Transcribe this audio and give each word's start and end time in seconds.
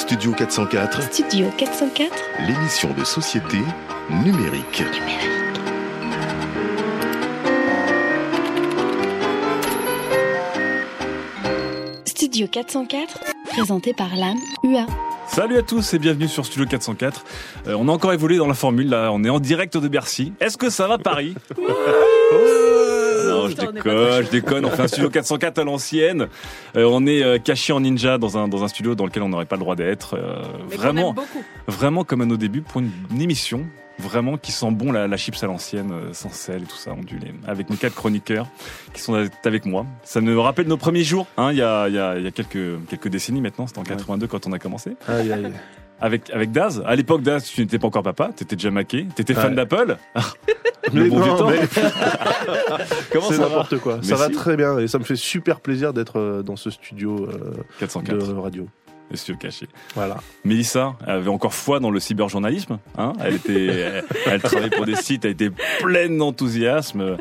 Studio 0.00 0.32
404, 0.32 1.12
Studio 1.12 1.50
404 1.58 2.10
l'émission 2.48 2.88
de 2.98 3.04
société 3.04 3.58
numérique. 4.24 4.82
Studio 12.06 12.46
404 12.48 13.20
présenté 13.50 13.92
par 13.92 14.16
l'âme 14.16 14.38
UA. 14.64 14.86
Salut 15.28 15.58
à 15.58 15.62
tous 15.62 15.92
et 15.92 15.98
bienvenue 15.98 16.28
sur 16.28 16.46
Studio 16.46 16.66
404. 16.66 17.24
Euh, 17.66 17.74
on 17.78 17.86
a 17.86 17.92
encore 17.92 18.14
évolué 18.14 18.38
dans 18.38 18.46
la 18.46 18.54
formule, 18.54 18.88
là, 18.88 19.10
on 19.12 19.22
est 19.22 19.30
en 19.30 19.38
direct 19.38 19.76
de 19.76 19.86
Bercy. 19.86 20.32
Est-ce 20.40 20.56
que 20.56 20.70
ça 20.70 20.88
va 20.88 20.96
Paris? 20.96 21.34
je 23.50 23.56
déconne, 23.56 24.24
je 24.24 24.30
déconne. 24.30 24.64
On 24.64 24.70
fait 24.70 24.82
un 24.82 24.88
studio 24.88 25.10
404 25.10 25.58
à 25.58 25.64
l'ancienne. 25.64 26.28
Euh, 26.76 26.84
on 26.90 27.06
est 27.06 27.22
euh, 27.22 27.38
caché 27.38 27.72
en 27.72 27.80
ninja 27.80 28.18
dans 28.18 28.38
un 28.38 28.48
dans 28.48 28.64
un 28.64 28.68
studio 28.68 28.94
dans 28.94 29.06
lequel 29.06 29.22
on 29.22 29.28
n'aurait 29.28 29.46
pas 29.46 29.56
le 29.56 29.60
droit 29.60 29.76
d'être. 29.76 30.16
Euh, 30.16 30.42
vraiment, 30.68 31.14
vraiment 31.66 32.04
comme 32.04 32.20
à 32.20 32.26
nos 32.26 32.36
débuts 32.36 32.62
pour 32.62 32.80
une, 32.80 32.90
une 33.10 33.22
émission 33.22 33.66
vraiment 33.98 34.38
qui 34.38 34.50
sent 34.50 34.70
bon 34.70 34.92
la, 34.92 35.06
la 35.06 35.16
chips 35.18 35.42
à 35.42 35.46
l'ancienne, 35.46 35.92
sans 36.12 36.30
sel 36.30 36.62
et 36.62 36.66
tout 36.66 36.76
ça, 36.76 36.92
ondulé, 36.92 37.34
avec 37.46 37.68
nos 37.68 37.76
quatre 37.76 37.94
chroniqueurs 37.94 38.46
qui 38.94 39.02
sont 39.02 39.28
avec 39.44 39.66
moi. 39.66 39.84
Ça 40.04 40.22
me 40.22 40.38
rappelle 40.38 40.68
nos 40.68 40.78
premiers 40.78 41.04
jours, 41.04 41.26
hein, 41.36 41.50
il 41.52 41.58
y 41.58 41.62
a 41.62 41.86
il 41.86 41.94
y 41.94 41.98
a, 41.98 42.16
il 42.16 42.24
y 42.24 42.26
a 42.26 42.30
quelques 42.30 42.86
quelques 42.88 43.08
décennies 43.08 43.42
maintenant. 43.42 43.66
C'était 43.66 43.80
en 43.80 43.84
82 43.84 44.26
quand 44.26 44.46
on 44.46 44.52
a 44.52 44.58
commencé. 44.58 44.96
Aïe, 45.06 45.30
aïe. 45.30 45.52
Avec, 46.00 46.30
avec 46.30 46.50
Daz. 46.52 46.82
À 46.86 46.94
l'époque, 46.96 47.22
Daz, 47.22 47.44
tu 47.44 47.60
n'étais 47.60 47.78
pas 47.78 47.86
encore 47.88 48.02
papa, 48.02 48.30
t'étais 48.34 48.56
déjà 48.56 48.70
maqué, 48.70 49.06
t'étais 49.14 49.34
fan 49.34 49.50
Ouais. 49.50 49.56
d'Apple. 49.56 49.96
Mais 50.92 51.00
Le 51.04 51.10
bon 51.10 51.18
non, 51.20 51.50
mais 51.50 51.58
Comment 53.12 53.28
c'est 53.28 53.38
n'importe 53.38 53.78
quoi. 53.78 53.98
Mais 53.98 54.02
ça 54.08 54.16
va 54.16 54.28
très 54.28 54.56
bien 54.56 54.78
et 54.78 54.88
ça 54.88 54.98
me 54.98 55.04
fait 55.04 55.14
super 55.14 55.60
plaisir 55.60 55.92
d'être 55.92 56.18
euh, 56.18 56.42
dans 56.42 56.56
ce 56.56 56.70
studio 56.70 57.28
euh, 57.28 57.52
404, 57.78 58.16
de 58.26 58.32
radio. 58.34 58.66
le 59.10 59.16
studio 59.16 59.38
caché. 59.38 59.68
Voilà. 59.94 60.16
Mélissa 60.44 60.94
avait 61.06 61.28
encore 61.28 61.54
foi 61.54 61.80
dans 61.80 61.90
le 61.90 62.00
cyberjournalisme. 62.00 62.78
Hein 62.98 63.12
elle 63.22 63.34
était, 63.34 63.66
elle, 63.66 64.04
elle 64.26 64.42
travaillait 64.42 64.74
pour 64.74 64.86
des 64.86 64.96
sites, 64.96 65.24
elle 65.26 65.32
était 65.32 65.50
pleine 65.80 66.16
d'enthousiasme. 66.16 67.18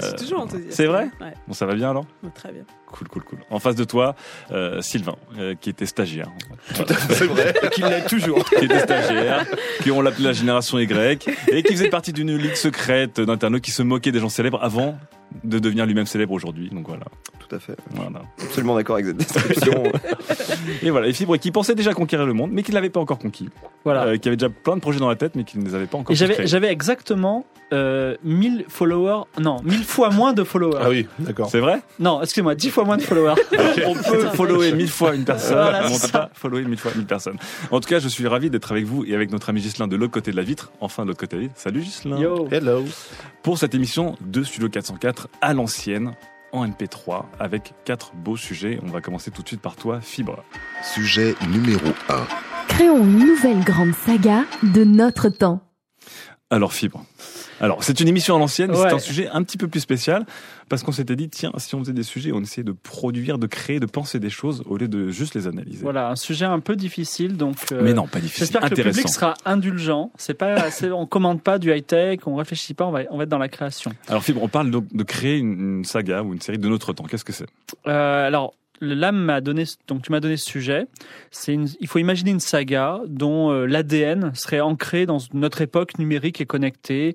Je 0.00 0.06
suis 0.06 0.14
toujours 0.16 0.40
enthousiaste. 0.40 0.72
c'est 0.72 0.86
vrai 0.86 1.08
Ouais, 1.20 1.32
Bon, 1.46 1.54
ça 1.54 1.66
va 1.66 1.74
bien 1.74 1.90
alors 1.90 2.04
très 2.34 2.52
bien. 2.52 2.62
Cool, 2.86 3.08
cool, 3.08 3.22
cool. 3.24 3.38
En 3.50 3.58
face 3.58 3.74
de 3.74 3.84
toi, 3.84 4.14
euh, 4.52 4.80
Sylvain, 4.80 5.16
euh, 5.38 5.54
qui 5.60 5.70
était 5.70 5.86
stagiaire. 5.86 6.28
C'est 7.10 7.26
vrai. 7.26 7.54
qui 7.72 7.82
l'est 7.82 8.06
toujours. 8.08 8.44
qui 8.44 8.64
était 8.64 8.78
stagiaire, 8.80 9.44
qui 9.82 9.90
on 9.90 10.00
l'appelait 10.00 10.24
la 10.26 10.32
génération 10.32 10.78
Y, 10.78 11.28
et 11.52 11.62
qui 11.62 11.72
faisait 11.72 11.88
partie 11.88 12.12
d'une 12.12 12.36
ligue 12.36 12.54
secrète 12.54 13.20
d'internautes 13.20 13.62
qui 13.62 13.70
se 13.72 13.82
moquait 13.82 14.12
des 14.12 14.20
gens 14.20 14.28
célèbres 14.28 14.62
avant 14.62 14.96
de 15.44 15.58
devenir 15.58 15.86
lui-même 15.86 16.06
célèbre 16.06 16.32
aujourd'hui. 16.32 16.70
Donc 16.70 16.86
voilà. 16.88 17.04
Tout 17.38 17.54
à 17.54 17.58
fait. 17.58 17.76
voilà. 17.90 18.22
Absolument 18.42 18.74
d'accord 18.74 18.96
avec 18.96 19.06
cette 19.06 19.16
description. 19.16 19.82
Et 20.82 20.90
voilà, 20.90 21.06
les 21.06 21.12
fibres 21.12 21.36
qui 21.36 21.50
pensaient 21.50 21.74
déjà 21.74 21.92
conquérir 21.94 22.26
le 22.26 22.32
monde, 22.32 22.50
mais 22.52 22.62
qui 22.62 22.70
ne 22.70 22.76
l'avaient 22.76 22.90
pas 22.90 23.00
encore 23.00 23.18
conquis. 23.18 23.48
Voilà. 23.84 24.04
Euh, 24.06 24.16
qui 24.16 24.28
avaient 24.28 24.36
déjà 24.36 24.50
plein 24.50 24.76
de 24.76 24.80
projets 24.80 24.98
dans 25.00 25.08
la 25.08 25.16
tête, 25.16 25.34
mais 25.36 25.44
qui 25.44 25.58
ne 25.58 25.64
les 25.64 25.74
avaient 25.74 25.86
pas 25.86 25.98
encore 25.98 26.12
Et 26.12 26.16
j'avais, 26.16 26.34
créés. 26.34 26.46
j'avais 26.46 26.70
exactement 26.72 27.44
euh, 27.72 28.16
1000 28.24 28.64
followers, 28.68 29.24
non, 29.40 29.60
1000 29.64 29.84
fois 29.86 30.10
moins 30.10 30.32
de 30.32 30.44
followers. 30.44 30.78
Ah 30.80 30.88
oui, 30.88 31.06
d'accord. 31.18 31.48
C'est 31.50 31.60
vrai? 31.60 31.80
Non, 31.98 32.20
excusez-moi, 32.22 32.54
10 32.54 32.70
fois 32.70 32.84
moins 32.84 32.96
de 32.96 33.02
followers. 33.02 33.34
On 33.86 33.94
peut 33.94 34.28
follower 34.34 34.72
mille 34.72 34.90
fois 34.90 35.14
une 35.14 35.24
personne, 35.24 35.54
Voilà, 35.56 35.88
mais 35.88 35.94
on 35.94 35.98
peut 35.98 36.08
pas 36.08 36.30
follower 36.34 36.64
mille 36.64 36.78
fois 36.78 36.92
mille 36.94 37.06
personnes. 37.06 37.36
En 37.70 37.80
tout 37.80 37.88
cas, 37.88 37.98
je 37.98 38.08
suis 38.08 38.26
ravi 38.26 38.50
d'être 38.50 38.70
avec 38.72 38.84
vous 38.84 39.04
et 39.04 39.14
avec 39.14 39.30
notre 39.30 39.48
ami 39.50 39.60
Gislin 39.60 39.86
de 39.88 39.96
l'autre 39.96 40.12
côté 40.12 40.30
de 40.30 40.36
la 40.36 40.42
vitre, 40.42 40.70
enfin 40.80 41.04
de 41.04 41.08
l'autre 41.08 41.20
côté 41.20 41.36
de 41.36 41.42
la 41.42 41.48
vitre. 41.48 41.60
Salut 41.60 41.82
Gislin 41.82 42.18
Yo. 42.18 42.48
Hello. 42.50 42.84
Pour 43.42 43.58
cette 43.58 43.74
émission 43.74 44.16
de 44.20 44.42
Studio 44.42 44.68
404 44.68 45.28
à 45.40 45.54
l'ancienne, 45.54 46.12
en 46.52 46.66
MP3, 46.66 47.24
avec 47.38 47.74
quatre 47.84 48.12
beaux 48.14 48.36
sujets. 48.36 48.80
On 48.86 48.90
va 48.90 49.00
commencer 49.00 49.30
tout 49.30 49.42
de 49.42 49.48
suite 49.48 49.60
par 49.60 49.76
toi, 49.76 50.00
Fibre. 50.00 50.42
Sujet 50.82 51.34
numéro 51.50 51.88
1. 52.08 52.26
Créons 52.68 52.98
une 52.98 53.18
nouvelle 53.18 53.62
grande 53.64 53.94
saga 54.06 54.44
de 54.62 54.84
notre 54.84 55.28
temps. 55.28 55.65
Alors 56.50 56.72
Fibre. 56.72 57.04
Alors, 57.60 57.82
c'est 57.82 57.98
une 58.00 58.06
émission 58.06 58.36
à 58.36 58.38
l'ancienne, 58.38 58.70
mais 58.70 58.76
Ouais. 58.76 58.88
c'est 58.90 58.94
un 58.94 58.98
sujet 59.00 59.28
un 59.32 59.42
petit 59.42 59.56
peu 59.56 59.66
plus 59.66 59.80
spécial, 59.80 60.24
parce 60.68 60.82
qu'on 60.84 60.92
s'était 60.92 61.16
dit, 61.16 61.28
tiens, 61.28 61.50
si 61.56 61.74
on 61.74 61.80
faisait 61.80 61.92
des 61.92 62.02
sujets, 62.04 62.30
on 62.32 62.40
essayait 62.40 62.62
de 62.62 62.70
produire, 62.72 63.38
de 63.38 63.46
créer, 63.48 63.80
de 63.80 63.86
penser 63.86 64.20
des 64.20 64.30
choses, 64.30 64.62
au 64.66 64.76
lieu 64.76 64.86
de 64.86 65.08
juste 65.10 65.34
les 65.34 65.48
analyser. 65.48 65.82
Voilà, 65.82 66.10
un 66.10 66.14
sujet 66.16 66.44
un 66.44 66.60
peu 66.60 66.76
difficile, 66.76 67.36
donc. 67.36 67.56
euh, 67.72 67.80
Mais 67.82 67.94
non, 67.94 68.06
pas 68.06 68.20
difficile, 68.20 68.40
J'espère 68.46 68.60
que 68.70 68.74
le 68.76 68.82
public 68.84 69.08
sera 69.08 69.34
indulgent. 69.44 70.12
C'est 70.18 70.34
pas, 70.34 70.56
on 70.94 71.06
commande 71.06 71.42
pas 71.42 71.58
du 71.58 71.72
high 71.74 71.84
tech, 71.84 72.20
on 72.26 72.36
réfléchit 72.36 72.74
pas, 72.74 72.84
on 72.86 72.92
va, 72.92 73.00
on 73.10 73.16
va 73.16 73.24
être 73.24 73.28
dans 73.30 73.38
la 73.38 73.48
création. 73.48 73.90
Alors 74.06 74.22
Fibre, 74.22 74.42
on 74.42 74.48
parle 74.48 74.70
donc 74.70 74.84
de 74.94 75.02
créer 75.02 75.38
une, 75.38 75.78
une 75.78 75.84
saga 75.84 76.22
ou 76.22 76.32
une 76.32 76.40
série 76.42 76.58
de 76.58 76.68
notre 76.68 76.92
temps. 76.92 77.04
Qu'est-ce 77.04 77.24
que 77.24 77.32
c'est? 77.32 77.46
Euh, 77.88 78.26
alors, 78.26 78.54
l'âme 78.80 79.18
m'a 79.18 79.40
donné, 79.40 79.64
donc 79.88 80.02
tu 80.02 80.12
m'as 80.12 80.20
donné 80.20 80.36
ce 80.36 80.46
sujet. 80.46 80.86
C'est 81.30 81.52
une, 81.52 81.68
il 81.80 81.86
faut 81.86 81.98
imaginer 81.98 82.30
une 82.30 82.40
saga 82.40 83.00
dont 83.06 83.50
euh, 83.50 83.66
l'ADN 83.66 84.32
serait 84.34 84.60
ancré 84.60 85.06
dans 85.06 85.18
notre 85.32 85.60
époque 85.60 85.98
numérique 85.98 86.40
et 86.40 86.46
connectée 86.46 87.14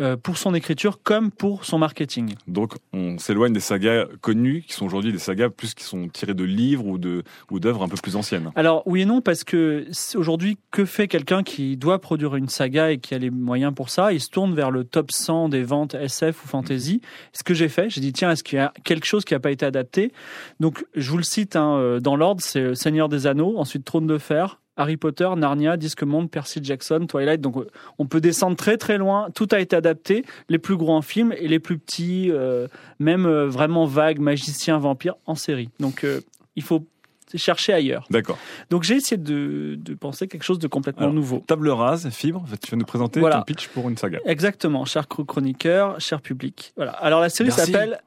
euh, 0.00 0.16
pour 0.16 0.38
son 0.38 0.54
écriture 0.54 1.00
comme 1.02 1.30
pour 1.30 1.64
son 1.64 1.78
marketing. 1.78 2.34
Donc, 2.46 2.74
on 2.92 3.18
s'éloigne 3.18 3.52
des 3.52 3.60
sagas 3.60 4.06
connues, 4.20 4.64
qui 4.66 4.74
sont 4.74 4.86
aujourd'hui 4.86 5.12
des 5.12 5.18
sagas 5.18 5.50
plus 5.50 5.74
qui 5.74 5.84
sont 5.84 6.08
tirées 6.08 6.34
de 6.34 6.44
livres 6.44 6.86
ou 6.86 6.98
de 6.98 7.22
ou 7.50 7.60
d'œuvres 7.60 7.82
un 7.82 7.88
peu 7.88 7.96
plus 7.96 8.16
anciennes. 8.16 8.50
Alors 8.56 8.82
oui 8.86 9.02
et 9.02 9.04
non 9.04 9.20
parce 9.20 9.44
que 9.44 9.86
aujourd'hui 10.14 10.58
que 10.70 10.84
fait 10.84 11.08
quelqu'un 11.08 11.42
qui 11.42 11.76
doit 11.76 12.00
produire 12.00 12.36
une 12.36 12.48
saga 12.48 12.90
et 12.90 12.98
qui 12.98 13.14
a 13.14 13.18
les 13.18 13.30
moyens 13.30 13.74
pour 13.74 13.90
ça? 13.90 14.12
Il 14.12 14.20
se 14.20 14.28
tourne 14.28 14.54
vers 14.54 14.70
le 14.70 14.84
top 14.84 15.12
100 15.12 15.48
des 15.48 15.62
ventes 15.62 15.94
SF 15.94 16.44
ou 16.44 16.48
fantasy. 16.48 17.00
Ce 17.32 17.42
que 17.42 17.54
j'ai 17.54 17.68
fait, 17.68 17.90
j'ai 17.90 18.00
dit 18.00 18.12
tiens 18.12 18.30
est-ce 18.30 18.44
qu'il 18.44 18.56
y 18.56 18.60
a 18.60 18.72
quelque 18.84 19.06
chose 19.06 19.24
qui 19.24 19.34
n'a 19.34 19.40
pas 19.40 19.50
été 19.50 19.64
adapté? 19.64 20.12
Donc 20.60 20.84
je 21.02 21.10
vous 21.10 21.18
le 21.18 21.22
cite 21.22 21.56
hein, 21.56 21.76
euh, 21.76 22.00
dans 22.00 22.16
l'ordre, 22.16 22.40
c'est 22.42 22.74
Seigneur 22.74 23.08
des 23.08 23.26
Anneaux, 23.26 23.58
ensuite 23.58 23.84
Trône 23.84 24.06
de 24.06 24.18
Fer. 24.18 24.58
Harry 24.78 24.96
Potter, 24.96 25.28
Narnia, 25.36 25.76
Disque 25.76 26.02
Monde, 26.02 26.30
Percy 26.30 26.60
Jackson, 26.62 27.04
Twilight. 27.06 27.42
Donc, 27.42 27.58
euh, 27.58 27.66
on 27.98 28.06
peut 28.06 28.22
descendre 28.22 28.56
très 28.56 28.78
très 28.78 28.96
loin. 28.96 29.28
Tout 29.34 29.46
a 29.52 29.60
été 29.60 29.76
adapté. 29.76 30.24
Les 30.48 30.58
plus 30.58 30.78
gros 30.78 30.94
en 30.94 31.02
film 31.02 31.34
et 31.36 31.46
les 31.46 31.58
plus 31.58 31.76
petits, 31.76 32.30
euh, 32.30 32.68
même 32.98 33.26
euh, 33.26 33.46
vraiment 33.48 33.84
vagues, 33.84 34.18
magiciens, 34.18 34.78
vampires, 34.78 35.16
en 35.26 35.34
série. 35.34 35.68
Donc, 35.78 36.04
euh, 36.04 36.22
il 36.56 36.62
faut 36.62 36.86
chercher 37.34 37.72
ailleurs. 37.74 38.06
D'accord. 38.10 38.38
Donc 38.70 38.82
j'ai 38.82 38.96
essayé 38.96 39.16
de, 39.16 39.74
de 39.78 39.94
penser 39.94 40.28
quelque 40.28 40.42
chose 40.42 40.58
de 40.58 40.68
complètement 40.68 41.02
Alors, 41.04 41.14
nouveau. 41.14 41.42
Table 41.46 41.68
rase, 41.70 42.08
Fibre, 42.10 42.44
tu 42.62 42.70
vas 42.70 42.76
nous 42.76 42.84
présenter 42.84 43.20
Voilà. 43.20 43.38
ton 43.38 43.42
pitch 43.44 43.68
pour 43.68 43.88
une 43.88 43.96
saga. 43.96 44.18
Exactement, 44.26 44.84
cher 44.84 45.08
chroniqueur, 45.08 45.98
cher 46.00 46.20
public. 46.20 46.72
Voilà. 46.76 46.92
Alors 46.92 47.20
la 47.20 47.30
série 47.30 47.50
s'appelle 47.50 48.00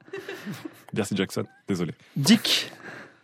Merci 0.94 1.16
Jackson, 1.16 1.44
désolé. 1.68 1.94
Dick. 2.16 2.72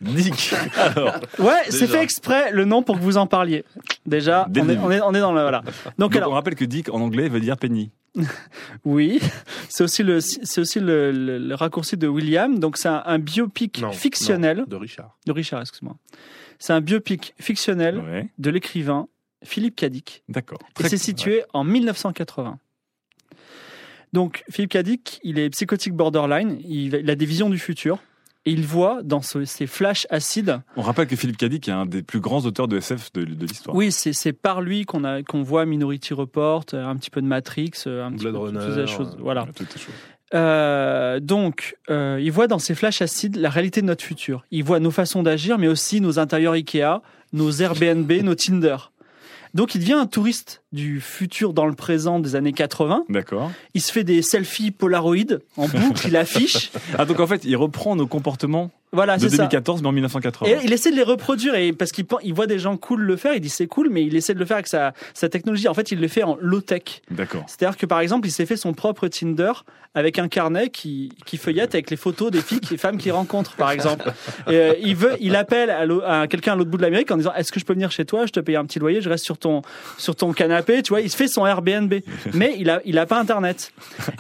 Nick. 0.02 0.54
Alors, 0.78 1.16
Ouais, 1.40 1.62
c'est 1.70 1.88
fait 1.88 2.02
exprès 2.04 2.52
le 2.52 2.66
nom 2.66 2.84
pour 2.84 2.98
que 2.98 3.02
vous 3.04 3.18
en 3.18 3.28
parliez. 3.28 3.64
Déjà, 4.06 4.48
on 4.50 4.70
est, 4.70 4.78
on, 4.78 4.92
est, 4.92 5.02
on 5.02 5.14
est 5.14 5.20
dans 5.20 5.32
le 5.34 5.42
voilà. 5.42 5.62
Donc, 5.62 5.74
donc, 5.98 6.16
alors 6.16 6.32
on 6.32 6.36
rappelle 6.36 6.56
que 6.56 6.66
Dick 6.66 6.90
en 6.90 7.00
anglais 7.02 7.30
veut 7.30 7.40
dire 7.40 7.58
penny. 7.58 7.92
oui, 8.84 9.22
c'est 9.70 9.84
aussi 9.86 10.04
le 10.04 10.20
c'est 10.20 10.60
aussi 10.60 10.80
le, 10.82 11.12
le- 11.12 11.38
le 11.38 11.56
raccourci 11.56 11.96
de 11.98 12.08
William. 12.08 12.60
Donc 12.60 12.78
c'est 12.78 12.90
un, 12.90 13.02
un 13.06 13.20
biopic 13.20 13.80
Non, 13.82 13.92
fictionnel 13.92 14.58
non, 14.58 14.64
de 14.68 14.76
Richard. 14.76 15.18
de 15.26 15.32
Richard, 15.32 15.62
excuse-moi. 15.62 15.96
C'est 16.60 16.74
un 16.74 16.82
biopic 16.82 17.34
fictionnel 17.40 18.00
Ouais, 18.00 18.28
de 18.38 18.50
l'écrivain 18.50 19.08
Philippe 19.44 19.76
Cadic. 19.76 20.24
d'accord. 20.30 20.60
Et 20.80 20.90
c'est 20.90 20.98
situé 20.98 21.44
en 21.54 21.64
1980. 21.64 22.60
Donc, 24.14 24.44
Philippe 24.50 24.72
Cadic, 24.72 25.20
il 25.24 25.40
est 25.40 25.50
psychotique 25.52 25.94
borderline, 25.94 26.60
il, 26.68 26.96
il 26.96 27.10
a 27.10 27.16
des 27.16 27.26
visions 27.26 27.50
du 27.50 27.58
futur, 27.58 27.98
et 28.46 28.52
il 28.52 28.66
voit 28.66 29.02
dans 29.04 29.22
ce- 29.22 29.46
ces 29.46 29.68
flashs 29.68 30.08
acides, 30.10 30.62
On 30.76 30.82
rappelle 30.82 31.08
que 31.08 31.16
Philippe 31.16 31.38
Cadic 31.38 31.68
est 31.68 31.72
un 31.72 31.86
des 31.86 32.02
plus 32.02 32.20
grands 32.20 32.42
auteurs 32.46 32.68
de 32.68 32.78
SF 32.78 33.12
de, 33.14 33.24
de 33.24 33.46
l'histoire. 33.46 33.76
oui, 33.76 33.92
c'est 33.92 34.14
c'est 34.14 34.34
par 34.34 34.62
lui 34.62 34.86
qu'on 34.86 35.04
a 35.04 35.22
qu'on 35.24 35.44
voit 35.44 35.66
Minority 35.66 36.14
Report, 36.14 36.66
euh, 36.74 36.86
un 36.86 36.96
petit 36.96 37.10
peu 37.12 37.22
de 37.22 37.28
Matrix, 37.28 37.72
euh, 37.88 38.06
un 38.06 38.12
petit 38.12 38.26
peu 38.26 38.32
toutes 38.32 38.42
Runner, 38.42 38.60
ces 38.88 38.88
choses. 38.88 39.14
euh, 39.16 39.22
Voilà. 39.22 39.48
Toutes 39.56 39.72
ces 39.72 39.80
choses. 39.80 39.94
Euh, 40.34 41.20
donc, 41.20 41.76
euh, 41.90 42.18
il 42.22 42.32
voit 42.32 42.48
dans 42.48 42.60
ces 42.60 42.74
flashs 42.74 43.02
acides 43.02 43.36
la 43.36 43.50
réalité 43.50 43.82
de 43.82 43.86
notre 43.88 44.04
futur. 44.04 44.46
Il 44.50 44.64
voit 44.64 44.80
nos 44.80 44.92
façons 44.92 45.24
d'agir, 45.24 45.58
mais 45.58 45.68
aussi 45.68 46.00
nos 46.02 46.20
intérieurs 46.20 46.54
Ikea, 46.54 47.02
nos 47.34 47.52
Airbnb, 47.52 48.10
nos 48.24 48.36
Tinder. 48.36 48.78
Donc, 49.54 49.76
il 49.76 49.80
devient 49.82 49.94
un 49.94 50.06
touriste 50.08 50.61
du 50.72 51.02
futur 51.02 51.54
dans 51.54 51.66
le 51.66 51.74
présent 51.74 52.20
des 52.20 52.36
années 52.36 52.54
80. 52.54 53.06
D'accord. 53.10 53.52
Il 53.74 53.82
se 53.82 53.92
fait 53.92 54.04
des 54.04 54.22
selfies 54.22 54.72
Polaroid 54.72 55.16
en 55.58 55.68
boucle, 55.68 56.08
il 56.08 56.18
affiche. 56.18 56.72
Ah, 56.98 57.06
donc 57.06 57.20
en 57.20 57.28
fait, 57.28 57.44
il 57.46 57.56
reprend 57.56 57.96
nos 57.96 58.08
comportements 58.08 58.70
Voilà, 58.92 59.16
de 59.18 59.22
c'est 59.22 59.30
ça. 59.30 59.38
2014, 59.38 59.82
mais 59.82 59.88
en 59.88 59.92
1980. 59.92 60.50
Et 60.50 60.58
il 60.64 60.74
essaie 60.74 60.92
de 60.92 60.96
les 60.96 61.04
reproduire 61.04 61.56
et 61.56 61.74
parce 61.74 61.92
qu'il 61.92 62.06
il 62.24 62.34
voit 62.34 62.48
des 62.48 62.60
gens 62.60 62.78
cool 62.78 63.02
le 63.02 63.16
faire, 63.16 63.34
il 63.34 63.40
dit 63.42 63.50
c'est 63.50 63.68
cool, 63.68 63.90
mais 63.90 64.04
il 64.04 64.16
essaie 64.16 64.34
de 64.34 64.40
le 64.40 64.46
faire 64.46 64.58
avec 64.58 64.68
sa, 64.68 64.94
sa 65.14 65.30
technologie. 65.30 65.68
En 65.68 65.74
fait, 65.74 65.92
il 65.92 66.00
le 66.00 66.08
fait 66.08 66.24
en 66.24 66.38
low 66.40 66.62
tech. 66.62 67.02
D'accord. 67.10 67.44
C'est-à-dire 67.48 67.78
que 67.78 67.86
par 67.86 68.00
exemple, 68.00 68.28
il 68.28 68.32
s'est 68.32 68.46
fait 68.46 68.58
son 68.58 68.74
propre 68.74 69.08
Tinder 69.08 69.52
avec 69.94 70.20
un 70.20 70.30
carnet 70.30 70.70
qui, 70.70 71.12
qui 71.26 71.38
feuillette 71.38 71.76
avec 71.76 71.90
les 71.90 71.98
photos 71.98 72.32
des 72.32 72.42
filles, 72.42 72.62
des 72.62 72.78
femmes 72.78 72.98
qu'il 72.98 73.12
rencontre, 73.12 73.56
par 73.58 73.72
exemple. 73.72 74.12
Et, 74.48 74.56
euh, 74.56 74.74
il 74.82 74.96
veut, 74.96 75.18
il 75.20 75.36
appelle 75.36 75.70
à 75.70 76.28
quelqu'un 76.28 76.54
à 76.54 76.56
l'autre 76.56 76.70
bout 76.70 76.78
de 76.78 76.84
l'Amérique 76.84 77.12
en 77.12 77.18
disant 77.18 77.34
Est-ce 77.34 77.52
que 77.52 77.60
je 77.60 77.66
peux 77.66 77.74
venir 77.74 77.92
chez 77.92 78.06
toi? 78.06 78.26
Je 78.26 78.32
te 78.32 78.40
paye 78.40 78.56
un 78.56 78.66
petit 78.66 78.80
loyer, 78.80 79.02
je 79.02 79.10
reste 79.10 79.26
sur 79.26 79.38
ton 79.38 79.62
sur 79.98 80.16
ton 80.16 80.32
canapé. 80.32 80.61
Tu 80.62 80.90
vois, 80.90 81.02
il 81.02 81.10
se 81.10 81.16
fait 81.18 81.28
son 81.28 81.46
Airbnb, 81.46 81.94
mais 82.34 82.56
il 82.58 82.70
a 82.70 82.82
il 82.86 82.98
a 82.98 83.06
pas 83.06 83.20
Internet. 83.20 83.72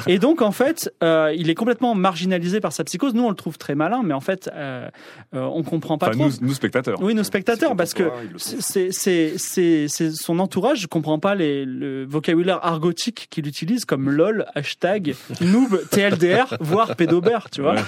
Et 0.07 0.19
donc 0.19 0.41
en 0.41 0.51
fait, 0.51 0.91
euh, 1.03 1.33
il 1.35 1.49
est 1.49 1.55
complètement 1.55 1.95
marginalisé 1.95 2.59
par 2.59 2.73
sa 2.73 2.83
psychose. 2.83 3.13
Nous, 3.13 3.23
on 3.23 3.29
le 3.29 3.35
trouve 3.35 3.57
très 3.57 3.75
malin, 3.75 4.01
mais 4.03 4.13
en 4.13 4.19
fait, 4.19 4.49
euh, 4.53 4.89
euh, 5.33 5.41
on 5.43 5.63
comprend 5.63 5.97
pas 5.97 6.07
Enfin, 6.09 6.17
trop. 6.17 6.25
nous, 6.41 6.47
nous 6.47 6.53
spectateurs. 6.53 7.01
Oui, 7.01 7.13
nos 7.15 7.23
spectateurs, 7.23 7.75
parce 7.75 7.93
que 7.93 8.03
c'est 8.37 8.91
c'est 8.91 9.33
c'est 9.37 9.87
c'est 9.87 10.11
son 10.11 10.39
entourage. 10.39 10.79
Je 10.81 10.87
comprends 10.87 11.19
pas 11.19 11.35
les, 11.35 11.65
le 11.65 12.05
vocabulaire 12.05 12.59
argotique 12.65 13.27
qu'il 13.29 13.47
utilise 13.47 13.85
comme 13.85 14.09
lol, 14.09 14.45
hashtag, 14.55 15.15
noob, 15.41 15.81
TLDR, 15.89 16.57
voire 16.59 16.95
pédobert, 16.95 17.49
tu 17.49 17.61
vois. 17.61 17.75
Ouais. 17.75 17.81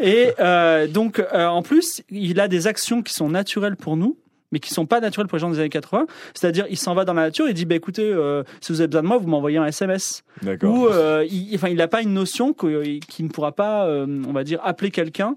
Et 0.00 0.32
euh, 0.40 0.86
donc 0.86 1.18
euh, 1.20 1.46
en 1.46 1.62
plus, 1.62 2.02
il 2.10 2.40
a 2.40 2.48
des 2.48 2.66
actions 2.66 3.02
qui 3.02 3.14
sont 3.14 3.28
naturelles 3.28 3.76
pour 3.76 3.96
nous. 3.96 4.16
Mais 4.56 4.60
qui 4.60 4.72
sont 4.72 4.86
pas 4.86 5.00
naturelles 5.00 5.26
pour 5.28 5.36
les 5.36 5.40
gens 5.40 5.50
des 5.50 5.58
années 5.58 5.68
80. 5.68 6.06
C'est-à-dire, 6.32 6.64
il 6.70 6.78
s'en 6.78 6.94
va 6.94 7.04
dans 7.04 7.12
la 7.12 7.24
nature, 7.24 7.46
il 7.46 7.52
dit, 7.52 7.66
bah 7.66 7.74
écoutez, 7.74 8.10
euh, 8.10 8.42
si 8.62 8.72
vous 8.72 8.80
avez 8.80 8.88
besoin 8.88 9.02
de 9.02 9.06
moi, 9.06 9.18
vous 9.18 9.28
m'envoyez 9.28 9.58
un 9.58 9.66
SMS. 9.66 10.24
D'accord. 10.40 10.72
Ou, 10.74 10.86
euh, 10.86 11.26
il, 11.30 11.54
enfin, 11.56 11.68
il 11.68 11.76
n'a 11.76 11.88
pas 11.88 12.00
une 12.00 12.14
notion 12.14 12.54
que- 12.54 12.98
qu'il 13.00 13.26
ne 13.26 13.30
pourra 13.30 13.52
pas, 13.52 13.84
euh, 13.86 14.06
on 14.26 14.32
va 14.32 14.44
dire, 14.44 14.60
appeler 14.64 14.90
quelqu'un 14.90 15.36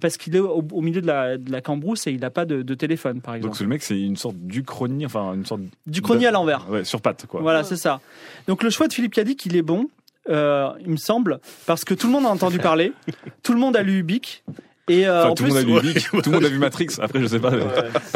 parce 0.00 0.16
qu'il 0.16 0.34
est 0.34 0.40
au, 0.40 0.64
au 0.72 0.80
milieu 0.80 1.00
de 1.00 1.06
la, 1.06 1.38
de 1.38 1.52
la 1.52 1.60
cambrousse 1.60 2.08
et 2.08 2.10
il 2.10 2.18
n'a 2.18 2.30
pas 2.30 2.44
de, 2.44 2.62
de 2.62 2.74
téléphone, 2.74 3.20
par 3.20 3.36
exemple. 3.36 3.50
Donc 3.52 3.56
ce 3.56 3.62
mec, 3.62 3.84
c'est 3.84 4.00
une 4.00 4.16
sorte 4.16 4.34
d'Uchronie, 4.36 5.06
enfin 5.06 5.32
une 5.34 5.46
sorte 5.46 5.60
Du 5.86 6.02
chronier 6.02 6.26
à 6.26 6.32
l'envers. 6.32 6.68
ouais, 6.68 6.82
sur 6.82 7.00
patte 7.00 7.26
quoi. 7.26 7.40
Voilà, 7.40 7.62
c'est 7.62 7.76
ça. 7.76 8.00
Donc 8.48 8.64
le 8.64 8.70
choix 8.70 8.88
de 8.88 8.92
Philippe 8.92 9.14
Cadic, 9.14 9.46
il 9.46 9.54
est 9.54 9.62
bon, 9.62 9.88
euh, 10.28 10.70
il 10.80 10.90
me 10.90 10.96
semble, 10.96 11.38
parce 11.66 11.84
que 11.84 11.94
tout 11.94 12.08
le 12.08 12.12
monde 12.14 12.26
a 12.26 12.30
entendu 12.30 12.58
parler, 12.58 12.92
tout 13.44 13.52
le 13.52 13.60
monde 13.60 13.76
a 13.76 13.82
lu 13.84 13.98
Ubik. 14.00 14.42
Et 14.88 15.06
euh, 15.08 15.20
Enfin, 15.22 15.30
en 15.30 15.34
tout 15.34 15.42
plus, 15.44 15.54
le 15.54 15.64
monde 15.64 15.78
a 15.78 15.82
lu 15.82 15.88
Vic, 15.88 16.08
tout 16.10 16.30
le 16.30 16.30
monde 16.30 16.44
a 16.44 16.48
vu 16.48 16.58
Matrix. 16.58 16.86
Après, 17.00 17.20
je 17.20 17.26
sais 17.26 17.40
pas. 17.40 17.50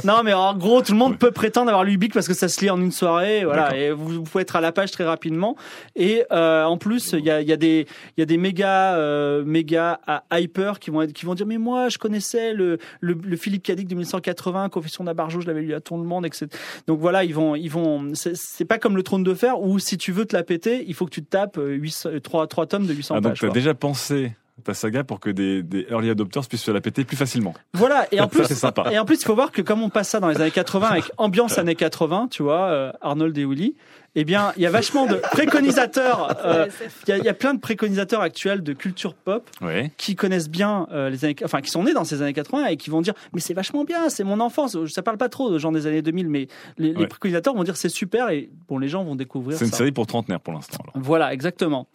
non 0.04 0.22
mais 0.24 0.32
en 0.32 0.54
gros, 0.54 0.82
tout 0.82 0.92
le 0.92 0.98
monde 0.98 1.18
peut 1.18 1.32
prétendre 1.32 1.68
avoir 1.68 1.82
lu 1.84 1.94
Ubik 1.94 2.12
parce 2.14 2.28
que 2.28 2.34
ça 2.34 2.48
se 2.48 2.60
lit 2.60 2.70
en 2.70 2.80
une 2.80 2.92
soirée, 2.92 3.44
voilà. 3.44 3.76
Et 3.76 3.90
vous, 3.90 4.08
vous 4.08 4.22
pouvez 4.22 4.42
être 4.42 4.54
à 4.56 4.60
la 4.60 4.70
page 4.70 4.90
très 4.92 5.04
rapidement. 5.04 5.56
Et 5.96 6.24
euh, 6.30 6.64
en 6.64 6.78
plus, 6.78 7.12
il 7.18 7.24
y 7.24 7.30
a, 7.30 7.40
y 7.42 7.52
a 7.52 7.56
des, 7.56 7.86
il 8.16 8.20
y 8.20 8.22
a 8.22 8.26
des 8.26 8.36
méga, 8.36 8.94
euh, 8.94 9.42
méga 9.44 10.00
à 10.06 10.40
hyper 10.40 10.78
qui 10.78 10.90
vont 10.90 11.02
être, 11.02 11.12
qui 11.12 11.26
vont 11.26 11.34
dire 11.34 11.46
mais 11.46 11.58
moi, 11.58 11.88
je 11.88 11.98
connaissais 11.98 12.52
le, 12.54 12.78
le, 13.00 13.14
le 13.14 13.36
Philippe 13.36 13.64
Cadic 13.64 13.88
de 13.88 13.94
1980, 13.94 14.68
Confession 14.68 15.02
d'Abarjo, 15.04 15.40
je 15.40 15.46
l'avais 15.48 15.62
lu 15.62 15.74
à 15.74 15.80
tout 15.80 15.96
le 15.96 16.04
monde, 16.04 16.24
etc. 16.24 16.46
Donc 16.86 17.00
voilà, 17.00 17.24
ils 17.24 17.34
vont, 17.34 17.56
ils 17.56 17.68
vont. 17.70 18.12
C'est 18.14 18.64
pas 18.64 18.78
comme 18.78 18.96
le 18.96 19.02
Trône 19.02 19.24
de 19.24 19.34
Fer 19.34 19.60
où 19.60 19.78
si 19.80 19.98
tu 19.98 20.12
veux 20.12 20.24
te 20.24 20.36
la 20.36 20.44
péter, 20.44 20.84
il 20.86 20.94
faut 20.94 21.04
que 21.04 21.10
tu 21.10 21.22
te 21.22 21.30
tapes 21.30 21.58
800, 21.60 22.10
3, 22.22 22.46
3 22.46 22.66
tomes 22.66 22.86
de 22.86 22.94
800 22.94 23.14
Ah, 23.16 23.20
donc 23.20 23.32
pages. 23.32 23.40
t'as 23.40 23.46
quoi. 23.48 23.54
déjà 23.54 23.74
pensé 23.74 24.32
ta 24.64 24.74
saga 24.74 25.04
pour 25.04 25.20
que 25.20 25.30
des, 25.30 25.62
des 25.62 25.86
early 25.90 26.10
adopters 26.10 26.46
puissent 26.46 26.62
se 26.62 26.70
la 26.70 26.80
péter 26.80 27.04
plus 27.04 27.16
facilement. 27.16 27.54
Voilà, 27.74 28.06
et 28.12 28.20
en 28.20 28.28
plus, 28.28 28.44
c'est 28.44 28.54
sympa. 28.54 28.90
et 28.92 28.98
en 28.98 29.04
plus, 29.04 29.20
il 29.20 29.24
faut 29.24 29.34
voir 29.34 29.52
que 29.52 29.62
comme 29.62 29.82
on 29.82 29.90
passe 29.90 30.10
ça 30.10 30.20
dans 30.20 30.28
les 30.28 30.40
années 30.40 30.50
80 30.50 30.88
avec 30.88 31.04
ambiance 31.16 31.58
années 31.58 31.74
80, 31.74 32.28
tu 32.30 32.42
vois, 32.42 32.68
euh, 32.68 32.92
Arnold 33.00 33.36
et 33.36 33.44
Willy, 33.44 33.74
eh 34.16 34.24
bien, 34.24 34.52
il 34.56 34.62
y 34.62 34.66
a 34.66 34.70
vachement 34.70 35.06
de 35.06 35.14
préconisateurs. 35.16 36.36
euh, 36.44 36.66
Il 37.06 37.10
y, 37.10 37.12
a, 37.12 37.18
il 37.18 37.24
y 37.24 37.28
a 37.28 37.34
plein 37.34 37.54
de 37.54 37.60
préconisateurs 37.60 38.20
actuels 38.20 38.62
de 38.62 38.72
culture 38.72 39.14
pop 39.14 39.48
qui 39.96 40.16
connaissent 40.16 40.48
bien 40.50 40.86
euh, 40.92 41.10
les 41.10 41.24
années, 41.24 41.36
enfin, 41.44 41.60
qui 41.60 41.70
sont 41.70 41.84
nés 41.84 41.92
dans 41.92 42.04
ces 42.04 42.22
années 42.22 42.32
80 42.32 42.66
et 42.66 42.76
qui 42.76 42.90
vont 42.90 43.00
dire, 43.02 43.14
mais 43.32 43.40
c'est 43.40 43.54
vachement 43.54 43.84
bien, 43.84 44.08
c'est 44.08 44.24
mon 44.24 44.40
enfance. 44.40 44.76
Ça 44.86 45.02
parle 45.02 45.16
pas 45.18 45.28
trop 45.28 45.50
de 45.50 45.58
gens 45.58 45.72
des 45.72 45.86
années 45.86 46.02
2000, 46.02 46.28
mais 46.28 46.48
les, 46.78 46.92
préconisateurs 47.06 47.54
vont 47.54 47.64
dire 47.64 47.76
c'est 47.76 47.88
super 47.88 48.30
et 48.30 48.50
bon, 48.68 48.78
les 48.78 48.88
gens 48.88 49.04
vont 49.04 49.16
découvrir 49.16 49.58
C'est 49.58 49.64
une 49.64 49.70
ça. 49.70 49.78
série 49.78 49.92
pour 49.92 50.06
trentenaires 50.06 50.40
pour 50.40 50.54
l'instant. 50.54 50.78
Voilà, 50.94 51.32
exactement. 51.32 51.86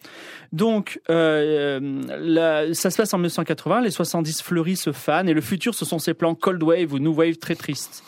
Donc, 0.52 1.00
euh, 1.10 2.00
la- 2.18 2.72
ça 2.74 2.90
se 2.90 2.96
passe 2.96 3.12
en 3.14 3.18
1980, 3.18 3.82
les 3.82 3.90
70 3.90 4.42
fleuris 4.42 4.76
se 4.76 4.92
fanent, 4.92 5.28
et 5.28 5.34
le 5.34 5.40
futur, 5.40 5.74
ce 5.74 5.84
sont 5.84 5.98
ces 5.98 6.14
plans 6.14 6.34
Cold 6.34 6.62
Wave 6.62 6.92
ou 6.92 6.98
New 6.98 7.12
Wave 7.14 7.36
très 7.36 7.54
tristes. 7.54 8.02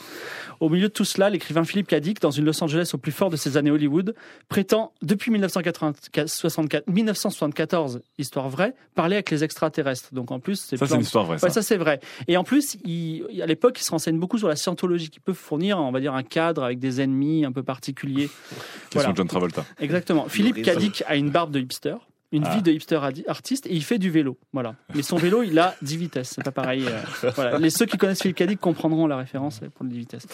Au 0.60 0.68
milieu 0.68 0.88
de 0.88 0.92
tout 0.92 1.04
cela, 1.04 1.30
l'écrivain 1.30 1.64
Philippe 1.64 1.86
Cadic, 1.88 2.20
dans 2.20 2.30
une 2.30 2.44
Los 2.44 2.62
Angeles 2.62 2.90
au 2.94 2.98
plus 2.98 3.12
fort 3.12 3.30
de 3.30 3.36
ses 3.36 3.56
années 3.56 3.70
Hollywood, 3.70 4.14
prétend, 4.48 4.92
depuis 5.02 5.30
1964, 5.30 6.86
1974, 6.88 8.00
histoire 8.18 8.48
vraie, 8.48 8.74
parler 8.94 9.16
avec 9.16 9.30
les 9.30 9.44
extraterrestres. 9.44 10.08
Donc 10.12 10.30
en 10.30 10.40
plus, 10.40 10.56
c'est 10.60 10.76
Ça, 10.76 10.86
c'est 10.86 10.94
une 10.94 11.00
histoire 11.02 11.24
vraie. 11.24 11.38
Ça. 11.38 11.46
Ouais, 11.46 11.52
ça 11.52 11.62
c'est 11.62 11.76
vrai. 11.76 12.00
Et 12.26 12.36
en 12.36 12.44
plus, 12.44 12.76
il, 12.84 13.24
à 13.42 13.46
l'époque, 13.46 13.78
il 13.80 13.84
se 13.84 13.90
renseigne 13.90 14.18
beaucoup 14.18 14.38
sur 14.38 14.48
la 14.48 14.56
scientologie, 14.56 15.10
qui 15.10 15.20
peut 15.20 15.32
fournir, 15.32 15.78
on 15.78 15.90
va 15.92 16.00
dire, 16.00 16.14
un 16.14 16.22
cadre 16.22 16.62
avec 16.64 16.78
des 16.78 17.00
ennemis 17.00 17.44
un 17.44 17.52
peu 17.52 17.62
particuliers. 17.62 18.28
Question 18.90 19.00
Voilà. 19.00 19.12
de 19.12 19.16
John 19.16 19.28
Travolta. 19.28 19.64
Exactement. 19.80 20.28
Philippe. 20.28 20.62
Cadic 20.62 21.02
a 21.06 21.16
une 21.16 21.30
barbe 21.30 21.50
de 21.52 21.60
hipster, 21.60 21.94
une 22.30 22.44
Ah. 22.46 22.54
vie 22.56 22.62
de 22.62 22.70
hipster 22.72 23.00
artiste, 23.26 23.66
et 23.66 23.72
il 23.74 23.82
fait 23.82 23.98
du 23.98 24.10
vélo. 24.10 24.36
Voilà. 24.52 24.74
Mais 24.94 25.02
son 25.02 25.16
vélo, 25.16 25.42
il 25.42 25.58
a 25.58 25.74
10 25.82 25.96
vitesses. 25.96 26.32
C'est 26.34 26.44
pas 26.44 26.50
pareil. 26.52 26.84
euh, 26.86 27.30
voilà. 27.34 27.58
Les 27.58 27.70
ceux 27.70 27.86
qui 27.86 27.96
connaissent 27.96 28.20
Philippe 28.20 28.36
Cadic 28.36 28.60
comprendront 28.60 29.06
la 29.06 29.16
référence 29.16 29.60
pour 29.74 29.84
les 29.84 29.92
10 29.92 29.98
vitesses. 30.00 30.26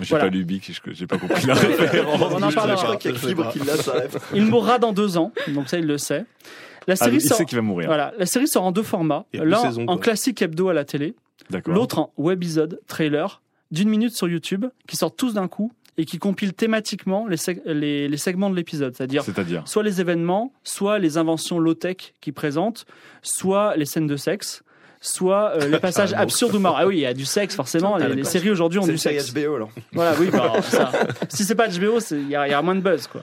J'ai 0.00 0.06
Voilà. 0.10 0.24
pas 0.24 0.30
lu 0.30 0.44
Bic, 0.44 0.72
je- 0.72 0.92
j'ai 0.92 1.06
pas 1.06 1.16
compris 1.18 1.46
la 1.46 1.54
référence. 1.54 2.20
On 2.32 2.42
en 2.42 2.50
Je 2.50 2.54
parlera. 2.56 2.82
crois 2.82 2.96
qu'il 2.96 3.12
y 3.12 3.14
a 3.14 3.18
Fibre 3.18 3.52
qui 3.52 3.60
l'a, 3.60 3.76
ça 3.76 3.92
rêve. 3.92 4.18
Il 4.34 4.46
mourra 4.46 4.78
dans 4.80 4.92
deux 4.92 5.16
ans, 5.16 5.32
donc 5.48 5.68
ça, 5.68 5.78
il 5.78 5.86
le 5.86 5.96
sait. 5.98 6.24
La 6.88 6.94
Ah, 6.94 6.96
série, 6.96 7.16
il 7.16 7.20
sort, 7.20 7.36
sait 7.36 7.44
qu'il 7.44 7.56
va 7.56 7.62
mourir. 7.62 7.86
voilà, 7.86 8.12
la 8.18 8.26
série 8.26 8.48
sort 8.48 8.64
en 8.64 8.72
deux 8.72 8.82
formats. 8.82 9.26
L'un 9.34 9.58
en 9.62 9.84
quoi. 9.84 9.98
classique 9.98 10.40
hebdo 10.42 10.68
à 10.70 10.74
la 10.74 10.84
télé, 10.84 11.14
D'accord. 11.50 11.74
l'autre 11.74 11.98
en 11.98 12.12
webisode, 12.16 12.80
trailer, 12.86 13.42
d'une 13.70 13.90
minute 13.90 14.16
sur 14.16 14.26
YouTube, 14.26 14.64
qui 14.86 14.96
sortent 14.96 15.16
tous 15.16 15.34
d'un 15.34 15.48
coup 15.48 15.70
et 15.98 16.04
qui 16.04 16.18
compilent 16.18 16.54
thématiquement 16.54 17.26
les, 17.26 17.36
seg- 17.36 17.60
les, 17.66 18.08
les 18.08 18.16
segments 18.16 18.48
de 18.50 18.56
l'épisode. 18.56 18.94
C'est-à-dire 18.96 19.24
soit 19.66 19.82
les 19.82 20.00
événements, 20.00 20.52
soit 20.64 20.98
les 20.98 21.18
inventions 21.18 21.58
low-tech 21.58 22.14
qu'ils 22.20 22.32
présentent, 22.32 22.86
soit 23.20 23.76
les 23.76 23.84
scènes 23.84 24.06
de 24.06 24.16
sexe, 24.16 24.62
soit 25.00 25.52
euh, 25.56 25.68
les 25.68 25.78
passages 25.80 26.10
Carrément. 26.10 26.22
absurdes 26.22 26.54
ou 26.54 26.58
marrants. 26.60 26.76
Ah 26.78 26.86
oui, 26.86 26.96
il 26.98 27.00
y 27.00 27.06
a 27.06 27.14
du 27.14 27.24
sexe, 27.24 27.54
forcément. 27.54 27.96
Ah, 27.96 28.08
les, 28.08 28.24
séries 28.24 28.50
aujourd'hui 28.50 28.78
ont 28.78 28.82
C'est 28.84 28.92
du 28.92 28.98
sexe. 28.98 29.32
HBO 29.34 29.56
alors. 29.56 29.70
Voilà, 29.92 30.14
oui, 30.18 30.28
bah, 30.32 30.54
ça. 30.62 30.90
Si 31.28 31.44
c'est 31.44 31.54
pas 31.56 31.68
HBO, 31.68 32.00
c'est- 32.00 32.16
il 32.16 32.28
y, 32.28 32.30
y 32.30 32.34
a 32.36 32.62
moins 32.62 32.74
de 32.76 32.80
buzz, 32.80 33.06
quoi. 33.08 33.22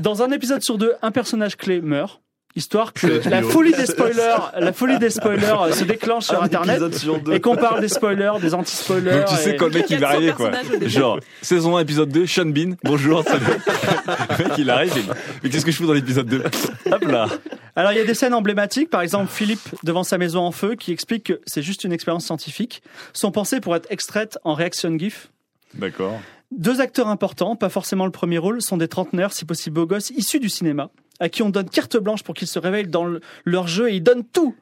Dans 0.00 0.22
un 0.22 0.30
épisode 0.30 0.62
sur 0.62 0.78
deux, 0.78 0.92
un 1.02 1.10
personnage 1.10 1.56
clé 1.56 1.80
meurt. 1.80 2.20
Histoire 2.58 2.92
que 2.92 3.28
la 3.30 3.40
folie 3.42 3.70
des 3.70 3.86
spoilers, 3.92 4.50
la 4.58 4.72
folie 4.72 4.98
des 4.98 5.10
spoilers 5.10 5.62
euh, 5.62 5.72
se 5.72 5.84
déclance 5.84 6.26
sur 6.26 6.42
Internet 6.42 6.82
et 7.30 7.40
qu'on 7.40 7.54
parle 7.54 7.80
des 7.80 7.86
spoilers, 7.86 8.32
des 8.40 8.52
anti-spoilers. 8.52 9.20
Donc 9.20 9.26
tu 9.26 9.36
sais 9.36 9.54
quand 9.54 9.66
le 9.66 9.74
mec 9.74 9.86
il 9.90 10.00
va 10.00 10.08
400 10.08 10.16
arriver 10.16 10.32
quoi. 10.32 10.88
Genre 10.88 11.20
saison 11.40 11.76
1 11.76 11.82
épisode 11.82 12.08
2 12.08 12.26
Sean 12.26 12.46
Bean 12.46 12.74
bonjour 12.82 13.22
salut. 13.22 13.44
le 14.38 14.44
mec 14.44 14.58
il 14.58 14.70
arrive 14.70 15.14
mais 15.44 15.50
qu'est-ce 15.50 15.64
que 15.64 15.70
je 15.70 15.76
fous 15.76 15.86
dans 15.86 15.92
l'épisode 15.92 16.26
2 16.26 16.42
Hop 16.90 17.04
là. 17.04 17.28
Alors 17.76 17.92
il 17.92 17.98
y 17.98 18.00
a 18.00 18.04
des 18.04 18.14
scènes 18.14 18.34
emblématiques, 18.34 18.90
par 18.90 19.02
exemple 19.02 19.30
Philippe 19.30 19.68
devant 19.84 20.02
sa 20.02 20.18
maison 20.18 20.40
en 20.40 20.50
feu 20.50 20.74
qui 20.74 20.90
explique 20.90 21.26
que 21.26 21.40
c'est 21.46 21.62
juste 21.62 21.84
une 21.84 21.92
expérience 21.92 22.24
scientifique, 22.24 22.82
sont 23.12 23.30
pensées 23.30 23.60
pour 23.60 23.76
être 23.76 23.86
extraites 23.88 24.36
en 24.42 24.54
reaction 24.54 24.98
GIF. 24.98 25.30
D'accord. 25.74 26.18
Deux 26.50 26.80
acteurs 26.80 27.08
importants, 27.08 27.54
pas 27.54 27.68
forcément 27.68 28.06
le 28.06 28.10
premier 28.10 28.38
rôle, 28.38 28.62
sont 28.62 28.78
des 28.78 28.88
trentenaires, 28.88 29.32
si 29.32 29.44
possible 29.44 29.74
beaux 29.74 29.86
gosses, 29.86 30.10
issus 30.10 30.40
du 30.40 30.48
cinéma, 30.48 30.90
à 31.20 31.28
qui 31.28 31.42
on 31.42 31.50
donne 31.50 31.68
carte 31.68 31.96
blanche 31.96 32.22
pour 32.22 32.34
qu'ils 32.34 32.48
se 32.48 32.58
réveillent 32.58 32.86
dans 32.88 33.04
le- 33.04 33.20
leur 33.44 33.66
jeu 33.68 33.90
et 33.90 33.96
ils 33.96 34.02
donnent 34.02 34.24
tout. 34.24 34.54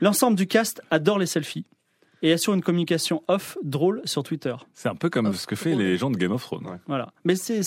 L'ensemble 0.00 0.36
du 0.36 0.46
cast 0.46 0.82
adore 0.90 1.18
les 1.18 1.26
selfies 1.26 1.66
et 2.22 2.32
assure 2.32 2.54
une 2.54 2.62
communication 2.62 3.22
off 3.28 3.56
drôle 3.62 4.00
sur 4.04 4.22
Twitter. 4.22 4.54
C'est 4.72 4.88
un 4.88 4.94
peu 4.94 5.10
comme 5.10 5.32
ce 5.34 5.46
que 5.46 5.56
fait 5.56 5.74
les 5.74 5.96
gens 5.98 6.10
de 6.10 6.16
Game 6.16 6.32
of 6.32 6.42
Thrones. 6.42 6.80
Voilà. 6.86 7.12
Mais 7.24 7.36
c'est 7.36 7.60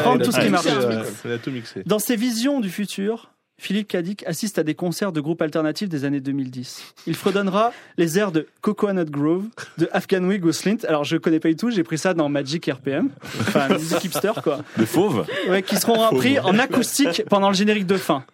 prendre 0.00 0.22
tout 0.24 0.30
ce 0.32 0.40
qui 0.40 0.48
marche. 0.50 0.66
mixé, 0.66 0.70
un 0.78 1.02
truc. 1.02 1.14
Il 1.24 1.30
a 1.32 1.38
tout 1.38 1.50
mixé. 1.50 1.82
Dans 1.86 1.98
ses 1.98 2.16
visions 2.16 2.60
du 2.60 2.70
futur, 2.70 3.32
Philippe 3.62 3.86
Cadic 3.86 4.24
assiste 4.26 4.58
à 4.58 4.64
des 4.64 4.74
concerts 4.74 5.12
de 5.12 5.20
groupes 5.20 5.40
alternatifs 5.40 5.88
des 5.88 6.04
années 6.04 6.20
2010. 6.20 6.94
Il 7.06 7.14
fredonnera 7.14 7.72
les 7.96 8.18
airs 8.18 8.32
de 8.32 8.48
Coconut 8.60 9.08
Grove, 9.08 9.44
de 9.78 9.88
Afghan 9.92 10.24
Wig 10.24 10.44
ou 10.44 10.50
Slint. 10.50 10.78
Alors 10.88 11.04
je 11.04 11.16
connais 11.16 11.38
pas 11.38 11.48
du 11.48 11.54
tout, 11.54 11.70
j'ai 11.70 11.84
pris 11.84 11.96
ça 11.96 12.12
dans 12.12 12.28
Magic 12.28 12.66
RPM, 12.66 13.10
enfin 13.40 13.68
musique 13.68 14.04
hipster 14.04 14.32
quoi. 14.42 14.58
De 14.76 14.84
fauve 14.84 15.24
Ouais, 15.48 15.62
qui 15.62 15.76
seront 15.76 16.08
repris 16.10 16.40
en 16.40 16.58
acoustique 16.58 17.22
pendant 17.30 17.48
le 17.50 17.54
générique 17.54 17.86
de 17.86 17.96
fin. 17.96 18.24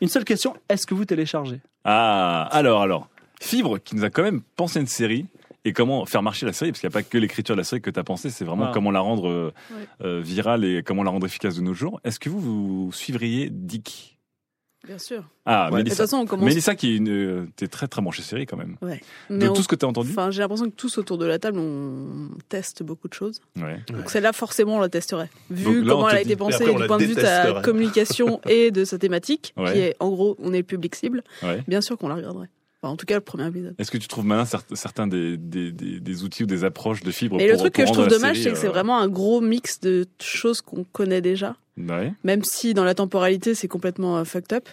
Une 0.00 0.08
seule 0.08 0.24
question, 0.24 0.56
est-ce 0.70 0.86
que 0.86 0.94
vous 0.94 1.04
téléchargez? 1.04 1.60
Ah, 1.84 2.48
alors, 2.50 2.80
alors. 2.80 3.08
Fibre, 3.38 3.78
qui 3.78 3.96
nous 3.96 4.04
a 4.04 4.08
quand 4.10 4.22
même 4.22 4.40
pensé 4.56 4.80
une 4.80 4.86
série, 4.86 5.26
et 5.66 5.74
comment 5.74 6.06
faire 6.06 6.22
marcher 6.22 6.46
la 6.46 6.54
série, 6.54 6.70
parce 6.72 6.80
qu'il 6.80 6.88
n'y 6.88 6.92
a 6.92 6.96
pas 6.98 7.02
que 7.02 7.18
l'écriture 7.18 7.54
de 7.54 7.60
la 7.60 7.64
série 7.64 7.82
que 7.82 7.90
tu 7.90 8.00
as 8.00 8.04
pensé, 8.04 8.30
c'est 8.30 8.46
vraiment 8.46 8.68
Wow. 8.68 8.72
comment 8.72 8.90
la 8.90 9.00
rendre 9.00 9.28
euh, 9.28 9.52
Ouais. 9.70 9.86
euh, 10.06 10.20
virale 10.22 10.64
et 10.64 10.82
comment 10.82 11.02
la 11.02 11.10
rendre 11.10 11.26
efficace 11.26 11.56
de 11.56 11.60
nos 11.60 11.74
jours. 11.74 12.00
Est-ce 12.04 12.18
que 12.18 12.30
vous, 12.30 12.40
vous 12.40 12.92
suivriez 12.92 13.50
Dick? 13.50 14.18
Bien 14.86 14.96
sûr. 14.98 15.24
Ah, 15.44 15.64
Ouais. 15.66 15.70
De 15.70 15.70
toute 15.70 15.84
Mélissa. 15.84 16.02
façon, 16.04 16.16
on 16.18 16.26
commence. 16.26 16.46
Mélissa 16.46 16.74
qui 16.74 16.92
est 16.92 16.96
une, 16.96 17.48
t'es 17.54 17.68
très 17.68 17.86
très 17.86 18.00
branchée 18.00 18.22
série 18.22 18.46
quand 18.46 18.56
même. 18.56 18.76
Ouais. 18.80 19.00
De 19.28 19.48
on- 19.48 19.52
tout 19.52 19.62
ce 19.62 19.68
que 19.68 19.74
t'as 19.76 19.86
entendu. 19.86 20.10
Enfin, 20.10 20.30
j'ai 20.30 20.40
l'impression 20.40 20.70
que 20.70 20.74
tous 20.74 20.96
autour 20.98 21.18
de 21.18 21.26
la 21.26 21.38
table, 21.38 21.58
on 21.58 22.30
teste 22.48 22.82
beaucoup 22.82 23.06
de 23.08 23.12
choses. 23.12 23.40
Ouais. 23.56 23.78
Donc 23.92 24.08
celle-là, 24.10 24.32
forcément, 24.32 24.76
on 24.76 24.80
la 24.80 24.88
testerait. 24.88 25.28
Vu 25.50 25.82
là, 25.82 25.92
comment 25.92 26.08
elle 26.08 26.16
a 26.16 26.20
été 26.22 26.34
pensée 26.36 26.64
du 26.64 26.86
point 26.86 26.96
de 26.98 27.04
vue 27.04 27.14
de 27.14 27.20
sa 27.20 27.60
communication 27.60 28.40
et 28.48 28.70
de 28.70 28.84
sa 28.84 28.98
thématique, 28.98 29.52
Ouais. 29.56 29.72
qui 29.72 29.78
est, 29.80 29.96
en 30.00 30.08
gros, 30.08 30.36
on 30.40 30.52
est 30.54 30.58
le 30.58 30.64
public 30.64 30.94
cible, 30.94 31.22
Ouais. 31.42 31.62
bien 31.68 31.82
sûr 31.82 31.98
qu'on 31.98 32.08
la 32.08 32.14
regarderait. 32.14 32.48
Enfin, 32.82 32.92
en 32.94 32.96
tout 32.96 33.04
cas, 33.06 33.14
le 33.16 33.20
premier 33.20 33.46
épisode. 33.46 33.74
Est-ce 33.78 33.90
que 33.90 33.98
tu 33.98 34.08
trouves 34.08 34.24
malin 34.24 34.44
cer- 34.44 34.62
certains 34.74 35.06
des, 35.06 35.36
des, 35.36 35.70
des, 35.70 36.00
des 36.00 36.24
outils 36.24 36.44
ou 36.44 36.46
des 36.46 36.64
approches 36.64 37.02
de 37.02 37.10
fibres 37.10 37.38
Et 37.40 37.46
le 37.46 37.52
pour- 37.52 37.60
truc 37.62 37.74
pour 37.74 37.82
que 37.84 37.88
je 37.88 37.92
trouve 37.92 38.04
la 38.06 38.10
dommage, 38.10 38.40
c'est 38.40 38.52
que 38.52 38.58
c'est 38.58 38.68
euh, 38.68 38.70
vraiment 38.70 38.98
un 38.98 39.08
gros 39.08 39.40
mix 39.42 39.80
de 39.80 40.06
choses 40.20 40.62
qu'on 40.62 40.84
connaît 40.84 41.20
déjà. 41.20 41.56
Ouais. 41.76 42.12
Même 42.24 42.42
si 42.42 42.72
dans 42.72 42.84
la 42.84 42.94
temporalité, 42.94 43.54
c'est 43.54 43.68
complètement 43.68 44.16
euh, 44.18 44.24
fucked 44.24 44.52
up. 44.54 44.66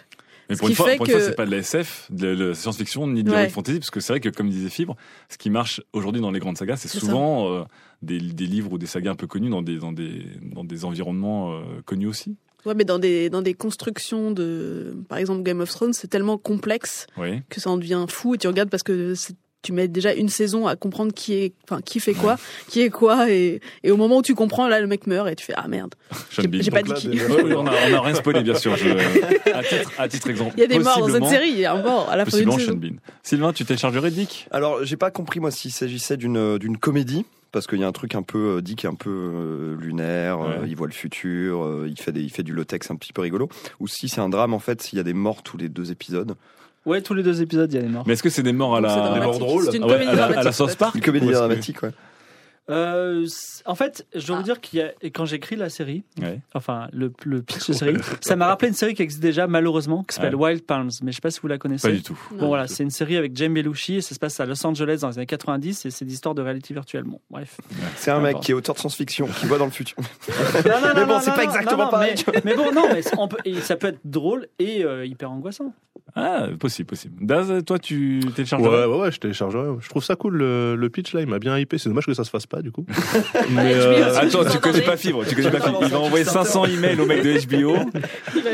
Mais 0.48 0.54
Ce 0.54 0.60
pour 0.60 0.70
une 0.70 0.74
fois, 0.74 0.86
pour 0.96 1.04
une 1.04 1.10
fois, 1.12 1.20
que- 1.20 1.26
c'est 1.26 1.34
pas 1.36 1.44
de 1.44 1.50
la 1.50 1.58
SF, 1.58 2.06
de 2.10 2.28
la 2.28 2.54
science-fiction, 2.54 3.06
ni 3.08 3.22
de 3.22 3.28
Ouais. 3.30 3.36
l'heroic 3.36 3.50
fantasy, 3.52 3.78
parce 3.80 3.90
que 3.90 4.00
c'est 4.00 4.14
vrai 4.14 4.20
que, 4.20 4.30
comme 4.30 4.48
disait 4.48 4.70
Fibre, 4.70 4.96
ce 5.28 5.36
qui 5.36 5.50
marche 5.50 5.82
aujourd'hui 5.92 6.22
dans 6.22 6.30
les 6.30 6.40
grandes 6.40 6.56
sagas, 6.56 6.78
c'est 6.78 6.88
C'est 6.88 7.00
souvent 7.00 7.52
euh, 7.52 7.64
des, 8.00 8.18
des 8.18 8.46
livres 8.46 8.72
ou 8.72 8.78
des 8.78 8.86
sagas 8.86 9.10
un 9.10 9.14
peu 9.16 9.26
connus 9.26 9.50
dans 9.50 9.60
des, 9.60 9.76
dans 9.76 9.92
des, 9.92 10.24
dans 10.40 10.64
des 10.64 10.86
environnements 10.86 11.52
euh, 11.52 11.60
connus 11.84 12.06
aussi. 12.06 12.36
Ouais, 12.66 12.74
mais 12.74 12.84
dans 12.84 12.98
des, 12.98 13.30
dans 13.30 13.40
des 13.42 13.54
constructions 13.54 14.30
de, 14.32 14.94
par 15.08 15.18
exemple, 15.18 15.42
Game 15.42 15.60
of 15.60 15.70
Thrones, 15.70 15.92
c'est 15.92 16.08
tellement 16.08 16.38
complexe 16.38 17.06
Oui. 17.16 17.40
que 17.48 17.60
ça 17.60 17.70
en 17.70 17.76
devient 17.76 18.04
fou 18.08 18.34
et 18.34 18.38
tu 18.38 18.46
regardes 18.48 18.68
parce 18.70 18.82
que 18.82 19.14
c'est- 19.14 19.36
tu 19.60 19.72
mets 19.72 19.88
déjà 19.88 20.14
une 20.14 20.28
saison 20.28 20.68
à 20.68 20.76
comprendre 20.76 21.12
qui 21.12 21.34
est, 21.34 21.52
enfin, 21.64 21.80
qui 21.80 21.98
fait 21.98 22.14
quoi, 22.14 22.36
qui 22.68 22.80
est 22.80 22.90
quoi 22.90 23.28
et, 23.28 23.60
et 23.82 23.90
au 23.90 23.96
moment 23.96 24.18
où 24.18 24.22
tu 24.22 24.34
comprends, 24.36 24.68
là, 24.68 24.80
le 24.80 24.86
mec 24.86 25.06
meurt 25.08 25.28
et 25.28 25.34
tu 25.34 25.44
fais, 25.44 25.52
ah 25.56 25.66
merde. 25.66 25.94
Sean 26.30 26.42
J'ai 26.52 26.70
pas 26.70 26.82
dit 26.82 26.92
qui. 26.94 27.08
déjà- 27.08 27.26
Ouais, 27.28 27.42
oui, 27.42 27.52
on 27.54 27.66
a, 27.66 27.72
on 27.90 27.94
a 27.94 28.00
rien 28.00 28.14
spoilé, 28.14 28.42
bien 28.42 28.54
sûr. 28.54 28.76
Je, 28.76 28.88
à, 29.52 29.62
titre, 29.64 29.92
à 29.98 30.08
titre 30.08 30.30
exemple. 30.30 30.54
Il 30.56 30.60
y 30.60 30.64
a 30.64 30.66
des 30.68 30.78
morts 30.78 30.98
dans 31.00 31.12
cette 31.12 31.26
série, 31.26 31.48
il 31.50 31.58
y 31.58 31.64
a 31.64 31.72
un 31.74 31.82
mort 31.82 32.08
à 32.08 32.16
la 32.16 32.24
fin 32.24 32.38
d'une 32.38 32.52
saison. 32.52 32.74
Bean. 32.74 32.96
Sylvain, 33.24 33.52
tu 33.52 33.64
téléchargerais 33.64 34.10
Dick? 34.12 34.46
Alors, 34.52 34.84
j'ai 34.84 34.96
pas 34.96 35.10
compris 35.10 35.40
moi 35.40 35.50
s'il 35.50 35.72
s'agissait 35.72 36.16
d'une 36.16 36.58
d'une 36.58 36.76
comédie. 36.78 37.24
Parce 37.50 37.66
qu'il 37.66 37.78
y 37.78 37.84
a 37.84 37.86
un 37.88 37.92
truc 37.92 38.14
un 38.14 38.22
peu, 38.22 38.56
euh, 38.56 38.60
Dick 38.60 38.84
est 38.84 38.88
un 38.88 38.94
peu 38.94 39.08
euh, 39.10 39.76
lunaire, 39.80 40.38
euh, 40.40 40.60
Ouais. 40.60 40.68
il 40.68 40.76
voit 40.76 40.86
le 40.86 40.92
futur, 40.92 41.64
euh, 41.64 41.86
il 41.88 41.98
fait 41.98 42.12
des, 42.12 42.20
il 42.20 42.30
fait 42.30 42.42
du 42.42 42.54
latex 42.54 42.90
un 42.90 42.96
petit 42.96 43.12
peu 43.12 43.22
rigolo. 43.22 43.48
Ou 43.80 43.88
si 43.88 44.08
c'est 44.08 44.20
un 44.20 44.28
drame 44.28 44.52
en 44.52 44.58
fait, 44.58 44.82
s'il 44.82 44.98
y 44.98 45.00
a 45.00 45.04
des 45.04 45.14
morts 45.14 45.42
tous 45.42 45.56
les 45.56 45.68
deux 45.68 45.90
épisodes. 45.90 46.34
Ouais, 46.86 47.00
tous 47.02 47.14
les 47.14 47.22
deux 47.22 47.40
épisodes, 47.42 47.70
il 47.72 47.76
y 47.76 47.78
a 47.78 47.82
des 47.82 47.88
morts. 47.88 48.04
Mais 48.06 48.12
est-ce 48.14 48.22
que 48.22 48.30
c'est 48.30 48.42
des 48.42 48.52
morts 48.52 48.76
à 48.76 48.80
la, 48.80 48.94
dramatique. 48.94 49.40
drôle. 49.40 49.64
C'est 49.70 49.76
une 49.78 49.82
Ah 49.84 49.86
ouais, 49.86 49.92
comédie 49.94 50.10
à 50.10 50.14
la, 50.14 50.24
à 50.24 50.26
la 50.28 50.32
dramatique, 50.34 50.54
South 50.54 50.66
peut-être. 50.68 50.78
Park 50.78 50.94
Une 50.94 51.00
comédie 51.02 51.30
dramatique, 51.30 51.82
ouais. 51.82 51.90
Euh, 52.70 53.26
en 53.64 53.74
fait, 53.74 54.06
je 54.14 54.26
dois 54.26 54.36
Ah. 54.36 54.38
vous 54.40 54.44
dire 54.44 54.60
qu'il 54.60 54.78
y 54.78 54.82
a, 54.82 54.92
et 55.00 55.10
quand 55.10 55.24
j'ai 55.24 55.36
écrit 55.36 55.56
la 55.56 55.70
série, 55.70 56.02
Ouais. 56.20 56.40
enfin 56.54 56.88
le, 56.92 57.12
le 57.24 57.42
pitch 57.42 57.68
de 57.68 57.72
série, 57.72 57.96
ça 58.20 58.36
m'a 58.36 58.46
rappelé 58.46 58.68
une 58.68 58.74
série 58.74 58.94
qui 58.94 59.02
existe 59.02 59.22
déjà 59.22 59.46
malheureusement, 59.46 60.04
qui 60.04 60.14
s'appelle 60.14 60.34
Wild 60.36 60.62
Palms, 60.64 60.90
mais 61.02 61.12
je 61.12 61.16
sais 61.16 61.20
pas 61.20 61.30
si 61.30 61.40
vous 61.40 61.48
la 61.48 61.58
connaissez. 61.58 61.88
Pas 61.88 61.94
du 61.94 62.02
tout. 62.02 62.18
Non. 62.32 62.38
Bon 62.40 62.46
voilà, 62.48 62.66
c'est 62.66 62.82
une 62.82 62.90
série 62.90 63.16
avec 63.16 63.34
James 63.36 63.54
Belushi 63.54 63.96
et 63.96 64.00
ça 64.02 64.14
se 64.14 64.18
passe 64.20 64.38
à 64.40 64.46
Los 64.46 64.64
Angeles 64.66 64.98
dans 65.00 65.08
les 65.08 65.18
années 65.18 65.26
90 65.26 65.86
et 65.86 65.90
c'est 65.90 66.04
des 66.04 66.12
histoires 66.12 66.34
de 66.34 66.42
réalité 66.42 66.74
virtuelle. 66.74 67.04
Bon, 67.04 67.20
bref. 67.30 67.58
C'est 67.96 68.10
un 68.10 68.20
mec 68.20 68.40
qui 68.40 68.50
est 68.50 68.54
auteur 68.54 68.74
de 68.74 68.80
science-fiction, 68.80 69.26
qui 69.28 69.46
voit 69.46 69.58
dans 69.58 69.64
le 69.66 69.70
futur. 69.70 69.96
Non, 70.66 70.80
non, 70.80 70.88
Mais 70.94 71.00
non, 71.02 71.06
bon, 71.06 71.20
c'est 71.20 71.30
pas 71.30 71.36
non, 71.38 71.42
exactement 71.44 71.84
non, 71.84 71.90
pareil, 71.90 72.14
Mais, 72.44 72.54
bon, 72.54 72.72
non, 72.72 72.84
mais 72.92 73.00
on 73.16 73.28
peut- 73.28 73.38
ça 73.62 73.76
peut 73.76 73.88
être 73.88 74.00
drôle 74.04 74.46
et 74.58 74.84
euh, 74.84 75.06
hyper 75.06 75.30
angoissant. 75.30 75.72
Ah, 76.14 76.46
possible, 76.58 76.86
possible. 76.88 77.24
Daz, 77.24 77.52
toi, 77.64 77.78
tu 77.78 78.20
Ouais, 78.24 78.30
téléchargerais 78.32 78.86
ouais, 78.86 78.98
ouais, 79.00 79.12
je 79.12 79.18
téléchargerai. 79.20 79.76
Je 79.80 79.88
trouve 79.88 80.02
ça 80.02 80.16
cool, 80.16 80.36
le, 80.36 80.74
le 80.74 80.90
pitch 80.90 81.12
là, 81.14 81.20
il 81.20 81.26
m'a 81.26 81.38
bien 81.38 81.56
hypé. 81.58 81.78
C'est 81.78 81.88
dommage 81.88 82.06
que 82.06 82.14
ça 82.14 82.24
se 82.24 82.30
fasse 82.30 82.46
pas, 82.46 82.57
du 82.62 82.70
coup. 82.72 82.84
Mais, 83.50 83.74
euh, 83.74 84.14
Attends, 84.16 84.44
tu 84.44 84.58
connais 84.58 84.82
pas 84.82 84.96
Fibre, 84.96 85.24
tu 85.26 85.34
connais 85.34 85.50
pas 85.50 85.60
Fibre. 85.60 85.80
Il 85.82 85.88
va 85.88 85.98
envoyer 86.00 86.24
500 86.24 86.64
emails 86.66 87.00
au 87.00 87.06
mec 87.06 87.22
de 87.22 87.46
HBO. 87.46 87.76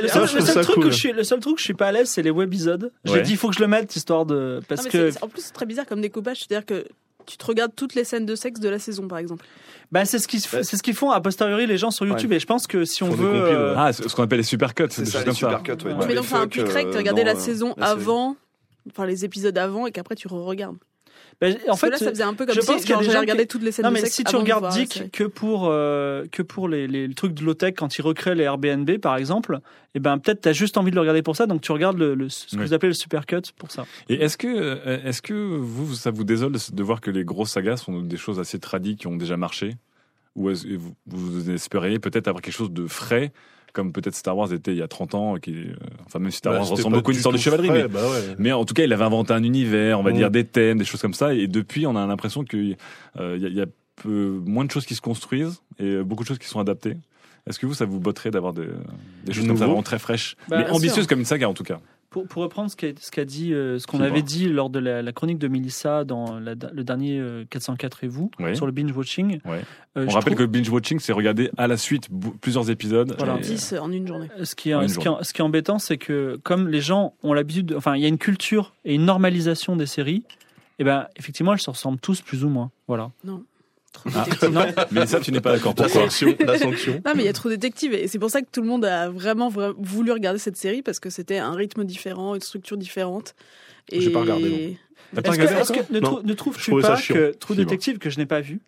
Le 0.03 0.09
Ça, 0.09 0.27
seul, 0.27 0.41
le 0.41 0.45
ça 0.47 0.63
truc 0.63 0.75
cool. 0.77 0.85
que 0.85 0.91
je 0.91 0.97
suis, 0.97 1.13
le 1.13 1.25
seul 1.25 1.41
truc 1.41 1.55
que 1.57 1.61
je 1.61 1.65
suis 1.65 1.75
pas 1.75 1.87
à 1.89 1.93
l'aise, 1.93 2.09
c'est 2.09 2.23
les 2.23 2.31
webisodes. 2.31 2.91
J'ai 3.05 3.13
Ouais. 3.15 3.23
dit, 3.23 3.33
il 3.33 3.37
faut 3.37 3.49
que 3.49 3.55
je 3.57 3.61
le 3.61 3.69
mette 3.69 3.95
histoire 3.97 4.27
de 4.27 4.61
parce 4.69 4.85
Non, 4.85 4.91
que 4.91 5.11
en 5.23 5.29
plus, 5.29 5.43
c'est 5.43 5.53
très 5.53 5.67
bizarre 5.67 5.87
comme 5.87 6.01
découpage. 6.01 6.39
C'est-à-dire 6.41 6.67
que 6.67 6.85
tu 7.27 7.37
te 7.39 7.47
regardes 7.47 7.73
toutes 7.75 7.95
les 7.95 8.05
scènes 8.05 8.27
de 8.27 8.35
sexe 8.35 8.61
de 8.61 8.69
la 8.69 8.79
saison, 8.79 9.09
par 9.09 9.19
exemple. 9.19 9.45
bah, 9.93 10.05
c'est 10.05 10.19
ce 10.19 10.29
qu'ils 10.29 10.41
c'est 10.41 10.63
ce 10.77 10.83
qu'ils 10.83 10.95
font 10.95 11.11
a 11.11 11.21
posteriori 11.21 11.67
les 11.67 11.79
gens 11.79 11.91
sur 11.91 12.05
YouTube 12.07 12.33
et 12.33 12.39
je 12.41 12.47
pense 12.47 12.67
que 12.67 12.85
si 12.85 13.03
on 13.03 13.11
veut 13.11 13.31
euh. 13.35 13.75
Ah, 13.77 13.93
ce 13.93 14.15
qu'on 14.15 14.25
appelle 14.25 14.39
les 14.39 14.45
supercuts, 14.45 14.85
C'est 14.91 15.03
des 15.03 15.11
ça, 15.11 15.19
choses 15.19 15.21
les 15.21 15.25
comme 15.27 15.35
ça. 15.51 15.59
supercuts, 15.59 15.87
ouais. 15.87 15.93
Ouais, 15.95 16.07
mais 16.07 16.15
donc, 16.15 16.25
c'est 16.27 16.35
un 16.35 16.41
fuck, 16.41 16.51
quick 16.51 16.69
rec, 16.69 16.87
euh, 16.87 16.91
tu 16.91 16.97
regardais 16.99 17.25
la 17.25 17.35
saison 17.37 17.75
avant, 17.81 18.37
enfin 18.91 19.07
les 19.07 19.25
épisodes 19.25 19.57
avant, 19.57 19.87
et 19.87 19.93
qu'après 19.93 20.17
tu 20.17 20.29
re-regardes. 20.29 20.77
Bah, 21.41 21.49
en 21.69 21.77
fait, 21.77 21.87
fait 21.87 21.91
là, 21.91 21.99
ça 21.99 22.11
faisait 22.11 22.23
un 22.23 22.35
peu 22.35 22.47
comme 22.47 22.55
je 22.55 22.61
si 22.61 22.67
pense 22.67 22.87
gens 22.87 23.21
regardé 23.21 23.43
qui- 23.43 23.49
toutes 23.49 23.63
les 23.63 23.73
scènes 23.73 23.85
Non 23.85 23.91
de 23.91 23.95
mais 23.95 24.01
sexe 24.01 24.15
si 24.15 24.25
tu 24.25 24.37
regardes 24.37 24.69
Dick 24.73 25.11
que 25.13 25.25
pour 25.25 25.69
euh, 25.71 26.25
que 26.31 26.43
pour 26.43 26.69
les, 26.69 26.87
les 26.87 27.13
trucs 27.15 27.35
de 27.35 27.45
low 27.45 27.55
tech 27.55 27.75
quand 27.77 27.97
il 27.99 28.03
recrée 28.03 28.35
les 28.35 28.45
Airbnb 28.45 28.91
par 28.99 29.17
exemple, 29.17 29.59
et 29.95 30.01
ben 30.01 30.19
peut-être 30.19 30.41
t'as 30.43 30.53
juste 30.53 30.77
envie 30.77 30.91
de 30.91 30.97
le 30.97 31.01
regarder 31.01 31.23
pour 31.23 31.37
ça, 31.37 31.47
donc 31.47 31.61
tu 31.61 31.73
regardes 31.73 31.99
le, 31.99 32.15
le- 32.15 32.29
ce 32.29 32.47
que 32.55 32.61
Oui. 32.61 32.67
vous 32.67 32.73
appelez 32.75 32.89
le 32.91 32.95
supercut 32.95 33.43
pour 33.59 33.71
ça. 33.71 33.85
Et 34.09 34.15
est-ce 34.15 34.37
que, 34.37 34.47
euh, 34.49 34.99
est-ce 35.05 35.23
que 35.23 35.33
vous, 35.35 35.95
ça 35.95 36.11
vous 36.11 36.25
désole 36.25 36.53
de 36.73 36.83
voir 36.83 37.01
que 37.01 37.11
les 37.11 37.25
grosses 37.25 37.51
sagas 37.53 37.77
sont 37.79 38.01
des 38.01 38.17
choses 38.17 38.39
assez 38.41 38.59
tradies 38.59 38.97
qui 38.97 39.07
ont 39.07 39.17
déjà 39.17 39.37
marché? 39.37 39.77
Ou 40.37 40.51
est-ce 40.51 40.65
que 40.65 40.75
vous, 40.77 40.95
vous 41.07 41.51
espériez 41.51 42.01
peut-être 42.01 42.27
avoir 42.27 42.43
quelque 42.43 42.55
chose 42.57 42.73
de 42.73 42.87
frais 42.89 43.33
comme 43.75 43.93
peut-être 43.93 44.15
Star 44.15 44.35
Wars 44.37 44.51
était 44.55 44.71
il 44.73 44.79
y 44.79 44.83
a 44.83 44.89
30 44.89 45.15
ans, 45.15 45.37
qui, 45.37 45.53
euh, 45.53 45.75
enfin 46.07 46.19
même 46.21 46.31
Star 46.31 46.53
Bah, 46.55 46.61
Wars 46.61 46.69
ressemble 46.71 46.95
beaucoup 46.97 47.11
à 47.11 47.13
une 47.13 47.17
histoire 47.19 47.35
de 47.35 47.39
chevalerie, 47.39 47.69
frais, 47.69 47.83
mais, 47.83 47.89
bah 47.89 48.01
ouais. 48.09 48.35
mais 48.39 48.53
en 48.53 48.65
tout 48.65 48.73
cas 48.73 48.85
il 48.85 48.93
avait 48.95 49.05
inventé 49.05 49.33
un 49.35 49.43
univers, 49.43 50.01
on 50.01 50.03
va 50.03 50.13
Mm. 50.13 50.15
dire 50.17 50.31
des 50.31 50.45
thèmes, 50.45 50.79
des 50.79 50.85
choses 50.87 51.03
comme 51.03 51.13
ça, 51.13 51.35
et 51.35 51.47
depuis 51.49 51.87
on 51.87 51.95
a 51.97 52.07
l'impression 52.07 52.45
qu'il 52.45 52.77
euh, 53.21 53.37
y, 53.39 53.45
a- 53.45 53.49
il 53.49 53.55
y 53.55 53.61
a 53.61 53.67
peu, 54.03 54.41
moins 54.47 54.65
de 54.65 54.71
choses 54.71 54.87
qui 54.87 54.95
se 54.95 55.01
construisent 55.03 55.61
et 55.79 55.99
beaucoup 56.03 56.23
de 56.23 56.29
choses 56.29 56.39
qui 56.39 56.49
sont 56.49 56.61
adaptées. 56.61 56.97
Est-ce 57.47 57.59
que 57.59 57.67
vous, 57.67 57.75
ça 57.75 57.85
vous 57.85 58.01
botterait 58.01 58.31
d'avoir 58.31 58.55
des, 58.55 58.67
des 59.25 59.33
choses 59.35 59.47
comme 59.47 59.59
ça 59.59 59.67
vraiment 59.67 59.83
très 59.83 59.99
fraîches, 59.99 60.35
Bah, 60.49 60.59
mais 60.61 60.71
ambitieuses 60.71 60.95
sûr. 61.01 61.07
comme 61.09 61.19
une 61.19 61.25
saga 61.27 61.47
en 61.49 61.53
tout 61.55 61.63
cas 61.65 61.79
Pour, 62.15 62.29
pour 62.29 62.43
reprendre 62.45 62.71
ce 62.71 62.77
qu'a 63.11 63.25
dit, 63.25 63.53
euh, 63.53 63.81
ce 63.81 63.89
qu'on 63.89 63.99
avait 63.99 64.23
dit 64.23 64.49
lors 64.49 64.71
de 64.71 64.79
la, 64.79 65.03
la 65.03 65.13
chronique 65.13 65.39
de 65.41 65.49
Melissa 65.49 66.05
dans 66.05 66.39
la- 66.39 66.55
le 66.73 66.85
dernier 66.85 67.19
euh, 67.19 67.45
404 67.51 68.05
et 68.05 68.07
vous 68.07 68.31
Oui. 68.39 68.55
sur 68.55 68.67
le 68.67 68.71
binge 68.73 68.93
watching. 68.97 69.41
Ouais. 69.45 69.63
euh, 69.97 70.05
On 70.07 70.11
je 70.11 70.15
rappelle 70.15 70.35
trouve- 70.37 70.47
que 70.47 70.51
binge 70.53 70.69
watching, 70.69 71.01
c'est 71.01 71.13
regarder 71.13 71.51
à 71.57 71.67
la 71.67 71.77
suite 71.77 72.09
plusieurs 72.41 72.71
épisodes. 72.71 73.17
Voilà. 73.19 73.39
et- 73.39 73.41
10 73.41 73.75
en 73.81 73.91
une 73.91 74.07
journée. 74.07 74.29
Ce 74.45 74.55
qui, 74.55 74.71
est, 74.71 74.75
En 74.75 74.83
une 74.83 74.89
ce, 74.89 75.01
qui 75.01 75.09
est, 75.09 75.25
ce 75.25 75.33
qui 75.33 75.41
est 75.41 75.45
embêtant, 75.45 75.81
c'est 75.81 75.99
que 75.99 76.39
comme 76.45 76.69
les 76.69 76.81
gens 76.81 77.15
ont 77.25 77.33
l'habitude, 77.33 77.67
de- 77.67 77.75
enfin, 77.75 77.97
il 77.97 78.03
y 78.03 78.05
a 78.05 78.09
une 78.09 78.19
culture 78.19 78.75
et 78.85 78.95
une 78.95 79.05
normalisation 79.07 79.75
des 79.75 79.87
séries, 79.87 80.23
et 80.79 80.85
ben 80.85 81.09
effectivement, 81.17 81.53
elles 81.53 81.61
se 81.61 81.71
ressemblent 81.71 81.99
tous 81.99 82.21
plus 82.21 82.45
ou 82.45 82.49
moins. 82.49 82.71
Voilà. 82.87 83.11
Trop 83.95 84.11
Ah. 84.15 84.27
Non, 84.51 84.67
Mais 84.91 85.07
ça, 85.07 85.21
tu 85.21 85.33
n'es 85.33 85.41
pas 85.41 85.53
d'accord. 85.53 85.73
La 85.79 85.89
sanction, 85.89 86.35
la 86.41 86.59
sanction. 86.59 87.01
Non, 87.07 87.13
mais 87.17 87.23
il 87.23 87.27
y 87.27 87.29
a 87.29 87.33
trop 87.33 87.49
détectives 87.49 87.95
et 87.95 88.07
c'est 88.09 88.19
pour 88.19 88.29
ça 88.31 88.43
que 88.43 88.49
tout 88.53 88.61
le 88.61 88.69
monde 88.69 88.85
a 88.85 89.09
vraiment, 89.09 89.49
vra- 89.51 89.75
voulu 89.79 90.13
regarder 90.13 90.39
cette 90.39 90.57
série 90.59 90.83
parce 90.83 91.01
que 91.01 91.09
c'était 91.11 91.39
un 91.39 91.55
rythme 91.55 91.85
différent, 91.85 92.35
une 92.35 92.43
structure 92.43 92.77
différente. 92.77 93.35
Et... 93.91 94.01
J'ai 94.03 94.11
pas 94.11 94.21
regardé, 94.21 94.77
T'as 95.15 95.23
pas 95.23 95.29
Est-ce 95.31 95.39
que, 95.39 95.43
regardé 95.43 95.61
est-ce 95.63 95.73
que 95.73 95.79
encore 95.79 95.93
ne, 95.93 96.01
Non. 96.01 96.09
trou- 96.17 96.23
ne 96.25 96.35
trouves-tu 96.35 96.71
pas 96.81 96.97
chiant. 96.97 97.15
que 97.15 97.33
True. 97.39 97.55
Detective, 97.57 97.99
que 97.99 98.11
je 98.11 98.19
n'ai 98.19 98.27
pas 98.27 98.41
vu, 98.41 98.61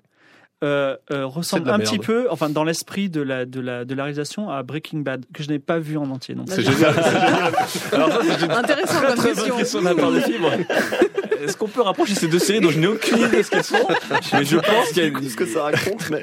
euh, 0.64 0.96
euh, 1.10 1.26
ressemble 1.26 1.64
de 1.64 1.70
un 1.70 1.78
merde. 1.78 1.90
petit 1.90 1.98
peu, 1.98 2.28
enfin 2.30 2.48
dans 2.48 2.64
l'esprit 2.64 3.10
de 3.10 3.20
la, 3.20 3.44
de, 3.44 3.60
la, 3.60 3.84
de 3.84 3.94
la 3.94 4.04
réalisation, 4.04 4.48
à 4.48 4.62
Breaking 4.62 5.00
Bad, 5.00 5.24
que 5.34 5.42
je 5.42 5.48
n'ai 5.48 5.58
pas 5.58 5.78
vu 5.78 5.98
en 5.98 6.08
entier. 6.10 6.34
C'est 6.46 6.62
génial. 6.62 6.94
Alors 7.92 8.10
ça, 8.12 8.20
c'est 8.22 8.44
une 8.44 8.50
Intéressant 8.52 9.00
comme 9.00 9.14
très 9.16 9.34
bonne 9.34 9.56
question. 9.58 9.80
de 9.80 9.84
la 9.84 9.94
part 9.94 10.12
de. 10.12 10.20
Est-ce 11.44 11.56
qu'on 11.56 11.68
peut 11.68 11.82
rapprocher 11.82 12.14
ces 12.14 12.28
deux 12.28 12.38
séries 12.38 12.60
dont 12.60 12.70
je 12.70 12.78
n'ai 12.78 12.86
aucune 12.86 13.18
idée 13.18 13.38
de 13.38 13.42
ce 13.42 13.50
qu'elles 13.50 13.64
sont 13.64 13.76
Mais 14.32 14.44
je 14.44 14.56
pense 14.56 14.88
qu'il 14.88 14.98
y 15.02 15.06
a 15.06 15.08
une... 15.08 15.28
ce 15.28 15.36
que 15.36 15.46
ça 15.46 15.62
raconte, 15.64 16.10
mais 16.10 16.22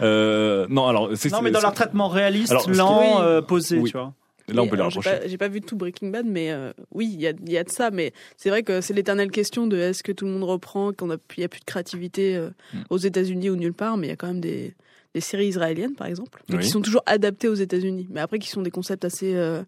Euh, 0.00 0.66
non, 0.68 0.86
alors... 0.86 1.10
c'est- 1.16 1.30
non, 1.30 1.42
mais 1.42 1.50
dans 1.50 1.60
leur 1.60 1.72
traitement 1.74 2.08
réaliste, 2.08 2.50
Alors, 2.52 2.70
lent, 2.70 3.00
Oui. 3.20 3.22
euh, 3.26 3.42
posé, 3.42 3.78
Oui. 3.78 3.90
tu 3.90 3.96
vois. 3.96 4.12
Là, 4.50 4.62
on 4.62 4.66
peut 4.68 4.76
les 4.76 4.78
j'ai 4.78 4.84
rapprocher. 4.84 5.10
pas- 5.10 5.26
J'ai 5.28 5.36
pas 5.36 5.48
vu 5.48 5.60
tout 5.60 5.76
Breaking 5.76 6.08
Bad, 6.08 6.24
mais 6.24 6.50
euh, 6.52 6.72
oui, 6.94 7.10
il 7.12 7.20
y 7.20 7.26
a, 7.26 7.32
il 7.44 7.52
y 7.52 7.58
a 7.58 7.64
de 7.64 7.68
ça. 7.68 7.90
Mais 7.90 8.14
c'est 8.38 8.48
vrai 8.48 8.62
que 8.62 8.80
c'est 8.80 8.94
l'éternelle 8.94 9.30
question 9.30 9.66
de 9.66 9.76
est-ce 9.76 10.02
que 10.02 10.10
tout 10.12 10.24
le 10.24 10.30
monde 10.30 10.44
reprend, 10.44 10.92
qu'on 10.94 11.10
a, 11.10 11.16
il 11.36 11.40
y 11.42 11.44
a 11.44 11.48
plus 11.48 11.60
de 11.60 11.66
créativité 11.66 12.34
euh, 12.34 12.48
Mm. 12.72 12.78
aux 12.88 12.96
États-Unis 12.96 13.50
ou 13.50 13.56
nulle 13.56 13.74
part. 13.74 13.98
Mais 13.98 14.06
il 14.06 14.10
y 14.10 14.12
a 14.12 14.16
quand 14.16 14.28
même 14.28 14.40
des, 14.40 14.74
des 15.14 15.20
séries 15.20 15.48
israéliennes, 15.48 15.94
par 15.96 16.06
exemple, 16.06 16.42
Oui. 16.48 16.60
qui 16.60 16.68
sont 16.70 16.80
toujours 16.80 17.02
adaptées 17.04 17.48
aux 17.48 17.54
États-Unis. 17.54 18.06
Mais 18.10 18.20
après, 18.20 18.38
qui 18.38 18.48
sont 18.48 18.62
des 18.62 18.70
concepts 18.70 19.04
assez 19.04 19.34
euh, 19.34 19.62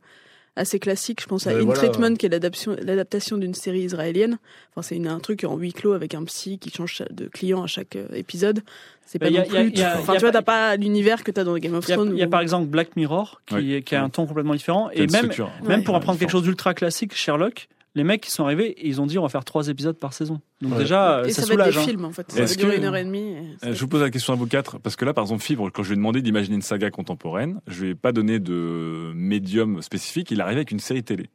assez 0.60 0.78
classiques. 0.78 1.20
Je 1.22 1.26
pense 1.26 1.46
à 1.46 1.54
Ouais, 1.54 1.60
In 1.60 1.64
voilà. 1.64 1.80
Treatment, 1.80 2.14
qui 2.16 2.26
est 2.26 2.28
l'adaptation 2.28 3.36
d'une 3.36 3.54
série 3.54 3.80
israélienne. 3.80 4.38
Enfin, 4.70 4.82
c'est 4.82 4.96
une- 4.96 5.08
un 5.08 5.18
truc 5.18 5.44
en 5.44 5.56
huis 5.56 5.72
clos 5.72 5.92
avec 5.92 6.14
un 6.14 6.24
psy 6.24 6.58
qui 6.58 6.70
change 6.70 7.02
de 7.10 7.26
client 7.26 7.62
à 7.62 7.66
chaque 7.66 7.96
euh, 7.96 8.06
épisode. 8.14 8.62
C'est 9.06 9.18
pas 9.18 9.28
y 9.28 9.38
a- 9.38 9.44
non 9.44 9.52
y 9.52 9.56
a- 9.56 9.60
plus. 9.62 9.70
y 9.78 9.82
a- 9.82 9.98
Enfin, 9.98 10.12
y 10.12 10.16
a 10.16 10.18
tu 10.20 10.24
vois, 10.24 10.32
pas- 10.32 10.38
t'as 10.38 10.42
pas 10.42 10.76
l'univers 10.76 11.24
que 11.24 11.30
t'as 11.32 11.42
dans 11.44 11.56
Game 11.58 11.74
of 11.74 11.84
Thrones. 11.86 12.12
il 12.14 12.18
y 12.18 12.22
a 12.22 12.28
par 12.28 12.40
exemple 12.40 12.66
Black 12.68 12.94
Mirror, 12.96 13.40
qui, 13.46 13.54
Oui. 13.56 13.74
est- 13.74 13.82
qui 13.82 13.94
a 13.96 14.04
un 14.04 14.08
ton 14.10 14.26
complètement 14.26 14.54
différent. 14.54 14.88
Et 14.92 15.00
même, 15.00 15.08
structure. 15.08 15.50
même 15.64 15.78
Ouais. 15.80 15.84
pour 15.84 15.96
apprendre 15.96 16.18
quelque 16.18 16.30
chose 16.30 16.44
d'ultra 16.44 16.74
classique, 16.74 17.14
Sherlock, 17.16 17.68
les 17.96 18.04
mecs 18.04 18.20
qui 18.20 18.30
sont 18.30 18.44
arrivés, 18.44 18.68
et 18.70 18.86
ils 18.88 19.00
ont 19.00 19.06
dit 19.06 19.18
on 19.18 19.22
va 19.22 19.28
faire 19.28 19.44
trois 19.44 19.68
épisodes 19.68 19.98
par 19.98 20.12
saison. 20.12 20.40
Donc 20.60 20.72
Ouais. 20.72 20.78
déjà, 20.78 21.22
Et 21.26 21.32
ça, 21.32 21.42
ça, 21.42 21.54
va 21.54 21.64
être 21.66 21.72
des 21.72 21.78
hein. 21.78 21.82
films 21.82 22.04
en 22.04 22.12
fait. 22.12 22.30
Ça 22.30 22.44
va 22.44 22.54
durer 22.54 22.72
que- 22.74 22.78
une 22.78 22.84
heure 22.84 22.96
et 22.96 23.04
demie. 23.04 23.32
et 23.62 23.66
Euh, 23.66 23.74
Je 23.74 23.80
vous 23.80 23.88
pose 23.88 24.00
la 24.02 24.10
question 24.10 24.32
à 24.32 24.36
vous 24.36 24.46
quatre, 24.46 24.78
parce 24.78 24.94
que 24.96 25.04
là, 25.04 25.12
par 25.12 25.24
exemple, 25.24 25.42
Fibre, 25.42 25.70
quand 25.72 25.82
je 25.82 25.88
lui 25.88 25.94
ai 25.94 25.96
demandé 25.96 26.22
d'imaginer 26.22 26.54
une 26.56 26.62
saga 26.62 26.90
contemporaine, 26.90 27.60
je 27.66 27.82
lui 27.84 27.90
ai 27.90 27.94
pas 27.94 28.12
donné 28.12 28.38
de 28.38 29.12
médium 29.14 29.82
spécifique, 29.82 30.30
il 30.30 30.40
arrivait 30.40 30.58
avec 30.60 30.70
une 30.70 30.78
série 30.80 31.02
télé. 31.02 31.30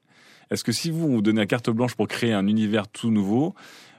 Est-ce 0.51 0.63
que 0.63 0.71
si 0.71 0.91
vous 0.91 1.07
vous 1.09 1.21
donnez 1.21 1.41
un 1.41 1.45
carte 1.47 1.69
blanche 1.71 1.95
pour 1.95 2.07
créer 2.07 2.31
un 2.33 2.47
univers 2.47 2.87
tout 2.87 3.09
nouveau, 3.11 3.55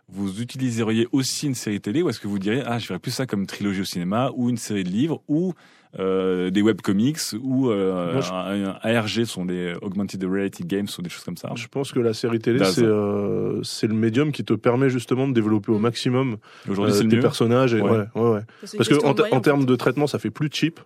vous 0.09 0.41
utiliseriez 0.41 1.09
aussi 1.11 1.47
une 1.49 1.55
série 1.57 1.81
télé, 1.81 2.01
ou 2.03 2.09
est-ce 2.09 2.21
que 2.21 2.29
vous 2.29 2.39
diriez, 2.39 2.63
ah, 2.65 2.79
je 2.79 2.87
ferais 2.87 3.01
plus 3.01 3.11
ça 3.11 3.27
comme 3.27 3.47
trilogie 3.47 3.81
au 3.81 3.85
cinéma, 3.85 4.31
ou 4.37 4.49
une 4.49 4.57
série 4.57 4.85
de 4.85 4.89
livres, 4.89 5.21
ou 5.29 5.53
euh, 5.99 6.51
des 6.51 6.63
webcomics 6.63 7.19
ou 7.43 7.71
euh, 7.71 8.13
Moi, 8.13 8.21
je- 8.21 8.33
un, 8.33 8.77
un 8.83 8.97
ARG 8.97 9.25
sont 9.25 9.45
des 9.45 9.75
Augmented 9.83 10.23
Reality 10.25 10.65
Games 10.65 10.87
ou 10.99 11.03
des 11.03 11.09
choses 11.09 11.25
comme 11.25 11.37
ça. 11.37 11.51
Je 11.57 11.67
pense 11.69 11.93
que 11.93 12.01
la 12.01 12.13
série 12.15 12.39
télé, 12.39 12.65
c'est 12.65 12.83
euh, 12.85 13.63
c'est 13.63 13.87
le 13.87 13.95
médium 13.95 14.33
qui 14.33 14.45
te 14.45 14.55
permet 14.55 14.91
justement 14.91 15.27
de 15.29 15.33
développer 15.33 15.73
au 15.73 15.79
maximum 15.79 16.37
Aujourd'hui, 16.69 16.95
euh, 16.95 17.05
mieux. 17.05 17.21
personnages. 17.21 17.75
Et, 17.75 17.81
Ouais. 17.81 17.91
ouais. 17.91 18.05
Ouais, 18.15 18.31
ouais. 18.31 18.41
C'est 18.65 18.77
Parce 18.77 18.89
que 18.89 18.97
en, 19.05 19.15
en 19.37 19.41
termes 19.41 19.65
de 19.65 19.77
traitement, 19.77 20.07
ça 20.07 20.19
fait 20.19 20.31
plus 20.31 20.49
cheap. 20.53 20.81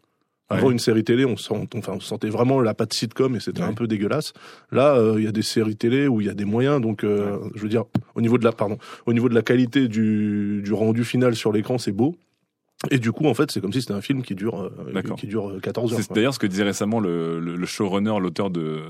Avant 0.53 0.67
Ouais. 0.67 0.73
une 0.73 0.81
série 0.81 1.05
télé, 1.05 1.25
on, 1.25 1.37
sent, 1.37 1.55
on, 1.55 1.79
enfin, 1.79 1.93
on 1.95 2.01
sentait 2.01 2.29
vraiment 2.29 2.61
la 2.61 2.75
patte 2.75 2.93
sitcom 2.93 3.37
et 3.37 3.41
c'était 3.41 3.63
Ouais. 3.63 3.69
un 3.69 3.73
peu 3.73 3.87
dégueulasse. 3.87 4.33
Là, 4.73 4.97
euh, 4.97 5.15
il 5.19 5.25
y 5.25 5.29
a 5.29 5.33
des 5.33 5.43
séries 5.43 5.77
télé 5.77 6.09
où 6.09 6.21
il 6.21 6.27
y 6.27 6.31
a 6.31 6.35
des 6.35 6.45
moyens, 6.45 6.81
donc 6.81 7.05
euh, 7.05 7.39
je 7.55 7.63
veux 7.63 7.69
dire, 7.69 7.85
au 8.17 8.21
niveau 8.21 8.37
de 8.37 8.43
la, 8.43 8.51
pardon, 8.51 8.77
au 9.07 9.13
niveau 9.13 9.29
de 9.29 9.35
la 9.37 9.43
qualité 9.43 9.87
du, 9.87 10.61
du 10.65 10.73
rendu 10.73 11.05
final 11.05 11.37
sur 11.37 11.53
l'écran, 11.53 11.79
c'est 11.79 11.93
beau. 11.93 12.17
Et 12.91 12.99
du 12.99 13.13
coup, 13.13 13.27
en 13.27 13.35
fait, 13.35 13.51
c'est 13.51 13.61
comme 13.61 13.73
si 13.73 13.83
c'était 13.83 13.93
un 13.93 14.01
film 14.01 14.23
qui 14.23 14.35
dure, 14.35 14.63
euh, 14.63 15.03
qui 15.17 15.27
dure 15.27 15.51
euh, 15.51 15.61
14 15.61 15.93
heures. 15.93 16.01
C'est 16.01 16.13
d'ailleurs 16.15 16.33
ce 16.33 16.39
que 16.39 16.47
disait 16.47 16.63
récemment 16.63 16.99
le, 16.99 17.39
le, 17.39 17.57
le 17.57 17.67
showrunner, 17.67 18.19
l'auteur 18.21 18.49
de, 18.49 18.81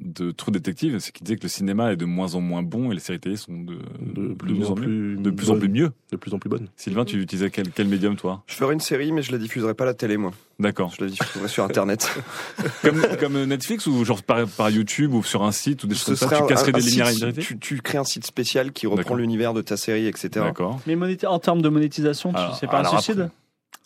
de 0.00 0.30
True 0.30 0.52
Detective, 0.52 0.98
c'est 1.00 1.10
qu'il 1.10 1.24
disait 1.24 1.36
que 1.36 1.42
le 1.42 1.48
cinéma 1.48 1.92
est 1.92 1.96
de 1.96 2.04
moins 2.04 2.36
en 2.36 2.40
moins 2.40 2.62
bon 2.62 2.92
et 2.92 2.94
les 2.94 3.00
séries 3.00 3.18
télé 3.18 3.36
sont 3.36 3.52
de, 3.58 3.78
de 4.14 4.34
plus 4.34 4.64
en 4.70 4.74
mieux. 4.76 4.82
plus, 4.82 5.16
de 5.16 5.30
plus 5.30 5.50
en 5.50 5.58
plus 5.58 5.68
mieux. 5.68 5.90
de 6.12 6.16
plus 6.16 6.34
en 6.34 6.38
plus 6.38 6.48
bonne. 6.50 6.68
Sylvain, 6.76 7.04
tu 7.04 7.20
utilisais 7.20 7.50
quel, 7.50 7.70
quel 7.70 7.88
médium 7.88 8.14
toi? 8.16 8.44
Je 8.46 8.54
ferai 8.54 8.74
une 8.74 8.80
série, 8.80 9.10
mais 9.10 9.22
je 9.22 9.32
la 9.32 9.38
diffuserai 9.38 9.74
pas 9.74 9.84
à 9.84 9.88
la 9.88 9.94
télé, 9.94 10.16
moi. 10.16 10.30
D'accord. 10.62 10.92
Je 10.98 11.04
la 11.04 11.10
diffuserai 11.10 11.48
sur 11.48 11.64
Internet. 11.64 12.10
Comme, 12.82 13.02
comme 13.20 13.44
Netflix 13.44 13.86
ou 13.86 14.04
genre 14.04 14.22
par, 14.22 14.46
par 14.46 14.70
YouTube 14.70 15.12
ou 15.14 15.22
sur 15.22 15.42
un 15.42 15.52
site 15.52 15.84
ou 15.84 15.86
des 15.86 15.94
choses 15.94 16.18
comme 16.20 16.28
ça, 16.30 16.36
tu 16.40 16.46
casserais 16.46 16.70
un 16.74 16.78
des 16.78 17.00
indirectes 17.00 17.40
tu, 17.40 17.58
tu 17.58 17.80
crées 17.80 17.98
un 17.98 18.04
site 18.04 18.24
spécial 18.26 18.72
qui 18.72 18.86
reprend 18.86 18.98
D'accord. 19.02 19.16
l'univers 19.16 19.52
de 19.54 19.62
ta 19.62 19.76
série, 19.76 20.06
etc. 20.06 20.28
D'accord. 20.34 20.80
Mais 20.86 20.96
en 21.26 21.38
termes 21.38 21.62
de 21.62 21.68
monétisation, 21.68 22.32
tu- 22.32 22.38
c'est 22.58 22.66
pas 22.66 22.78
alors 22.78 22.94
un 22.94 23.00
suicide 23.00 23.30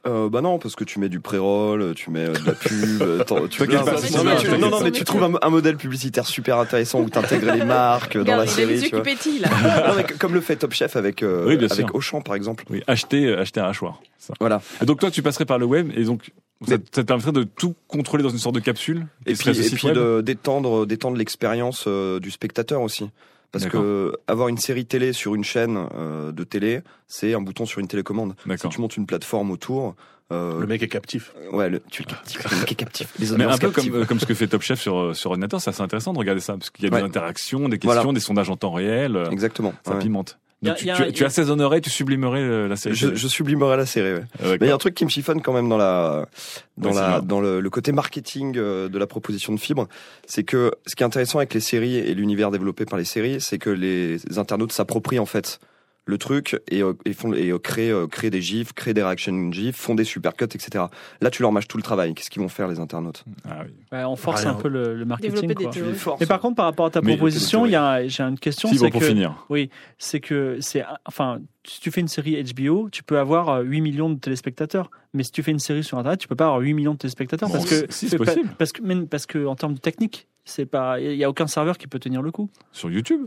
Euh, 0.06 0.28
bah 0.28 0.40
non, 0.40 0.58
parce 0.58 0.76
que 0.76 0.84
tu 0.84 0.98
mets 1.00 1.08
du 1.08 1.20
pré-roll, 1.20 1.94
tu 1.94 2.10
mets 2.10 2.26
euh, 2.26 2.32
de 2.32 2.46
la 2.46 2.52
pub. 2.52 3.02
euh, 3.02 3.24
tu 3.48 3.62
non, 3.66 3.84
pas, 3.84 3.92
non, 3.92 4.24
non, 4.24 4.24
mais 4.24 4.36
tu- 4.36 4.58
non, 4.58 4.80
mais 4.82 4.90
tu 4.92 5.04
trouves 5.04 5.24
un, 5.24 5.32
un 5.42 5.50
modèle 5.50 5.76
publicitaire 5.76 6.26
super 6.26 6.58
intéressant 6.58 7.00
où 7.00 7.08
t'intègres 7.10 7.52
les 7.52 7.64
marques 7.64 8.16
euh, 8.16 8.24
dans 8.24 8.36
la 8.36 8.46
série. 8.46 8.80
Tu 8.80 8.88
vois. 8.90 9.00
qui 9.00 9.04
pétillent, 9.04 9.38
là. 9.40 9.48
Non, 9.88 9.94
mais 9.96 10.04
comme 10.04 10.34
le 10.34 10.40
fait 10.40 10.56
Top 10.56 10.72
Chef 10.72 10.96
avec 10.96 11.22
euh, 11.22 11.44
Oui. 11.46 11.84
Auchan 11.94 12.20
par 12.20 12.34
exemple. 12.34 12.64
Oui, 12.70 12.82
acheter, 12.86 13.26
euh, 13.26 13.40
acheter 13.40 13.60
un 13.60 13.66
hachoir. 13.66 14.00
Ça. 14.18 14.34
Voilà. 14.40 14.60
Et 14.82 14.84
donc 14.86 15.00
toi, 15.00 15.10
tu 15.10 15.22
passerais 15.22 15.44
par 15.44 15.58
le 15.58 15.66
web 15.66 15.90
et 15.96 16.04
donc 16.04 16.30
ça, 16.66 16.76
Mais- 16.76 16.84
ça 16.92 17.02
te 17.02 17.06
permettrait 17.06 17.32
de 17.32 17.42
tout 17.44 17.74
contrôler 17.88 18.22
dans 18.22 18.30
une 18.30 18.38
sorte 18.38 18.54
de 18.54 18.60
capsule 18.60 19.06
Et 19.26 19.34
serait 19.34 19.52
puis, 19.52 19.66
et 19.66 19.70
puis 19.70 19.88
d'étendre 20.22 20.86
d'étendre 20.86 21.16
l'expérience 21.16 21.84
euh, 21.86 22.18
du 22.20 22.30
spectateur 22.30 22.80
aussi. 22.82 23.10
Parce 23.58 23.70
que 23.72 24.12
avoir 24.26 24.48
une 24.48 24.58
série 24.58 24.86
télé 24.86 25.12
sur 25.12 25.34
une 25.34 25.44
chaîne 25.44 25.88
euh, 25.94 26.32
de 26.32 26.44
télé, 26.44 26.82
c'est 27.08 27.34
un 27.34 27.40
bouton 27.40 27.66
sur 27.66 27.80
une 27.80 27.88
télécommande. 27.88 28.34
Si 28.56 28.68
tu 28.68 28.80
montes 28.80 28.96
une 28.96 29.06
plateforme 29.06 29.50
autour, 29.50 29.94
euh, 30.32 30.58
Le 30.60 30.66
mec 30.66 30.82
est 30.82 30.88
captif. 30.88 31.32
ouais, 31.52 31.70
le, 31.70 31.80
tu 31.90 32.02
es 32.02 32.04
captif, 32.04 32.50
le 32.50 32.58
mec 32.58 32.72
est 32.72 32.74
captif. 32.74 33.14
Les 33.20 33.30
Mais 33.36 33.44
un 33.44 33.56
peu 33.58 33.68
captives. 33.70 33.92
comme, 33.92 34.02
euh, 34.02 34.04
comme 34.06 34.18
ce 34.18 34.26
que 34.26 34.34
fait 34.34 34.48
Top 34.48 34.62
Chef 34.62 34.80
sur, 34.80 34.98
euh, 34.98 35.14
sur 35.14 35.30
ordinateur, 35.30 35.60
c'est 35.60 35.70
assez 35.70 35.82
intéressant 35.82 36.12
de 36.12 36.18
regarder 36.18 36.40
ça, 36.40 36.54
parce 36.54 36.70
qu'il 36.70 36.84
y 36.84 36.88
a 36.88 36.90
des 36.90 37.04
interactions, 37.04 37.68
des 37.68 37.78
questions, 37.78 38.02
Voilà. 38.02 38.12
des 38.12 38.18
sondages 38.20 38.50
en 38.50 38.56
temps 38.56 38.72
réel, 38.72 39.14
euh, 39.14 39.30
Exactement. 39.30 39.72
ça 39.84 39.92
ouais. 39.94 40.00
pimente. 40.00 40.38
Donc 40.62 40.76
tu, 40.76 40.88
a- 40.90 40.96
a- 40.96 41.24
assaisonnerais, 41.26 41.80
tu 41.82 41.90
sublimerais 41.90 42.66
la 42.68 42.76
série. 42.76 42.94
Je, 42.94 43.06
télé. 43.08 43.16
je 43.18 43.28
sublimerai 43.28 43.76
la 43.76 43.84
série. 43.86 44.14
Ouais. 44.14 44.20
Ah, 44.34 44.36
d'accord. 44.42 44.56
Mais 44.60 44.66
il 44.66 44.68
y 44.68 44.72
a 44.72 44.74
un 44.74 44.78
truc 44.78 44.94
qui 44.94 45.04
me 45.04 45.10
chiffonne 45.10 45.42
quand 45.42 45.52
même 45.52 45.68
dans 45.68 45.76
la 45.76 46.26
dans 46.78 46.90
Ouais, 46.90 46.94
la 47.00 47.20
dans 47.20 47.40
le, 47.40 47.60
le 47.60 47.70
côté 47.70 47.92
marketing 47.92 48.56
euh, 48.56 48.88
de 48.88 48.98
la 48.98 49.06
proposition 49.06 49.52
de 49.54 49.60
fibre, 49.60 49.86
c'est 50.26 50.44
que 50.44 50.72
ce 50.86 50.94
qui 50.96 51.02
est 51.02 51.06
intéressant 51.06 51.38
avec 51.38 51.52
les 51.52 51.60
séries 51.60 51.96
et 51.96 52.14
l'univers 52.14 52.50
développé 52.50 52.84
par 52.86 52.98
les 52.98 53.04
séries, 53.04 53.40
c'est 53.40 53.58
que 53.58 53.68
les 53.70 54.18
internautes 54.38 54.72
s'approprient 54.72 55.18
en 55.18 55.26
fait 55.26 55.60
le 56.06 56.18
truc 56.18 56.60
et, 56.70 56.82
euh, 56.82 56.94
et 57.04 57.12
font 57.12 57.32
et 57.34 57.50
euh, 57.50 57.58
créent 57.58 57.90
euh, 57.90 58.06
créent 58.06 58.30
des 58.30 58.40
gifs, 58.40 58.72
créent 58.72 58.94
des 58.94 59.02
reaction 59.02 59.50
gifs, 59.50 59.76
font 59.76 59.96
des 59.96 60.04
supercuts, 60.04 60.44
etc. 60.44 60.84
Là, 61.20 61.30
tu 61.30 61.42
leur 61.42 61.50
mâches 61.52 61.66
tout 61.66 61.76
le 61.76 61.82
travail. 61.82 62.14
Qu'est-ce 62.14 62.30
qu'ils 62.30 62.40
vont 62.40 62.48
faire 62.48 62.68
les 62.68 62.78
internautes? 62.78 63.24
Ah 63.44 63.62
oui. 63.64 63.74
Ouais, 63.90 64.04
On 64.04 64.14
force 64.14 64.42
Rien. 64.42 64.52
un 64.52 64.54
peu 64.54 64.68
le, 64.68 64.94
le 64.94 65.04
marketing. 65.04 65.52
Quoi. 65.52 66.16
Mais 66.20 66.26
par 66.26 66.40
contre, 66.40 66.56
par 66.56 66.66
rapport 66.66 66.86
à 66.86 66.90
ta 66.90 67.02
proposition, 67.02 67.66
il 67.66 67.72
y 67.72 67.76
a, 67.76 68.06
j'ai 68.06 68.22
une 68.22 68.38
question. 68.38 68.68
Fibre 68.68 68.84
c'est 68.84 68.90
pour 68.90 69.00
que, 69.00 69.06
finir. 69.06 69.44
Oui, 69.50 69.68
c'est 69.98 70.20
que 70.20 70.58
c'est 70.60 70.84
enfin, 71.04 71.40
si 71.66 71.80
tu 71.80 71.90
fais 71.90 72.00
une 72.00 72.08
série 72.08 72.40
HBO, 72.54 72.88
tu 72.90 73.02
peux 73.02 73.18
avoir 73.18 73.48
euh, 73.48 73.62
8 73.62 73.80
millions 73.80 74.10
de 74.10 74.18
téléspectateurs. 74.18 74.90
Mais 75.12 75.24
si 75.24 75.32
tu 75.32 75.42
fais 75.42 75.50
une 75.50 75.58
série 75.58 75.82
sur 75.82 75.98
Internet, 75.98 76.20
tu 76.20 76.28
peux 76.28 76.36
pas 76.36 76.46
avoir 76.46 76.60
8 76.60 76.72
millions 76.74 76.92
de 76.94 76.98
téléspectateurs 76.98 77.48
Bon, 77.48 77.54
parce 77.54 77.68
que 77.68 77.86
si, 77.88 78.08
c'est 78.08 78.16
possible. 78.16 78.48
Parce 78.58 78.72
que 78.72 78.82
même 78.82 79.08
parce 79.08 79.26
que 79.26 79.44
en 79.44 79.56
termes 79.56 79.74
de 79.74 79.80
technique, 79.80 80.28
c'est 80.44 80.66
pas, 80.66 81.00
il 81.00 81.16
y 81.16 81.24
a 81.24 81.28
aucun 81.28 81.48
serveur 81.48 81.78
qui 81.78 81.88
peut 81.88 81.98
tenir 81.98 82.22
le 82.22 82.30
coup. 82.30 82.48
Sur 82.70 82.90
YouTube 82.90 83.26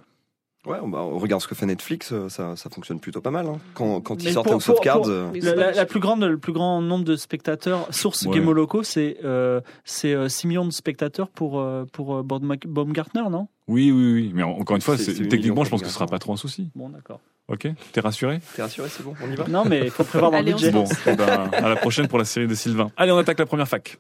Ouais, 0.66 0.78
bah, 0.86 1.00
on 1.02 1.18
regarde 1.18 1.42
ce 1.42 1.48
que 1.48 1.56
fait 1.56 1.66
Netflix, 1.66 2.12
euh, 2.12 2.28
ça, 2.28 2.56
ça 2.58 2.70
fonctionne 2.70 3.00
plutôt 3.00 3.22
pas 3.22 3.32
mal. 3.32 3.48
Hein. 3.48 3.60
Quand, 3.76 4.02
quand 4.02 4.22
ils 4.22 4.34
sortent 4.34 4.48
Cards, 4.84 5.02
pour- 5.04 5.10
euh, 5.10 5.32
La, 5.74 5.86
plus 5.86 6.02
grande, 6.02 6.22
le 6.24 6.38
plus 6.38 6.52
grand 6.52 6.82
nombre 6.82 7.06
de 7.06 7.16
spectateurs, 7.16 7.88
source 7.92 8.24
Ouais. 8.26 8.38
Gamoloco, 8.38 8.84
c'est 8.84 9.18
euh, 9.24 9.62
c'est 9.86 10.14
euh, 10.14 10.28
6 10.28 10.48
millions 10.48 10.66
de 10.66 10.72
spectateurs 10.72 11.30
pour 11.30 11.60
euh, 11.62 11.86
pour 11.94 12.24
Baum- 12.24 12.58
Baumgartner, 12.68 13.24
non? 13.32 13.48
Oui, 13.70 13.92
oui, 13.92 14.14
oui. 14.14 14.32
Mais 14.36 14.44
en- 14.44 14.52
encore 14.52 14.76
une 14.76 14.82
fois, 14.82 14.98
techniquement, 14.98 15.64
je 15.64 15.70
pense 15.70 15.82
que 15.82 15.88
ce 15.88 15.94
sera 15.94 16.06
Bigard. 16.06 16.12
pas 16.16 16.20
trop 16.20 16.34
un 16.34 16.38
souci. 16.38 16.70
Bon, 16.76 16.90
d'accord. 16.90 17.22
Ok 17.48 17.68
T'es 17.94 18.02
rassuré? 18.02 18.40
T'es 18.56 18.62
rassuré, 18.62 18.90
c'est 18.90 19.02
bon, 19.04 19.14
on 19.26 19.32
y 19.32 19.36
va? 19.36 19.46
Non, 19.48 19.64
mais 19.66 19.86
il 19.86 19.90
faut 19.92 20.04
prévoir 20.04 20.30
dans 20.32 20.38
le 20.38 20.44
Allez, 20.44 20.54
on 20.54 20.58
budget. 20.58 20.72
Bon, 20.72 20.84
eh 21.08 21.16
ben, 21.16 21.50
à 21.54 21.70
la 21.70 21.76
prochaine 21.78 22.08
pour 22.10 22.20
la 22.20 22.26
série 22.26 22.48
de 22.48 22.54
Sylvain. 22.54 22.92
Allez, 22.98 23.12
on 23.14 23.18
attaque 23.18 23.40
la 23.40 23.46
première 23.48 23.68
fac. 23.68 23.98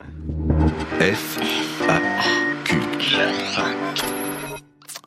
F, 1.00 1.40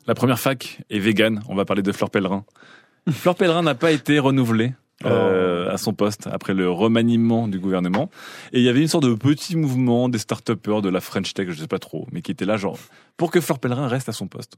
La 0.07 0.15
première 0.15 0.39
fac 0.39 0.81
est 0.89 0.99
vegan. 0.99 1.41
On 1.47 1.55
va 1.55 1.65
parler 1.65 1.81
de 1.81 1.91
Fleur 1.91 2.09
Pellerin. 2.09 2.45
Fleur 3.09 3.35
Pellerin 3.35 3.61
n'a 3.63 3.75
pas 3.75 3.91
été 3.91 4.19
renouvelée. 4.19 4.73
euh, 5.05 5.69
à 5.69 5.77
son 5.77 5.93
poste 5.93 6.27
après 6.31 6.53
le 6.53 6.69
remaniement 6.69 7.49
du 7.49 7.59
gouvernement 7.59 8.09
et 8.53 8.59
il 8.59 8.63
y 8.63 8.69
avait 8.69 8.79
une 8.79 8.87
sorte 8.87 9.03
de 9.03 9.13
petit 9.15 9.57
mouvement 9.57 10.07
des 10.07 10.17
start-upers 10.19 10.81
de 10.81 10.87
la 10.87 11.01
French 11.01 11.33
Tech 11.33 11.49
je 11.49 11.59
sais 11.59 11.67
pas 11.67 11.79
trop 11.79 12.07
mais 12.13 12.21
qui 12.21 12.31
était 12.31 12.45
là 12.45 12.55
genre 12.55 12.77
pour 13.17 13.29
que 13.29 13.41
Fleur 13.41 13.59
Pellerin 13.59 13.87
reste 13.89 14.07
à 14.07 14.13
son 14.13 14.27
poste 14.27 14.55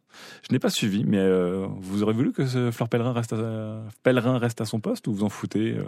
je 0.47 0.53
n'ai 0.53 0.59
pas 0.59 0.69
suivi 0.69 1.03
mais 1.03 1.17
euh, 1.17 1.65
vous 1.79 2.03
aurez 2.03 2.13
voulu 2.13 2.31
que 2.31 2.45
ce 2.45 2.69
Fleur 2.69 2.89
Pellerin 2.89 3.13
reste 3.13 3.33
à, 3.33 3.81
Pellerin 4.03 4.37
reste 4.37 4.61
à 4.61 4.65
son 4.65 4.79
poste 4.79 5.07
ou 5.07 5.13
vous 5.13 5.23
en 5.23 5.29
foutez 5.29 5.77
euh? 5.79 5.85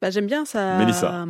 Bah, 0.00 0.08
J'aime 0.10 0.26
bien 0.28 0.46
sa 0.46 0.78
Mélissa. 0.78 1.26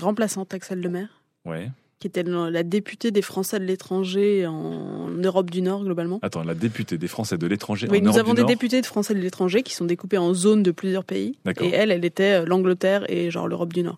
remplaçante, 0.00 0.54
Axel 0.54 0.80
Lemaire, 0.80 1.22
ouais 1.44 1.70
qui 2.04 2.08
était 2.08 2.22
la 2.22 2.62
députée 2.62 3.10
des 3.12 3.22
Français 3.22 3.58
de 3.58 3.64
l'étranger 3.64 4.46
en 4.46 5.08
Europe 5.08 5.50
du 5.50 5.62
Nord, 5.62 5.84
globalement. 5.84 6.18
attends 6.20 6.44
la 6.44 6.54
députée 6.54 6.98
des 6.98 7.08
Français 7.08 7.38
de 7.38 7.46
l'étranger 7.46 7.88
Oui, 7.90 7.98
en 7.98 8.02
nous 8.02 8.08
Europe 8.08 8.20
avons 8.20 8.30
du 8.32 8.36
des 8.36 8.42
Nord. 8.42 8.48
députés 8.50 8.82
de 8.82 8.86
Français 8.86 9.14
de 9.14 9.20
l'étranger 9.20 9.62
qui 9.62 9.72
sont 9.72 9.86
découpés 9.86 10.18
en 10.18 10.34
zones 10.34 10.62
de 10.62 10.70
plusieurs 10.70 11.04
pays. 11.04 11.38
Et 11.62 11.70
elle, 11.70 11.90
elle 11.90 12.04
était 12.04 12.42
euh, 12.42 12.44
l'Angleterre 12.44 13.10
et 13.10 13.30
genre 13.30 13.48
l'Europe 13.48 13.72
du 13.72 13.82
Nord. 13.82 13.96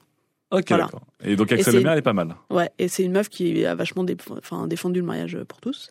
ok 0.53 0.67
Voilà. 0.69 0.85
d'accord 0.85 1.03
et 1.25 1.35
donc 1.35 1.51
Axel 1.51 1.75
Lemaire 1.75 1.93
elle 1.95 1.99
est 1.99 2.03
pas 2.03 2.13
mal 2.13 2.37
Ouais, 2.49 2.71
et 2.79 2.87
c'est 2.87 3.03
une 3.03 3.11
meuf 3.11 3.29
qui 3.29 3.67
a 3.67 3.75
vachement 3.75 4.05
dé- 4.05 4.17
enfin, 4.31 4.69
défendu 4.69 5.01
le 5.01 5.07
mariage 5.07 5.37
pour 5.49 5.61
tous. 5.61 5.91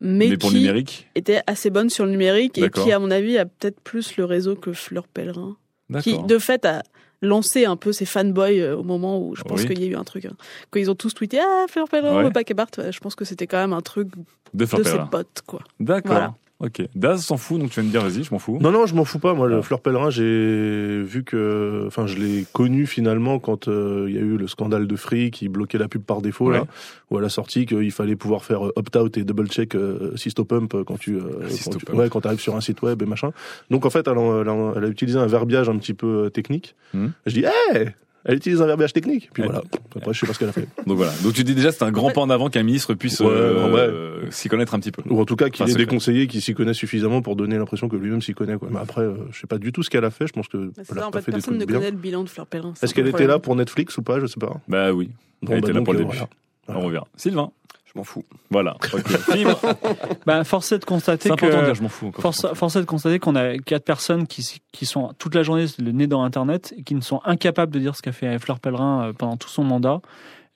Mais, 0.00 0.28
mais 0.30 0.36
pour 0.38 0.48
le 0.48 0.54
qui 0.54 0.60
numérique 0.60 1.08
était 1.14 1.40
assez 1.46 1.68
bonne 1.68 1.90
sur 1.90 2.06
le 2.06 2.12
numérique 2.12 2.56
et 2.56 2.70
qui, 2.70 2.90
à 2.90 2.98
mon 2.98 3.10
avis, 3.10 3.36
a 3.36 3.44
peut-être 3.44 3.80
plus 3.80 4.16
le 4.16 4.24
réseau 4.24 4.54
que 4.56 4.72
Fleur 4.72 5.06
Pellerin. 5.08 5.56
Qui, 6.02 6.16
de 6.22 6.38
fait, 6.38 6.64
a 6.64 6.82
lancé 7.22 7.64
un 7.64 7.76
peu 7.76 7.92
ses 7.92 8.04
fanboys 8.04 8.60
euh, 8.60 8.76
au 8.76 8.82
moment 8.82 9.20
où 9.20 9.34
je 9.34 9.42
pense 9.42 9.60
Oui. 9.62 9.66
qu'il 9.68 9.80
y 9.82 9.84
a 9.84 9.88
eu 9.90 9.96
un 9.96 10.04
truc. 10.04 10.24
hein. 10.24 10.32
Quand 10.70 10.78
ils 10.80 10.90
ont 10.90 10.94
tous 10.94 11.14
tweeté 11.14 11.38
Ah, 11.40 11.66
Fleur 11.68 11.88
Pellerin, 11.88 12.24
Ouais. 12.24 12.30
qu'elle 12.44 12.56
parte, 12.56 12.78
ouais, 12.78 12.92
je 12.92 13.00
pense 13.00 13.14
que 13.14 13.24
c'était 13.24 13.46
quand 13.46 13.58
même 13.58 13.72
un 13.72 13.80
truc 13.80 14.08
de 14.54 14.64
ses 14.66 14.98
potes, 15.10 15.42
quoi. 15.46 15.60
d'accord 15.80 16.12
Voilà. 16.12 16.34
Ok 16.60 16.82
Daz 16.96 17.24
s'en 17.24 17.36
fout 17.36 17.60
donc 17.60 17.70
tu 17.70 17.80
viens 17.80 17.88
de 17.88 17.92
dire 17.92 18.02
vas-y 18.02 18.24
je 18.24 18.32
m'en 18.32 18.38
fous 18.40 18.58
Non, 18.60 18.72
non, 18.72 18.84
je 18.86 18.94
m'en 18.94 19.04
fous 19.04 19.18
pas. 19.20 19.32
Moi, 19.34 19.46
Ah. 19.50 19.56
le 19.56 19.62
Fleur 19.62 19.80
Pellerin, 19.80 20.10
j'ai 20.10 21.02
vu 21.02 21.22
que, 21.24 21.84
enfin, 21.86 22.06
je 22.06 22.16
l'ai 22.16 22.44
connu 22.52 22.86
finalement 22.86 23.38
quand 23.38 23.68
euh, 23.68 24.06
il 24.08 24.14
y 24.14 24.18
a 24.18 24.22
eu 24.22 24.36
le 24.36 24.46
scandale 24.48 24.86
de 24.88 24.96
Free 24.96 25.30
qui 25.30 25.48
bloquait 25.48 25.78
la 25.78 25.86
pub 25.88 26.02
par 26.02 26.20
défaut 26.20 26.46
Ouais. 26.48 26.58
là, 26.58 26.66
où 27.10 27.18
elle 27.18 27.24
a 27.24 27.28
sorti 27.28 27.64
qu'il 27.66 27.92
fallait 27.92 28.16
pouvoir 28.16 28.44
faire 28.44 28.66
euh, 28.66 28.72
opt-out 28.76 29.16
et 29.16 29.24
double-check 29.24 29.74
euh, 29.76 30.16
Systopump 30.16 30.74
quand 30.84 30.98
tu, 30.98 31.14
euh, 31.16 31.20
quand 31.64 31.76
tu, 31.76 31.92
ouais, 31.92 32.08
quand 32.08 32.26
arrives 32.26 32.40
sur 32.40 32.56
un 32.56 32.60
site 32.60 32.82
web 32.82 33.00
et 33.02 33.06
machin. 33.06 33.30
Donc 33.70 33.86
en 33.86 33.90
fait, 33.90 34.08
elle, 34.08 34.18
a- 34.18 34.40
elle 34.42 34.48
a, 34.48 34.72
elle 34.76 34.84
a 34.84 34.88
utilisé 34.88 35.18
un 35.18 35.26
verbiage 35.26 35.68
un 35.68 35.76
petit 35.78 35.94
peu 35.94 36.24
euh, 36.26 36.28
technique. 36.30 36.74
Mhm. 36.94 37.12
Je 37.26 37.34
dis, 37.34 37.44
hey, 37.44 37.90
elle 38.28 38.36
utilise 38.36 38.62
un 38.62 38.66
verbiage 38.66 38.92
technique. 38.92 39.30
Puis 39.32 39.42
voilà. 39.42 39.62
Après, 39.96 40.12
je 40.12 40.20
sais 40.20 40.26
pas 40.26 40.32
ce 40.34 40.38
qu'elle 40.38 40.50
a 40.50 40.52
fait. 40.52 40.68
Donc 40.86 40.96
voilà. 40.98 41.12
Donc 41.24 41.32
tu 41.32 41.42
dis 41.42 41.54
déjà 41.54 41.72
c'est 41.72 41.82
un 41.82 41.90
grand 41.90 42.10
pas 42.12 42.20
en 42.20 42.30
avant 42.30 42.48
qu'un 42.50 42.62
ministre 42.62 42.94
puisse 42.94 43.18
Ouais, 43.18 43.26
euh, 43.30 44.30
s'y 44.30 44.48
connaître 44.48 44.74
un 44.74 44.78
petit 44.80 44.92
peu. 44.92 45.02
Ou 45.10 45.20
en 45.20 45.24
tout 45.24 45.34
cas 45.34 45.48
qu'il 45.50 45.64
Enfin, 45.64 45.72
ait 45.72 45.76
des 45.76 45.86
conseillers 45.86 46.26
qui 46.28 46.40
s'y 46.40 46.54
connaissent 46.54 46.76
suffisamment 46.76 47.22
pour 47.22 47.34
donner 47.34 47.56
l'impression 47.58 47.88
que 47.88 47.96
lui-même 47.96 48.22
s'y 48.22 48.34
connaît. 48.34 48.56
Quoi. 48.56 48.68
Mais 48.70 48.78
après, 48.78 49.00
euh, 49.02 49.14
je 49.32 49.40
sais 49.40 49.46
pas 49.46 49.58
du 49.58 49.72
tout 49.72 49.82
ce 49.82 49.90
qu'elle 49.90 50.04
a 50.04 50.10
fait. 50.10 50.26
Je 50.26 50.32
pense 50.34 50.46
que 50.46 50.58
Bah, 50.58 50.72
c'est 50.76 50.92
elle 50.92 50.98
a 50.98 51.00
ça, 51.00 51.08
en 51.08 51.10
pas 51.10 51.18
fait, 51.20 51.24
fait 51.26 51.32
des 51.32 51.36
personne 51.38 51.58
ne 51.58 51.64
bien. 51.64 51.78
connaît 51.78 51.90
le 51.90 51.96
bilan 51.96 52.22
de 52.22 52.28
Fleur 52.28 52.46
Pellerin. 52.46 52.74
Est-ce 52.80 52.94
qu'elle 52.94 53.08
était 53.08 53.26
là 53.26 53.38
pour 53.38 53.56
Netflix 53.56 53.96
ou 53.98 54.02
pas? 54.02 54.20
Je 54.20 54.26
sais 54.26 54.38
pas. 54.38 54.60
Bah 54.68 54.92
oui. 54.92 55.10
Bon, 55.42 55.52
Elle 55.54 55.60
bah 55.62 55.66
était 55.66 55.72
là 55.72 55.78
donc, 55.80 55.84
pour 55.86 55.94
le 55.94 56.00
euh, 56.00 56.04
début. 56.04 56.16
voilà. 56.16 56.80
On 56.80 56.84
revient. 56.86 57.00
Sylvain. 57.16 57.50
Je 57.92 57.98
m'en 57.98 58.04
fous. 58.04 58.24
Voilà. 58.50 58.76
Bah, 60.26 60.44
force 60.44 60.72
est 60.72 60.78
de 60.78 60.84
constater 60.84 61.28
C'est 61.28 61.36
que 61.36 61.46
important 61.46 61.60
de 61.60 61.64
dire 61.66 61.74
je 61.74 61.82
m'en 61.82 61.88
fous. 61.88 62.08
encore. 62.08 62.22
Force, 62.22 62.46
force 62.54 62.76
est 62.76 62.80
de 62.80 62.84
constater 62.86 63.18
qu'on 63.18 63.34
a 63.34 63.56
quatre 63.58 63.84
personnes 63.84 64.26
qui, 64.26 64.60
qui 64.72 64.86
sont 64.86 65.14
toute 65.18 65.34
la 65.34 65.42
journée 65.42 65.66
le 65.78 65.92
nez 65.92 66.06
dans 66.06 66.22
Internet 66.22 66.74
et 66.76 66.82
qui 66.82 66.94
ne 66.94 67.00
sont 67.00 67.20
incapables 67.24 67.72
de 67.72 67.78
dire 67.78 67.96
ce 67.96 68.02
qu'a 68.02 68.12
fait 68.12 68.38
Fleur 68.38 68.60
Pellerin 68.60 69.08
euh, 69.08 69.12
pendant 69.12 69.36
tout 69.36 69.48
son 69.48 69.64
mandat. 69.64 70.00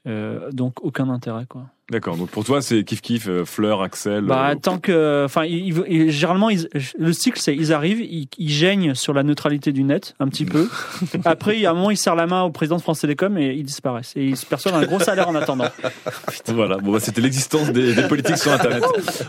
Euh, 0.07 0.51
donc 0.51 0.83
aucun 0.83 1.09
intérêt 1.09 1.47
quoi. 1.49 1.67
D'accord. 1.93 2.17
Donc 2.17 2.31
pour 2.31 2.43
toi, 2.45 2.63
c'est 2.63 2.83
kiff 2.85 3.01
kiff, 3.03 3.29
euh, 3.29 3.45
Fleur, 3.45 3.83
Axel. 3.83 4.25
Bah, 4.25 4.49
euh, 4.51 4.55
tant 4.55 4.79
que, 4.79 5.25
enfin, 5.27 5.45
il- 5.45 5.77
il- 5.89 6.11
généralement, 6.11 6.49
ils- 6.49 6.69
le 6.99 7.13
cycle, 7.13 7.39
c'est 7.39 7.55
ils 7.55 7.73
arrivent, 7.73 8.01
ils, 8.01 8.27
ils 8.39 8.49
gênent 8.51 8.95
sur 8.95 9.13
la 9.13 9.23
neutralité 9.23 9.73
du 9.73 9.85
net 9.85 10.15
un 10.19 10.27
petit 10.29 10.47
peu. 10.47 10.69
Après, 11.27 11.57
il 11.57 11.61
y 11.61 11.67
a 11.67 11.71
un 11.71 11.75
moment, 11.75 11.91
ils 11.91 11.97
serrent 11.99 12.15
la 12.17 12.27
main 12.27 12.43
au 12.45 12.51
président 12.51 12.77
de 12.77 12.83
France 12.83 13.01
Télécom 13.01 13.37
et 13.37 13.53
ils 13.55 13.63
disparaissent. 13.65 14.15
Et 14.17 14.25
ils 14.25 14.37
se 14.39 14.47
perçoivent 14.47 14.75
un 14.75 14.85
gros 14.87 14.99
salaire 15.01 15.29
en 15.29 15.35
attendant. 15.35 15.67
Voilà. 16.49 16.79
Bon, 16.79 16.93
bah, 16.93 16.99
c'était 17.01 17.21
l'existence 17.21 17.71
des, 17.73 17.95
des 17.95 18.09
politiques 18.09 18.39
sur 18.39 18.53
Internet. 18.53 18.83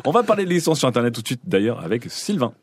On 0.05 0.11
va 0.11 0.23
parler 0.23 0.45
de 0.45 0.49
l'existence 0.49 0.79
sur 0.79 0.87
Internet 0.87 1.13
tout 1.13 1.21
de 1.21 1.27
suite, 1.27 1.41
d'ailleurs, 1.45 1.83
avec 1.83 2.05
Sylvain. 2.09 2.53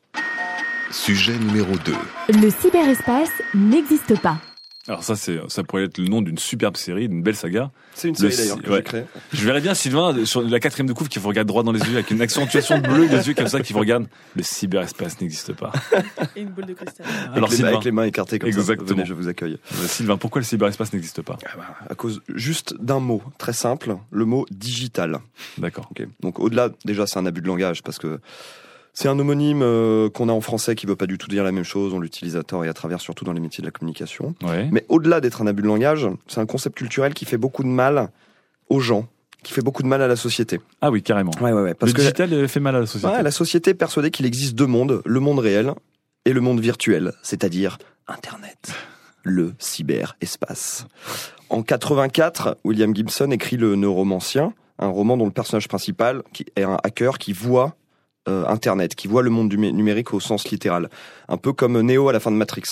Sujet 0.90 1.34
numéro 1.38 1.72
2. 1.84 1.92
Le 2.40 2.50
cyberespace 2.50 3.30
n'existe 3.54 4.18
pas. 4.20 4.38
Alors 4.90 5.04
ça, 5.04 5.14
c'est, 5.14 5.38
ça 5.46 5.62
pourrait 5.62 5.84
être 5.84 5.98
le 5.98 6.08
nom 6.08 6.20
d'une 6.20 6.36
superbe 6.36 6.76
série, 6.76 7.08
d'une 7.08 7.22
belle 7.22 7.36
saga. 7.36 7.70
C'est 7.94 8.08
une 8.08 8.16
série 8.16 8.36
d'ailleurs 8.36 8.60
que 8.60 8.70
ouais. 8.70 8.76
j'ai 8.78 8.82
créée. 8.82 9.04
Je 9.32 9.44
verrais 9.44 9.60
bien 9.60 9.72
Sylvain 9.72 10.24
sur 10.24 10.42
la 10.42 10.58
quatrième 10.58 10.88
de 10.88 10.92
couvre 10.92 11.08
qui 11.08 11.20
vous 11.20 11.28
regarde 11.28 11.46
droit 11.46 11.62
dans 11.62 11.70
les 11.70 11.78
yeux 11.78 11.92
avec 11.94 12.10
une 12.10 12.20
accentuation 12.20 12.78
bleue 12.78 13.06
des 13.06 13.28
yeux 13.28 13.34
comme 13.34 13.46
ça 13.46 13.60
qui 13.60 13.72
vous 13.72 13.78
regarde. 13.78 14.08
Le 14.34 14.42
cyberespace 14.42 15.20
n'existe 15.20 15.52
pas. 15.52 15.70
Et 16.34 16.40
une 16.40 16.48
boule 16.48 16.66
de 16.66 16.72
cristal. 16.72 17.06
Alors 17.06 17.36
avec, 17.36 17.50
les, 17.50 17.56
Sylvain, 17.56 17.68
avec 17.70 17.84
les 17.84 17.92
mains 17.92 18.02
écartées 18.02 18.40
comme 18.40 18.48
Exactement. 18.48 18.88
ça. 18.88 18.94
Venez, 18.94 19.06
je 19.06 19.14
vous 19.14 19.28
accueille. 19.28 19.58
euh, 19.74 19.86
Sylvain, 19.86 20.16
pourquoi 20.16 20.40
le 20.40 20.44
cyberespace 20.44 20.92
n'existe 20.92 21.22
pas 21.22 21.38
À 21.88 21.94
cause 21.94 22.20
juste 22.34 22.74
d'un 22.82 22.98
mot, 22.98 23.22
très 23.38 23.52
simple, 23.52 23.96
le 24.10 24.24
mot 24.24 24.44
digital. 24.50 25.20
D'accord. 25.56 25.88
Donc 26.18 26.40
au-delà, 26.40 26.70
déjà, 26.84 27.06
c'est 27.06 27.20
un 27.20 27.26
abus 27.26 27.42
de 27.42 27.46
langage 27.46 27.84
parce 27.84 28.00
que 28.00 28.18
c'est 28.92 29.08
un 29.08 29.18
homonyme 29.18 29.62
euh, 29.62 30.10
qu'on 30.10 30.28
a 30.28 30.32
en 30.32 30.40
français 30.40 30.74
qui 30.74 30.86
veut 30.86 30.96
pas 30.96 31.06
du 31.06 31.18
tout 31.18 31.28
dire 31.28 31.44
la 31.44 31.52
même 31.52 31.64
chose. 31.64 31.94
On 31.94 32.00
l'utilise 32.00 32.36
à 32.36 32.42
tort 32.42 32.64
et 32.64 32.68
à 32.68 32.74
travers, 32.74 33.00
surtout 33.00 33.24
dans 33.24 33.32
les 33.32 33.40
métiers 33.40 33.62
de 33.62 33.66
la 33.66 33.70
communication. 33.70 34.34
Ouais. 34.42 34.68
Mais 34.72 34.84
au-delà 34.88 35.20
d'être 35.20 35.42
un 35.42 35.46
abus 35.46 35.62
de 35.62 35.68
langage, 35.68 36.08
c'est 36.26 36.40
un 36.40 36.46
concept 36.46 36.76
culturel 36.76 37.14
qui 37.14 37.24
fait 37.24 37.38
beaucoup 37.38 37.62
de 37.62 37.68
mal 37.68 38.10
aux 38.68 38.80
gens, 38.80 39.06
qui 39.42 39.52
fait 39.52 39.62
beaucoup 39.62 39.82
de 39.82 39.88
mal 39.88 40.02
à 40.02 40.08
la 40.08 40.16
société. 40.16 40.60
Ah 40.80 40.90
oui, 40.90 41.02
carrément. 41.02 41.32
Ouais, 41.40 41.52
ouais, 41.52 41.62
ouais. 41.62 41.74
Parce 41.74 41.92
le 41.92 41.96
que 41.96 42.02
digital 42.02 42.32
euh, 42.32 42.48
fait 42.48 42.60
mal 42.60 42.76
à 42.76 42.80
la 42.80 42.86
société. 42.86 43.14
ouais, 43.14 43.22
la 43.22 43.30
société 43.30 43.70
est 43.70 43.74
persuadée 43.74 44.10
qu'il 44.10 44.26
existe 44.26 44.54
deux 44.54 44.66
mondes, 44.66 45.02
le 45.04 45.20
monde 45.20 45.38
réel 45.38 45.72
et 46.24 46.32
le 46.32 46.40
monde 46.40 46.60
virtuel, 46.60 47.12
c'est-à-dire 47.22 47.78
Internet, 48.06 48.72
le 49.22 49.54
cyberespace. 49.58 50.86
En 51.48 51.62
84, 51.62 52.58
William 52.64 52.94
Gibson 52.94 53.30
écrit 53.30 53.56
Le 53.56 53.76
Neuromancien, 53.76 54.52
un 54.78 54.88
roman 54.88 55.16
dont 55.16 55.26
le 55.26 55.32
personnage 55.32 55.68
principal 55.68 56.22
qui 56.32 56.46
est 56.56 56.62
un 56.62 56.78
hacker 56.82 57.18
qui 57.18 57.32
voit 57.32 57.76
euh, 58.28 58.44
Internet, 58.46 58.94
qui 58.94 59.08
voit 59.08 59.22
le 59.22 59.30
monde 59.30 59.52
numérique 59.52 60.12
au 60.12 60.20
sens 60.20 60.48
littéral, 60.50 60.90
un 61.28 61.36
peu 61.36 61.52
comme 61.52 61.80
Neo 61.80 62.08
à 62.08 62.12
la 62.12 62.20
fin 62.20 62.30
de 62.30 62.36
Matrix. 62.36 62.62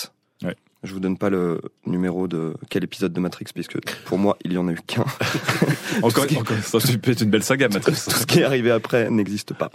Ouais. 0.43 0.55
Je 0.83 0.93
vous 0.93 0.99
donne 1.01 1.17
pas 1.17 1.29
le 1.29 1.59
numéro 1.85 2.27
de 2.27 2.53
quel 2.69 2.83
épisode 2.85 3.11
de 3.11 3.19
Matrix, 3.19 3.47
puisque 3.53 3.77
pour 4.05 4.17
moi 4.17 4.37
il 4.45 4.53
y 4.53 4.57
en 4.57 4.67
a 4.67 4.71
eu 4.71 4.79
qu'un. 4.85 5.03
Encore, 6.03 6.25
encore, 6.37 6.57
ça 6.63 6.77
peut 7.01 7.11
être 7.11 7.21
une 7.21 7.31
belle 7.31 7.43
saga, 7.43 7.67
Matrix. 7.73 8.03
Tout 8.05 8.15
ce 8.15 8.25
qui 8.25 8.39
est 8.39 8.43
arrivé 8.43 8.71
après 8.71 9.09
n'existe 9.09 9.53
pas. 9.53 9.69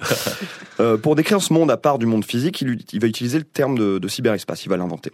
Euh, 0.80 0.96
pour 0.96 1.16
décrire 1.16 1.42
ce 1.42 1.52
monde 1.52 1.70
à 1.70 1.76
part 1.76 1.98
du 1.98 2.06
monde 2.06 2.24
physique, 2.24 2.60
il, 2.62 2.78
il 2.92 3.00
va 3.00 3.08
utiliser 3.08 3.38
le 3.38 3.44
terme 3.44 3.76
de, 3.76 3.98
de 3.98 4.08
cyberespace, 4.08 4.64
il 4.64 4.68
va 4.68 4.76
l'inventer. 4.76 5.10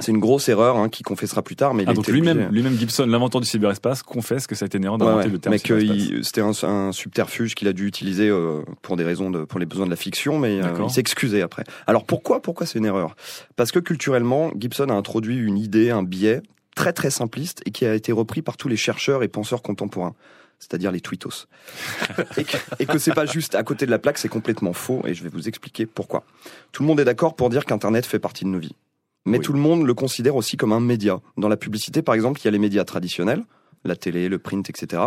C'est 0.00 0.12
une 0.12 0.18
grosse 0.20 0.48
erreur 0.48 0.76
hein, 0.76 0.88
qu'il 0.88 1.04
confessera 1.04 1.42
plus 1.42 1.56
tard, 1.56 1.74
mais 1.74 1.82
il 1.84 1.88
Ah, 1.88 1.94
donc 1.94 2.04
été 2.04 2.12
lui-même, 2.12 2.48
lui-même 2.50 2.76
Gibson, 2.78 3.06
l'inventeur 3.06 3.40
du 3.40 3.46
cyberespace, 3.46 4.02
confesse 4.02 4.46
que 4.46 4.54
ça 4.54 4.64
a 4.64 4.66
été 4.66 4.78
Ouais, 4.78 4.84
d'inventer 4.84 5.06
ouais, 5.26 5.28
le 5.28 5.38
terme 5.38 5.54
mais 5.54 5.58
que 5.60 5.80
il- 5.82 6.24
c'était 6.24 6.40
un, 6.40 6.52
un 6.62 6.92
subterfuge 6.92 7.54
qu'il 7.54 7.68
a 7.68 7.72
dû 7.72 7.86
utiliser 7.86 8.28
euh, 8.28 8.62
pour 8.82 8.96
des 8.96 9.04
raisons 9.04 9.30
de, 9.30 9.44
pour 9.44 9.60
les 9.60 9.66
besoins 9.66 9.86
de 9.86 9.90
la 9.90 9.96
fiction, 9.96 10.38
mais 10.38 10.60
euh, 10.62 10.68
il 10.84 10.90
s'est 10.90 11.00
excusé 11.00 11.42
après. 11.42 11.64
Alors 11.86 12.04
pourquoi, 12.04 12.40
pourquoi 12.42 12.66
c'est 12.66 12.78
une 12.78 12.84
erreur? 12.86 13.16
Parce 13.56 13.72
que 13.72 13.78
culturellement, 13.78 14.50
Gibson 14.58 14.88
a 14.88 14.94
introduit 14.94 15.36
une 15.36 15.58
idée, 15.58 15.90
un 15.90 16.02
biais 16.02 16.42
très 16.74 16.92
très 16.92 17.10
simpliste 17.10 17.62
et 17.66 17.70
qui 17.70 17.84
a 17.84 17.94
été 17.94 18.12
repris 18.12 18.40
par 18.42 18.56
tous 18.56 18.68
les 18.68 18.76
chercheurs 18.76 19.22
et 19.22 19.28
penseurs 19.28 19.62
contemporains. 19.62 20.14
C'est-à-dire 20.58 20.92
les 20.92 21.00
tweetos. 21.00 21.48
et 22.36 22.44
que, 22.44 22.56
et 22.78 22.86
que 22.86 22.96
c'est 22.98 23.12
pas 23.14 23.26
juste 23.26 23.56
à 23.56 23.62
côté 23.64 23.84
de 23.84 23.90
la 23.90 23.98
plaque, 23.98 24.16
c'est 24.16 24.28
complètement 24.28 24.72
faux, 24.72 25.02
et 25.04 25.12
je 25.12 25.22
vais 25.24 25.28
vous 25.28 25.48
expliquer 25.48 25.86
pourquoi. 25.86 26.22
Tout 26.70 26.82
le 26.84 26.86
monde 26.86 27.00
est 27.00 27.04
d'accord 27.04 27.34
pour 27.34 27.50
dire 27.50 27.64
qu'Internet 27.64 28.06
fait 28.06 28.20
partie 28.20 28.44
de 28.44 28.50
nos 28.50 28.60
vies. 28.60 28.76
Mais 29.24 29.38
Oui. 29.38 29.44
tout 29.44 29.52
le 29.52 29.58
monde 29.60 29.86
le 29.86 29.94
considère 29.94 30.36
aussi 30.36 30.56
comme 30.56 30.72
un 30.72 30.80
média. 30.80 31.20
Dans 31.36 31.48
la 31.48 31.56
publicité, 31.56 32.02
par 32.02 32.14
exemple, 32.14 32.40
il 32.40 32.44
y 32.44 32.48
a 32.48 32.50
les 32.50 32.58
médias 32.58 32.84
traditionnels, 32.84 33.44
la 33.84 33.96
télé, 33.96 34.28
le 34.28 34.38
print, 34.38 34.68
etc. 34.68 35.02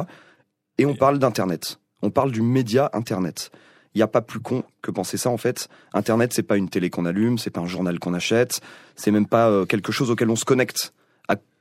Et 0.78 0.86
on 0.86 0.96
parle 0.96 1.20
d'Internet. 1.20 1.80
On 2.02 2.10
parle 2.12 2.32
du 2.32 2.42
média 2.42 2.90
Internet. 2.94 3.52
Il 3.94 4.00
n'y 4.00 4.04
a 4.04 4.08
pas 4.08 4.22
plus 4.22 4.40
con 4.42 4.64
que 4.82 4.92
penser 4.92 5.18
ça 5.18 5.30
en 5.30 5.38
fait. 5.38 5.70
Internet, 5.94 6.34
c'est 6.34 6.44
pas 6.44 6.58
une 6.58 6.70
télé 6.70 6.90
qu'on 6.90 7.06
allume, 7.06 7.38
c'est 7.38 7.50
pas 7.50 7.62
un 7.62 7.66
journal 7.68 7.98
qu'on 8.00 8.14
achète, 8.14 8.60
c'est 8.98 9.12
même 9.12 9.26
pas 9.26 9.50
euh, 9.50 9.66
quelque 9.66 9.94
chose 9.94 10.12
auquel 10.12 10.30
on 10.30 10.36
se 10.36 10.44
connecte. 10.44 10.94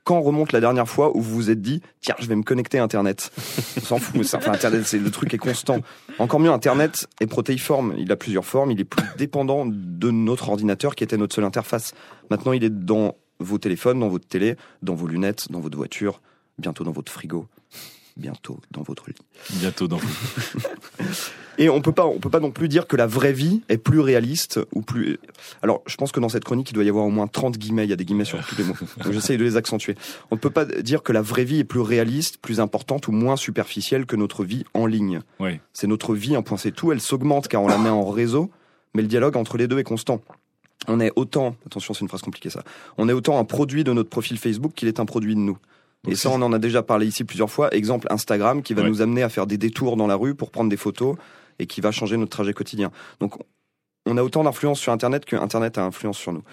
Quand 0.05 0.21
remonte 0.21 0.51
la 0.51 0.61
dernière 0.61 0.87
fois 0.87 1.17
où 1.17 1.21
vous 1.21 1.33
vous 1.33 1.49
êtes 1.49 1.61
dit 1.61 1.81
tiens 1.99 2.15
je 2.19 2.27
vais 2.27 2.35
me 2.35 2.43
connecter 2.43 2.77
à 2.77 2.83
Internet 2.83 3.31
On 3.77 3.81
s'en 3.81 3.97
fout, 3.97 4.21
enfin, 4.33 4.51
Internet 4.51 4.85
c'est 4.85 4.99
le 4.99 5.09
truc 5.09 5.33
est 5.33 5.39
constant. 5.39 5.79
Encore 6.19 6.39
mieux, 6.39 6.51
Internet 6.51 7.07
est 7.19 7.27
protéiforme. 7.27 7.95
Il 7.97 8.11
a 8.11 8.15
plusieurs 8.15 8.45
formes. 8.45 8.71
Il 8.71 8.79
est 8.79 8.85
plus 8.85 9.03
dépendant 9.17 9.65
de 9.65 10.11
notre 10.11 10.49
ordinateur 10.49 10.95
qui 10.95 11.03
était 11.03 11.17
notre 11.17 11.35
seule 11.35 11.43
interface. 11.43 11.93
Maintenant, 12.29 12.53
il 12.53 12.63
est 12.63 12.69
dans 12.69 13.15
vos 13.39 13.57
téléphones, 13.57 13.99
dans 13.99 14.07
votre 14.07 14.27
télé, 14.27 14.55
dans 14.83 14.93
vos 14.93 15.07
lunettes, 15.07 15.51
dans 15.51 15.59
votre 15.59 15.75
voiture, 15.75 16.21
bientôt 16.59 16.83
dans 16.83 16.91
votre 16.91 17.11
frigo, 17.11 17.47
bientôt 18.17 18.59
dans 18.71 18.81
votre 18.81 19.09
lit. 19.09 19.15
Bientôt 19.59 19.87
dans 19.87 19.99
Et 21.57 21.69
on 21.69 21.81
peut 21.81 21.91
pas, 21.91 22.05
on 22.05 22.19
peut 22.19 22.29
pas 22.29 22.39
non 22.39 22.51
plus 22.51 22.67
dire 22.67 22.87
que 22.87 22.95
la 22.97 23.07
vraie 23.07 23.31
vie 23.31 23.61
est 23.69 23.77
plus 23.77 23.99
réaliste 23.99 24.59
ou 24.73 24.81
plus. 24.81 25.19
Alors, 25.61 25.81
je 25.85 25.95
pense 25.95 26.11
que 26.11 26.19
dans 26.19 26.27
cette 26.27 26.43
chronique, 26.43 26.69
il 26.71 26.73
doit 26.73 26.83
y 26.83 26.89
avoir 26.89 27.05
au 27.05 27.09
moins 27.09 27.27
30 27.27 27.57
guillemets. 27.57 27.85
Il 27.85 27.89
y 27.89 27.93
a 27.93 27.95
des 27.95 28.05
guillemets 28.05 28.25
sur 28.25 28.45
tous 28.45 28.57
les 28.57 28.63
mots. 28.63 28.75
Donc, 29.03 29.11
j'essaye 29.13 29.37
de 29.37 29.43
les 29.43 29.55
accentuer. 29.55 29.95
On 30.31 30.35
ne 30.35 30.39
peut 30.39 30.49
pas 30.49 30.65
dire 30.65 31.01
que 31.03 31.13
la 31.13 31.21
vraie 31.21 31.45
vie 31.45 31.59
est 31.59 31.65
plus 31.65 31.79
réaliste, 31.79 32.37
plus 32.37 32.59
importante 32.59 33.07
ou 33.07 33.11
moins 33.11 33.37
superficielle 33.37 34.05
que 34.05 34.15
notre 34.15 34.43
vie 34.43 34.65
en 34.73 34.85
ligne. 34.85 35.21
Oui. 35.39 35.59
C'est 35.73 35.87
notre 35.87 36.13
vie, 36.13 36.35
un 36.35 36.41
point 36.41 36.57
c'est 36.57 36.71
tout. 36.71 36.91
Elle 36.91 37.01
s'augmente 37.01 37.47
car 37.47 37.61
on 37.61 37.67
la 37.67 37.77
met 37.77 37.89
en 37.89 38.09
réseau, 38.09 38.51
mais 38.93 39.01
le 39.01 39.07
dialogue 39.07 39.37
entre 39.37 39.57
les 39.57 39.67
deux 39.67 39.79
est 39.79 39.83
constant. 39.83 40.21
On 40.87 40.99
est 40.99 41.11
autant, 41.15 41.55
attention, 41.65 41.93
c'est 41.93 42.01
une 42.01 42.07
phrase 42.09 42.21
compliquée 42.21 42.49
ça. 42.49 42.63
On 42.97 43.09
est 43.09 43.13
autant 43.13 43.39
un 43.39 43.45
produit 43.45 43.83
de 43.83 43.93
notre 43.93 44.09
profil 44.09 44.37
Facebook 44.37 44.73
qu'il 44.75 44.87
est 44.87 44.99
un 44.99 45.05
produit 45.05 45.35
de 45.35 45.39
nous. 45.39 45.57
Donc, 46.05 46.13
Et 46.13 46.15
ça, 46.15 46.29
on 46.29 46.41
en 46.41 46.53
a 46.53 46.59
déjà 46.59 46.81
parlé 46.83 47.07
ici 47.07 47.23
plusieurs 47.23 47.49
fois. 47.51 47.73
Exemple 47.73 48.07
Instagram 48.09 48.61
qui 48.61 48.73
va 48.73 48.83
Ouais. 48.83 48.89
nous 48.89 49.01
amener 49.01 49.23
à 49.23 49.29
faire 49.29 49.47
des 49.47 49.57
détours 49.57 49.97
dans 49.97 50.07
la 50.07 50.15
rue 50.15 50.35
pour 50.35 50.51
prendre 50.51 50.69
des 50.69 50.77
photos 50.77 51.15
et 51.59 51.65
qui 51.67 51.81
va 51.81 51.91
changer 51.91 52.15
notre 52.17 52.31
trajet 52.31 52.53
quotidien. 52.53 52.91
Donc, 53.19 53.33
on 54.05 54.17
a 54.17 54.23
autant 54.23 54.43
d'influence 54.43 54.79
sur 54.79 54.91
Internet 54.93 55.25
que 55.25 55.35
Internet 55.35 55.77
a 55.77 55.83
influence 55.83 56.17
sur 56.17 56.31
nous. 56.31 56.43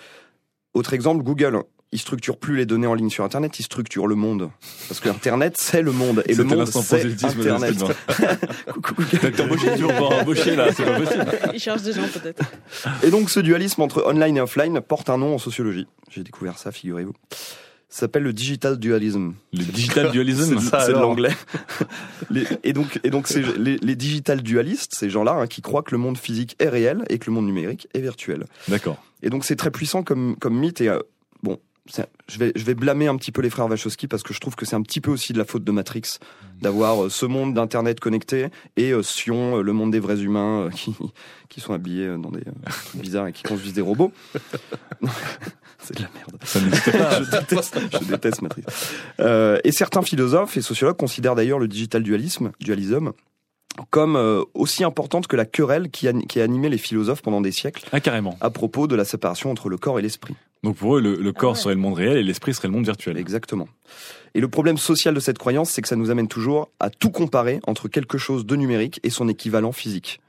Autre 0.75 0.95
exemple, 0.95 1.23
Google. 1.23 1.61
Il 1.95 1.99
structure 1.99 2.39
plus 2.39 2.57
les 2.57 2.65
données 2.65 2.87
en 2.87 2.95
ligne 2.95 3.11
sur 3.11 3.23
Internet, 3.23 3.59
il 3.61 3.65
structure 3.65 4.07
le 4.07 4.15
monde. 4.15 4.49
Parce 4.89 4.99
que 4.99 5.11
Internet, 5.11 5.59
c'est 5.59 5.83
le 5.83 5.93
monde. 5.93 6.23
Et 6.25 6.35
le 6.35 6.45
monde, 6.45 6.65
c'est 6.67 7.05
Internet. 7.23 7.75
Coucou, 8.73 9.03
embauché, 9.43 9.73
toujours 9.75 9.93
pas 9.93 10.17
embauché 10.23 10.57
là, 10.57 10.73
c'est 10.73 10.87
pas 10.87 10.99
possible. 10.99 11.27
Il 11.53 11.61
cherche 11.61 11.83
des 11.83 11.93
gens 11.93 12.09
peut-être. 12.11 12.43
Et 13.03 13.11
donc 13.11 13.29
ce 13.29 13.41
dualisme 13.41 13.83
entre 13.83 14.07
online 14.07 14.39
et 14.39 14.41
offline 14.41 14.81
porte 14.81 15.11
un 15.11 15.19
nom 15.19 15.35
en 15.35 15.39
sociologie. 15.39 15.87
J'ai 16.11 16.23
découvert 16.25 16.57
ça, 16.57 16.73
figurez-vous. 16.73 17.13
Ça 17.93 18.01
s'appelle 18.01 18.23
le 18.23 18.33
digital 18.33 18.79
dualism. 18.79 19.35
Le 19.53 19.65
digital 19.65 20.11
dualism. 20.13 20.59
C'est 20.81 20.95
de 20.95 20.99
l'anglais. 20.99 21.37
Et 22.65 22.73
donc, 22.73 22.99
et 23.05 23.11
donc 23.11 23.29
c'est 23.29 23.43
les, 23.59 23.77
les 23.77 23.97
digital 23.97 24.41
dualistes, 24.41 24.95
ces 24.95 25.11
gens-là, 25.11 25.33
hein, 25.33 25.47
qui 25.47 25.61
croient 25.61 25.83
que 25.83 25.91
le 25.91 25.99
monde 25.99 26.17
physique 26.17 26.57
est 26.59 26.71
réel 26.71 27.05
et 27.11 27.19
que 27.19 27.27
le 27.27 27.35
monde 27.35 27.45
numérique 27.45 27.89
est 27.93 28.01
virtuel. 28.01 28.47
D'accord. 28.69 28.97
Et 29.23 29.29
donc 29.29 29.45
c'est 29.45 29.57
très 29.57 29.71
puissant 29.71 30.03
comme, 30.03 30.37
comme 30.41 30.59
mythe. 30.59 30.81
Et 30.81 30.89
euh, 30.89 31.01
je 31.87 32.39
vais, 32.39 32.53
je 32.55 32.65
vais 32.65 32.75
blâmer 32.75 33.09
un 33.09 33.17
petit 33.17 33.33
peu 33.33 33.43
les 33.43 33.51
frères 33.51 33.69
Wachowski 33.69 34.07
parce 34.07 34.23
que 34.23 34.33
je 34.33 34.41
trouve 34.41 34.55
que 34.55 34.65
c'est 34.65 34.77
un 34.77 34.83
petit 34.83 35.01
peu 35.01 35.11
aussi 35.11 35.33
de 35.33 35.39
la 35.39 35.45
faute 35.45 35.65
de 35.65 35.73
Matrix 35.73 36.19
d'avoir 36.61 37.05
euh, 37.05 37.09
ce 37.09 37.27
monde 37.27 37.55
d'internet 37.55 37.99
connecté 37.99 38.49
et 38.77 38.93
euh, 38.93 39.03
Sion, 39.03 39.59
euh, 39.59 39.63
le 39.63 39.73
monde 39.73 39.91
des 39.91 39.99
vrais 39.99 40.21
humains 40.21 40.71
qui, 40.75 40.95
qui 41.49 41.61
sont 41.61 41.73
habillés 41.73 42.17
dans 42.19 42.31
des 42.31 42.43
trucs 42.43 43.03
bizarres 43.03 43.27
et 43.27 43.33
qui 43.33 43.43
conduisent 43.43 43.75
des 43.75 43.81
robots. 43.81 44.13
C'est 45.83 45.97
de 45.97 46.03
la 46.03 46.09
merde. 46.15 46.37
Ça 46.45 46.61
n'existe 46.61 46.93
pas. 46.93 47.23
je 47.23 47.31
déteste, 47.31 47.79
je 47.93 48.05
déteste 48.05 48.43
Matrix. 48.43 48.63
Euh, 49.21 49.59
et 49.65 49.73
certains 49.73 50.03
philosophes 50.03 50.57
et 50.57 50.63
sociologues 50.63 50.97
considèrent 50.97 51.35
d'ailleurs 51.35 51.59
le 51.59 51.69
digital 51.69 52.03
dualisme, 52.03 52.53
dualisme 52.61 53.13
comme 53.91 54.17
euh, 54.17 54.43
aussi 54.55 54.85
importante 54.85 55.27
que 55.27 55.37
la 55.37 55.45
querelle 55.45 55.91
qui, 55.91 56.09
a, 56.09 56.13
qui 56.13 56.41
a 56.41 56.45
animé 56.45 56.69
les 56.69 56.79
philosophes 56.79 57.23
pendant 57.23 57.41
des 57.41 57.53
siècles 57.53 57.85
Ah, 57.93 58.01
carrément. 58.01 58.37
à 58.41 58.51
propos 58.51 58.87
de 58.87 58.95
la 58.95 59.05
séparation 59.05 59.51
entre 59.51 59.69
le 59.69 59.79
corps 59.79 59.99
et 59.99 60.03
l'esprit. 60.03 60.35
Donc 60.63 60.77
pour 60.77 60.97
eux, 60.97 61.01
le, 61.01 61.17
le 61.17 61.33
corps 61.33 61.53
ouais. 61.55 61.59
serait 61.59 61.75
le 61.75 61.81
monde 61.81 61.95
réel 61.95 62.17
et 62.19 62.23
l'esprit 62.23 62.55
serait 62.55 62.69
le 62.69 62.75
monde 62.75 62.85
virtuel. 62.85 63.17
Exactement. 63.19 63.67
Et 64.35 64.41
le 64.41 64.49
problème 64.49 64.79
social 64.79 65.15
de 65.15 65.21
cette 65.21 65.39
croyance, 65.39 65.71
c'est 65.71 65.83
que 65.83 65.89
ça 65.89 65.97
nous 65.97 66.11
amène 66.11 66.29
toujours 66.29 66.69
à 66.81 66.89
tout 66.91 67.11
comparer 67.11 67.61
entre 67.67 67.89
quelque 67.89 68.17
chose 68.19 68.47
de 68.47 68.57
numérique 68.57 69.01
et 69.03 69.11
son 69.11 69.29
équivalent 69.29 69.73
physique. 69.73 70.21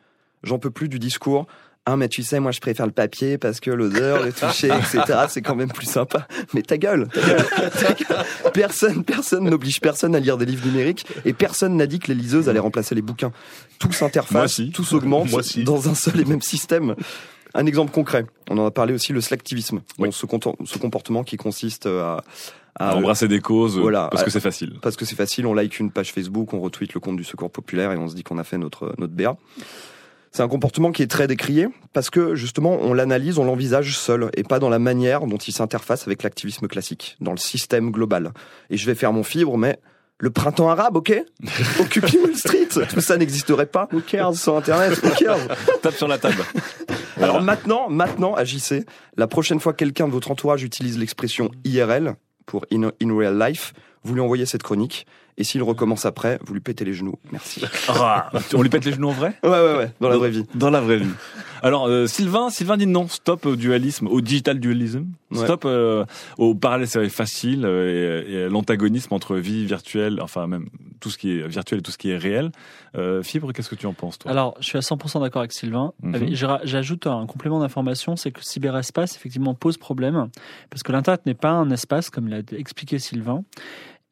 J'en 0.42 0.60
peux 0.60 0.72
plus 0.72 0.90
du 0.90 1.00
discours. 1.00 1.46
Ah, 1.86 1.98
mais 1.98 2.08
tu 2.08 2.24
sais, 2.24 2.40
moi 2.40 2.52
je 2.52 2.62
préfère 2.62 2.86
le 2.86 2.94
papier 2.94 3.38
parce 3.38 3.60
que 3.60 3.70
l'odeur, 3.70 4.24
le 4.24 4.32
toucher, 4.32 4.68
etc., 4.70 5.26
c'est 5.28 5.42
quand 5.42 5.56
même 5.56 5.72
plus 5.72 5.86
sympa. 5.86 6.28
Mais 6.54 6.62
ta 6.62 6.78
gueule, 6.78 7.10
ta 7.10 7.20
gueule, 7.22 7.46
ta 7.72 7.94
gueule. 7.94 8.26
Personne, 8.54 9.04
personne 9.04 9.50
n'oblige 9.50 9.82
personne 9.82 10.16
à 10.16 10.20
lire 10.20 10.38
des 10.38 10.46
livres 10.46 10.66
numériques 10.66 11.06
et 11.26 11.34
personne 11.34 11.76
n'a 11.76 11.86
dit 11.86 12.00
que 12.00 12.08
les 12.08 12.16
liseuses 12.16 12.48
allaient 12.48 12.60
remplacer 12.60 12.96
les 12.96 13.02
bouquins. 13.02 13.34
Tout 13.80 13.90
Moi, 13.90 13.98
s'interface, 13.98 14.54
si. 14.54 14.72
tout 14.72 14.86
s'augmente 14.86 15.30
Moi, 15.30 15.44
si. 15.44 15.66
dans 15.66 15.90
un 15.90 15.96
seul 15.96 16.22
et 16.22 16.26
même 16.26 16.42
système. 16.42 16.96
Un 17.54 17.66
exemple 17.66 17.92
concret, 17.92 18.26
on 18.50 18.58
en 18.58 18.66
a 18.66 18.72
parlé 18.72 18.94
aussi, 18.94 19.12
le 19.14 19.20
slacktivisme. 19.22 19.82
Oui. 20.00 20.08
Bon, 20.08 20.12
ce, 20.12 20.78
comportement 20.78 21.24
qui 21.26 21.36
consiste 21.38 21.86
à, 21.86 22.24
À 22.80 22.96
embrasser 22.96 23.28
des 23.28 23.42
causes, 23.42 23.78
Voilà. 23.78 24.08
parce 24.10 24.24
que 24.24 24.32
c'est 24.32 24.40
facile. 24.40 24.80
parce 24.82 24.96
que 24.96 25.04
c'est 25.06 25.16
facile, 25.16 25.46
on 25.46 25.54
like 25.54 25.80
une 25.80 25.92
page 25.92 26.14
Facebook, 26.14 26.54
on 26.54 26.62
retweet 26.62 26.94
le 26.94 27.00
compte 27.02 27.18
du 27.18 27.24
Secours 27.26 27.52
Populaire 27.52 27.92
et 27.92 27.98
on 27.98 28.08
se 28.08 28.16
dit 28.16 28.24
qu'on 28.24 28.38
a 28.38 28.44
fait 28.46 28.58
notre 28.58 28.96
notre 28.98 29.14
BA. 29.14 29.36
C'est 30.36 30.42
un 30.42 30.48
comportement 30.48 30.92
qui 30.92 31.04
est 31.04 31.08
très 31.08 31.28
décrié 31.28 31.68
parce 31.94 32.10
que 32.10 32.34
justement 32.34 32.80
on 32.82 32.96
l'analyse, 32.96 33.38
on 33.38 33.46
l'envisage 33.46 33.96
seul 33.96 34.32
et 34.36 34.42
pas 34.42 34.58
dans 34.58 34.70
la 34.70 34.80
manière 34.80 35.28
dont 35.28 35.38
il 35.38 35.54
s'interface 35.54 36.08
avec 36.08 36.24
l'activisme 36.24 36.68
classique, 36.68 37.18
dans 37.22 37.32
le 37.32 37.38
système 37.38 37.92
global. 37.92 38.32
Et 38.72 38.78
je 38.78 38.86
vais 38.88 38.96
faire 38.96 39.14
mon 39.14 39.22
fibre, 39.22 39.60
mais 39.60 39.78
le 40.18 40.32
printemps 40.32 40.70
arabe, 40.70 40.98
ok? 40.98 41.14
Occupy 41.80 42.18
Wall 42.18 42.36
Street, 42.36 42.68
tout 42.90 43.02
ça 43.02 43.18
n'existerait 43.18 43.68
pas 43.68 43.88
sans 44.34 44.58
Internet. 44.58 45.00
Who 45.04 45.10
cares? 45.12 45.38
Tape 45.84 45.94
sur 45.94 46.08
la 46.08 46.18
table. 46.18 46.44
Alors 47.22 47.40
maintenant, 47.40 47.88
maintenant, 47.90 48.34
agissez. 48.34 48.86
La 49.18 49.28
prochaine 49.28 49.60
fois 49.60 49.74
que 49.74 49.78
quelqu'un 49.78 50.08
de 50.08 50.14
votre 50.14 50.32
entourage 50.32 50.64
utilise 50.64 50.98
l'expression 50.98 51.52
IRL 51.64 52.16
pour 52.48 52.66
in, 52.74 52.90
in 53.00 53.16
real 53.16 53.38
life, 53.38 53.74
vous 54.04 54.16
lui 54.16 54.22
envoyez 54.22 54.48
cette 54.48 54.64
chronique. 54.64 55.06
Et 55.38 55.44
s'il 55.44 55.64
recommence 55.64 56.06
après, 56.06 56.40
vous 56.46 56.54
lui 56.54 56.62
pétez 56.62 56.86
les 56.86 56.94
genoux. 56.94 57.16
Merci. 57.32 57.64
Ah, 57.90 58.30
on 58.54 58.62
lui 58.62 58.70
pète 58.70 58.86
les 58.86 58.94
genoux 58.94 59.10
en 59.10 59.14
vrai 59.14 59.34
Ouais, 59.44 59.50
ouais, 59.50 59.76
ouais, 59.78 59.92
dans 60.00 60.10
la 60.10 60.18
vraie 60.18 60.30
vie. 60.30 60.46
Dans 60.56 60.70
la 60.70 60.80
vraie 60.82 60.98
vie. 60.98 61.10
Alors, 61.64 61.88
euh, 61.88 62.08
Sylvain, 62.08 62.50
Sylvain 62.50 62.76
dit 62.78 62.88
non, 62.88 63.08
stop 63.08 63.46
au 63.46 63.56
dualisme, 63.56 64.08
au 64.08 64.20
digital 64.22 64.60
dualisme, 64.60 65.06
Ouais. 65.32 65.46
stop 65.46 65.64
euh, 65.66 66.06
au 66.38 66.54
parallèle 66.54 66.88
c'est 66.88 67.10
facile 67.10 67.66
euh, 67.66 68.24
et, 68.28 68.34
et 68.34 68.44
à 68.44 68.48
l'antagonisme 68.50 69.14
entre 69.16 69.38
vie 69.38 69.66
virtuelle, 69.66 70.20
enfin 70.22 70.46
même 70.46 70.68
tout 71.00 71.10
ce 71.10 71.18
qui 71.18 71.32
est 71.40 71.48
virtuel 71.48 71.80
et 71.80 71.82
tout 71.82 71.90
ce 71.92 71.98
qui 71.98 72.12
est 72.12 72.18
réel. 72.18 72.52
Euh, 72.96 73.24
Fibre, 73.24 73.52
qu'est-ce 73.54 73.70
que 73.70 73.76
tu 73.76 73.88
en 73.88 73.94
penses 73.94 74.20
toi? 74.20 74.30
Alors, 74.30 74.56
je 74.60 74.66
suis 74.66 74.78
à 74.78 74.82
100% 74.82 75.22
d'accord 75.22 75.40
avec 75.40 75.52
Sylvain. 75.54 75.94
Mhm. 76.04 76.16
Euh, 76.16 76.58
J'ajoute 76.66 77.08
un 77.08 77.26
complément 77.26 77.60
d'information, 77.60 78.16
c'est 78.16 78.32
que 78.32 78.40
le 78.40 78.44
cyberespace, 78.44 79.16
effectivement, 79.16 79.56
pose 79.56 79.78
problème, 79.78 80.28
parce 80.70 80.84
que 80.84 80.92
l'Internet 80.92 81.26
n'est 81.26 81.34
pas 81.34 81.52
un 81.52 81.72
espace, 81.72 82.10
comme 82.12 82.28
l'a 82.28 82.40
expliqué 82.56 83.00
Sylvain. 83.00 83.44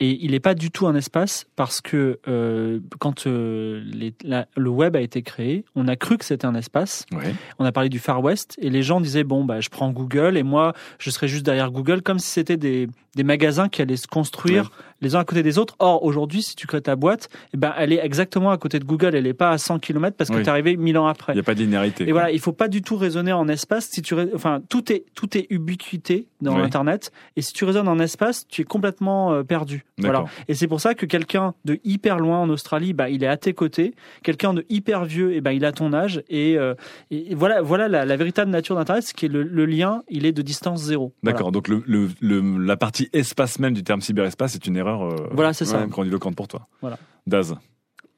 Et 0.01 0.17
il 0.25 0.31
n'est 0.31 0.39
pas 0.39 0.55
du 0.55 0.71
tout 0.71 0.87
un 0.87 0.95
espace 0.95 1.45
parce 1.55 1.79
que 1.79 2.19
euh, 2.27 2.79
quand 2.99 3.27
euh, 3.27 3.81
les- 3.85 4.13
la- 4.23 4.47
le 4.57 4.69
web 4.69 4.95
a 4.95 4.99
été 5.01 5.21
créé, 5.21 5.63
on 5.75 5.87
a 5.87 5.95
cru 5.95 6.17
que 6.17 6.25
c'était 6.25 6.45
un 6.47 6.55
espace. 6.55 7.05
Ouais. 7.13 7.33
On 7.59 7.65
a 7.65 7.71
parlé 7.71 7.87
du 7.87 7.99
Far 7.99 8.21
West 8.23 8.57
et 8.59 8.69
les 8.71 8.81
gens 8.81 8.99
disaient 8.99 9.23
bon 9.23 9.45
bah 9.45 9.61
je 9.61 9.69
prends 9.69 9.91
Google 9.91 10.37
et 10.37 10.43
moi 10.43 10.73
je 10.97 11.09
serai 11.11 11.27
juste 11.27 11.45
derrière 11.45 11.69
Google 11.71 12.01
comme 12.01 12.17
si 12.19 12.29
c'était 12.31 12.57
des, 12.57 12.87
des 13.15 13.23
magasins 13.23 13.69
qui 13.69 13.81
allaient 13.83 13.95
se 13.95 14.07
construire 14.07 14.71
les 15.01 15.15
uns 15.15 15.19
à 15.19 15.23
côté 15.25 15.43
des 15.43 15.57
autres. 15.57 15.75
Or 15.79 16.03
aujourd'hui 16.03 16.41
si 16.41 16.55
tu 16.55 16.67
crées 16.67 16.81
ta 16.81 16.95
boîte, 16.95 17.29
eh 17.53 17.57
ben 17.57 17.73
elle 17.77 17.91
est 17.93 17.99
exactement 18.03 18.51
à 18.51 18.57
côté 18.57 18.79
de 18.79 18.85
Google, 18.85 19.15
elle 19.15 19.23
n'est 19.23 19.33
pas 19.33 19.49
à 19.51 19.57
100 19.57 19.79
km 19.79 20.15
parce 20.17 20.29
que 20.29 20.35
Oui. 20.37 20.41
tu 20.43 20.47
es 20.47 20.49
arrivé 20.51 20.77
mille 20.77 20.97
ans 20.97 21.07
après. 21.07 21.33
Il 21.33 21.35
n'y 21.35 21.41
a 21.41 21.43
pas 21.43 21.55
de 21.55 21.59
linéarité. 21.61 22.03
Et 22.03 22.07
quoi. 22.07 22.13
voilà, 22.13 22.31
il 22.31 22.39
faut 22.39 22.53
pas 22.53 22.67
du 22.67 22.81
tout 22.81 22.95
raisonner 22.97 23.33
en 23.33 23.47
espace. 23.47 23.87
Si 23.91 24.01
tu, 24.01 24.15
enfin, 24.35 24.61
tout 24.69 24.91
est 24.91 25.05
tout 25.15 25.37
est 25.37 25.47
ubiquité 25.49 26.27
dans 26.41 26.55
Oui. 26.55 26.61
Internet. 26.61 27.11
Et 27.35 27.41
si 27.41 27.53
tu 27.53 27.65
raisonnes 27.65 27.87
en 27.87 27.99
espace, 27.99 28.47
tu 28.47 28.61
es 28.61 28.65
complètement 28.65 29.33
euh, 29.33 29.43
perdu. 29.43 29.85
Voilà. 29.97 30.25
Et 30.47 30.53
c'est 30.55 30.67
pour 30.67 30.81
ça 30.81 30.93
que 30.95 31.05
quelqu'un 31.05 31.53
de 31.65 31.79
hyper 31.83 32.17
loin 32.19 32.39
en 32.39 32.49
Australie, 32.49 32.93
bah, 32.93 33.09
il 33.09 33.23
est 33.23 33.27
à 33.27 33.37
tes 33.37 33.53
côtés. 33.53 33.93
Quelqu'un 34.23 34.53
de 34.53 34.65
hyper 34.69 35.05
vieux, 35.05 35.33
et 35.33 35.41
ben, 35.41 35.51
il 35.51 35.63
a 35.65 35.71
ton 35.71 35.93
âge. 35.93 36.23
Et, 36.29 36.57
euh, 36.57 36.73
et 37.11 37.35
voilà, 37.35 37.61
voilà 37.61 37.87
la, 37.87 38.05
la 38.05 38.15
véritable 38.17 38.49
nature 38.51 38.75
d'Internet, 38.75 39.03
c'est 39.05 39.15
que 39.15 39.27
le, 39.27 39.43
le 39.43 39.65
lien, 39.65 40.01
il 40.09 40.25
est 40.25 40.31
de 40.31 40.41
distance 40.41 40.81
zéro. 40.83 41.13
Voilà. 41.21 41.33
D'accord, 41.37 41.51
donc 41.51 41.67
le, 41.67 41.83
le, 41.85 42.09
le- 42.19 42.57
la 42.65 42.77
partie 42.77 43.09
espace 43.13 43.59
même 43.59 43.73
du 43.73 43.83
terme 43.83 44.01
cyberespace 44.01 44.55
est 44.55 44.65
une 44.67 44.77
erreur 44.77 44.90
euh, 44.99 45.29
Voilà, 45.31 45.53
c'est 45.53 45.65
ça. 45.65 45.85
grandiloquente 45.87 46.35
pour 46.35 46.47
toi. 46.47 46.67
Voilà. 46.81 46.97
Daz. 47.27 47.55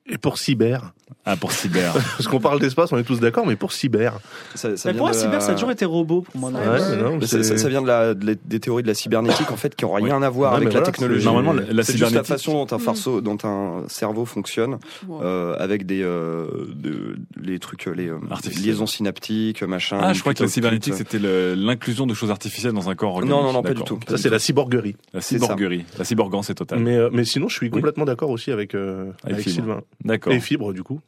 Et 0.06 0.18
pour 0.18 0.38
cyber, 0.38 0.94
Ah, 1.26 1.38
pour 1.38 1.54
cyber. 1.54 1.94
parce 2.18 2.28
qu'on 2.28 2.42
parle 2.42 2.60
d'espace, 2.60 2.92
on 2.92 2.98
est 2.98 3.04
tous 3.06 3.22
d'accord, 3.22 3.48
mais 3.48 3.56
pour 3.56 3.72
cyber. 3.72 4.20
Ça, 4.54 4.76
ça 4.76 4.90
Mais 4.92 4.98
pour 4.98 5.06
moi, 5.06 5.12
de 5.12 5.16
cyber, 5.16 5.34
la- 5.36 5.40
ça 5.40 5.52
a 5.52 5.54
toujours 5.54 5.72
été 5.72 5.86
robot 5.86 6.22
pour 6.24 6.38
moi. 6.42 6.52
dans 6.52 6.60
la- 6.60 6.72
Ouais, 6.74 6.98
non, 7.02 7.18
Mais 7.22 7.26
c'est- 7.26 7.42
ça, 7.44 7.56
ça- 7.56 7.58
ça 7.58 7.70
vient 7.70 7.82
de 7.82 7.88
la, 7.88 8.14
de 8.14 8.26
la- 8.26 8.36
des 8.36 8.60
théories 8.60 8.84
de 8.84 8.88
la 8.90 8.96
cybernétique 8.96 9.50
en 9.50 9.56
fait 9.56 9.76
qui 9.78 9.86
ont 9.86 9.94
rien 9.94 10.22
à 10.22 10.30
voir 10.30 10.56
avec 10.56 10.66
la 10.66 10.72
voilà, 10.72 10.86
technologie. 10.88 11.22
c'est- 11.22 11.26
Normalement, 11.26 11.54
la- 11.54 11.72
la 11.72 11.84
c'est 11.84 11.94
juste 11.94 12.02
la 12.04 12.08
cybernétique- 12.10 12.34
façon 12.34 12.66
dont 12.66 12.76
un, 12.76 12.80
farceau, 12.80 13.22
dont 13.22 13.38
un 13.46 13.84
cerveau 13.88 14.26
fonctionne 14.26 14.78
Wow. 15.08 15.22
euh, 15.24 15.56
avec 15.58 15.86
des 15.86 16.02
euh, 16.04 16.48
de- 16.76 17.16
les 17.42 17.60
trucs 17.60 17.86
les 17.86 18.10
euh, 18.10 18.18
liaisons 18.62 18.88
synaptiques 18.88 19.64
machin. 19.64 20.00
Ah, 20.02 20.12
je 20.12 20.20
crois 20.20 20.34
que 20.34 20.44
la 20.44 20.50
cybernétique, 20.50 20.96
c'était 20.96 21.20
l'inclusion 21.20 22.06
de 22.08 22.14
choses 22.14 22.30
artificielles 22.32 22.74
dans 22.74 22.90
un 22.90 22.96
corps 22.96 23.14
organique. 23.14 23.32
Non 23.32 23.44
non 23.44 23.54
non 23.54 23.62
pas 23.62 23.74
du 23.74 23.84
tout. 23.84 24.00
Ça, 24.10 24.18
c'est 24.18 24.30
la 24.30 24.40
cyborguerie. 24.40 24.98
La 25.14 25.22
C'est 25.22 25.38
ça. 25.40 25.46
cyborgerie. 25.46 25.86
La 25.98 26.04
cyborgance 26.04 26.50
est 26.50 26.56
totale. 26.56 26.80
Mais, 26.80 26.98
euh, 26.98 27.10
mais 27.14 27.24
sinon, 27.24 27.48
je 27.48 27.56
suis 27.56 27.70
complètement 27.70 28.04
d'accord 28.04 28.30
aussi 28.32 28.52
avec, 28.52 28.76
euh. 28.76 29.12
Sylvain. 29.40 29.82
D'accord. 30.04 30.34
Et 30.34 30.40
Fibre, 30.40 30.74
du 30.74 30.84
coup. 30.84 31.02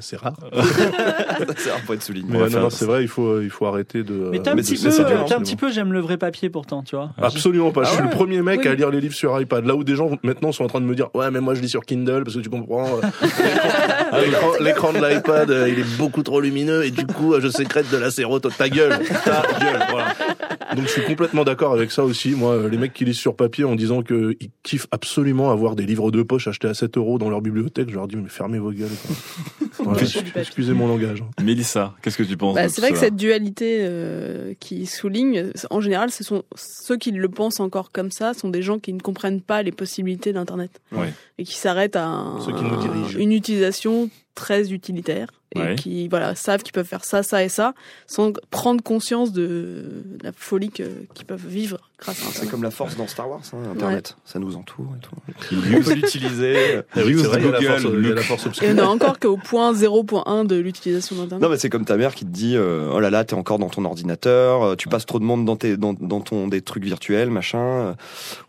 C'est 0.00 0.16
rare. 0.16 0.34
c'est 1.56 1.70
un 1.70 1.78
point 1.86 1.96
de 1.96 2.02
souligner. 2.02 2.28
Mais 2.30 2.42
euh, 2.42 2.48
non, 2.48 2.60
non, 2.60 2.70
c'est 2.70 2.84
vrai, 2.84 3.02
il 3.02 3.08
faut, 3.08 3.40
il 3.40 3.50
faut 3.50 3.66
arrêter 3.66 4.02
de. 4.02 4.28
Mais 4.30 4.38
t'es 4.40 4.50
un 4.50 4.56
petit 4.56 4.76
peu, 4.76 4.88
un 4.88 5.40
petit 5.40 5.56
peu, 5.56 5.70
j'aime 5.70 5.92
le 5.92 6.00
vrai 6.00 6.16
papier 6.16 6.50
pourtant, 6.50 6.82
tu 6.82 6.96
vois. 6.96 7.10
Absolument 7.20 7.70
pas. 7.72 7.82
je 7.84 7.88
Ah 7.88 7.92
suis 7.92 8.02
ouais 8.02 8.08
le 8.10 8.14
premier 8.14 8.42
mec 8.42 8.60
Oui. 8.62 8.68
à 8.68 8.74
lire 8.74 8.90
les 8.90 9.00
livres 9.00 9.14
sur 9.14 9.38
iPad. 9.40 9.64
Là 9.66 9.74
où 9.74 9.84
des 9.84 9.96
gens 9.96 10.10
maintenant 10.22 10.52
sont 10.52 10.64
en 10.64 10.68
train 10.68 10.80
de 10.80 10.86
me 10.86 10.94
dire 10.94 11.08
ouais 11.14 11.30
mais 11.30 11.40
moi 11.40 11.54
je 11.54 11.60
lis 11.60 11.68
sur 11.68 11.84
Kindle 11.84 12.22
parce 12.24 12.36
que 12.36 12.40
tu 12.40 12.50
comprends. 12.50 12.86
euh, 12.86 14.26
l'écran- 14.60 14.92
de 14.92 14.98
l'iPad 14.98 15.50
euh, 15.50 15.68
il 15.68 15.78
est 15.78 15.96
beaucoup 15.98 16.22
trop 16.22 16.40
lumineux 16.40 16.84
et 16.84 16.90
du 16.90 17.06
coup 17.06 17.34
euh, 17.34 17.40
je 17.40 17.48
sécrète 17.48 17.90
de 17.90 17.96
la 17.96 18.10
sérotonine. 18.10 18.56
Ta 18.56 18.68
gueule, 18.68 18.98
ta 19.24 19.42
gueule. 19.60 19.82
Voilà. 19.90 20.14
Donc 20.74 20.86
je 20.86 20.90
suis 20.90 21.02
complètement 21.04 21.44
d'accord 21.44 21.72
avec 21.72 21.90
ça 21.90 22.04
aussi. 22.04 22.30
Moi 22.30 22.52
euh, 22.52 22.68
les 22.68 22.76
mecs 22.78 22.92
qui 22.92 23.04
lisent 23.04 23.16
sur 23.18 23.34
papier 23.36 23.64
en 23.64 23.74
disant 23.74 24.02
que 24.02 24.36
ils 24.40 24.50
kiffent 24.62 24.86
absolument 24.90 25.50
avoir 25.50 25.76
des 25.76 25.84
livres 25.86 26.10
de 26.10 26.22
poche 26.22 26.48
achetés 26.48 26.68
à 26.68 26.74
7 26.74 26.96
euros 26.96 27.18
dans 27.18 27.30
leur 27.30 27.40
bibliothèque, 27.40 27.88
je 27.90 27.94
leur 27.94 28.08
dis 28.08 28.16
mais 28.16 28.28
fermez 28.28 28.58
vos 28.58 28.72
gueules. 28.72 28.88
quoi. 29.06 29.16
Voilà, 29.78 30.00
excusez 30.36 30.72
mon 30.74 30.86
langage. 30.86 31.24
Mélissa, 31.42 31.94
qu'est-ce 32.02 32.16
que 32.18 32.22
tu 32.22 32.36
penses 32.36 32.54
Bah, 32.54 32.68
c'est 32.68 32.80
vrai 32.80 32.92
que 32.92 32.98
cette 32.98 33.16
dualité 33.16 33.78
euh, 33.80 34.54
qui 34.60 34.86
souligne, 34.86 35.50
en 35.70 35.80
général, 35.80 36.10
ce 36.10 36.22
sont 36.24 36.42
ceux 36.54 36.96
qui 36.96 37.10
le 37.10 37.28
pensent 37.28 37.60
encore 37.60 37.90
comme 37.92 38.10
ça, 38.10 38.34
sont 38.34 38.48
des 38.48 38.62
gens 38.62 38.78
qui 38.78 38.92
ne 38.92 39.00
comprennent 39.00 39.40
pas 39.40 39.62
les 39.62 39.72
possibilités 39.72 40.32
d'Internet 40.32 40.80
Ouais. 40.92 41.12
et 41.38 41.44
qui 41.44 41.56
s'arrêtent 41.56 41.96
à 41.96 42.04
un- 42.06 42.40
Ceux 42.40 42.52
qui 42.52 42.62
nous 42.64 42.76
dirigent. 42.76 43.18
une 43.18 43.32
utilisation 43.32 44.10
très 44.34 44.72
utilitaire 44.72 45.28
et 45.54 45.58
Ouais. 45.58 45.74
qui 45.74 46.08
voilà 46.08 46.34
savent 46.34 46.62
qu'ils 46.62 46.72
peuvent 46.72 46.86
faire 46.86 47.04
ça, 47.04 47.22
ça 47.22 47.44
et 47.44 47.50
ça, 47.50 47.74
sans 48.06 48.32
prendre 48.50 48.82
conscience 48.82 49.32
de 49.32 49.84
la 50.22 50.32
folie 50.34 50.70
que- 50.70 51.04
qu'ils 51.12 51.26
peuvent 51.26 51.46
vivre 51.46 51.78
grâce 51.98 52.18
à 52.18 52.22
C'est 52.22 52.28
Internet. 52.28 52.50
comme 52.50 52.62
la 52.62 52.70
force 52.70 52.96
dans 52.96 53.06
Star 53.06 53.28
Wars, 53.28 53.42
hein, 53.52 53.58
Internet. 53.74 54.16
Ça 54.24 54.38
nous 54.38 54.56
entoure 54.56 54.86
et 54.96 55.00
tout. 55.04 55.14
Il 55.52 55.94
l'utiliser. 55.94 56.80
Oui, 56.96 57.14
c'est 57.18 57.26
vrai, 57.26 57.40
il 57.40 57.44
y 57.44 57.48
a 57.48 57.50
la 57.50 57.58
Google, 57.58 57.66
force- 57.66 57.82
il 57.82 57.84
y 57.84 58.06
a 58.06 58.08
la 58.08 58.14
Luke. 58.14 58.18
force 58.20 58.46
obscure. 58.46 58.66
Et 58.68 58.72
on 58.72 58.76
est 58.78 58.80
encore 58.80 59.18
qu'au 59.18 59.36
point 59.36 59.72
0.1 59.74 60.44
de 60.46 60.56
l'utilisation 60.56 61.16
d'Internet. 61.16 61.42
Non, 61.42 61.50
mais 61.50 61.58
c'est 61.58 61.68
comme 61.68 61.84
ta 61.84 61.98
mère 61.98 62.14
qui 62.14 62.24
te 62.24 62.30
dit 62.30 62.56
euh, 62.56 62.90
Oh 62.90 63.00
là 63.00 63.10
là, 63.10 63.24
t'es 63.24 63.34
encore 63.34 63.58
dans 63.58 63.68
ton 63.68 63.84
ordinateur, 63.84 64.62
euh, 64.62 64.74
tu 64.76 64.88
passes 64.88 65.04
trop 65.04 65.18
de 65.18 65.24
monde 65.24 65.44
dans, 65.44 65.56
tes, 65.56 65.76
dans, 65.76 65.92
dans 65.92 66.20
ton, 66.22 66.48
des 66.48 66.62
trucs 66.62 66.84
virtuels, 66.84 67.30
machin. 67.30 67.94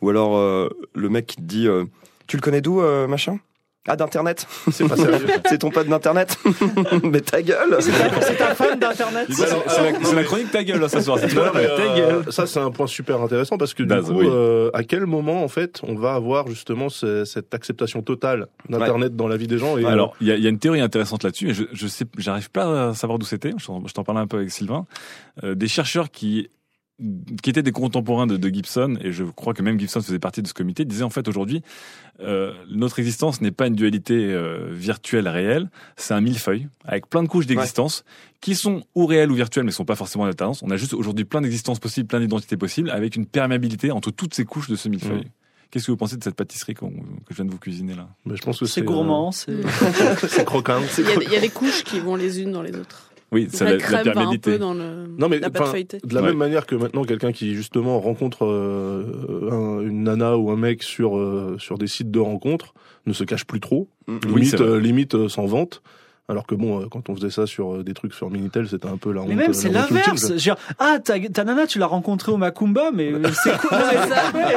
Ou 0.01 0.09
alors 0.09 0.37
euh, 0.37 0.69
le 0.95 1.09
mec 1.09 1.25
qui 1.27 1.35
te 1.35 1.41
dit 1.41 1.67
euh, 1.67 1.83
Tu 2.27 2.37
le 2.37 2.41
connais 2.41 2.61
d'où, 2.61 2.79
euh, 2.81 3.07
machin? 3.07 3.39
Ah, 3.87 3.97
d'Internet 3.97 4.47
C'est 4.71 4.87
pas 4.87 4.95
sérieux. 4.95 5.27
C'est 5.49 5.57
ton 5.57 5.69
pote 5.69 5.87
d'Internet 5.87 6.37
Mais 7.03 7.19
ta 7.19 7.41
gueule 7.41 7.77
C'est 7.81 8.41
un 8.41 8.55
fan 8.55 8.79
d'Internet. 8.79 9.27
C'est 9.29 10.15
la, 10.15 10.23
chronique 10.23 10.51
ta 10.51 10.63
gueule 10.63 10.79
là 10.79 10.87
ce 10.87 11.01
soir. 11.01 11.19
C'est 11.19 11.27
Non, 11.33 11.41
toi, 11.41 11.51
mais, 11.53 11.65
ta 11.67 11.71
euh, 11.81 11.95
gueule. 12.21 12.31
ça 12.31 12.45
c'est 12.47 12.59
un 12.59 12.71
point 12.71 12.87
super 12.87 13.21
intéressant 13.21 13.57
parce 13.57 13.73
que 13.73 13.83
du 13.83 13.93
coup, 14.01 14.11
oui. 14.13 14.27
euh, 14.29 14.69
à 14.73 14.83
quel 14.83 15.05
moment 15.05 15.43
en 15.43 15.47
fait 15.49 15.81
on 15.83 15.95
va 15.95 16.13
avoir 16.13 16.47
justement 16.47 16.87
ce- 16.87 17.25
cette 17.25 17.53
acceptation 17.53 18.01
totale 18.01 18.47
d'internet 18.69 19.15
dans 19.17 19.27
la 19.27 19.35
vie 19.37 19.47
des 19.47 19.57
gens 19.57 19.77
et 19.77 19.85
Alors, 19.85 20.15
il 20.21 20.27
y 20.27 20.31
a, 20.31 20.35
il 20.35 20.43
y 20.43 20.47
a 20.47 20.49
une 20.49 20.59
théorie 20.59 20.79
intéressante 20.81 21.23
là-dessus, 21.23 21.49
et 21.49 21.53
je, 21.53 21.63
je 21.73 21.87
sais, 21.87 22.05
j'arrive 22.17 22.51
pas 22.51 22.89
à 22.89 22.93
savoir 22.93 23.19
d'où 23.19 23.25
c'était. 23.25 23.51
Je 23.57 23.65
t'en 23.65 23.85
je 23.85 23.93
t'en 23.93 24.03
parlais 24.03 24.21
un 24.21 24.27
peu 24.27 24.37
avec 24.37 24.51
Sylvain. 24.51 24.85
Euh, 25.43 25.55
des 25.55 25.67
chercheurs 25.67 26.09
qui 26.09 26.49
qui 27.41 27.49
étaient 27.49 27.63
des 27.63 27.71
contemporains 27.71 28.27
de, 28.27 28.37
de 28.37 28.49
Gibson, 28.49 28.97
et 29.01 29.11
je 29.11 29.23
crois 29.23 29.53
que 29.53 29.61
même 29.63 29.79
Gibson 29.79 30.01
faisait 30.01 30.19
partie 30.19 30.41
de 30.41 30.47
ce 30.47 30.53
comité, 30.53 30.85
disaient 30.85 31.03
en 31.03 31.09
fait 31.09 31.27
aujourd'hui, 31.27 31.61
euh, 32.21 32.53
notre 32.69 32.99
existence 32.99 33.41
n'est 33.41 33.51
pas 33.51 33.67
une 33.67 33.75
dualité 33.75 34.31
euh, 34.31 34.67
virtuelle 34.71 35.27
réelle, 35.27 35.69
c'est 35.97 36.13
un 36.13 36.21
millefeuille 36.21 36.67
avec 36.85 37.07
plein 37.07 37.23
de 37.23 37.27
couches 37.27 37.47
d'existence 37.47 38.05
qui 38.41 38.55
sont 38.55 38.83
ou 38.93 39.05
réelles 39.07 39.31
ou 39.31 39.35
virtuelles, 39.35 39.63
mais 39.63 39.71
sont 39.71 39.85
pas 39.85 39.95
forcément 39.95 40.25
en 40.25 40.27
alternance. 40.27 40.61
On 40.63 40.69
a 40.69 40.77
juste 40.77 40.93
aujourd'hui 40.93 41.25
plein 41.25 41.41
d'existences 41.41 41.79
possibles, 41.79 42.07
plein 42.07 42.19
d'identités 42.19 42.57
possibles, 42.57 42.89
avec 42.91 43.15
une 43.15 43.25
perméabilité 43.25 43.89
entre 43.91 44.11
toutes 44.11 44.33
ces 44.35 44.45
couches 44.45 44.69
de 44.69 44.75
ce 44.75 44.87
millefeuille. 44.87 45.21
Mm. 45.25 45.29
Qu'est-ce 45.71 45.87
que 45.87 45.91
vous 45.91 45.97
pensez 45.97 46.17
de 46.17 46.23
cette 46.23 46.35
pâtisserie 46.35 46.75
que 46.75 46.85
je 47.31 47.35
viens 47.35 47.45
de 47.45 47.51
vous 47.51 47.57
cuisiner 47.57 47.95
là? 47.95 48.07
Mais 48.25 48.35
je 48.35 48.43
pense 48.43 48.59
que 48.59 48.65
C'est 48.67 48.81
c'est 48.81 48.85
gourmand, 48.85 49.31
c'est. 49.31 49.51
euh, 49.51 50.15
c'est 50.29 50.45
croquant. 50.45 50.79
Il 50.99 51.03
y, 51.03 51.07
a, 51.07 51.23
il 51.23 51.31
y 51.31 51.35
a 51.35 51.39
des 51.41 51.49
couches 51.49 51.83
qui 51.83 51.99
vont 51.99 52.15
les 52.15 52.39
unes 52.39 52.51
dans 52.51 52.61
les 52.61 52.75
autres. 52.75 53.09
Oui, 53.33 53.47
c'est 53.51 53.65
la, 53.65 53.71
la, 53.71 53.77
va 53.77 53.99
un 53.99 54.03
perméabilité. 54.03 54.51
peu 54.51 54.57
dans 54.59 54.73
le, 54.73 55.07
Non 55.17 55.27
mais 55.27 55.39
la 55.39 55.49
pâte 55.49 55.61
enfin, 55.63 55.71
feuilletée. 55.71 55.97
de 56.03 56.13
la 56.13 56.21
Ouais. 56.21 56.27
même 56.27 56.37
manière 56.37 56.65
que 56.65 56.75
maintenant 56.75 57.03
quelqu'un 57.03 57.31
qui 57.31 57.55
justement 57.55 57.99
rencontre 57.99 58.45
euh, 58.45 59.49
un- 59.51 59.81
une 59.81 60.03
nana 60.03 60.37
ou 60.37 60.51
un 60.51 60.55
mec 60.57 60.83
sur 60.83 61.17
euh, 61.17 61.55
sur 61.59 61.77
des 61.77 61.87
sites 61.87 62.11
de 62.11 62.19
rencontres 62.19 62.73
ne 63.05 63.13
se 63.13 63.23
cache 63.23 63.45
plus 63.45 63.59
trop, 63.59 63.89
Mm. 64.07 64.17
Limite 64.27 64.61
euh, 64.61 64.79
limite 64.79 65.15
euh, 65.15 65.29
s'en 65.29 65.45
vante. 65.45 65.81
Alors 66.29 66.47
que 66.47 66.55
bon, 66.55 66.81
euh, 66.81 66.85
quand 66.89 67.09
on 67.09 67.15
faisait 67.15 67.29
ça 67.29 67.45
sur 67.45 67.73
euh, 67.75 67.83
des 67.83 67.93
trucs 67.93 68.13
sur 68.13 68.29
Minitel, 68.29 68.65
c'était 68.69 68.87
un 68.87 68.95
peu 68.95 69.11
la 69.11 69.21
honte. 69.21 69.27
Mais 69.27 69.35
même 69.35 69.47
la 69.47 69.53
c'est 69.53 69.67
l'inverse. 69.69 70.21
quoi. 70.21 70.29
Je 70.29 70.33
veux 70.33 70.39
dire, 70.39 70.55
Ah, 70.79 70.97
ta, 71.03 71.19
ta 71.19 71.43
nana, 71.43 71.67
tu 71.67 71.79
l'as 71.79 71.85
rencontrée 71.85 72.31
au 72.31 72.37
Macumba, 72.37 72.91
mais 72.93 73.11
euh, 73.11 73.21
c'est 73.33 73.57
cool. 73.59 73.77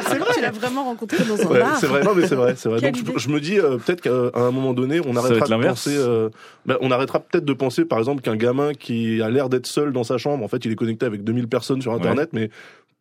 C'est 0.08 0.18
vrai. 0.18 0.28
Tu 0.34 0.40
l'as 0.42 0.50
vraiment 0.52 0.84
rencontré 0.84 1.24
dans 1.24 1.34
un 1.40 1.50
Ouais, 1.50 1.58
bar. 1.60 1.76
c'est 1.78 1.88
vrai, 1.88 2.04
non 2.04 2.14
mais 2.14 2.28
c'est 2.28 2.36
vrai, 2.36 2.54
c'est 2.56 2.68
vrai. 2.68 2.80
Donc 2.80 2.94
je, 2.96 3.18
je 3.18 3.28
me 3.30 3.40
dis 3.40 3.58
euh, 3.58 3.78
peut-être 3.78 4.00
qu'à 4.00 4.38
un 4.40 4.50
moment 4.52 4.74
donné, 4.74 5.00
on 5.04 5.16
arrêtera 5.16 5.58
de 5.58 5.62
penser, 5.66 5.96
euh, 5.96 6.28
ben, 6.66 6.76
on 6.80 6.92
arrêtera 6.92 7.18
peut-être 7.18 7.44
de 7.44 7.52
penser, 7.52 7.84
par 7.84 7.98
exemple, 7.98 8.22
qu'un 8.22 8.36
gamin 8.36 8.72
qui 8.72 9.20
a 9.20 9.28
l'air 9.28 9.48
d'être 9.48 9.66
seul 9.66 9.92
dans 9.92 10.04
sa 10.04 10.18
chambre, 10.18 10.44
en 10.44 10.48
fait, 10.48 10.64
il 10.64 10.70
est 10.70 10.76
connecté 10.76 11.04
avec 11.04 11.24
2000 11.24 11.48
personnes 11.48 11.82
sur 11.82 11.92
Internet, 11.92 12.28
mais 12.32 12.48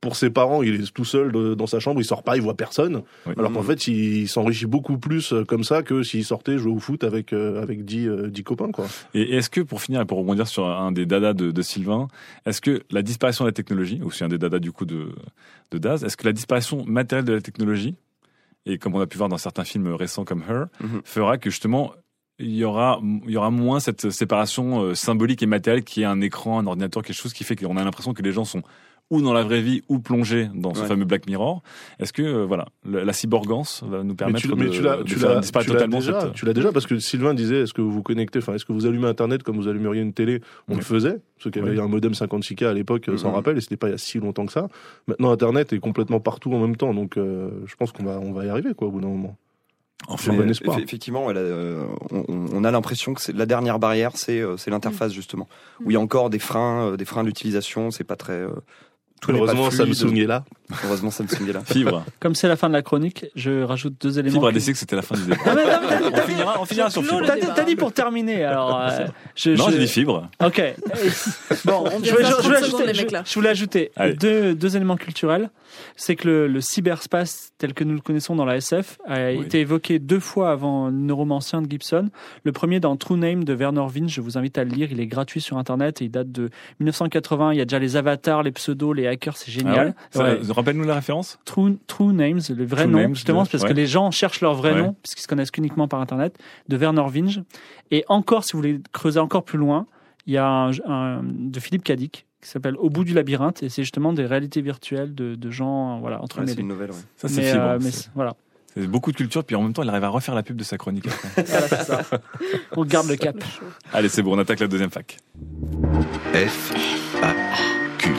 pour 0.06 0.16
ses 0.16 0.30
parents, 0.30 0.62
il 0.62 0.76
est 0.76 0.94
tout 0.94 1.04
seul 1.04 1.32
de- 1.32 1.56
dans 1.56 1.66
sa 1.68 1.80
chambre, 1.80 2.00
il 2.00 2.06
sort 2.06 2.22
pas, 2.22 2.36
il 2.38 2.44
voit 2.44 2.54
personne. 2.56 3.02
Oui. 3.26 3.34
Alors 3.38 3.52
qu'en 3.52 3.64
fait, 3.64 3.88
il, 3.88 4.22
il 4.22 4.28
s'enrichit 4.30 4.68
beaucoup 4.68 5.00
plus 5.00 5.34
euh, 5.34 5.44
comme 5.44 5.64
ça 5.64 5.82
que 5.82 6.04
s'il 6.04 6.24
sortait 6.24 6.60
jouer 6.60 6.72
au 6.72 6.80
foot 6.80 7.04
avec 7.04 7.34
euh, 7.34 7.62
avec 7.62 7.84
dix 7.86 8.08
euh, 8.08 8.30
dix 8.30 8.44
copains 8.44 8.72
quoi. 8.72 8.86
Et 9.16 9.36
est-ce 9.36 9.50
que, 9.50 9.62
pour 9.62 9.82
finir 9.82 10.02
et 10.02 10.06
pour 10.06 10.20
rebondir 10.20 10.48
sur 10.48 10.68
un 10.68 10.92
des 10.92 11.08
dadas 11.08 11.34
de, 11.34 11.50
de 11.52 11.62
Sylvain, 11.64 12.08
est-ce 12.46 12.62
que 12.62 12.84
la 12.92 13.02
disparition 13.02 13.44
de 13.46 13.50
la 13.50 13.54
technologie, 13.54 14.00
ou 14.04 14.12
c'est 14.12 14.24
un 14.24 14.30
des 14.30 14.38
dadas 14.38 14.60
du 14.60 14.72
coup 14.72 14.86
de, 14.86 15.10
de 15.72 15.78
Daz, 15.80 16.04
est-ce 16.04 16.18
que 16.18 16.26
la 16.26 16.34
disparition 16.34 16.86
matérielle 16.86 17.26
de 17.26 17.34
la 17.34 17.42
technologie, 17.42 17.96
et 18.68 18.78
comme 18.78 18.94
on 18.96 19.02
a 19.02 19.08
pu 19.08 19.18
voir 19.18 19.30
dans 19.30 19.38
certains 19.40 19.64
films 19.64 19.88
récents 19.94 20.24
comme 20.26 20.44
Her, 20.48 20.66
Mhm. 20.80 21.02
fera 21.04 21.38
que 21.40 21.50
justement 21.50 21.92
il 22.38 22.54
y 22.54 22.66
aura 22.66 23.00
il 23.26 23.32
y 23.32 23.38
aura 23.38 23.50
moins 23.50 23.80
cette 23.80 24.10
séparation 24.12 24.82
euh, 24.84 24.94
symbolique 24.94 25.42
et 25.42 25.46
matérielle 25.46 25.84
qui 25.86 26.02
est 26.02 26.06
un 26.06 26.20
écran, 26.20 26.60
un 26.60 26.68
ordinateur, 26.68 27.02
quelque 27.02 27.16
chose 27.16 27.32
qui 27.34 27.44
fait 27.46 27.56
qu'on 27.56 27.78
a 27.78 27.84
l'impression 27.84 28.14
que 28.14 28.22
les 28.22 28.34
gens 28.34 28.44
sont 28.44 28.62
ou 29.12 29.22
dans 29.22 29.34
la 29.34 29.44
vraie 29.44 29.62
vie 29.62 29.84
ou 29.88 30.00
plongés 30.00 30.50
dans 30.56 30.74
ce 30.74 30.82
Ouais. 30.82 30.88
fameux 30.88 31.06
Black 31.06 31.28
Mirror. 31.28 31.62
Est-ce 32.00 32.12
que 32.12 32.24
euh, 32.24 32.46
voilà 32.46 32.66
le- 32.84 33.04
la 33.04 33.14
cyborgance 33.14 33.84
va 33.88 34.00
nous 34.04 34.10
Mais 34.10 34.16
permettre 34.16 34.40
tu, 34.42 34.48
de, 34.48 34.56
mais 34.56 34.70
tu 34.70 34.80
de 34.82 34.84
l'as, 34.86 34.98
disparaître 35.04 35.44
tu 35.44 35.60
l'as 35.60 35.62
totalement 35.74 36.00
déjà, 36.00 36.22
cette- 36.22 36.34
tu 36.34 36.46
l'as 36.46 36.54
déjà 36.54 36.72
parce 36.72 36.88
que 36.88 36.98
Sylvain 36.98 37.34
disait 37.36 37.62
est-ce 37.62 37.74
que 37.74 37.82
vous 37.82 37.92
vous 37.92 38.02
connectez, 38.04 38.40
enfin 38.40 38.54
est-ce 38.56 38.66
que 38.66 38.74
vous 38.74 38.86
allumez 38.88 39.08
Internet 39.08 39.44
comme 39.44 39.58
vous 39.58 39.68
allumeriez 39.68 40.02
une 40.02 40.14
télé? 40.14 40.42
On 40.68 40.72
Ouais. 40.72 40.78
le 40.80 40.84
faisait, 40.84 41.20
parce 41.38 41.52
qu'il 41.52 41.62
y 41.62 41.66
avait 41.66 41.78
Ouais. 41.78 41.84
un 41.84 41.88
modem 41.88 42.14
56K 42.16 42.64
à 42.64 42.74
l'époque, 42.74 43.08
euh, 43.10 43.18
s'en 43.18 43.30
Mhm. 43.30 43.36
rappelle, 43.36 43.58
et 43.58 43.62
c'était 43.62 43.78
pas 43.78 43.88
il 43.90 43.92
y 43.92 43.94
a 43.94 43.98
si 44.00 44.18
longtemps 44.20 44.46
que 44.48 44.52
ça. 44.52 44.68
Maintenant 45.08 45.32
Internet 45.32 45.72
est 45.74 45.80
complètement 45.80 46.20
partout 46.20 46.52
en 46.54 46.60
même 46.60 46.76
temps, 46.76 46.94
donc 46.96 47.18
euh, 47.18 47.50
je 47.68 47.76
pense 47.76 47.92
qu'on 47.92 48.04
va, 48.06 48.20
on 48.20 48.32
va 48.34 48.46
y 48.46 48.50
arriver 48.50 48.74
quoi 48.74 48.88
au 48.88 48.92
bout 48.92 49.02
d'un 49.02 49.08
moment. 49.10 49.38
Enfin, 50.08 50.32
J'ai 50.34 50.38
bon 50.38 50.44
Mais, 50.46 50.52
espoir. 50.52 50.78
eff- 50.78 50.84
Effectivement, 50.84 51.28
euh, 51.30 51.86
on, 52.28 52.64
a 52.64 52.70
l'impression 52.72 53.14
que 53.14 53.22
c'est 53.22 53.34
la 53.36 53.46
dernière 53.46 53.80
barrière, 53.80 54.12
c'est 54.16 54.40
euh, 54.42 54.58
c'est 54.58 54.70
l'interface 54.70 55.14
justement, 55.14 55.48
où 55.84 55.90
il 55.90 55.94
y 55.94 55.98
a 55.98 56.00
encore 56.02 56.30
des 56.30 56.38
freins, 56.40 56.96
des 56.96 57.06
freins 57.06 57.24
d'utilisation. 57.24 57.92
C'est 57.92 58.04
pas 58.04 58.16
très. 58.18 58.44
Tout 59.32 59.38
Heureusement. 59.38 59.72
Samsung 59.72 60.16
est 60.18 60.26
là. 60.28 60.44
Heureusement 60.86 61.12
Samsung 61.12 61.48
est 61.50 61.54
là. 61.54 61.62
Fibre. 61.66 62.04
Comme 62.20 62.36
c'est 62.36 62.48
la 62.48 62.56
fin 62.56 62.68
de 62.68 62.74
la 62.74 62.82
chronique, 62.82 63.26
je 63.36 63.64
rajoute 63.64 63.94
deux 64.02 64.18
éléments. 64.20 64.34
Fibre 64.36 64.48
a 64.48 64.52
décidé 64.52 64.74
que 64.74 64.80
c'était 64.80 64.96
la 64.96 65.02
fin 65.02 65.16
du 65.16 65.24
débat. 65.24 65.36
Ah, 65.46 65.54
mais 65.56 65.64
non, 65.66 65.72
mais 65.82 66.12
t'as- 66.12 66.22
on 66.24 66.28
finira, 66.28 66.56
on 66.62 66.66
finira 66.66 66.90
sur 66.90 67.04
Fibre. 67.04 67.22
T'as 67.56 67.64
dit, 67.64 67.76
pour 67.76 67.92
terminer, 67.94 68.44
alors. 68.44 68.80
euh, 68.82 69.06
je, 69.36 69.52
Non, 69.52 69.66
je- 69.68 69.72
j'ai 69.74 69.80
dit 69.80 69.88
Fibre. 69.88 70.30
Ok. 70.44 70.62
Bon, 71.66 71.84
On 71.86 72.04
je, 72.04 72.12
voulais- 72.12 72.24
faire 72.24 72.26
je 72.26 72.32
30 72.32 72.44
voulais 72.44 72.58
secondes, 72.58 72.64
ajouter, 72.64 72.86
les 72.88 72.94
je- 72.94 73.02
mecs, 73.02 73.12
là. 73.12 73.24
je 73.26 73.34
voulais 73.36 73.50
ajouter 73.50 73.92
Allez. 73.96 74.14
deux, 74.14 74.56
deux 74.56 74.76
éléments 74.76 74.98
culturels. 74.98 75.50
C'est 75.96 76.16
que 76.16 76.28
le, 76.28 76.48
le 76.48 76.62
cyberspace 76.62 77.52
tel 77.58 77.74
que 77.74 77.84
nous 77.84 77.94
le 77.94 78.02
connaissons 78.02 78.36
dans 78.36 78.46
la 78.46 78.58
SF 78.58 78.98
a 79.08 79.32
Oui. 79.32 79.42
été 79.46 79.60
évoqué 79.62 80.00
deux 80.00 80.20
fois 80.20 80.52
avant 80.52 80.92
Neuromancien 80.92 81.62
de 81.62 81.70
Gibson. 81.70 82.10
Le 82.44 82.52
premier 82.52 82.80
dans 82.80 82.96
True 82.98 83.18
Name 83.18 83.44
de 83.44 83.54
Werner 83.54 83.86
Vinge, 83.90 84.12
je 84.12 84.22
vous 84.22 84.38
invite 84.38 84.58
à 84.58 84.64
le 84.64 84.70
lire, 84.72 84.90
il 84.92 85.00
est 85.00 85.08
gratuit 85.08 85.42
sur 85.42 85.58
Internet 85.58 86.02
et 86.02 86.06
il 86.06 86.12
date 86.12 86.32
de 86.32 86.50
1980. 86.80 87.54
Il 87.54 87.58
y 87.58 87.62
a 87.62 87.66
déjà 87.66 87.80
les 87.80 87.96
avatars, 87.96 88.44
les 88.44 88.52
pseudos, 88.52 88.94
les 88.94 89.08
hackers, 89.08 89.38
c'est 89.38 89.52
génial. 89.52 89.96
Ah 90.14 90.20
ouais 90.20 90.24
Ouais. 90.38 90.44
Ça- 90.44 90.54
Rappelle-nous 90.54 90.84
la 90.86 90.96
référence. 90.96 91.40
True, 91.46 91.78
True 91.88 92.14
Names, 92.14 92.42
le 92.56 92.66
vrai 92.66 92.84
True 92.84 92.92
nom, 92.92 93.00
Names 93.00 93.16
justement, 93.16 93.44
de- 93.44 93.50
parce 93.50 93.64
ouais. 93.64 93.70
que 93.70 93.74
les 93.74 93.88
gens 93.88 94.12
cherchent 94.12 94.42
leur 94.42 94.54
vrai 94.56 94.76
nom, 94.76 94.96
puisqu'ils 95.04 95.22
se 95.24 95.28
connaissent 95.28 95.52
qu'uniquement 95.52 95.88
par 95.88 96.02
Internet, 96.02 96.38
de 96.70 96.78
Werner 96.78 97.06
Vinge. 97.10 97.42
Et 97.92 98.04
encore, 98.08 98.44
si 98.44 98.54
vous 98.54 98.60
voulez 98.60 98.80
creuser 98.94 99.20
encore 99.20 99.44
plus 99.44 99.58
loin, 99.58 99.88
il 100.28 100.34
y 100.34 100.38
a 100.38 100.46
un, 100.48 100.72
un- 100.88 101.22
de 101.24 101.60
Philippe 101.60 101.84
Cadic 101.84 102.26
qui 102.46 102.52
s'appelle 102.52 102.76
Au 102.78 102.90
bout 102.90 103.04
du 103.04 103.14
labyrinthe, 103.14 103.64
et 103.64 103.70
c'est 103.70 103.84
justement 103.84 104.14
des 104.14 104.26
réalités 104.26 104.62
virtuelles 104.62 105.14
de, 105.16 105.36
de 105.36 105.52
gens 105.52 106.00
voilà, 106.00 106.18
Ouais, 106.18 106.24
entremêlés. 106.24 106.54
c'est 106.54 106.62
une 106.62 106.68
nouvelle. 106.68 106.92
ouais. 106.92 106.98
Ça, 107.18 107.28
c'est 107.28 107.52
Fibre. 107.52 107.64
euh, 107.64 107.80
mais 107.82 107.90
voilà. 108.16 108.36
c'est 108.76 108.88
beaucoup 108.88 109.12
de 109.12 109.18
culture, 109.18 109.44
puis 109.44 109.56
en 109.56 109.62
même 109.64 109.74
temps, 109.74 109.84
il 109.84 109.90
arrive 109.90 110.04
à 110.04 110.10
refaire 110.10 110.36
la 110.36 110.44
pub 110.44 110.56
de 110.58 110.64
sa 110.64 110.78
chronique. 110.78 111.08
après. 111.08 111.44
Voilà, 111.48 111.68
c'est 111.68 111.84
ça. 111.84 112.02
On 112.76 112.86
garde 112.86 113.08
le 113.08 113.16
cap. 113.16 113.36
Allez, 113.94 114.10
c'est 114.10 114.22
bon, 114.22 114.36
on 114.36 114.40
attaque 114.40 114.60
la 114.60 114.68
deuxième 114.68 114.90
fac. 114.92 115.18
F, 116.34 116.74
A, 117.24 117.34
Q. 117.98 118.10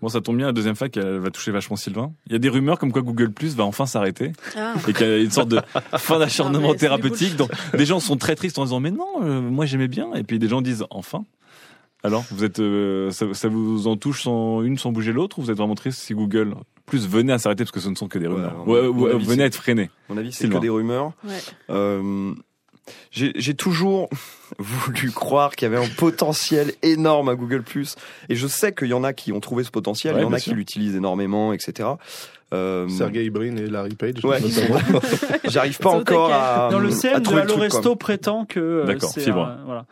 Bon, 0.00 0.08
ça 0.08 0.20
tombe 0.20 0.36
bien, 0.36 0.46
la 0.46 0.52
deuxième 0.52 0.74
fac, 0.74 0.96
elle 0.96 1.18
va 1.18 1.30
toucher 1.30 1.52
vachement 1.52 1.76
Sylvain. 1.76 2.12
Il 2.26 2.32
y 2.32 2.34
a 2.34 2.40
des 2.40 2.48
rumeurs 2.48 2.76
comme 2.80 2.90
quoi 2.90 3.02
Google 3.02 3.30
Plus 3.30 3.54
va 3.54 3.62
enfin 3.64 3.86
s'arrêter 3.86 4.32
Ah. 4.56 4.74
et 4.88 4.92
qu'il 4.92 5.06
y 5.06 5.10
a 5.10 5.18
une 5.18 5.30
sorte 5.30 5.48
de 5.48 5.60
fin 5.96 6.16
Ah, 6.16 6.18
d'acharnement 6.18 6.74
thérapeutique. 6.74 7.36
Donc, 7.36 7.50
des 7.76 7.86
gens 7.86 8.00
sont 8.00 8.16
très 8.16 8.34
tristes 8.34 8.58
en 8.58 8.64
disant 8.64 8.80
mais 8.80 8.90
non, 8.90 9.06
euh, 9.22 9.40
moi 9.40 9.64
j'aimais 9.64 9.86
bien. 9.86 10.12
Et 10.14 10.24
puis 10.24 10.40
des 10.40 10.48
gens 10.48 10.60
disent 10.60 10.84
enfin. 10.90 11.24
Alors, 12.04 12.24
vous 12.30 12.42
êtes, 12.44 12.58
euh, 12.58 13.10
ça, 13.10 13.26
ça 13.32 13.48
vous 13.48 13.86
en 13.86 13.96
touche 13.96 14.22
sans 14.22 14.62
une 14.62 14.76
sans 14.78 14.90
bouger 14.92 15.12
l'autre 15.12 15.38
ou 15.38 15.42
vous 15.42 15.50
êtes 15.50 15.56
vraiment 15.56 15.74
triste 15.76 16.00
si 16.00 16.14
Google 16.14 16.54
Plus 16.86 17.06
venait 17.08 17.32
à 17.32 17.38
s'arrêter 17.38 17.64
parce 17.64 17.70
que 17.70 17.80
ce 17.80 17.88
ne 17.88 17.94
sont 17.94 18.08
que 18.08 18.18
des 18.18 18.26
rumeurs. 18.26 18.66
ouais, 18.66 18.80
Ouais, 18.80 18.88
ouais, 18.88 18.88
ouais, 18.88 19.14
oui, 19.14 19.22
venait 19.24 19.36
c'est- 19.36 19.42
à 19.42 19.46
être 19.46 19.54
freiné. 19.56 19.82
À 20.08 20.12
mon 20.12 20.18
avis, 20.18 20.32
c'est 20.32 20.48
que 20.48 20.58
des 20.58 20.68
rumeurs. 20.68 21.12
Ouais. 21.24 21.38
Euh, 21.70 22.32
j'ai 23.12 23.32
j'ai 23.36 23.54
toujours 23.54 24.08
voulu 24.58 25.12
croire 25.12 25.54
qu'il 25.54 25.70
y 25.70 25.72
avait 25.72 25.84
un 25.84 25.88
potentiel 25.96 26.72
énorme 26.82 27.28
à 27.28 27.36
Google 27.36 27.62
et 28.28 28.34
je 28.34 28.46
sais 28.48 28.72
qu'il 28.74 28.88
y 28.88 28.92
en 28.94 29.04
a 29.04 29.12
qui 29.12 29.30
ont 29.32 29.38
trouvé 29.40 29.62
ce 29.62 29.70
potentiel, 29.70 30.14
Ouais, 30.14 30.22
il 30.22 30.24
y 30.24 30.26
en 30.26 30.32
a 30.32 30.38
sûr. 30.40 30.52
qui 30.52 30.56
l'utilisent 30.56 30.96
énormément, 30.96 31.52
etc. 31.52 31.88
Euh, 32.52 32.88
Sergey 32.88 33.30
Brin 33.30 33.56
et 33.56 33.66
Larry 33.66 33.94
Page. 33.94 34.22
Ouais. 34.24 34.38
J'arrive 35.48 35.78
pas 35.78 35.90
encore 35.90 36.32
à, 36.32 36.68
Dans 36.70 36.80
le 36.80 36.88
à 36.88 36.92
CM 36.92 37.22
de 37.22 37.28
quoi. 37.28 37.42
Resto 37.60 37.96
prétend 37.96 38.44
que 38.44 38.60
euh, 38.60 38.84
D'accord, 38.84 39.10
c'est 39.14 39.22
fibre. 39.22 39.42
un- 39.46 39.64
voilà. 39.64 39.86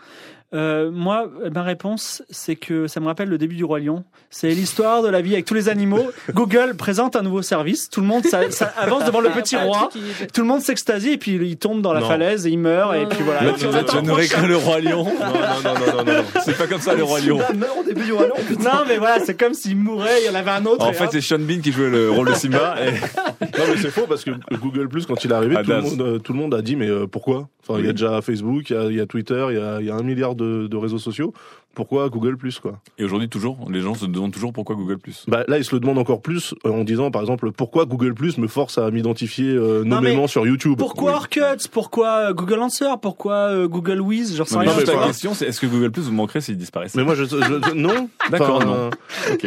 Euh, 0.53 0.91
moi, 0.91 1.31
ma 1.55 1.63
réponse, 1.63 2.23
c'est 2.29 2.57
que 2.57 2.89
ça 2.89 2.99
me 2.99 3.07
rappelle 3.07 3.29
le 3.29 3.39
début 3.39 3.55
du 3.55 3.65
Roi 3.65 3.79
Lion. 3.81 4.05
C'est 4.31 4.49
l'histoire 4.51 5.03
de 5.03 5.09
la 5.09 5.21
vie 5.21 5.35
avec 5.35 5.45
tous 5.45 5.55
les 5.55 5.69
animaux. 5.69 6.11
Google 6.35 6.75
présente 6.77 7.15
un 7.15 7.23
nouveau 7.23 7.43
service. 7.43 7.89
Tout 7.89 8.01
le 8.01 8.07
monde 8.09 8.25
ça, 8.25 8.51
ça 8.51 8.73
avance 8.77 9.05
devant 9.05 9.21
le 9.21 9.31
petit 9.31 9.57
roi. 9.57 9.91
Tout 10.35 10.41
le 10.41 10.47
monde 10.47 10.61
s'extasie 10.61 11.13
et 11.13 11.19
puis 11.19 11.35
il 11.37 11.57
tombe 11.57 11.83
dans 11.83 11.93
la 11.93 12.01
Non. 12.01 12.09
falaise 12.09 12.47
et 12.47 12.51
il 12.51 12.59
meurt 12.59 12.95
et 12.97 13.03
Non, 13.03 13.09
puis 13.09 13.19
non, 13.21 13.25
voilà. 13.27 13.41
Là, 13.43 13.51
non, 13.53 13.57
tu, 13.59 13.65
non, 13.67 14.03
de 14.03 14.07
nous 14.09 14.15
réécrire 14.15 14.47
le 14.49 14.57
roi 14.57 14.81
lion. 14.81 15.05
non, 15.05 15.11
non, 15.21 15.25
non, 15.25 15.75
non, 15.75 15.87
non, 15.97 16.05
non, 16.05 16.13
non. 16.19 16.25
C'est 16.45 16.59
pas 16.59 16.67
comme 16.67 16.81
ça 16.81 16.95
le 16.95 17.05
roi 17.05 17.21
lion. 17.21 17.39
Simba 17.39 17.53
meurt 17.55 17.79
au 17.79 17.85
début 17.85 18.05
du 18.05 18.13
Roi 18.13 18.27
Lion. 18.27 18.35
Non, 18.61 18.85
mais 18.89 18.99
voilà, 18.99 19.21
c'est 19.25 19.39
comme 19.39 19.55
s'il 19.55 19.77
mourait, 19.77 20.23
il 20.23 20.27
y 20.27 20.31
en 20.31 20.35
avait 20.35 20.51
un 20.51 20.65
autre. 20.67 20.85
En 20.85 20.93
fait, 20.93 21.09
c'est 21.13 21.21
Sean 21.21 21.39
Bean 21.39 21.61
qui 21.63 21.71
jouait 21.71 21.91
le 21.91 22.11
rôle 22.11 22.29
de 22.29 22.35
Simba. 22.35 22.75
Et... 22.85 22.91
Non 22.91 23.65
mais 23.69 23.77
c'est 23.81 23.91
faux 23.91 24.07
parce 24.09 24.25
que 24.25 24.31
Google 24.61 24.89
Plus 24.89 25.07
quand 25.07 25.23
il 25.25 25.31
est 25.31 25.35
arrivé, 25.35 25.55
Ah, 25.59 25.63
tout 25.63 25.71
le, 25.71 25.77
Daz. 25.81 25.91
monde, 25.91 26.01
euh, 26.01 26.19
tout 26.19 26.33
le 26.33 26.39
monde 26.39 26.55
a 26.55 26.63
dit 26.63 26.77
mais 26.77 26.89
euh, 26.89 27.07
pourquoi? 27.07 27.49
Enfin 27.71 27.81
il 27.81 27.87
y 27.87 27.89
a 27.89 27.93
déjà 27.93 28.21
Facebook, 28.23 28.71
il 28.71 28.73
y 28.75 28.77
a, 28.77 28.85
il 28.87 28.97
y 28.97 29.01
a 29.01 29.07
Twitter, 29.07 29.47
il 29.51 29.57
y 29.57 29.61
a, 29.61 29.81
il 29.81 29.87
y 29.87 29.91
a 29.91 29.95
un 29.95 30.03
milliard 30.03 30.35
de, 30.35 30.67
de 30.67 30.77
réseaux 30.77 30.99
sociaux. 30.99 31.33
Pourquoi 31.75 32.09
Google 32.09 32.37
Plus 32.37 32.59
quoi? 32.59 32.81
Et 32.99 33.05
aujourd'hui, 33.05 33.29
toujours, 33.29 33.57
les 33.71 33.81
gens 33.81 33.95
se 33.95 34.05
demandent 34.05 34.33
toujours 34.33 34.53
pourquoi 34.53 34.75
Google 34.75 34.99
Plus. 34.99 35.25
Bah 35.29 35.45
là 35.47 35.57
ils 35.57 35.65
se 35.65 35.73
le 35.75 35.81
demandent 35.81 35.99
encore 35.99 36.21
plus 36.21 36.53
euh, 36.67 36.71
en 36.71 36.83
disant 36.83 37.13
par 37.13 37.21
exemple 37.23 37.53
pourquoi 37.53 37.85
Google 37.87 38.13
Plus 38.15 38.39
me 38.39 38.49
force 38.49 38.77
à 38.79 38.91
m'identifier 38.91 39.51
euh, 39.51 39.85
Non, 39.85 39.97
nommément 39.97 40.27
sur 40.27 40.45
YouTube? 40.47 40.77
Pourquoi 40.77 41.13
Oui. 41.13 41.17
Orcuts 41.17 41.69
Pourquoi 41.71 42.09
euh, 42.31 42.33
Google 42.35 42.59
Answer? 42.61 42.95
Pourquoi 43.01 43.35
euh, 43.35 43.69
Google 43.69 44.01
Wiz 44.01 44.37
J'en 44.37 44.45
sais 44.45 44.57
Non, 44.57 44.61
rien. 44.63 44.73
la 45.01 45.07
question, 45.07 45.33
c'est 45.33 45.47
est-ce 45.47 45.61
que 45.61 45.67
Google 45.69 45.93
Plus 45.93 46.03
vous 46.03 46.13
manquerait 46.13 46.41
s'il 46.41 46.57
disparaissait? 46.57 46.99
Mais 46.99 47.05
moi 47.05 47.15
je, 47.15 47.23
je- 47.25 47.37
je- 47.37 47.75
non. 47.75 48.09
D'accord, 48.31 48.57
Enfin, 48.57 48.67
non. 48.67 48.91
Ok. 49.33 49.47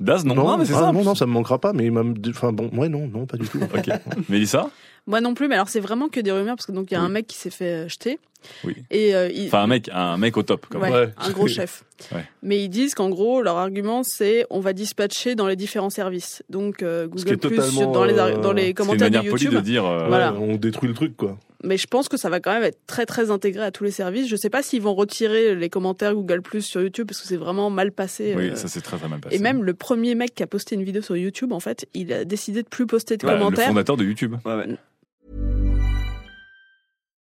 Daz, 0.00 0.24
non, 0.24 0.34
non, 0.34 0.58
mais 0.58 0.64
c'est 0.64 0.74
ah, 0.74 0.80
ça. 0.80 0.92
non 0.92 1.04
non 1.04 1.14
ça 1.14 1.26
me 1.26 1.32
manquera 1.32 1.60
pas 1.60 1.72
mais 1.72 1.84
il 1.84 1.92
m'a 1.92 2.02
enfin 2.30 2.52
bon 2.52 2.68
ouais 2.72 2.88
non 2.88 3.06
non 3.06 3.24
pas 3.26 3.36
du 3.36 3.46
tout. 3.46 3.60
Ok. 3.62 3.88
Mélissa? 4.28 4.68
Moi 5.06 5.20
non 5.20 5.34
plus, 5.34 5.48
mais 5.48 5.56
alors 5.56 5.68
c'est 5.68 5.80
vraiment 5.80 6.08
que 6.08 6.20
des 6.20 6.30
rumeurs 6.30 6.54
parce 6.56 6.66
que 6.66 6.72
donc 6.72 6.90
il 6.90 6.94
y 6.94 6.96
a 6.96 7.00
Oui. 7.00 7.06
un 7.06 7.08
mec 7.08 7.26
qui 7.26 7.36
s'est 7.36 7.50
fait 7.50 7.84
euh, 7.84 7.88
jeter 7.88 8.20
Oui. 8.64 8.76
et 8.90 9.14
euh, 9.16 9.28
il, 9.34 9.46
Enfin, 9.48 9.62
un 9.62 9.66
mec, 9.66 9.90
un 9.92 10.16
mec 10.16 10.36
au 10.36 10.42
top. 10.44 10.66
Comme 10.66 10.82
Ouais, 10.82 10.90
Ouais. 10.92 11.08
un 11.16 11.30
gros 11.30 11.48
chef. 11.48 11.84
Ouais. 12.12 12.24
Mais 12.42 12.60
ils 12.64 12.68
disent 12.68 12.94
qu'en 12.96 13.08
gros, 13.10 13.42
leur 13.42 13.56
argument, 13.58 14.02
c'est 14.02 14.44
on 14.50 14.58
va 14.58 14.72
dispatcher 14.72 15.36
dans 15.36 15.46
les 15.46 15.54
différents 15.54 15.90
services. 15.90 16.42
Donc 16.50 16.82
euh, 16.82 17.06
Google 17.06 17.36
Plus 17.38 17.56
dans 17.92 18.04
les, 18.04 18.18
euh, 18.18 18.38
dans 18.38 18.52
les 18.52 18.62
C'est 18.62 18.68
une 18.70 18.74
commentaires 18.74 19.10
de 19.10 19.16
manière 19.16 19.30
polie 19.30 19.44
YouTube. 19.44 19.58
de 19.60 19.64
dire. 19.64 19.84
euh, 19.86 20.06
Voilà. 20.08 20.32
Ouais, 20.32 20.38
on 20.40 20.56
détruit 20.56 20.88
le 20.88 20.94
truc 20.94 21.16
quoi. 21.16 21.38
Mais 21.64 21.76
je 21.76 21.86
pense 21.86 22.08
que 22.08 22.16
ça 22.16 22.28
va 22.28 22.40
quand 22.40 22.52
même 22.52 22.64
être 22.64 22.80
très 22.88 23.06
très 23.06 23.30
intégré 23.30 23.62
à 23.62 23.70
tous 23.70 23.84
les 23.84 23.92
services. 23.92 24.26
Je 24.28 24.34
sais 24.34 24.50
pas 24.50 24.64
s'ils 24.64 24.82
vont 24.82 24.94
retirer 24.94 25.54
les 25.54 25.68
commentaires 25.70 26.12
Google 26.12 26.42
Plus 26.42 26.62
sur 26.62 26.82
YouTube 26.82 27.06
parce 27.06 27.20
que 27.20 27.28
c'est 27.28 27.36
vraiment 27.36 27.70
mal 27.70 27.92
passé. 27.92 28.34
Oui, 28.36 28.50
ça 28.56 28.66
c'est 28.66 28.80
très 28.80 28.96
très 28.96 29.06
mal 29.08 29.20
passé. 29.20 29.36
et 29.36 29.38
même 29.38 29.62
le 29.62 29.72
premier 29.74 30.16
mec 30.16 30.34
qui 30.34 30.42
a 30.42 30.48
posté 30.48 30.74
une 30.74 30.82
vidéo 30.82 31.02
sur 31.02 31.16
YouTube, 31.16 31.52
en 31.52 31.60
fait, 31.60 31.86
il 31.94 32.12
a 32.12 32.24
décidé 32.24 32.64
de 32.64 32.68
plus 32.68 32.88
poster 32.88 33.16
de 33.16 33.22
Voilà, 33.22 33.38
le 33.38 33.44
commentaires. 33.44 33.68
fondateur 33.68 33.96
de 33.96 34.02
YouTube. 34.04 34.34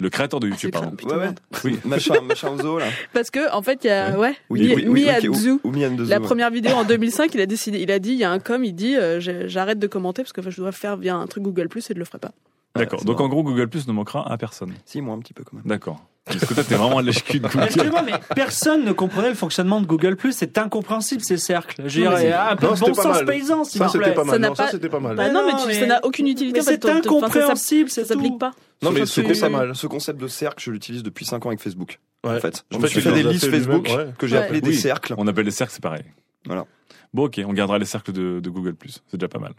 Le 0.00 0.10
créateur 0.10 0.38
de 0.38 0.46
Ah, 0.46 0.50
YouTube, 0.50 0.70
c'est 0.72 0.80
pardon. 0.80 0.94
putain, 0.94 1.16
Ouais, 1.18 1.26
ouais. 1.26 1.34
Oui. 1.64 1.78
machin, 1.84 2.20
machin 2.20 2.54
là. 2.56 2.86
Parce 3.12 3.30
que 3.30 3.52
en 3.52 3.62
fait, 3.62 3.80
il 3.82 3.88
y 3.88 3.90
a 3.90 4.16
ouais, 4.16 4.34
Oui, 4.48 4.72
oui, 4.76 4.84
oui, 4.86 5.08
La 6.06 6.20
première 6.20 6.50
vidéo 6.50 6.74
en 6.76 6.84
2005, 6.84 7.34
il 7.34 7.40
a 7.40 7.46
décidé, 7.46 7.80
il 7.80 7.90
a 7.90 7.98
dit, 7.98 8.12
il 8.12 8.18
y 8.18 8.24
a 8.24 8.30
un 8.30 8.38
com, 8.38 8.62
il 8.64 8.74
dit, 8.74 8.96
euh, 8.96 9.18
j'arrête 9.48 9.78
de 9.80 9.86
commenter 9.88 10.22
parce 10.22 10.32
que 10.32 10.40
enfin, 10.40 10.50
je 10.50 10.60
dois 10.60 10.72
faire 10.72 10.96
via 10.96 11.16
un 11.16 11.26
truc 11.26 11.42
Google 11.42 11.68
Plus 11.68 11.90
et 11.90 11.94
je 11.94 11.98
le 11.98 12.04
ferai 12.04 12.18
pas. 12.18 12.32
D'accord. 12.76 13.04
Donc 13.04 13.16
marrant. 13.16 13.26
en 13.26 13.28
gros, 13.28 13.42
Google 13.42 13.68
Plus 13.68 13.88
ne 13.88 13.92
manquera 13.92 14.30
à 14.30 14.36
personne. 14.38 14.72
Si, 14.84 15.00
moi, 15.00 15.14
un 15.14 15.18
petit 15.18 15.32
peu 15.34 15.42
quand 15.44 15.56
même. 15.56 15.64
D'accord. 15.66 16.00
Parce 16.26 16.44
que 16.44 16.52
toi, 16.52 16.62
t'es 16.62 16.74
vraiment 16.74 16.98
un 16.98 17.02
lèche-cul 17.02 17.40
de 17.40 17.48
Google. 17.48 17.64
Excusez-moi, 17.64 18.02
mais 18.02 18.12
personne 18.36 18.84
ne 18.84 18.92
comprenait 18.92 19.30
le 19.30 19.34
fonctionnement 19.34 19.80
de 19.80 19.86
Google 19.86 20.14
Plus. 20.16 20.32
C'est 20.32 20.58
incompréhensible 20.58 21.22
ces 21.22 21.38
cercles. 21.38 21.82
C'est- 21.88 22.04
un 22.06 22.54
peu 22.56 22.66
Non, 22.66 22.74
de 22.74 22.78
bon 22.80 22.94
sens 22.94 23.06
mal. 23.06 23.24
paysan, 23.24 23.64
s'il 23.64 23.78
Ça, 23.78 23.86
vous 23.86 23.92
c'était 23.92 24.04
plaît. 24.04 24.14
pas 24.14 24.24
mal. 24.24 24.32
Ça 24.34 24.38
n'a 24.38 24.48
ça, 24.54 24.64
pas- 24.64 24.70
c'était 24.70 24.88
pas 24.90 25.00
mal. 25.00 25.16
Bah 25.16 25.30
non, 25.30 25.46
mais, 25.46 25.52
tu- 25.62 25.66
mais- 25.68 25.80
ça 25.80 25.86
n'a 25.86 26.04
aucune 26.04 26.28
utilité. 26.28 26.60
c'est 26.60 26.84
incompréhensible, 26.84 27.88
Ça 27.88 28.02
c'est 28.02 28.08
s'applique 28.14 28.38
pas. 28.38 28.52
Non, 28.82 28.90
mais 28.92 29.06
ce, 29.06 29.22
concept, 29.22 29.40
pas 29.40 29.48
mal. 29.58 29.74
ce 29.74 29.86
concept 29.86 30.20
de 30.20 30.28
cercle, 30.28 30.62
je 30.62 30.70
l'utilise 30.70 31.02
depuis 31.02 31.24
5 31.24 31.44
ans 31.46 31.48
avec 31.48 31.60
Facebook. 31.60 31.98
Ouais. 32.24 32.36
En 32.36 32.40
fait, 32.40 32.64
je 32.70 32.76
En 32.76 32.80
me 32.80 32.86
fait, 32.86 32.92
suis 32.92 33.00
fait 33.00 33.12
des 33.12 33.22
listes 33.22 33.48
Facebook 33.50 33.88
que 34.18 34.26
j'ai 34.26 34.36
appelées 34.36 34.60
des 34.60 34.74
cercles. 34.74 35.14
On 35.16 35.26
appelle 35.26 35.46
les 35.46 35.50
cercles, 35.50 35.72
c'est 35.72 35.82
pareil. 35.82 36.04
Voilà. 36.44 36.66
Bon, 37.14 37.24
ok, 37.24 37.40
on 37.46 37.54
gardera 37.54 37.78
les 37.78 37.86
cercles 37.86 38.12
de, 38.12 38.38
de 38.40 38.50
Google+. 38.50 38.74
C'est 39.10 39.16
déjà 39.16 39.28
pas 39.28 39.38
mal. 39.38 39.54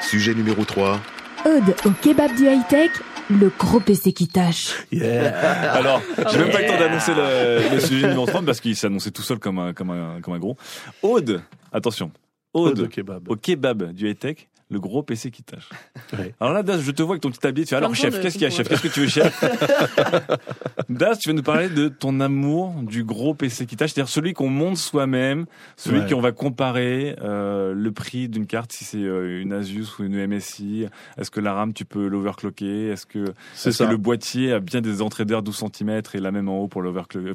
Sujet 0.00 0.34
numéro 0.34 0.64
3. 0.64 1.00
Ode 1.44 1.74
au 1.84 1.90
kebab 1.90 2.34
du 2.36 2.46
high-tech, 2.46 2.90
le 3.30 3.50
gros 3.58 3.80
PC 3.80 4.12
qui 4.12 4.28
tâche. 4.28 4.84
Yeah. 4.92 5.72
Alors, 5.72 6.00
j'ai 6.30 6.38
même 6.38 6.50
pas 6.50 6.60
eu 6.60 6.64
le 6.66 6.70
temps 6.70 6.78
d'annoncer 6.78 7.12
le, 7.14 7.74
le 7.74 7.80
sujet 7.80 8.06
numéro 8.08 8.26
30 8.26 8.46
parce 8.46 8.60
qu'il 8.60 8.76
s'est 8.76 8.86
annoncé 8.86 9.10
tout 9.10 9.22
seul 9.22 9.38
comme 9.38 9.58
un, 9.58 9.72
comme 9.72 9.90
un, 9.90 10.20
comme 10.20 10.34
un 10.34 10.38
gros. 10.38 10.56
Aude, 11.02 11.42
attention. 11.72 12.12
Aude, 12.54 12.80
Aude 12.80 12.88
kebab. 12.88 13.28
au 13.28 13.36
kebab 13.36 13.92
du 13.92 14.08
high-tech, 14.08 14.48
le 14.72 14.80
gros 14.80 15.02
PC 15.02 15.30
qui 15.30 15.42
tâche. 15.42 15.68
Ouais. 16.18 16.34
Alors 16.40 16.52
là, 16.52 16.62
Das, 16.62 16.78
je 16.80 16.90
te 16.90 17.02
vois 17.02 17.12
avec 17.14 17.22
ton 17.22 17.30
petit 17.30 17.38
tablier. 17.40 17.64
Tu 17.64 17.70
fais, 17.70 17.76
alors 17.76 17.94
chef, 17.94 18.20
qu'est-ce 18.20 18.34
qu'il 18.34 18.42
y 18.42 18.46
a, 18.46 18.50
chef? 18.50 18.68
Qu'est-ce 18.68 18.82
que 18.82 18.88
tu 18.88 19.00
veux, 19.00 19.06
chef? 19.08 19.42
Das, 20.88 21.18
tu 21.18 21.28
vas 21.30 21.34
nous 21.34 21.42
parler 21.42 21.68
de 21.68 21.88
ton 21.88 22.20
amour 22.20 22.74
du 22.82 23.04
gros 23.04 23.34
PC 23.34 23.66
qui 23.66 23.76
tâche, 23.76 23.92
c'est-à-dire 23.92 24.10
celui 24.10 24.32
qu'on 24.34 24.48
monte 24.48 24.76
soi-même, 24.76 25.46
celui 25.76 26.00
Ouais. 26.00 26.10
qu'on 26.10 26.20
va 26.20 26.32
comparer 26.32 27.16
euh, 27.22 27.72
le 27.74 27.92
prix 27.92 28.28
d'une 28.28 28.46
carte, 28.46 28.72
si 28.72 28.84
c'est 28.84 28.98
euh, 28.98 29.40
une 29.40 29.52
Asus 29.52 29.86
ou 29.98 30.04
une 30.04 30.26
MSI. 30.26 30.86
Est-ce 31.18 31.30
que 31.30 31.40
la 31.40 31.52
RAM, 31.54 31.72
tu 31.72 31.84
peux 31.84 32.06
l'overclocker? 32.08 32.88
Est-ce 32.88 33.06
que 33.06 33.24
que 33.64 33.70
ça. 33.70 33.86
le 33.90 33.96
boîtier 33.96 34.52
a 34.52 34.60
bien 34.60 34.80
des 34.80 35.00
entrées 35.02 35.24
d'air 35.24 35.42
12 35.42 35.64
cm 35.72 36.02
et 36.14 36.18
la 36.18 36.30
même 36.30 36.48
en 36.48 36.58
haut 36.60 36.68
pour, 36.68 36.82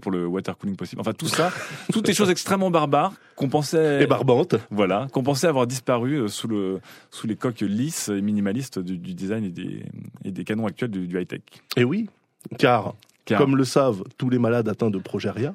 pour 0.02 0.12
le 0.12 0.26
water 0.28 0.58
cooling 0.58 0.76
possible? 0.76 1.02
Enfin, 1.02 1.14
tout 1.14 1.28
ça, 1.28 1.52
toutes 1.94 2.06
des 2.06 2.14
choses 2.14 2.30
extrêmement 2.30 2.70
barbares 2.72 3.14
qu'on 3.36 3.50
pensait, 3.50 4.04
Et 4.04 4.08
barbante. 4.08 4.56
voilà, 4.72 5.08
qu'on 5.14 5.24
pensait 5.24 5.48
avoir 5.48 5.68
disparu 5.68 6.16
euh, 6.22 6.28
sous 6.28 6.48
le, 6.48 6.80
sous 7.12 7.27
les 7.28 7.36
coques 7.36 7.62
lisses 7.62 8.10
et 8.10 8.22
minimalistes 8.22 8.80
du, 8.80 8.98
du 8.98 9.14
design 9.14 9.44
et 9.44 9.50
des, 9.50 9.84
et 10.26 10.32
des 10.32 10.44
canons 10.44 10.66
actuels 10.66 10.92
du, 10.92 11.08
du 11.08 11.20
high 11.20 11.28
tech. 11.28 11.42
Et 11.76 11.84
oui, 11.84 12.10
car, 12.58 12.96
Car- 13.26 13.40
comme 13.40 13.56
le 13.58 13.66
savent 13.66 14.04
tous 14.18 14.30
les 14.30 14.40
malades 14.40 14.68
atteints 14.70 14.90
de 14.90 14.98
progeria, 15.00 15.54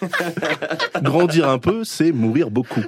grandir 1.02 1.48
un 1.48 1.58
peu, 1.58 1.84
c'est 1.84 2.12
mourir 2.12 2.50
beaucoup. 2.50 2.82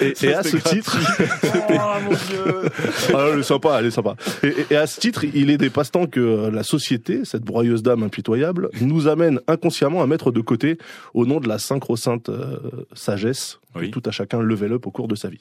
Et, 0.00 0.12
et 0.22 0.34
à 0.34 0.42
ce 0.42 0.56
titre, 0.58 0.98
Oh 1.70 2.00
mon 2.04 2.10
dieu 2.10 2.70
Ah, 3.14 3.28
elle 3.32 3.38
est 3.38 3.42
sympa, 3.42 3.76
elle 3.80 3.86
est 3.86 3.90
sympa. 3.90 4.14
Et, 4.42 4.48
et- 4.48 4.66
et 4.72 4.76
à 4.76 4.86
ce 4.86 5.00
titre, 5.00 5.24
il 5.24 5.48
est 5.50 5.56
des 5.56 5.70
passe-temps 5.70 6.06
que 6.06 6.50
la 6.50 6.62
société, 6.62 7.24
cette 7.24 7.42
broyeuse 7.44 7.82
dame 7.82 8.02
impitoyable, 8.02 8.68
nous 8.82 9.08
amène 9.08 9.40
inconsciemment 9.48 10.02
à 10.02 10.06
mettre 10.06 10.30
de 10.32 10.40
côté 10.42 10.76
au 11.14 11.24
nom 11.24 11.40
de 11.40 11.48
la 11.48 11.58
synchro-sainte 11.58 12.28
euh, 12.28 12.58
sagesse 12.92 13.58
Oui. 13.74 13.90
que 13.90 13.98
tout 13.98 14.02
à 14.06 14.10
chacun 14.10 14.40
level 14.40 14.72
up 14.74 14.86
au 14.86 14.90
cours 14.90 15.08
de 15.08 15.14
sa 15.14 15.28
vie. 15.30 15.40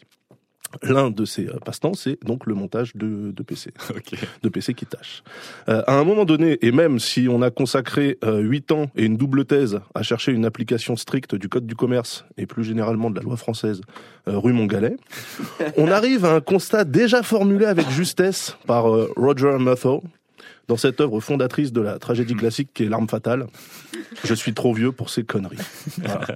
L'un 0.84 1.10
de 1.10 1.26
ces 1.26 1.48
euh, 1.48 1.58
passe-temps, 1.64 1.94
c'est 1.94 2.18
donc 2.24 2.46
le 2.46 2.54
montage 2.54 2.96
de, 2.96 3.32
de 3.32 3.44
PC, 3.44 3.72
Ok. 3.90 4.18
de 4.44 4.50
PC 4.50 4.74
qui 4.74 4.86
tâche. 4.86 5.24
Euh, 5.70 5.82
à 5.88 5.94
un 5.98 6.04
moment 6.04 6.26
donné, 6.26 6.58
et 6.62 6.72
même 6.72 7.00
si 7.00 7.28
on 7.30 7.42
a 7.42 7.50
consacré 7.52 8.18
euh, 8.24 8.40
8 8.40 8.72
ans 8.72 8.90
et 8.96 9.06
une 9.06 9.18
double 9.18 9.46
thèse 9.46 9.80
à 9.94 10.04
chercher 10.04 10.32
une 10.32 10.46
application 10.46 10.96
stricte 10.96 11.36
du 11.36 11.50
code 11.50 11.66
du 11.66 11.76
commerce 11.76 12.26
et 12.38 12.46
plus 12.46 12.64
généralement 12.64 13.10
de 13.10 13.16
la 13.16 13.22
loi 13.22 13.38
française 13.38 13.82
euh, 14.28 14.38
rue 14.38 14.54
Montgalet, 14.54 14.98
on 15.78 15.90
arrive 15.92 16.26
à 16.26 16.34
un 16.34 16.42
constat 16.42 16.84
déjà 16.84 17.24
formulé 17.24 17.66
avec 17.66 17.90
justesse 17.90 18.58
par 18.68 18.94
euh, 18.94 19.12
Roger 19.16 19.58
Murthaugh 19.60 20.02
dans 20.68 20.78
cette 20.78 21.02
œuvre 21.02 21.20
fondatrice 21.20 21.72
de 21.72 21.82
la 21.82 22.00
tragédie 22.00 22.36
classique 22.36 22.70
qui 22.74 22.84
est 22.84 22.90
L'arme 22.90 23.08
fatale. 23.08 23.48
Je 24.24 24.34
suis 24.34 24.54
trop 24.54 24.74
vieux 24.74 24.92
pour 24.92 25.10
ces 25.10 25.24
conneries. 25.24 25.58
Voilà. 25.98 26.28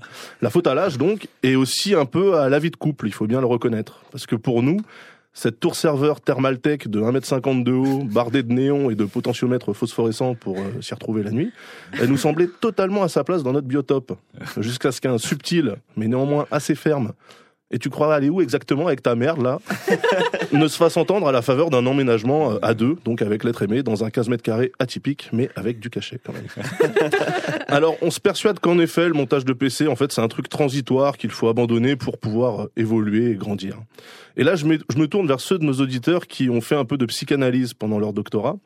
La 0.41 0.49
faute 0.49 0.67
à 0.67 0.73
l'âge, 0.73 0.97
donc, 0.97 1.27
est 1.43 1.55
aussi 1.55 1.95
un 1.95 2.05
peu 2.05 2.37
à 2.37 2.49
la 2.49 2.59
vie 2.59 2.71
de 2.71 2.75
couple, 2.75 3.07
il 3.07 3.13
faut 3.13 3.27
bien 3.27 3.39
le 3.39 3.47
reconnaître. 3.47 4.01
Parce 4.11 4.25
que 4.25 4.35
pour 4.35 4.63
nous, 4.63 4.77
cette 5.33 5.59
tour 5.59 5.75
serveur 5.75 6.21
Thermaltech 6.21 6.87
de 6.89 6.99
1m50 6.99 7.63
de 7.63 7.71
haut, 7.71 8.03
bardée 8.03 8.43
de 8.43 8.51
néons 8.51 8.89
et 8.89 8.95
de 8.95 9.05
potentiomètres 9.05 9.73
phosphorescents 9.73 10.35
pour 10.35 10.57
euh, 10.57 10.81
s'y 10.81 10.93
retrouver 10.93 11.23
la 11.23 11.31
nuit, 11.31 11.51
elle 11.93 12.09
nous 12.09 12.17
semblait 12.17 12.49
totalement 12.59 13.03
à 13.03 13.09
sa 13.09 13.23
place 13.23 13.43
dans 13.43 13.53
notre 13.53 13.67
biotope. 13.67 14.17
Jusqu'à 14.57 14.91
ce 14.91 14.99
qu'un 14.99 15.17
subtil, 15.17 15.75
mais 15.95 16.07
néanmoins 16.07 16.45
assez 16.51 16.75
ferme, 16.75 17.13
et 17.71 17.79
tu 17.79 17.89
crois 17.89 18.13
aller 18.13 18.29
où 18.29 18.41
exactement 18.41 18.87
avec 18.87 19.01
ta 19.01 19.15
merde 19.15 19.41
là 19.41 19.59
ne 20.51 20.67
se 20.67 20.77
fasse 20.77 20.97
entendre 20.97 21.27
à 21.27 21.31
la 21.31 21.41
faveur 21.41 21.69
d'un 21.69 21.85
emménagement 21.85 22.53
euh, 22.53 22.59
à 22.61 22.73
deux, 22.73 22.95
donc 23.05 23.21
avec 23.21 23.43
l'être 23.43 23.61
aimé, 23.61 23.83
dans 23.83 24.03
un 24.03 24.09
15 24.09 24.29
mètres 24.29 24.43
carrés 24.43 24.71
atypique, 24.79 25.29
mais 25.33 25.49
avec 25.55 25.79
du 25.79 25.89
cachet 25.89 26.19
quand 26.23 26.33
même. 26.33 26.47
Alors 27.67 27.95
on 28.01 28.11
se 28.11 28.19
persuade 28.19 28.59
qu'en 28.59 28.79
effet 28.79 29.07
le 29.07 29.13
montage 29.13 29.45
de 29.45 29.53
PC, 29.53 29.87
en 29.87 29.95
fait 29.95 30.11
c'est 30.11 30.21
un 30.21 30.27
truc 30.27 30.49
transitoire 30.49 31.17
qu'il 31.17 31.31
faut 31.31 31.47
abandonner 31.47 31.95
pour 31.95 32.17
pouvoir 32.17 32.63
euh, 32.63 32.71
évoluer 32.77 33.31
et 33.31 33.35
grandir. 33.35 33.77
Et 34.37 34.43
là 34.43 34.55
je 34.55 34.65
me, 34.65 34.77
je 34.89 34.97
me 34.97 35.07
tourne 35.07 35.27
vers 35.27 35.39
ceux 35.39 35.57
de 35.57 35.65
nos 35.65 35.73
auditeurs 35.73 36.27
qui 36.27 36.49
ont 36.49 36.61
fait 36.61 36.75
un 36.75 36.85
peu 36.85 36.97
de 36.97 37.05
psychanalyse 37.05 37.73
pendant 37.73 37.99
leur 37.99 38.13
doctorat. 38.13 38.57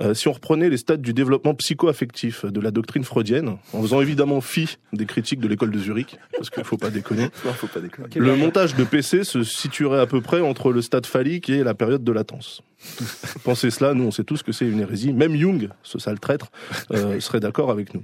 Euh, 0.00 0.14
si 0.14 0.28
on 0.28 0.32
reprenait 0.32 0.70
les 0.70 0.76
stades 0.78 1.02
du 1.02 1.12
développement 1.12 1.54
psycho-affectif 1.54 2.44
de 2.44 2.60
la 2.60 2.70
doctrine 2.70 3.04
freudienne, 3.04 3.56
en 3.72 3.82
faisant 3.82 4.00
évidemment 4.00 4.40
fi 4.40 4.78
des 4.92 5.06
critiques 5.06 5.40
de 5.40 5.48
l'école 5.48 5.70
de 5.70 5.78
Zurich, 5.78 6.18
parce 6.36 6.50
qu'il 6.50 6.64
faut 6.64 6.78
pas 6.78 6.90
déconner, 6.90 7.24
Non, 7.44 7.52
faut 7.52 7.66
pas 7.66 7.80
déconner. 7.80 8.08
le 8.14 8.36
montage 8.36 8.74
de 8.74 8.84
PC 8.84 9.24
se 9.24 9.42
situerait 9.42 10.00
à 10.00 10.06
peu 10.06 10.20
près 10.20 10.40
entre 10.40 10.72
le 10.72 10.80
stade 10.82 11.06
phallique 11.06 11.50
et 11.50 11.62
la 11.62 11.74
période 11.74 12.04
de 12.04 12.12
latence. 12.12 12.62
Pensez 13.44 13.70
cela, 13.70 13.94
nous 13.94 14.04
on 14.04 14.10
sait 14.10 14.24
tous 14.24 14.42
que 14.42 14.52
c'est 14.52 14.66
une 14.66 14.80
hérésie. 14.80 15.12
Même 15.12 15.36
Jung, 15.36 15.68
ce 15.82 15.98
sale 15.98 16.18
traître, 16.18 16.50
euh, 16.92 17.20
serait 17.20 17.40
d'accord 17.40 17.70
avec 17.70 17.94
nous. 17.94 18.02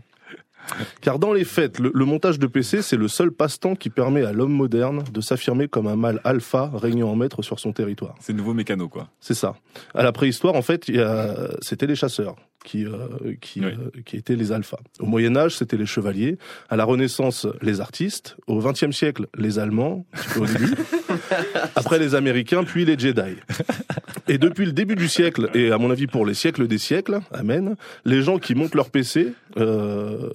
Car 1.00 1.18
dans 1.18 1.32
les 1.32 1.44
faits, 1.44 1.78
le, 1.78 1.90
le 1.94 2.04
montage 2.04 2.38
de 2.38 2.46
PC, 2.46 2.82
c'est 2.82 2.96
le 2.96 3.08
seul 3.08 3.30
passe-temps 3.30 3.74
qui 3.74 3.90
permet 3.90 4.24
à 4.24 4.32
l'homme 4.32 4.52
moderne 4.52 5.02
de 5.12 5.20
s'affirmer 5.20 5.68
comme 5.68 5.86
un 5.86 5.96
mâle 5.96 6.20
alpha 6.24 6.70
régnant 6.74 7.08
en 7.10 7.16
maître 7.16 7.42
sur 7.42 7.58
son 7.60 7.72
territoire. 7.72 8.14
C'est 8.20 8.32
le 8.32 8.38
nouveau 8.38 8.54
mécano, 8.54 8.88
quoi. 8.88 9.08
C'est 9.20 9.34
ça. 9.34 9.54
À 9.94 10.02
la 10.02 10.12
préhistoire, 10.12 10.54
en 10.54 10.62
fait, 10.62 10.88
il 10.88 10.96
y 10.96 11.00
a- 11.00 11.50
c'était 11.60 11.86
les 11.86 11.96
chasseurs 11.96 12.36
qui 12.64 12.84
euh, 12.84 13.34
qui, 13.40 13.60
Oui. 13.60 13.66
euh, 13.66 14.00
qui 14.04 14.16
étaient 14.16 14.34
les 14.34 14.50
alphas. 14.52 14.80
Au 14.98 15.06
Moyen 15.06 15.36
Âge, 15.36 15.56
c'était 15.56 15.76
les 15.76 15.86
chevaliers. 15.86 16.38
À 16.68 16.76
la 16.76 16.84
Renaissance, 16.84 17.46
les 17.62 17.80
artistes. 17.80 18.36
Au 18.48 18.58
XXe 18.60 18.90
siècle, 18.90 19.26
les 19.38 19.58
Allemands, 19.60 20.04
au 20.38 20.44
début. 20.44 20.74
Après 21.76 21.98
les 21.98 22.14
Américains, 22.14 22.64
puis 22.64 22.84
les 22.84 22.98
Jedi. 22.98 23.36
Et 24.26 24.38
depuis 24.38 24.66
le 24.66 24.72
début 24.72 24.96
du 24.96 25.08
siècle, 25.08 25.48
et 25.54 25.70
à 25.70 25.78
mon 25.78 25.90
avis 25.90 26.06
pour 26.06 26.26
les 26.26 26.34
siècles 26.34 26.66
des 26.66 26.78
siècles, 26.78 27.20
amen, 27.32 27.76
les 28.04 28.22
gens 28.22 28.38
qui 28.38 28.54
montent 28.54 28.74
leur 28.74 28.90
PC, 28.90 29.32
euh, 29.56 30.28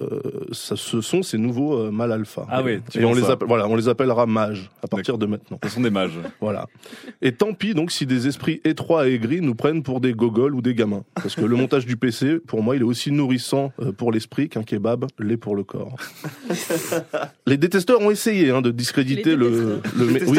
ça, 0.52 0.76
ce 0.76 1.00
sont 1.00 1.22
ces 1.22 1.38
nouveaux 1.38 1.78
euh, 1.78 1.90
mâles 1.90 2.12
alpha. 2.12 2.46
Ah 2.50 2.62
oui, 2.62 2.80
tu 2.90 3.00
et 3.00 3.04
on 3.04 3.10
penses 3.10 3.18
les, 3.18 3.22
ça. 3.24 3.32
appelle, 3.32 3.48
voilà, 3.48 3.68
on 3.68 3.76
les 3.76 3.88
appellera 3.88 4.26
mages 4.26 4.70
à 4.82 4.86
partir 4.86 5.18
de 5.18 5.26
maintenant. 5.26 5.58
Ce 5.62 5.70
sont 5.70 5.80
des 5.80 5.90
mages. 5.90 6.18
Voilà. 6.40 6.66
Et 7.22 7.32
tant 7.32 7.52
pis 7.54 7.74
donc 7.74 7.90
si 7.90 8.06
des 8.06 8.26
esprits 8.26 8.60
étroits 8.64 9.08
et 9.08 9.14
aigris 9.14 9.40
nous 9.40 9.54
prennent 9.54 9.82
pour 9.82 10.00
des 10.00 10.12
gogoles 10.12 10.54
ou 10.54 10.62
des 10.62 10.74
gamins. 10.74 11.04
Parce 11.14 11.34
que 11.34 11.44
le 11.44 11.56
montage 11.56 11.86
du 11.86 11.96
PC, 11.96 12.38
pour 12.38 12.62
moi, 12.62 12.76
il 12.76 12.82
est 12.82 12.84
aussi 12.84 13.12
nourrissant 13.12 13.72
euh, 13.80 13.92
pour 13.92 14.12
l'esprit 14.12 14.48
qu'un 14.48 14.62
kebab 14.62 15.06
l'est 15.18 15.36
pour 15.36 15.56
le 15.56 15.64
corps. 15.64 15.96
Les 17.46 17.56
détesteurs 17.56 18.00
ont 18.00 18.10
essayé 18.10 18.50
hein, 18.50 18.62
de 18.62 18.70
discréditer 18.70 19.30
Les 19.30 19.36
le... 19.36 19.80
le... 19.96 20.06
Les 20.06 20.24
oui, 20.24 20.38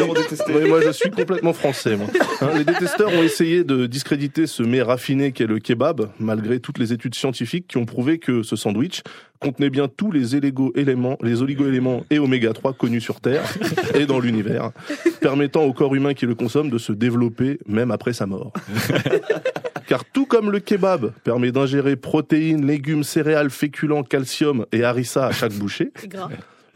moi 0.68 0.80
je 0.80 0.90
suis 0.90 1.10
complètement 1.10 1.52
français. 1.52 1.96
Moi. 1.96 2.06
Hein, 2.40 2.50
les 2.56 2.64
détesteurs 2.64 3.12
ont 3.12 3.22
essayé 3.22 3.64
de 3.64 3.86
discréditer 3.86 4.46
ce 4.46 4.62
mets 4.62 4.82
raffiné 4.82 5.32
qu'est 5.32 5.46
le 5.46 5.58
kebab, 5.58 6.10
malgré 6.18 6.60
toutes 6.60 6.78
les 6.78 6.92
études 6.92 7.14
scientifiques 7.14 7.66
qui 7.68 7.76
ont 7.78 7.84
prouvé 7.84 8.18
que 8.18 8.42
ce 8.42 8.56
sandwich 8.56 9.02
contenait 9.40 9.70
bien 9.70 9.75
tous 9.88 10.10
les 10.10 10.36
éléments, 10.36 11.16
les 11.22 11.42
oligo-éléments 11.42 12.04
et 12.10 12.18
oméga 12.18 12.52
3 12.52 12.72
connus 12.72 13.00
sur 13.00 13.20
Terre 13.20 13.42
et 13.94 14.06
dans 14.06 14.18
l'univers, 14.18 14.72
permettant 15.20 15.64
au 15.64 15.72
corps 15.72 15.94
humain 15.94 16.14
qui 16.14 16.26
le 16.26 16.34
consomme 16.34 16.70
de 16.70 16.78
se 16.78 16.92
développer 16.92 17.58
même 17.66 17.90
après 17.90 18.12
sa 18.12 18.26
mort. 18.26 18.52
Car 19.86 20.04
tout 20.04 20.26
comme 20.26 20.50
le 20.50 20.58
kebab 20.58 21.12
permet 21.22 21.52
d'ingérer 21.52 21.94
protéines, 21.96 22.66
légumes, 22.66 23.04
céréales, 23.04 23.50
féculents, 23.50 24.02
calcium 24.02 24.66
et 24.72 24.82
harissa 24.82 25.26
à 25.26 25.32
chaque 25.32 25.52
bouchée. 25.52 25.92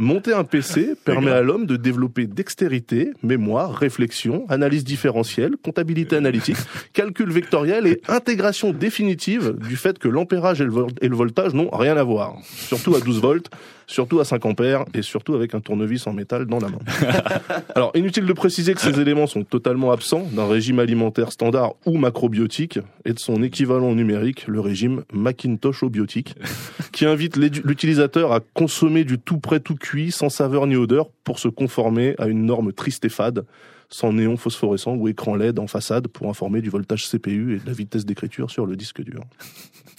Monter 0.00 0.32
un 0.32 0.44
PC 0.44 0.94
permet 1.04 1.30
à 1.30 1.42
l'homme 1.42 1.66
de 1.66 1.76
développer 1.76 2.26
dextérité, 2.26 3.10
mémoire, 3.22 3.74
réflexion, 3.74 4.46
analyse 4.48 4.82
différentielle, 4.82 5.56
comptabilité 5.62 6.16
analytique, 6.16 6.56
calcul 6.94 7.30
vectoriel 7.30 7.86
et 7.86 8.00
intégration 8.08 8.72
définitive 8.72 9.54
du 9.68 9.76
fait 9.76 9.98
que 9.98 10.08
l'ampérage 10.08 10.62
et 10.62 10.64
le 10.64 10.70
vol- 10.70 10.90
et 11.02 11.08
le 11.08 11.14
voltage 11.16 11.52
n'ont 11.52 11.68
rien 11.70 11.98
à 11.98 12.02
voir. 12.02 12.36
Surtout 12.44 12.94
à 12.94 13.00
12 13.00 13.20
volts, 13.20 13.50
surtout 13.86 14.20
à 14.20 14.24
5 14.24 14.46
ampères 14.46 14.84
et 14.94 15.02
surtout 15.02 15.34
avec 15.34 15.54
un 15.54 15.60
tournevis 15.60 16.06
en 16.06 16.12
métal 16.14 16.46
dans 16.46 16.60
la 16.60 16.68
main. 16.68 16.78
Alors, 17.74 17.90
inutile 17.94 18.24
de 18.24 18.32
préciser 18.32 18.72
que 18.72 18.80
ces 18.80 19.00
éléments 19.00 19.26
sont 19.26 19.42
totalement 19.44 19.90
absents 19.92 20.26
d'un 20.32 20.46
régime 20.46 20.78
alimentaire 20.78 21.30
standard 21.32 21.72
ou 21.84 21.98
macrobiotique 21.98 22.78
et 23.04 23.12
de 23.12 23.18
son 23.18 23.42
équivalent 23.42 23.92
numérique, 23.94 24.46
le 24.46 24.60
régime 24.60 25.02
Macintosh-biotique, 25.12 26.36
qui 26.92 27.04
invite 27.04 27.36
l'utilisateur 27.36 28.32
à 28.32 28.40
consommer 28.54 29.04
du 29.04 29.18
tout 29.18 29.38
prêt 29.38 29.60
tout 29.60 29.74
cuit, 29.74 29.89
sans 30.10 30.28
saveur 30.28 30.66
ni 30.66 30.76
odeur, 30.76 31.10
pour 31.24 31.38
se 31.38 31.48
conformer 31.48 32.14
à 32.18 32.26
une 32.26 32.46
norme 32.46 32.72
triste 32.72 33.04
et 33.04 33.08
fade, 33.08 33.44
sans 33.88 34.12
néon 34.12 34.36
phosphorescent 34.36 34.94
ou 34.94 35.08
écran 35.08 35.34
LED 35.34 35.58
en 35.58 35.66
façade 35.66 36.06
pour 36.08 36.28
informer 36.28 36.62
du 36.62 36.70
voltage 36.70 37.08
CPU 37.08 37.56
et 37.56 37.58
de 37.58 37.66
la 37.66 37.72
vitesse 37.72 38.06
d'écriture 38.06 38.50
sur 38.50 38.64
le 38.64 38.76
disque 38.76 39.02
dur. 39.02 39.24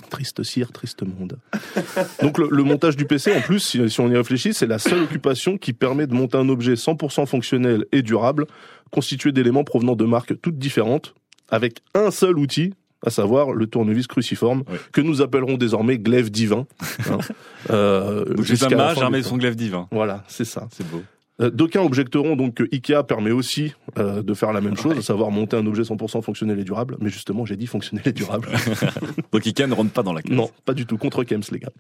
Triste 0.10 0.44
cire, 0.44 0.72
triste 0.72 1.04
monde. 1.04 1.38
Donc 2.22 2.38
le, 2.38 2.48
le 2.50 2.64
montage 2.64 2.96
du 2.96 3.06
PC, 3.06 3.36
en 3.36 3.42
plus, 3.42 3.60
si, 3.60 3.90
si 3.90 4.00
on 4.00 4.10
y 4.10 4.16
réfléchit, 4.16 4.54
c'est 4.54 4.68
la 4.68 4.80
seule 4.80 5.04
occupation 5.04 5.58
qui 5.58 5.74
permet 5.74 6.08
de 6.08 6.14
monter 6.14 6.38
un 6.38 6.50
objet 6.50 6.74
100% 6.74 7.26
fonctionnel 7.26 7.86
et 7.92 8.02
durable, 8.02 8.46
constitué 8.92 9.32
d'éléments 9.32 9.64
provenant 9.64 9.96
de 9.96 10.06
marques 10.06 10.40
toutes 10.42 10.58
différentes, 10.58 11.14
avec 11.50 11.82
un 11.94 12.12
seul 12.12 12.40
outil, 12.40 12.74
à 13.06 13.10
savoir 13.10 13.52
le 13.52 13.68
tournevis 13.68 14.08
cruciforme, 14.08 14.64
que 14.92 15.02
nous 15.02 15.22
appellerons 15.22 15.58
désormais 15.58 15.98
glaive 15.98 16.30
divin. 16.32 16.66
hein. 17.10 17.18
Euh, 17.70 18.26
la 18.60 18.70
mage 18.76 18.98
armé 18.98 19.20
de 19.20 19.24
son 19.24 19.38
glaive 19.38 19.56
divin. 19.56 19.88
Voilà, 19.92 20.24
c'est 20.28 20.46
ça. 20.46 20.68
C'est 20.72 20.88
beau. 20.90 21.02
Euh, 21.40 21.50
D'aucuns 21.50 21.82
objecteront 21.82 22.36
donc 22.36 22.56
que 22.56 22.64
Ikea 22.72 23.04
permet 23.08 23.32
aussi 23.32 23.74
euh, 23.98 24.22
de 24.22 24.34
faire 24.34 24.54
la 24.54 24.62
même 24.62 24.76
chose, 24.76 24.98
à 24.98 25.02
savoir 25.02 25.32
monter 25.32 25.56
un 25.56 25.66
objet 25.66 25.84
100% 25.84 26.22
fonctionnel 26.22 26.60
et 26.60 26.64
durable. 26.64 26.98
Mais 27.00 27.10
justement, 27.10 27.46
j'ai 27.46 27.56
dit 27.56 27.68
fonctionnel 27.68 28.06
et 28.08 28.12
durable. 28.12 28.50
Donc 29.32 29.46
Ikea 29.48 29.68
ne 29.68 29.74
rentre 29.74 29.92
pas 29.92 30.04
dans 30.04 30.14
la 30.14 30.22
non, 30.30 30.50
pas 30.66 30.74
du 30.74 30.86
tout. 30.86 30.98
Contre 30.98 31.24
Kems, 31.24 31.42
les 31.52 31.60
gars. 31.60 31.72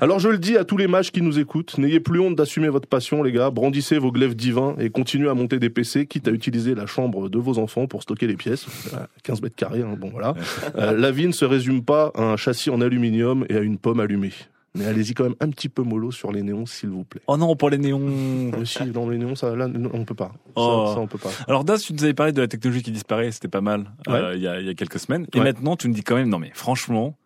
Alors 0.00 0.18
je 0.18 0.28
le 0.28 0.38
dis 0.38 0.56
à 0.56 0.64
tous 0.64 0.76
les 0.76 0.86
mages 0.86 1.10
qui 1.10 1.22
nous 1.22 1.38
écoutent, 1.38 1.76
n'ayez 1.78 2.00
plus 2.00 2.20
honte 2.20 2.36
d'assumer 2.36 2.68
votre 2.68 2.88
passion, 2.88 3.22
les 3.22 3.32
gars. 3.32 3.50
Brandissez 3.50 3.98
vos 3.98 4.12
glaives 4.12 4.36
divins 4.36 4.76
et 4.78 4.90
continuez 4.90 5.28
à 5.28 5.34
monter 5.34 5.58
des 5.58 5.70
PC, 5.70 6.06
quitte 6.06 6.28
à 6.28 6.30
utiliser 6.30 6.74
la 6.74 6.86
chambre 6.86 7.28
de 7.28 7.38
vos 7.38 7.58
enfants 7.58 7.86
pour 7.86 8.02
stocker 8.02 8.26
les 8.26 8.36
pièces. 8.36 8.66
Euh, 8.94 8.98
15 9.24 9.42
mètres 9.42 9.56
carrés, 9.56 9.82
hein, 9.82 9.96
bon 9.98 10.10
voilà. 10.10 10.34
Euh, 10.76 10.92
la 10.96 11.10
vie 11.10 11.26
ne 11.26 11.32
se 11.32 11.44
résume 11.44 11.82
pas 11.82 12.12
à 12.14 12.22
un 12.22 12.36
châssis 12.36 12.70
en 12.70 12.80
aluminium 12.80 13.44
et 13.48 13.56
à 13.56 13.60
une 13.60 13.78
pomme 13.78 14.00
allumée. 14.00 14.32
Mais 14.76 14.86
allez-y 14.86 15.14
quand 15.14 15.22
même 15.24 15.36
un 15.40 15.50
petit 15.50 15.68
peu 15.68 15.82
mollo 15.82 16.10
sur 16.10 16.32
les 16.32 16.42
néons, 16.42 16.66
s'il 16.66 16.88
vous 16.88 17.04
plaît. 17.04 17.20
Oh 17.28 17.36
non, 17.36 17.54
pour 17.54 17.70
les 17.70 17.78
néons. 17.78 18.00
Mais 18.00 18.64
si, 18.64 18.84
dans 18.90 19.08
les 19.08 19.18
néons, 19.18 19.36
ça, 19.36 19.54
là, 19.54 19.68
on 19.92 20.04
peut 20.04 20.16
pas. 20.16 20.32
Ça, 20.34 20.52
Oh. 20.56 20.90
ça, 20.92 21.00
on 21.00 21.06
peut 21.06 21.18
pas. 21.18 21.30
Alors 21.46 21.62
Das, 21.64 21.78
tu 21.78 21.92
nous 21.92 22.02
avais 22.02 22.14
parlé 22.14 22.32
de 22.32 22.40
la 22.40 22.48
technologie 22.48 22.82
qui 22.82 22.90
disparaît, 22.90 23.30
c'était 23.30 23.46
pas 23.48 23.60
mal 23.60 23.84
euh, 24.08 24.32
il 24.34 24.42
y, 24.42 24.48
a, 24.48 24.58
il 24.60 24.66
y 24.66 24.68
a 24.68 24.74
quelques 24.74 24.98
semaines. 24.98 25.26
Et 25.32 25.38
Ouais. 25.38 25.44
maintenant, 25.44 25.76
tu 25.76 25.88
me 25.88 25.94
dis 25.94 26.02
quand 26.02 26.16
même, 26.16 26.28
non 26.28 26.38
mais 26.40 26.50
franchement, 26.54 27.16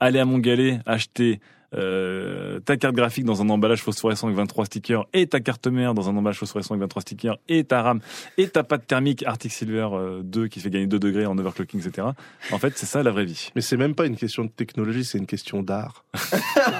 aller 0.00 0.18
à 0.18 0.24
Montgalet, 0.24 0.80
acheter 0.86 1.40
euh, 1.76 2.60
ta 2.60 2.76
carte 2.76 2.94
graphique 2.94 3.24
dans 3.24 3.42
un 3.42 3.48
emballage 3.50 3.82
phosphorescent 3.82 4.26
avec 4.26 4.36
23 4.38 4.64
stickers 4.66 5.04
et 5.12 5.26
ta 5.26 5.40
carte 5.40 5.66
mère 5.66 5.94
dans 5.94 6.08
un 6.08 6.16
emballage 6.16 6.38
phosphorescent 6.38 6.74
avec 6.74 6.80
23 6.82 7.02
stickers 7.02 7.36
et 7.48 7.64
ta 7.64 7.82
RAM 7.82 8.00
et 8.38 8.48
ta 8.48 8.62
pâte 8.64 8.86
thermique 8.86 9.22
Arctic 9.26 9.52
Silver 9.52 9.88
euh, 9.92 10.20
2 10.22 10.48
qui 10.48 10.60
fait 10.60 10.70
gagner 10.70 10.86
2 10.86 10.98
degrés 10.98 11.26
en 11.26 11.36
overclocking, 11.38 11.80
etc. 11.86 12.08
En 12.52 12.58
fait, 12.58 12.72
c'est 12.76 12.86
ça 12.86 13.02
la 13.02 13.10
vraie 13.10 13.24
vie. 13.24 13.50
Mais 13.54 13.60
c'est 13.62 13.76
même 13.76 13.94
pas 13.94 14.06
une 14.06 14.16
question 14.16 14.44
de 14.44 14.50
technologie, 14.50 15.04
c'est 15.04 15.18
une 15.18 15.26
question 15.26 15.62
d'art. 15.62 16.04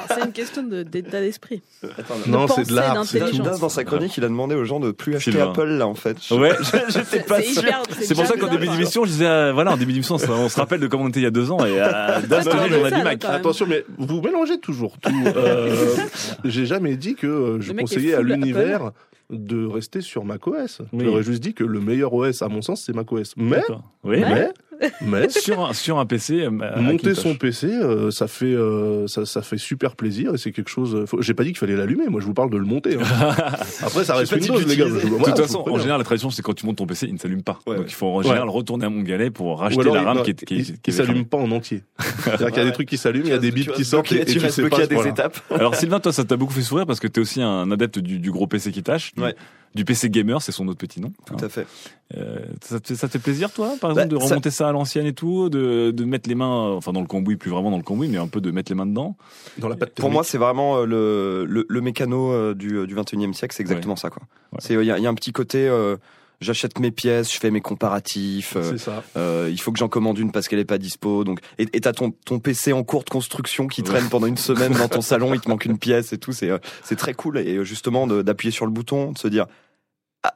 C'est 0.09 0.25
une 0.25 0.33
question 0.33 0.63
de- 0.63 0.83
d'état 0.83 1.21
d'esprit. 1.21 1.61
Non, 2.27 2.47
c'est 2.49 2.67
de 2.69 2.75
l'art, 2.75 2.95
dans 3.61 3.69
sa 3.69 3.85
chronique, 3.85 4.17
il 4.17 4.25
a 4.25 4.29
demandé 4.29 4.55
aux 4.55 4.65
gens 4.65 4.81
de 4.81 4.91
plus 4.93 5.15
acheter 5.17 5.33
Sylvain. 5.33 5.51
Apple, 5.51 5.67
là, 5.67 5.87
en 5.87 5.95
fait. 5.95 6.17
Je- 6.27 6.35
Ouais. 6.35 6.53
J'étais 6.89 7.21
pas 7.21 7.41
C'est 7.43 7.53
sûr. 7.61 7.83
C'est 8.01 8.15
pour 8.15 8.25
ça 8.27 8.37
qu'en 8.37 8.49
début 8.49 8.67
d'émission, 8.69 9.05
je 9.05 9.11
disais, 9.11 9.27
euh, 9.27 9.53
voilà, 9.53 9.73
en 9.73 9.77
début 9.77 9.93
d'émission, 9.93 10.15
on 10.17 10.49
se 10.49 10.57
rappelle 10.59 10.81
de 10.81 10.87
comment 10.87 11.05
on 11.05 11.09
était 11.09 11.21
il 11.21 11.25
y 11.25 11.27
a 11.27 11.31
deux 11.31 11.51
ans 11.51 11.59
et 11.67 11.81
euh, 11.81 12.21
Ouais, 12.21 12.43
tenez, 12.43 12.77
on 12.81 12.85
a 12.85 12.91
là, 12.91 13.05
Mac. 13.05 13.25
Attention, 13.25 13.67
mais 13.69 13.85
vous 13.99 14.21
mélangez 14.23 14.59
toujours 14.59 14.86
tout. 15.01 15.11
Euh, 15.27 15.97
J'ai 16.45 16.67
jamais 16.67 16.97
dit 16.97 17.15
que 17.15 17.27
euh, 17.27 17.61
je 17.61 17.73
conseillais 17.73 18.15
à 18.15 18.23
l'univers 18.23 18.93
de 19.31 19.67
rester 19.67 20.01
sur 20.01 20.25
macOS. 20.25 20.83
Oui. 20.93 21.05
J'aurais 21.05 21.23
juste 21.23 21.43
dit 21.43 21.53
que 21.53 21.65
le 21.65 21.81
meilleur 21.81 22.15
OS, 22.15 22.43
à 22.43 22.49
mon 22.49 22.63
sens, 22.63 22.83
c'est 22.85 22.95
macOS. 22.95 23.35
Mais. 23.37 23.63
Oui, 24.05 24.21
mais, 24.21 24.51
mais, 25.01 25.29
sur 25.31 25.61
un, 25.67 25.73
sur 25.73 25.99
un 25.99 26.07
PC, 26.07 26.43
euh, 26.43 26.51
monter 26.51 27.15
son 27.15 27.35
PC, 27.35 27.67
euh, 27.69 28.11
ça 28.11 28.29
fait 28.29 28.47
euh, 28.47 29.07
ça, 29.07 29.25
ça 29.27 29.43
fait 29.43 29.59
super 29.59 29.97
plaisir 29.97 30.35
et 30.35 30.39
c'est 30.39 30.53
quelque 30.53 30.69
chose. 30.71 30.95
euh, 30.95 31.07
faut- 31.07 31.23
J'ai 31.23 31.35
pas 31.35 31.43
dit 31.45 31.51
qu'il 31.51 31.59
fallait 31.59 31.77
l'allumer. 31.77 32.07
Moi, 32.09 32.21
je 32.21 32.27
vous 32.27 32.35
parle 32.35 32.51
de 32.51 32.57
le 32.57 32.65
monter. 32.65 32.97
hein. 32.97 33.03
Après, 33.83 34.05
ça 34.05 34.15
reste 34.15 34.33
Windows, 34.33 34.59
les 34.67 34.77
gars. 34.77 34.85
De 34.87 34.99
toute 35.25 35.39
façon, 35.39 35.63
en 35.67 35.79
général, 35.79 35.99
la 36.01 36.05
tradition, 36.05 36.31
c'est 36.31 36.43
quand 36.43 36.55
tu 36.55 36.67
montes 36.67 36.77
ton 36.77 36.87
PC, 36.87 37.07
il 37.07 37.15
ne 37.15 37.19
s'allume 37.19 37.43
pas. 37.43 37.59
Ouais. 37.67 37.77
Donc 37.77 37.87
il 37.89 37.95
faut 37.95 38.07
en 38.09 38.23
général 38.23 38.49
retourner 38.49 38.87
à 38.87 38.91
mon 38.91 39.03
galet 39.03 39.31
pour 39.31 39.47
Ou 39.47 39.55
racheter 39.55 39.81
alors, 39.81 39.95
la 39.95 40.03
RAM 40.03 40.23
qui 40.23 40.31
est, 40.31 40.45
qui 40.45 40.55
est- 40.55 40.59
il, 40.59 40.65
qui 40.65 40.73
est 40.73 40.79
il 40.89 40.93
s'allume 40.93 41.25
pas 41.25 41.39
en 41.39 41.51
entier. 41.51 41.83
C'est-à-dire 42.25 42.49
qu'il 42.49 42.59
y 42.59 42.61
a 42.61 42.65
des 42.65 42.73
trucs 42.73 42.89
qui 42.89 42.97
s'allument, 42.97 43.25
il 43.27 43.31
y 43.31 43.35
a 43.35 43.39
des 43.39 43.51
bips 43.51 43.73
qui 43.73 43.85
sortent 43.85 44.11
et, 44.13 44.25
tu 44.25 44.41
sais 44.41 44.69
pas. 44.69 44.87
des 44.87 45.07
étapes. 45.09 45.39
Alors 45.51 45.75
Sylvain, 45.75 46.01
toi, 46.01 46.13
ça 46.13 46.25
t'a 46.25 46.37
beaucoup 46.37 46.53
fait 46.53 46.63
sourire 46.63 46.87
parce 46.87 47.01
que 47.01 47.07
t'es 47.09 47.21
aussi 47.21 47.41
un 47.43 47.71
adepte 47.71 47.99
du, 47.99 48.19
du 48.19 48.31
gros 48.31 48.47
PC 48.47 48.73
qui 48.73 48.83
tâche. 48.83 49.13
Du, 49.77 49.85
PC 49.85 50.11
gamer, 50.11 50.41
c'est 50.43 50.53
son 50.53 50.67
autre 50.69 50.79
petit 50.79 51.01
nom. 51.01 51.13
Tout 51.27 51.37
à 51.45 51.49
fait. 51.49 51.67
Euh, 52.17 52.39
ça, 52.63 52.81
te, 52.81 52.95
ça 52.95 53.07
te 53.09 53.13
fait 53.13 53.19
plaisir, 53.19 53.53
toi, 53.53 53.75
par 53.81 53.91
exemple, 53.91 54.09
Bah, 54.09 54.19
de 54.19 54.25
remonter 54.25 54.51
ça... 54.51 54.69
à 54.69 54.73
l'ancienne 54.73 55.07
et 55.07 55.13
tout, 55.13 55.49
de, 55.49 55.91
de 55.91 56.05
mettre 56.05 56.29
les 56.29 56.35
mains, 56.35 56.71
enfin 56.73 56.93
dans 56.93 57.01
le 57.01 57.07
cambouis, 57.07 57.37
plus 57.37 57.51
vraiment 57.51 57.71
dans 57.71 57.77
le 57.77 57.83
cambouis, 57.83 58.09
mais 58.09 58.19
un 58.19 58.29
peu 58.29 58.41
de 58.41 58.51
mettre 58.51 58.71
les 58.73 58.77
mains 58.77 58.87
dedans? 58.87 59.17
Dans 59.59 59.69
la 59.69 59.77
patte 59.77 59.95
Pour 59.95 60.11
moi, 60.11 60.25
c'est 60.25 60.39
vraiment 60.39 60.79
euh, 60.79 60.85
le, 60.87 61.45
le, 61.47 61.67
le 61.69 61.81
mécano 61.81 62.33
euh, 62.33 62.55
du, 62.55 62.87
du 62.87 62.95
21e 62.97 63.33
siècle, 63.33 63.55
c'est 63.57 63.63
exactement 63.63 63.97
ça. 63.97 64.09
quoi. 64.11 64.23
Ouais. 64.53 64.59
C'est 64.61 64.75
Il 64.75 64.85
y, 64.85 64.91
a- 64.91 64.99
il 64.99 65.03
y 65.05 65.07
a 65.07 65.11
un 65.11 65.15
petit 65.15 65.33
côté, 65.33 65.67
euh, 65.69 65.97
j'achète 66.41 66.79
mes 66.79 66.91
pièces, 66.93 67.33
je 67.35 67.39
fais 67.41 67.51
mes 67.51 67.61
comparatifs, 67.61 68.55
euh, 68.57 68.63
C'est 68.73 68.79
ça. 68.79 69.03
euh, 69.17 69.49
il 69.51 69.61
faut 69.61 69.73
que 69.73 69.79
j'en 69.79 69.89
commande 69.89 70.19
une 70.19 70.31
parce 70.33 70.47
qu'elle 70.49 70.59
est 70.61 70.65
pas 70.65 70.79
dispo. 70.79 71.25
Donc, 71.25 71.41
et 71.59 71.67
t'as 71.67 71.93
ton, 71.93 72.13
ton 72.25 72.39
PC 72.39 72.73
en 72.73 72.85
cours 72.85 73.03
de 73.05 73.11
construction 73.11 73.67
qui 73.67 73.83
traîne 73.83 74.09
pendant 74.09 74.27
une 74.29 74.37
semaine 74.37 74.73
dans 74.75 74.89
ton 74.89 75.01
salon, 75.01 75.35
il 75.35 75.41
te 75.41 75.49
manque 75.49 75.65
une 75.65 75.79
pièce 75.79 76.13
et 76.13 76.19
tout. 76.19 76.33
C'est 76.33 76.51
euh, 76.51 76.59
c'est 76.85 76.97
très 76.97 77.15
cool. 77.15 77.39
Et 77.39 77.65
justement, 77.65 78.07
d'appuyer 78.07 78.53
sur 78.53 78.65
le 78.67 78.71
bouton, 78.73 79.11
de 79.13 79.19
se 79.19 79.27
dire. 79.29 79.47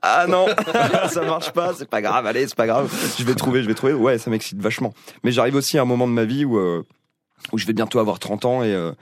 Ah, 0.02 0.26
non, 0.28 0.46
ça 1.10 1.22
marche 1.22 1.50
pas, 1.52 1.72
c'est 1.74 1.88
pas 1.88 2.02
grave, 2.02 2.26
allez, 2.26 2.46
c'est 2.46 2.54
pas 2.56 2.66
grave, 2.66 2.92
je 3.18 3.24
vais 3.24 3.34
trouver, 3.34 3.62
je 3.62 3.68
vais 3.68 3.74
trouver. 3.74 3.92
Ouais, 3.94 4.18
ça 4.18 4.30
m'excite 4.30 4.60
vachement. 4.60 4.92
Mais 5.24 5.32
j'arrive 5.32 5.54
aussi 5.54 5.78
à 5.78 5.82
un 5.82 5.86
moment 5.86 6.06
de 6.08 6.12
ma 6.12 6.24
vie 6.24 6.44
où, 6.44 6.58
euh, 6.58 6.82
où 7.52 7.58
je 7.58 7.66
vais 7.66 7.72
bientôt 7.72 7.98
avoir 7.98 8.18
30 8.18 8.44
ans 8.44 8.62
et, 8.62 8.72
euh, 8.74 8.92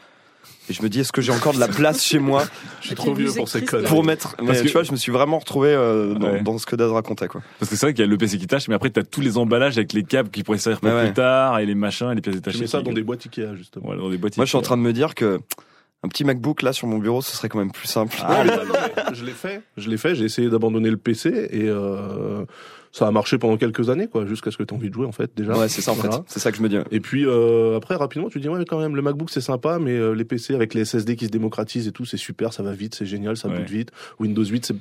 et 0.71 0.75
je 0.75 0.83
me 0.83 0.89
dis, 0.91 1.01
est-ce 1.01 1.13
que 1.13 1.23
j'ai 1.23 1.33
encore 1.33 1.55
de 1.55 1.59
la 1.61 1.69
place 1.69 2.05
chez 2.05 2.19
moi? 2.19 2.45
Je 2.83 2.89
suis 2.89 2.95
trop 2.95 3.15
vieux 3.15 3.33
pour 3.33 3.49
ces 3.49 3.65
conneries. 3.65 3.89
pour 3.89 4.05
mettre. 4.05 4.37
Mais 4.41 4.49
Parce 4.49 4.61
que- 4.61 4.67
tu 4.67 4.73
vois, 4.73 4.83
je 4.83 4.93
me 4.93 4.97
suis 4.97 5.11
vraiment 5.11 5.39
retrouvé 5.39 5.71
euh, 5.71 6.13
dans, 6.15 6.29
Ouais. 6.31 6.43
dans 6.43 6.59
ce 6.59 6.67
que 6.67 6.77
Daz 6.77 6.91
racontait, 6.93 7.27
quoi. 7.27 7.41
Parce 7.59 7.71
que 7.71 7.77
c'est 7.77 7.87
vrai 7.87 7.95
qu'il 7.95 8.05
y 8.05 8.07
a 8.07 8.11
le 8.11 8.19
PC 8.19 8.37
qui 8.39 8.47
tâche, 8.47 8.69
mais 8.69 8.75
après, 8.75 8.91
t'as 8.91 9.03
tous 9.03 9.23
les 9.23 9.39
emballages 9.39 9.79
avec 9.79 9.95
les 9.95 10.05
câbles 10.05 10.29
qui 10.31 10.43
pourraient 10.43 10.59
servir 10.59 10.81
pour 10.81 10.91
Ouais, 10.91 10.99
plus 11.01 11.09
ouais. 11.09 11.15
tard, 11.15 11.59
et 11.59 11.65
les 11.67 11.75
machins, 11.75 12.11
et 12.13 12.15
les 12.17 12.21
pièces 12.21 12.35
Je 12.35 12.41
détachées. 12.41 12.61
mets 12.61 12.67
ça 12.67 12.83
dans 12.83 12.93
des 12.93 13.03
boîtes 13.03 13.25
Ikea, 13.25 13.57
justement. 13.57 13.87
Voilà, 13.87 14.03
dans 14.03 14.11
des 14.11 14.19
boîtiers. 14.19 14.39
Moi, 14.41 14.45
je 14.45 14.51
suis 14.51 14.59
en 14.59 14.63
train 14.63 14.77
de 14.77 14.83
me 14.83 14.93
dire 14.93 15.15
que 15.15 15.41
un 16.05 16.09
petit 16.09 16.25
MacBook 16.25 16.63
là 16.63 16.73
sur 16.73 16.87
mon 16.87 16.99
bureau, 16.99 17.23
ce 17.23 17.37
serait 17.37 17.49
quand 17.49 17.59
même 17.59 17.73
plus 17.73 17.89
simple. 17.89 18.17
Ah, 18.23 18.45
je 19.13 19.25
l'ai 19.25 19.33
fait. 19.33 19.63
Je 19.77 19.91
l'ai 19.91 19.97
fait. 19.97 20.15
J'ai 20.15 20.25
essayé 20.25 20.49
d'abandonner 20.49 20.91
le 20.91 20.97
PC 20.97 21.49
et 21.51 21.69
euh, 21.69 22.45
ça 22.93 23.07
a 23.07 23.11
marché 23.11 23.37
pendant 23.39 23.57
quelques 23.57 23.91
années, 23.91 24.07
quoi, 24.07 24.25
jusqu'à 24.25 24.51
ce 24.51 24.57
que 24.57 24.63
tu 24.63 24.73
aies 24.73 24.77
envie 24.77 24.89
de 24.91 24.95
jouer, 24.95 25.07
en 25.07 25.13
fait, 25.13 25.31
déjà. 25.37 25.57
ouais, 25.59 25.69
c'est 25.69 25.83
ça 25.83 25.93
en 25.93 25.95
Voilà. 25.97 26.19
fait. 26.19 26.23
C'est 26.29 26.39
ça 26.41 26.51
que 26.53 26.57
je 26.57 26.63
me 26.63 26.69
dis. 26.69 26.77
Et 26.93 27.01
puis 27.01 27.25
euh, 27.27 27.77
après, 27.77 27.97
rapidement, 27.97 28.29
tu 28.29 28.39
dis 28.41 28.49
ouais, 28.49 28.65
quand 28.65 28.79
même, 28.81 28.95
le 28.97 29.03
MacBook 29.03 29.29
c'est 29.31 29.41
sympa, 29.41 29.79
mais 29.81 29.93
euh, 29.93 30.13
les 30.13 30.25
PC 30.25 30.55
avec 30.55 30.73
les 30.75 30.85
SSD 30.85 31.17
qui 31.17 31.27
se 31.27 31.31
démocratisent 31.31 31.89
et 31.89 31.93
tout, 31.93 32.05
c'est 32.05 32.17
super, 32.17 32.53
ça 32.53 32.63
va 32.63 32.73
vite, 32.73 32.95
c'est 32.95 33.07
génial, 33.07 33.37
ça 33.37 33.49
Ouais. 33.49 33.59
boot 33.59 33.69
vite. 33.69 33.91
Windows 34.21 34.45
8, 34.45 34.67
c'est 34.67 34.77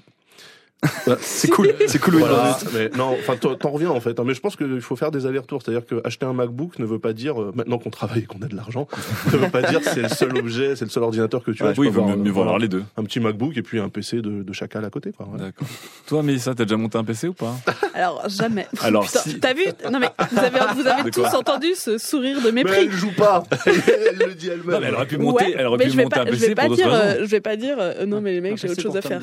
C'est 1.20 1.48
cool, 1.50 1.74
c'est 1.88 2.00
cool. 2.00 2.16
Voilà, 2.18 2.58
8. 2.62 2.70
mais 2.74 2.90
non, 2.98 3.16
enfin 3.20 3.36
t'en 3.36 3.70
reviens 3.72 3.90
en 3.90 4.00
fait. 4.00 4.20
hein. 4.20 4.24
Mais 4.26 4.34
je 4.36 4.40
pense 4.42 4.56
qu'il 4.56 4.80
faut 4.82 4.96
faire 4.96 5.10
des 5.12 5.26
allers-retours. 5.26 5.62
C'est-à-dire 5.64 5.86
que 5.86 6.02
acheter 6.06 6.26
un 6.26 6.34
MacBook 6.34 6.78
ne 6.78 6.86
veut 6.86 7.00
pas 7.00 7.14
dire 7.14 7.42
euh, 7.42 7.52
maintenant 7.56 7.80
qu'on 7.80 7.90
travaille 7.90 8.20
et 8.20 8.26
qu'on 8.26 8.40
a 8.44 8.48
de 8.48 8.56
l'argent, 8.56 8.88
ne 9.34 9.38
veut 9.38 9.50
pas 9.50 9.64
dire 9.64 9.80
c'est 9.84 10.04
le 10.04 10.10
seul 10.10 10.38
objet, 10.38 10.76
c'est 10.76 10.86
le 10.86 10.92
seul 10.92 11.02
ordinateur 11.04 11.44
que 11.44 11.50
tu 11.52 11.64
as. 11.64 11.70
Oui, 11.78 11.88
il 11.88 11.92
vaut 11.92 12.02
avoir, 12.02 12.16
mieux, 12.18 12.24
mieux 12.24 12.32
voilà, 12.32 12.50
avoir 12.50 12.60
les 12.60 12.68
deux. 12.68 12.84
un 12.96 13.04
petit 13.04 13.20
MacBook 13.20 13.58
et 13.58 13.64
puis 13.64 13.80
un 13.80 13.90
PC 13.90 14.22
de, 14.22 14.44
de 14.44 14.54
chacal 14.54 14.86
à 14.86 14.90
côté. 14.92 15.12
Quoi, 15.12 15.26
voilà. 15.30 15.46
D'accord. 15.46 15.68
Toi, 16.06 16.22
Mélissa, 16.24 16.54
t'as 16.54 16.66
déjà 16.66 16.78
monté 16.78 16.98
un 16.98 17.04
PC 17.04 17.28
ou 17.30 17.34
pas? 17.34 17.56
Alors, 17.96 18.24
jamais. 18.30 18.68
Alors, 18.82 19.06
Putain, 19.06 19.20
si- 19.22 19.40
T'as 19.40 19.54
vu? 19.54 19.66
Non, 19.92 20.00
mais 20.00 20.10
vous 20.32 20.38
avez, 20.40 20.60
vous 20.76 20.88
avez 20.88 21.12
tous 21.12 21.26
entendu 21.34 21.74
ce 21.76 21.98
sourire 21.98 22.38
de 22.42 22.52
Mais 22.52 22.64
mépris. 22.64 22.82
elle 22.82 22.92
joue 22.92 23.12
pas. 23.18 23.44
elle 23.66 24.28
le 24.28 24.36
dit 24.36 24.50
elle-même. 24.50 24.70
Non, 24.76 24.80
mais 24.80 24.88
elle 24.88 24.96
aurait 24.96 25.08
pu 25.08 25.18
monter, 25.18 25.46
Ouais, 25.46 25.56
elle 25.58 25.66
aurait 25.66 25.78
mais 25.80 25.86
pu 25.86 25.92
je 25.92 25.98
monter 25.98 26.10
pas, 26.16 26.22
un 26.22 26.26
je 26.26 26.32
PC 26.32 26.48
vais 26.50 26.56
pas 26.56 26.62
pour 26.68 26.70
d'autres 26.76 26.84
dire, 26.84 26.92
raisons. 26.92 27.20
euh, 27.20 27.26
je 27.26 27.26
vais 27.32 27.42
pas 27.42 27.56
dire, 27.56 27.78
euh, 27.80 28.06
non 28.06 28.22
mais 28.22 28.32
les 28.34 28.42
mecs, 28.42 28.58
j'ai 28.58 28.68
PC 28.68 28.74
autre 28.82 28.82
chose 28.84 28.98
à 28.98 29.02
faire. 29.02 29.22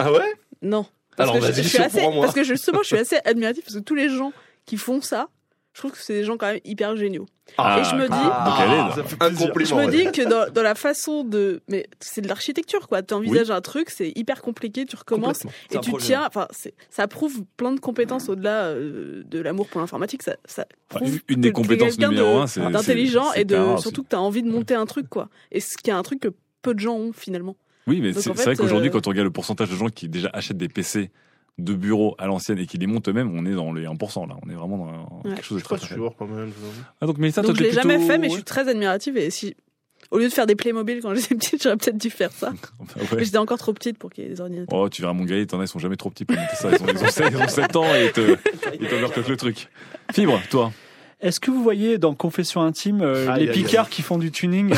Ah 0.00 0.10
ouais? 0.12 0.18
Non. 0.62 0.84
Alors, 1.18 1.34
Parce 1.34 1.46
que 1.46 1.52
vas-y, 1.52 1.56
je, 1.56 1.62
je 1.62 1.68
suis 1.68 1.78
assez, 1.78 1.98
surprends-moi. 1.98 2.22
parce 2.24 2.34
que 2.34 2.44
justement, 2.44 2.80
je 2.82 2.86
suis 2.88 2.98
assez 2.98 3.18
admiratif 3.24 3.64
parce 3.64 3.76
que 3.76 3.82
tous 3.82 3.94
les 3.94 4.08
gens 4.08 4.32
qui 4.66 4.76
font 4.76 5.00
ça, 5.00 5.28
je 5.72 5.80
trouve 5.82 5.92
que 5.92 5.98
c'est 5.98 6.14
des 6.14 6.24
gens 6.24 6.36
quand 6.38 6.46
même 6.46 6.60
hyper 6.64 6.96
géniaux. 6.96 7.26
Ah, 7.58 7.78
et 7.78 7.84
je 7.84 7.94
me 7.94 8.04
dis, 8.04 8.08
donc 8.08 8.54
elle 8.60 8.72
est 8.72 8.76
là. 8.76 8.92
ça 8.96 9.04
fait 9.04 9.16
un 9.22 9.28
plaisir. 9.28 9.46
compliment. 9.46 9.80
je 9.82 9.86
me 9.86 9.90
dis 9.92 10.10
que 10.10 10.22
dans, 10.28 10.50
dans 10.50 10.62
la 10.62 10.74
façon 10.74 11.22
de, 11.22 11.60
mais 11.68 11.86
c'est 12.00 12.20
de 12.22 12.28
l'architecture 12.28 12.88
quoi. 12.88 13.02
Tu 13.02 13.14
envisages 13.14 13.50
un 13.52 13.60
truc, 13.60 13.90
c'est 13.90 14.10
hyper 14.16 14.40
compliqué, 14.42 14.84
tu 14.86 14.96
recommences 14.96 15.44
et 15.70 15.78
tu 15.78 15.90
projet. 15.90 16.06
tiens. 16.06 16.24
Enfin, 16.26 16.48
ça 16.90 17.06
prouve 17.06 17.44
plein 17.56 17.72
de 17.72 17.78
compétences 17.78 18.28
au-delà 18.28 18.64
euh, 18.68 19.22
de 19.26 19.38
l'amour 19.38 19.68
pour 19.68 19.80
l'informatique. 19.80 20.22
Ça, 20.24 20.36
ça 20.46 20.66
Enfin, 20.90 21.00
prouve 21.00 21.20
une 21.28 21.40
des 21.42 21.50
que 21.50 21.54
compétences 21.54 21.98
numéro 21.98 22.36
de- 22.38 22.40
un, 22.42 22.46
c'est 22.46 22.60
d'intelligent 22.70 23.32
et 23.34 23.44
de 23.44 23.54
rare 23.56 23.78
surtout 23.78 24.02
que 24.02 24.08
tu 24.08 24.16
as 24.16 24.20
envie 24.20 24.42
de 24.42 24.50
monter 24.50 24.74
un 24.74 24.86
truc 24.86 25.08
quoi. 25.08 25.28
Et 25.52 25.60
ce 25.60 25.76
qui 25.76 25.90
est 25.90 25.94
un 25.94 26.02
truc 26.02 26.20
que 26.20 26.28
peu 26.62 26.74
de 26.74 26.80
gens 26.80 26.96
ont 26.96 27.12
finalement. 27.12 27.54
Oui, 27.86 28.00
mais 28.00 28.12
Donc, 28.12 28.22
c'est 28.22 28.30
en 28.30 28.34
vrai 28.34 28.56
qu'aujourd'hui, 28.56 28.88
euh, 28.88 28.92
quand 28.92 29.06
on 29.06 29.10
regarde 29.10 29.26
le 29.26 29.32
pourcentage 29.32 29.70
de 29.70 29.76
gens 29.76 29.88
qui 29.88 30.08
déjà 30.08 30.28
achètent 30.32 30.56
des 30.56 30.68
PC 30.68 31.10
de 31.58 31.72
bureau 31.74 32.14
à 32.18 32.26
l'ancienne 32.26 32.58
et 32.58 32.66
qui 32.66 32.76
les 32.78 32.86
montent 32.86 33.08
eux-mêmes, 33.08 33.30
on 33.34 33.46
est 33.46 33.54
dans 33.54 33.72
les 33.72 33.86
1%. 33.86 34.26
Là, 34.28 34.36
on 34.44 34.50
est 34.50 34.54
vraiment 34.54 34.76
dans 34.78 35.22
Ouais. 35.24 35.34
quelque 35.36 35.44
chose 35.44 35.58
de 35.58 35.62
très, 35.64 35.76
très 35.78 35.94
sûr 35.94 36.14
quand 36.18 36.26
même. 36.26 36.50
Ah, 37.00 37.06
donc 37.06 37.18
Mélissa, 37.18 37.42
Donc 37.42 37.52
toi, 37.52 37.58
je 37.58 37.62
l'ai 37.68 37.72
jamais 37.72 37.98
fait, 37.98 38.18
mais 38.18 38.28
je 38.28 38.34
suis 38.34 38.44
très 38.44 38.68
admirative 38.68 39.16
et 39.16 39.30
si 39.30 39.54
au 40.10 40.18
lieu 40.18 40.28
de 40.28 40.32
faire 40.32 40.46
des 40.46 40.54
Playmobil 40.54 41.00
quand 41.02 41.14
j'étais 41.14 41.34
petite, 41.34 41.62
j'aurais 41.62 41.76
peut-être 41.76 41.96
dû 41.96 42.10
faire 42.10 42.30
ça. 42.30 42.52
Ouais. 42.96 43.02
Mais 43.16 43.24
j'étais 43.24 43.38
encore 43.38 43.58
trop 43.58 43.72
petite 43.72 43.98
pour 43.98 44.10
qu'il 44.12 44.24
y 44.24 44.26
ait 44.26 44.30
des 44.30 44.40
ordinateurs. 44.40 44.78
Oh, 44.78 44.88
tu 44.88 45.02
verras 45.02 45.14
mon 45.14 45.24
gars, 45.24 45.44
t'en 45.46 45.60
as, 45.60 45.64
ils 45.64 45.68
sont 45.68 45.78
jamais 45.78 45.96
trop 45.96 46.10
petits 46.10 46.24
pour 46.24 46.36
monter 46.36 46.54
ça. 46.56 46.70
Ils 46.70 46.82
ont, 46.82 46.86
ils 46.88 47.04
ont, 47.04 47.08
7, 47.08 47.26
ils 47.30 47.36
ont 47.36 47.48
7 47.48 47.76
ans 47.76 47.94
et 47.94 48.06
ils 48.06 48.12
te, 48.12 48.20
ils 48.80 48.88
le 49.30 49.36
truc. 49.36 49.68
Fibre, 50.12 50.40
toi. 50.50 50.72
Est-ce 51.22 51.40
que 51.40 51.50
vous 51.50 51.62
voyez 51.62 51.96
dans 51.96 52.12
Confession 52.14 52.60
intime 52.60 53.00
euh, 53.00 53.34
les 53.36 53.46
picards 53.46 53.88
qui 53.88 54.02
font 54.02 54.18
du 54.18 54.30
tuning 54.30 54.74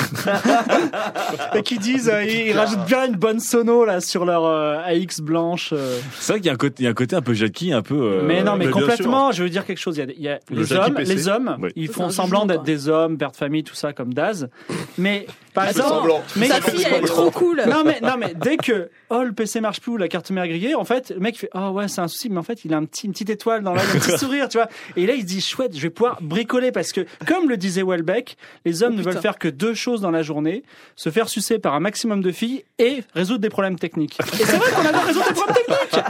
et 1.54 1.62
qui 1.62 1.78
disent 1.78 2.08
euh, 2.08 2.22
ils, 2.24 2.48
ils 2.48 2.52
rajoutent 2.52 2.84
bien 2.86 3.06
une 3.06 3.16
bonne 3.16 3.40
sono 3.40 3.84
là 3.84 4.00
sur 4.00 4.24
leur 4.24 4.44
euh, 4.44 4.78
AX 4.84 5.20
blanche. 5.20 5.70
euh. 5.72 5.98
C'est 6.18 6.34
vrai 6.34 6.40
qu'il 6.40 6.46
y 6.46 6.50
a 6.50 6.52
un 6.52 6.56
côté, 6.56 6.76
il 6.82 6.84
y 6.84 6.86
a 6.86 6.90
un 6.90 6.94
côté 6.94 7.16
un 7.16 7.22
peu 7.22 7.34
Jackie, 7.34 7.72
un 7.72 7.82
peu. 7.82 7.96
euh, 7.96 8.22
mais 8.24 8.44
non, 8.44 8.56
mais, 8.56 8.68
complètement. 8.68 9.32
Je 9.32 9.42
veux 9.42 9.50
dire 9.50 9.64
quelque 9.66 9.78
chose. 9.80 9.96
Il 9.96 10.00
y 10.00 10.02
a, 10.02 10.12
il 10.16 10.22
y 10.22 10.28
a 10.28 10.38
Le 10.50 10.62
les 10.62 10.72
hommes, 10.72 10.94
PC. 10.94 11.14
les 11.14 11.28
hommes, 11.28 11.56
Oui. 11.60 11.70
ils 11.74 11.88
font 11.88 12.08
semblant 12.10 12.46
d'être 12.46 12.62
des 12.62 12.88
hommes, 12.88 13.18
père 13.18 13.32
de 13.32 13.36
famille, 13.36 13.64
tout 13.64 13.74
ça 13.74 13.92
comme 13.92 14.14
Daz. 14.14 14.48
Mais 14.96 15.26
Attends, 15.62 16.04
exemple, 16.04 16.12
mais 16.36 16.48
Sa 16.48 16.60
fille, 16.60 16.84
elle 16.90 17.04
est 17.04 17.06
trop 17.06 17.30
cool. 17.30 17.62
non 17.68 17.82
mais 17.84 17.98
non 18.02 18.16
mais 18.18 18.32
dès 18.34 18.56
que 18.56 18.90
oh 19.10 19.22
le 19.22 19.32
PC 19.32 19.60
marche 19.60 19.80
plus 19.80 19.92
ou 19.92 19.96
la 19.96 20.08
carte 20.08 20.30
mère 20.30 20.46
grillée, 20.46 20.74
en 20.74 20.84
fait 20.84 21.10
le 21.10 21.20
mec 21.20 21.38
fait 21.38 21.50
oh 21.54 21.68
ouais 21.70 21.88
c'est 21.88 22.00
un 22.00 22.08
souci. 22.08 22.28
Mais 22.30 22.38
en 22.38 22.42
fait 22.42 22.64
il 22.64 22.74
a 22.74 22.76
un 22.76 22.84
petit 22.84 23.06
une 23.06 23.12
petite 23.12 23.30
étoile 23.30 23.62
dans 23.62 23.74
l'œil, 23.74 23.84
un 23.94 23.98
petit 23.98 24.18
sourire 24.18 24.48
tu 24.48 24.58
vois. 24.58 24.68
Et 24.96 25.06
là 25.06 25.14
il 25.14 25.20
se 25.22 25.26
dit 25.26 25.40
chouette 25.40 25.74
je 25.76 25.80
vais 25.82 25.90
pouvoir 25.90 26.18
bricoler 26.22 26.72
parce 26.72 26.92
que 26.92 27.06
comme 27.26 27.48
le 27.48 27.56
disait 27.56 27.82
Welbeck 27.82 28.36
les 28.64 28.82
hommes 28.82 28.94
Oh, 28.94 28.98
ne 28.98 29.02
veulent 29.02 29.20
faire 29.20 29.38
que 29.38 29.48
deux 29.48 29.74
choses 29.74 30.00
dans 30.00 30.10
la 30.10 30.22
journée. 30.22 30.62
Se 30.96 31.10
faire 31.10 31.28
sucer 31.28 31.58
par 31.58 31.74
un 31.74 31.80
maximum 31.80 32.22
de 32.22 32.32
filles 32.32 32.64
et 32.78 33.02
résoudre 33.14 33.40
des 33.40 33.48
problèmes 33.50 33.78
techniques. 33.78 34.18
Et 34.34 34.44
c'est 34.44 34.56
vrai 34.56 34.70
qu'on 34.72 34.86
adore 34.86 35.04
résoudre 35.04 35.28
des 35.28 35.34
problèmes 35.34 35.56
techniques. 35.56 36.04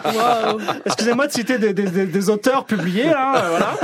Excusez-moi 0.86 1.26
de 1.26 1.32
citer 1.32 1.58
des, 1.58 1.72
des- 1.72 1.90
des- 1.90 2.06
des 2.06 2.30
auteurs 2.30 2.64
publiés, 2.64 3.08
hein, 3.08 3.34
euh, 3.36 3.48
voilà. 3.50 3.74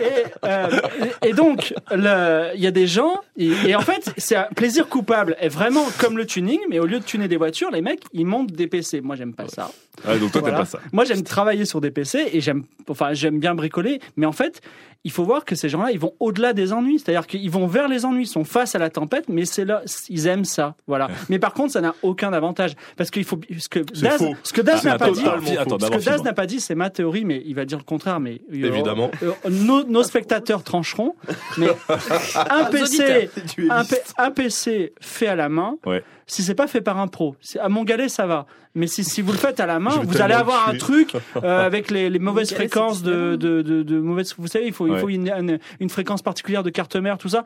Et, 0.00 0.24
euh, 0.44 0.80
et 1.26 1.32
donc, 1.32 1.74
il 1.92 2.60
y 2.60 2.66
a 2.66 2.70
des 2.70 2.86
gens, 2.86 3.14
et, 3.36 3.50
et 3.66 3.74
en 3.76 3.80
fait, 3.80 4.12
c'est 4.16 4.36
un 4.36 4.46
plaisir 4.54 4.88
coupable. 4.88 5.11
Et 5.40 5.48
vraiment 5.48 5.84
comme 5.98 6.16
le 6.16 6.26
tuning, 6.26 6.58
mais 6.70 6.78
au 6.78 6.86
lieu 6.86 6.98
de 6.98 7.04
tuner 7.04 7.28
des 7.28 7.36
voitures, 7.36 7.70
les 7.70 7.82
mecs, 7.82 8.02
ils 8.12 8.26
montent 8.26 8.52
des 8.52 8.66
PC. 8.66 9.00
Moi, 9.00 9.16
j'aime 9.16 9.34
pas 9.34 9.48
ça. 9.48 9.70
Ouais, 10.06 10.18
donc 10.18 10.32
toi, 10.32 10.40
Voilà. 10.40 10.56
t'aimes 10.56 10.64
pas 10.64 10.70
ça. 10.70 10.78
Moi, 10.92 11.04
j'aime 11.04 11.22
travailler 11.22 11.64
sur 11.64 11.80
des 11.80 11.90
PC 11.90 12.30
et 12.32 12.40
j'aime, 12.40 12.64
enfin, 12.88 13.12
j'aime 13.12 13.38
bien 13.38 13.54
bricoler. 13.54 14.00
Mais 14.16 14.26
en 14.26 14.32
fait, 14.32 14.60
il 15.04 15.10
faut 15.10 15.24
voir 15.24 15.44
que 15.44 15.54
ces 15.56 15.68
gens-là, 15.68 15.90
ils 15.92 15.98
vont 15.98 16.14
au-delà 16.20 16.52
des 16.52 16.72
ennuis. 16.72 16.98
C'est-à-dire 17.00 17.26
qu'ils 17.26 17.50
vont 17.50 17.66
vers 17.66 17.88
les 17.88 18.04
ennuis, 18.04 18.22
ils 18.22 18.26
sont 18.26 18.44
face 18.44 18.74
à 18.74 18.78
la 18.78 18.88
tempête, 18.90 19.24
mais 19.28 19.44
c'est 19.44 19.64
là, 19.64 19.82
ils 20.08 20.26
aiment 20.28 20.44
ça. 20.44 20.76
Voilà. 20.86 21.08
Mais 21.28 21.38
par 21.38 21.54
contre, 21.54 21.72
ça 21.72 21.80
n'a 21.80 21.94
aucun 22.02 22.32
avantage. 22.32 22.72
Parce 22.96 23.10
qu'il 23.10 23.24
faut, 23.24 23.40
ce 23.58 23.68
que 23.68 23.80
Daz, 24.00 24.18
faux. 24.18 24.34
ce 24.44 24.52
que 24.52 24.60
Daz 24.60 24.80
Ah, 24.84 24.90
n'a 24.90 24.98
pas 24.98 25.10
dit, 25.10 25.20
attends, 25.26 25.40
ce 25.40 25.54
d'abord, 25.78 25.90
que 25.98 26.04
Daz 26.04 26.14
Fibre. 26.14 26.24
n'a 26.24 26.32
pas 26.32 26.46
dit, 26.46 26.60
c'est 26.60 26.74
ma 26.76 26.90
théorie, 26.90 27.24
mais 27.24 27.42
il 27.44 27.54
va 27.54 27.64
dire 27.64 27.78
le 27.78 27.84
contraire. 27.84 28.20
Mais 28.20 28.40
euh, 28.52 28.66
Évidemment. 28.66 29.10
euh, 29.22 29.32
nos, 29.50 29.84
nos 29.84 30.02
spectateurs 30.04 30.62
trancheront. 30.62 31.14
Mais 31.58 31.68
un 32.50 32.64
PC, 32.66 33.28
un, 33.70 33.82
un 34.18 34.30
PC 34.30 34.92
fait 35.00 35.26
à 35.26 35.34
la 35.36 35.48
main, 35.48 35.76
Ouais. 35.86 36.04
si 36.26 36.42
c'est 36.42 36.54
pas 36.54 36.66
fait 36.66 36.80
par 36.80 36.98
un 36.98 37.08
pro, 37.08 37.34
c'est- 37.40 37.58
à 37.58 37.68
mon 37.68 37.84
galet 37.84 38.08
ça 38.08 38.26
va. 38.26 38.46
Mais 38.74 38.86
si, 38.86 39.04
si 39.04 39.20
vous 39.20 39.32
le 39.32 39.38
faites 39.38 39.60
à 39.60 39.66
la 39.66 39.78
main, 39.78 40.00
vous 40.02 40.22
allez 40.22 40.32
le 40.32 40.40
avoir 40.40 40.66
un 40.70 40.74
truc 40.78 41.14
euh, 41.42 41.66
avec 41.66 41.90
les, 41.90 42.08
les 42.08 42.18
mauvaises 42.18 42.54
fréquences 42.54 43.02
de, 43.02 43.36
de 43.36 44.00
mauvaises. 44.00 44.34
Vous 44.38 44.46
savez, 44.46 44.66
il 44.68 44.72
faut, 44.72 44.86
il 44.92 44.94
Ouais. 44.94 45.00
faut 45.00 45.08
une, 45.08 45.28
une, 45.28 45.58
une 45.80 45.88
fréquence 45.90 46.22
particulière 46.22 46.62
de 46.62 46.70
carte 46.70 46.96
mère, 46.96 47.18
tout 47.18 47.28
ça. 47.28 47.44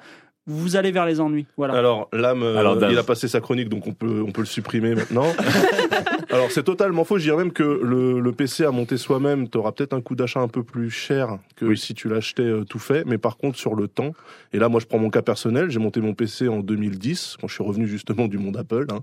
Vous 0.48 0.76
allez 0.76 0.92
vers 0.92 1.06
les 1.06 1.20
ennuis. 1.20 1.46
Voilà. 1.56 1.74
Alors, 1.74 2.08
l'âme, 2.12 2.42
euh, 2.44 2.88
il 2.90 2.98
a 2.98 3.02
passé 3.02 3.26
sa 3.26 3.40
chronique, 3.40 3.68
donc 3.68 3.86
on 3.88 3.92
peut, 3.92 4.22
on 4.24 4.30
peut 4.30 4.42
le 4.42 4.46
supprimer 4.46 4.94
maintenant. 4.94 5.26
Alors, 6.36 6.50
c'est 6.50 6.62
totalement 6.62 7.04
faux. 7.04 7.16
Je 7.18 7.24
dirais 7.24 7.38
même 7.38 7.52
que 7.52 7.62
le, 7.62 8.20
le 8.20 8.32
PC 8.32 8.64
à 8.64 8.70
monter 8.70 8.96
soi-même, 8.98 9.48
t'auras 9.48 9.72
peut-être 9.72 9.94
un 9.94 10.00
coût 10.02 10.14
d'achat 10.14 10.40
un 10.40 10.48
peu 10.48 10.62
plus 10.62 10.90
cher 10.90 11.38
que 11.56 11.74
si 11.74 11.94
tu 11.94 12.08
l'achetais 12.08 12.42
euh, 12.42 12.64
tout 12.64 12.78
fait. 12.78 13.04
Mais 13.06 13.16
par 13.16 13.38
contre, 13.38 13.56
sur 13.58 13.74
le 13.74 13.88
temps, 13.88 14.12
et 14.52 14.58
là, 14.58 14.68
moi, 14.68 14.80
je 14.80 14.86
prends 14.86 14.98
mon 14.98 15.08
cas 15.10 15.22
personnel. 15.22 15.70
J'ai 15.70 15.78
monté 15.78 16.00
mon 16.00 16.12
PC 16.14 16.48
en 16.48 16.60
2010, 16.60 17.36
quand 17.40 17.48
je 17.48 17.54
suis 17.54 17.64
revenu 17.64 17.86
justement 17.86 18.26
du 18.28 18.36
monde 18.38 18.56
Apple. 18.56 18.86
hein. 18.90 19.00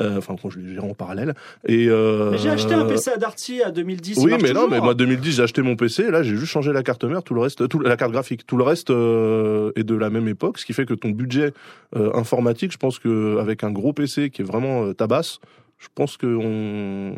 Euh, 0.00 0.18
Enfin, 0.18 0.36
quand 0.40 0.50
je 0.50 0.58
l'ai 0.58 0.74
géré 0.74 0.86
en 0.86 0.94
parallèle. 0.94 1.34
Et 1.66 1.88
euh, 1.88 2.30
Mais 2.32 2.38
j'ai 2.38 2.50
acheté 2.50 2.74
un 2.74 2.84
PC 2.84 3.10
à 3.10 3.16
Darty 3.16 3.62
à 3.62 3.70
2010. 3.70 4.16
il 4.18 4.24
Oui, 4.24 4.32
mais 4.42 4.52
non, 4.52 4.68
mais 4.68 4.80
moi 4.80 4.94
2010 4.94 5.36
j'ai 5.36 5.42
acheté 5.42 5.62
mon 5.62 5.76
PC. 5.76 6.10
Là, 6.10 6.22
j'ai 6.22 6.36
juste 6.36 6.52
changé 6.52 6.72
la 6.72 6.82
carte 6.82 7.04
mère, 7.04 7.22
tout 7.22 7.34
le 7.34 7.40
reste, 7.40 7.66
tout, 7.68 7.80
la 7.80 7.96
carte 7.96 8.12
graphique, 8.12 8.46
tout 8.46 8.56
le 8.56 8.64
reste 8.64 8.90
euh, 8.90 9.72
est 9.76 9.84
de 9.84 9.94
la 9.94 10.10
même 10.10 10.28
époque, 10.28 10.58
ce 10.58 10.66
qui 10.66 10.72
fait 10.72 10.86
que 10.86 10.94
ton 10.94 11.10
budget 11.10 11.52
euh, 11.96 12.10
informatique, 12.14 12.72
je 12.72 12.78
pense 12.78 12.98
que 12.98 13.38
avec 13.38 13.64
un 13.64 13.70
gros 13.70 13.92
PC 13.92 14.30
qui 14.30 14.42
est 14.42 14.44
vraiment 14.44 14.84
euh, 14.84 14.92
tabasse, 14.92 15.40
je 15.84 15.88
pense 15.94 16.16
que 16.16 16.26
on, 16.26 17.14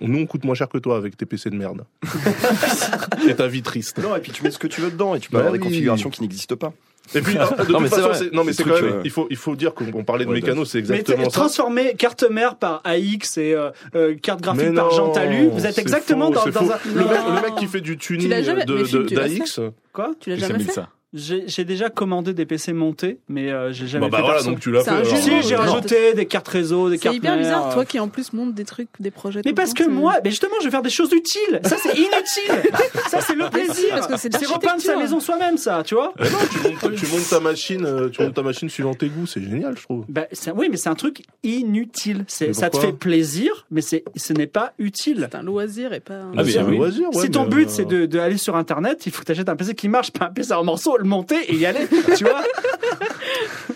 on- 0.00 0.08
nous 0.08 0.18
on 0.20 0.26
coûte 0.26 0.44
moins 0.44 0.54
cher 0.54 0.68
que 0.68 0.78
toi 0.78 0.96
avec 0.96 1.16
tes 1.16 1.26
PC 1.26 1.50
de 1.50 1.56
merde. 1.56 1.84
et 3.28 3.34
ta 3.34 3.46
vie 3.48 3.62
triste. 3.62 3.98
Non, 3.98 4.14
et 4.16 4.20
puis 4.20 4.32
tu 4.32 4.42
mets 4.42 4.50
ce 4.50 4.58
que 4.58 4.66
tu 4.66 4.80
veux 4.80 4.90
dedans 4.90 5.14
et 5.14 5.20
tu 5.20 5.28
peux 5.30 5.34
Bah 5.36 5.40
avoir 5.40 5.52
des 5.52 5.58
configurations 5.58 6.10
qui 6.10 6.22
n'existent 6.22 6.56
pas. 6.56 6.72
Et 7.14 7.20
puis 7.20 7.36
ah, 7.38 7.50
de 7.50 7.72
Non, 7.72 7.78
toute 7.78 7.80
mais 7.82 7.88
façon, 7.88 8.02
vrai. 8.08 8.18
c'est- 8.18 8.32
non 8.32 8.44
mais 8.44 8.52
Ce 8.52 8.58
c'est 8.58 8.62
truc, 8.62 8.74
quand 8.76 8.82
même, 8.82 8.94
euh, 8.96 9.02
il 9.04 9.10
faut 9.10 9.26
il 9.30 9.36
faut 9.36 9.56
dire 9.56 9.74
qu'on 9.74 9.86
on 9.94 10.04
parlait 10.04 10.24
de 10.24 10.30
Ouais, 10.30 10.36
mécano, 10.36 10.64
c'est 10.64 10.78
Mais 10.78 11.00
exactement 11.00 11.24
ça. 11.24 11.30
transformer 11.40 11.94
carte 11.98 12.24
mère 12.30 12.56
par 12.56 12.80
AX 12.84 13.36
et 13.36 13.52
euh, 13.54 13.70
euh, 13.94 14.14
carte 14.16 14.40
graphique 14.40 14.68
Mais 14.68 14.74
par 14.74 14.86
non, 14.86 14.90
Jean 14.96 15.12
Talu, 15.12 15.48
vous 15.48 15.66
êtes 15.66 15.78
exactement 15.78 16.32
faux, 16.32 16.50
dans, 16.50 16.60
dans 16.62 16.70
un. 16.72 16.78
Le 16.94 17.00
mec, 17.04 17.18
Non. 17.26 17.34
le 17.36 17.42
mec 17.42 17.54
qui 17.56 17.66
fait 17.66 17.80
du 17.80 17.98
tuning 17.98 18.30
jamais- 18.42 18.64
de, 18.64 18.74
mais 18.74 19.14
d'AX. 19.38 19.60
Quoi? 19.92 20.12
Tu 20.20 20.30
l'as 20.30 20.36
jamais 20.36 20.60
fait 20.64 20.72
ça 20.72 20.88
J'ai 21.16 21.64
déjà 21.64 21.90
commandé 21.90 22.34
des 22.34 22.44
PC 22.44 22.72
montés, 22.72 23.18
mais 23.28 23.48
euh, 23.52 23.72
j'ai 23.72 23.86
jamais 23.86 24.06
Bah, 24.06 24.10
bah 24.10 24.16
fait 24.16 24.22
voilà, 24.24 24.36
perso. 24.38 24.50
donc 24.50 24.58
tu 24.60 24.72
l'as 24.72 24.82
C'est 24.82 25.04
fait. 25.04 25.16
Si, 25.16 25.42
j'ai 25.48 25.54
Non. 25.54 25.60
rajouté 25.62 26.12
des 26.14 26.26
cartes 26.26 26.48
réseau, 26.48 26.90
des 26.90 26.96
C'est 26.96 27.04
cartes 27.04 27.16
hyper 27.16 27.36
mères, 27.36 27.44
bizarre, 27.44 27.68
euh. 27.70 27.72
toi 27.74 27.84
qui 27.84 28.00
en 28.00 28.08
plus 28.08 28.32
monte 28.32 28.52
des 28.54 28.64
trucs, 28.64 28.88
des 28.98 29.12
projets. 29.12 29.40
Mais 29.44 29.52
parce 29.52 29.74
que 29.74 29.84
moi, 29.88 30.16
mais 30.24 30.30
justement, 30.30 30.54
je 30.60 30.64
vais 30.64 30.72
faire 30.72 30.82
des 30.82 30.90
choses 30.90 31.12
utiles. 31.12 31.60
Ça, 31.64 31.76
c'est 31.80 31.96
inutile. 31.96 32.72
ça, 33.10 33.20
c'est 33.20 33.36
le 33.36 33.48
plaisir. 33.48 33.90
parce 33.90 34.06
que 34.08 34.16
c'est 34.16 34.34
c'est 34.36 34.46
repeindre 34.46 34.80
sa 34.80 34.96
maison 34.96 35.20
soi-même, 35.20 35.56
ça, 35.56 35.84
tu 35.86 35.94
vois. 35.94 36.12
Eh 36.18 36.24
non, 36.24 36.28
tu 36.50 36.68
montes, 36.88 36.94
tu 36.96 37.06
montes 37.06 37.28
ta 37.30 37.38
machine, 37.38 37.84
euh, 37.86 38.08
tu 38.08 38.20
montes 38.20 38.34
ta 38.34 38.42
machine 38.42 38.68
suivant 38.68 38.94
tes 38.94 39.08
goûts, 39.08 39.26
c'est 39.26 39.40
génial, 39.42 39.76
je 39.78 39.82
trouve. 39.84 40.04
Bah, 40.08 40.26
c'est- 40.32 40.50
oui, 40.50 40.66
mais 40.68 40.76
c'est 40.76 40.88
un 40.88 40.94
truc 40.96 41.22
inutile. 41.44 42.24
C'est, 42.26 42.52
ça 42.52 42.70
te 42.70 42.76
fait 42.78 42.92
plaisir, 42.92 43.66
mais 43.70 43.82
c'est, 43.82 44.02
ce 44.16 44.32
n'est 44.32 44.48
pas 44.48 44.72
utile. 44.78 45.28
C'est 45.30 45.36
un 45.38 45.42
loisir 45.44 45.92
et 45.92 46.00
pas 46.00 46.14
un. 46.14 46.32
Ah, 46.36 46.42
mais 46.42 46.50
c'est 46.50 46.58
un 46.58 46.64
oui. 46.68 46.76
loisir, 46.76 47.08
ouais, 47.14 47.22
si 47.22 47.30
ton 47.30 47.44
but 47.46 47.68
euh, 47.68 47.70
c'est 47.70 47.84
de, 47.84 48.06
de 48.06 48.18
aller 48.18 48.36
sur 48.36 48.56
internet, 48.56 49.06
il 49.06 49.12
faut 49.12 49.20
que 49.20 49.26
tu 49.26 49.32
achètes 49.32 49.48
un 49.48 49.56
PC 49.56 49.74
qui 49.74 49.88
marche, 49.88 50.10
pas 50.10 50.26
un 50.26 50.30
PC 50.30 50.52
en 50.52 50.64
morceaux, 50.64 50.96
le 51.04 51.08
monter 51.10 51.36
et 51.48 51.54
y 51.56 51.66
aller, 51.66 51.86
tu 52.16 52.24
vois. 52.24 52.42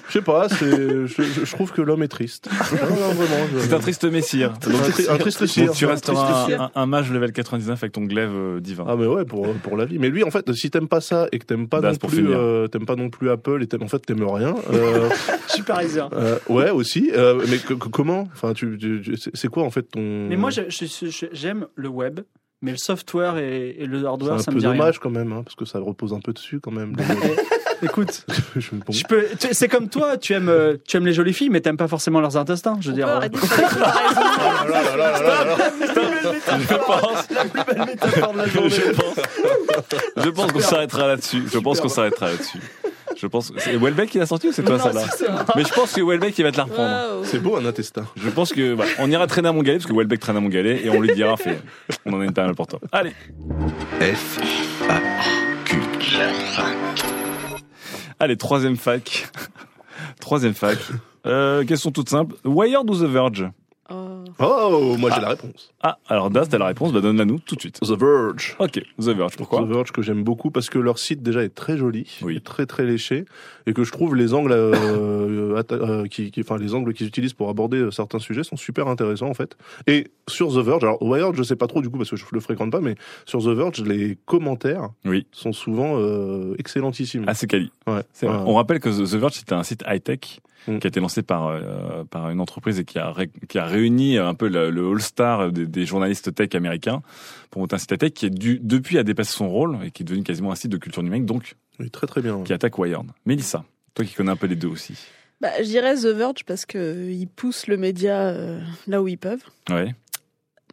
Je 0.08 0.12
sais 0.14 0.22
pas, 0.22 0.48
c'est, 0.48 0.70
je, 0.70 1.06
je- 1.06 1.44
je 1.44 1.52
trouve 1.54 1.70
que 1.72 1.82
l'homme 1.82 2.02
est 2.02 2.08
triste. 2.08 2.48
Non, 2.72 2.88
non, 2.88 3.12
vraiment. 3.14 3.46
je- 3.54 3.58
C'est 3.60 3.74
un 3.74 3.78
triste 3.78 4.04
messire. 4.04 4.52
un, 4.52 4.56
tri- 4.58 5.06
un 5.08 5.18
triste. 5.18 5.58
Donc 5.58 5.74
tu 5.76 5.84
Un 5.84 5.88
resteras 5.88 6.42
un, 6.44 6.46
cire. 6.46 6.62
un, 6.62 6.70
un 6.74 6.86
mage 6.86 7.10
level 7.12 7.32
99 7.32 7.82
avec 7.82 7.92
ton 7.92 8.02
glaive 8.04 8.30
euh, 8.32 8.60
divin. 8.60 8.84
Ah 8.88 8.96
mais 8.96 9.06
ouais 9.06 9.24
pour 9.26 9.52
pour 9.62 9.76
la 9.76 9.84
vie. 9.84 9.98
Mais 9.98 10.08
lui 10.08 10.24
en 10.24 10.30
fait 10.30 10.50
si 10.54 10.70
t'aimes 10.70 10.88
pas 10.88 11.00
ça 11.02 11.28
et 11.32 11.38
que 11.38 11.44
t'aimes 11.44 11.68
pas 11.68 11.80
Das 11.80 11.92
non 11.92 11.98
pour 11.98 12.08
plus 12.10 12.18
finir. 12.20 12.38
euh, 12.38 12.66
t'aimes 12.68 12.86
pas 12.86 12.96
non 12.96 13.10
plus 13.10 13.28
Apple 13.30 13.62
et 13.62 13.66
t'aimes 13.66 13.82
en 13.82 13.88
fait 13.88 13.98
t'aimes 13.98 14.24
rien. 14.26 14.54
Euh, 14.72 15.10
Superizer. 15.48 16.08
euh, 16.14 16.38
ouais 16.48 16.70
aussi. 16.70 17.10
Euh, 17.14 17.42
mais 17.48 17.58
que- 17.58 17.74
que- 17.74 17.88
comment? 17.88 18.28
Enfin 18.32 18.54
tu, 18.54 18.78
tu- 18.78 19.02
tu- 19.02 19.16
c'est- 19.16 19.30
c'est 19.34 19.48
quoi 19.48 19.64
en 19.64 19.70
fait 19.70 19.82
ton 19.82 20.00
Mais 20.28 20.36
moi, 20.36 20.50
je- 20.50 20.62
je- 20.68 20.86
je- 21.10 21.26
j'aime 21.32 21.66
le 21.74 21.88
web, 21.88 22.20
mais 22.62 22.72
le 22.72 22.76
software 22.76 23.38
et, 23.38 23.76
et 23.78 23.86
le 23.86 24.00
c'est 24.00 24.06
hardware, 24.06 24.34
un 24.34 24.38
ça 24.38 24.50
peu 24.50 24.56
me 24.56 24.60
dit 24.60 24.66
rien. 24.66 24.76
dommage 24.76 24.98
quand 24.98 25.10
même 25.10 25.32
hein, 25.32 25.42
parce 25.44 25.54
que 25.56 25.64
ça 25.64 25.78
repose 25.78 26.12
un 26.12 26.20
peu 26.20 26.32
dessus 26.32 26.60
quand 26.60 26.72
même. 26.72 26.94
Écoute, 27.82 28.26
Je- 28.56 28.70
bon. 28.72 28.92
je 28.92 29.04
peux, 29.04 29.24
tu- 29.38 29.48
c'est 29.52 29.68
comme 29.68 29.88
toi, 29.88 30.16
tu 30.16 30.32
aimes, 30.32 30.48
euh, 30.48 30.76
tu 30.84 30.96
aimes 30.96 31.06
les 31.06 31.12
jolies 31.12 31.32
filles, 31.32 31.48
mais 31.50 31.60
t'aimes 31.60 31.76
pas 31.76 31.86
forcément 31.86 32.20
leurs 32.20 32.36
intestins. 32.36 32.76
Je 32.80 32.88
veux 32.90 32.94
On 32.94 32.96
dire. 32.96 33.08
euh, 33.08 33.28
pense, 36.86 37.30
La 37.30 37.44
plus 37.44 37.64
belle 37.64 37.86
métaphore 37.86 38.32
de 38.32 38.38
la 38.38 38.46
journée. 38.46 38.70
pense, 38.96 39.20
je 40.24 40.28
pense 40.30 40.52
qu'on 40.52 40.60
s'arrêtera 40.60 41.06
là-dessus. 41.08 41.42
Je 41.52 41.58
pense 41.58 41.80
qu'on 41.80 41.88
s'arrêtera 41.88 42.26
là-dessus. 42.30 42.58
Je 43.20 43.26
pense. 43.26 43.52
C'est 43.58 43.76
Welbeck 43.76 44.10
qui 44.10 44.18
l'a 44.18 44.26
sorti 44.26 44.48
ou 44.48 44.52
c'est 44.52 44.62
toi 44.62 44.76
Non, 44.76 44.84
ça 44.84 44.92
là. 44.92 45.44
Mais 45.56 45.64
je 45.64 45.72
pense 45.72 45.92
que 45.92 46.00
Welbeck 46.00 46.38
il 46.38 46.42
va 46.44 46.52
te 46.52 46.56
la 46.56 46.64
reprendre. 46.64 47.24
C'est 47.24 47.40
beau 47.40 47.56
un 47.56 47.64
intestin. 47.64 48.04
Je 48.16 48.30
pense 48.30 48.52
que 48.52 48.76
on 48.98 49.10
ira 49.10 49.26
traîner 49.26 49.48
à 49.48 49.52
mon 49.52 49.62
galet 49.62 49.78
parce 49.78 49.90
que 49.90 49.96
Welbeck 49.96 50.20
traîne 50.20 50.36
à 50.36 50.40
mon 50.40 50.48
galet 50.48 50.84
et 50.84 50.90
on 50.90 51.00
lui 51.00 51.12
dira 51.14 51.36
fait, 51.36 51.60
on 52.06 52.12
en 52.12 52.20
a 52.20 52.24
une 52.24 52.32
pas 52.32 52.44
mal 52.44 52.54
pour 52.54 52.66
toi. 52.66 52.78
Allez. 52.92 53.12
F, 54.00 54.38
A, 54.88 55.00
Q. 55.64 55.76
Allez, 58.20 58.36
troisième 58.36 58.76
fac. 58.76 59.28
troisième 60.20 60.54
fac. 60.54 60.78
Euh, 61.26 61.64
question 61.64 61.90
toute 61.90 62.08
simple. 62.08 62.36
Wired 62.44 62.88
ou 62.88 62.94
The 62.94 63.08
Verge? 63.08 63.50
Oh. 64.38 64.96
Moi 64.98 65.10
j'ai 65.10 65.16
Ah. 65.18 65.22
la 65.22 65.28
réponse. 65.30 65.72
Ah, 65.82 65.98
alors 66.08 66.30
Das, 66.30 66.46
t'as 66.48 66.58
la 66.58 66.66
réponse, 66.66 66.92
bah 66.92 67.00
donne-la 67.00 67.24
nous 67.24 67.38
tout 67.38 67.54
de 67.54 67.60
suite. 67.60 67.80
The 67.80 67.90
Verge. 67.98 68.56
Ok, 68.58 68.80
The 69.00 69.08
Verge, 69.08 69.36
pourquoi? 69.36 69.62
The 69.62 69.66
Verge 69.66 69.92
que 69.92 70.02
j'aime 70.02 70.22
beaucoup 70.24 70.50
parce 70.50 70.70
que 70.70 70.78
leur 70.78 70.98
site 70.98 71.22
déjà 71.22 71.42
est 71.44 71.54
très 71.54 71.76
joli, 71.76 72.18
Oui. 72.22 72.36
est 72.36 72.44
très 72.44 72.66
très 72.66 72.84
léché 72.84 73.24
et 73.66 73.72
que 73.72 73.84
je 73.84 73.92
trouve 73.92 74.14
les 74.16 74.34
angles 74.34 74.52
euh, 74.52 75.60
atta- 75.60 75.74
euh, 75.80 76.06
qui, 76.06 76.30
qui- 76.30 76.40
enfin 76.40 76.56
les 76.58 76.74
angles 76.74 76.92
qu'ils 76.94 77.06
utilisent 77.06 77.32
pour 77.34 77.48
aborder 77.48 77.78
euh, 77.78 77.90
certains 77.90 78.18
sujets 78.18 78.42
sont 78.44 78.56
super 78.56 78.88
intéressants 78.88 79.28
en 79.28 79.34
fait. 79.34 79.56
Et 79.86 80.08
sur 80.28 80.48
The 80.52 80.58
Verge, 80.64 80.84
alors 80.84 81.02
Wired 81.02 81.34
je 81.36 81.42
sais 81.42 81.56
pas 81.56 81.66
trop 81.66 81.80
du 81.82 81.88
coup 81.90 81.98
parce 81.98 82.10
que 82.10 82.16
je 82.16 82.24
le 82.32 82.40
fréquente 82.40 82.70
pas, 82.72 82.80
mais 82.80 82.96
sur 83.26 83.40
The 83.42 83.48
Verge 83.48 83.82
les 83.82 84.18
commentaires 84.26 84.88
Oui. 85.04 85.26
sont 85.32 85.52
souvent 85.52 85.94
euh, 85.98 86.54
excellentissimes. 86.58 87.24
Ah, 87.26 87.34
c'est 87.34 87.46
quali. 87.46 87.70
Ouais. 87.86 88.02
On 88.22 88.54
rappelle 88.54 88.80
que 88.80 88.88
The 88.88 89.08
The 89.10 89.14
Verge 89.16 89.34
c'était 89.34 89.54
un 89.54 89.62
site 89.62 89.84
high-tech 89.86 90.40
Mm. 90.66 90.78
qui 90.78 90.86
a 90.86 90.88
été 90.88 91.00
lancé 91.00 91.22
par 91.22 91.46
euh, 91.46 92.04
par 92.10 92.30
une 92.30 92.40
entreprise 92.40 92.78
et 92.80 92.84
qui 92.84 92.98
a 92.98 93.10
ré- 93.12 93.30
qui 93.48 93.58
a 93.58 93.64
réuni 93.64 94.18
un 94.18 94.34
peu 94.34 94.48
le, 94.48 94.70
le 94.70 94.90
all-star 94.90 95.52
des, 95.52 95.66
des 95.66 95.86
journalistes 95.86 96.34
tech 96.34 96.48
américains 96.54 97.00
pour 97.50 97.60
monter 97.62 97.76
un 97.76 97.78
site 97.78 97.96
tech 97.96 98.12
qui 98.12 98.26
est 98.26 98.30
dû 98.30 98.58
depuis 98.62 98.98
a 98.98 99.02
dépassé 99.04 99.32
son 99.32 99.48
rôle 99.48 99.78
et 99.84 99.90
qui 99.90 100.02
est 100.02 100.06
devenu 100.06 100.22
quasiment 100.24 100.50
un 100.52 100.56
site 100.56 100.70
de 100.72 100.76
culture 100.76 101.02
numérique 101.02 101.26
donc 101.26 101.54
Oui, 101.78 101.90
très 101.90 102.06
très 102.06 102.20
bien. 102.22 102.42
qui 102.42 102.52
attaque 102.52 102.76
Wired. 102.78 103.06
Mélissa, 103.24 103.64
toi 103.94 104.04
qui 104.04 104.14
connais 104.14 104.32
un 104.32 104.36
peu 104.36 104.46
les 104.48 104.56
deux 104.56 104.68
aussi. 104.68 104.94
Bah, 105.40 105.50
je 105.58 105.64
dirais 105.64 105.94
The 105.94 106.06
Verge 106.06 106.44
parce 106.44 106.66
que 106.66 106.78
euh, 106.78 107.12
ils 107.12 107.28
poussent 107.28 107.68
le 107.68 107.76
média 107.76 108.28
euh, 108.28 108.60
là 108.88 109.00
où 109.00 109.06
ils 109.08 109.16
peuvent. 109.18 109.44
Ouais. 109.70 109.94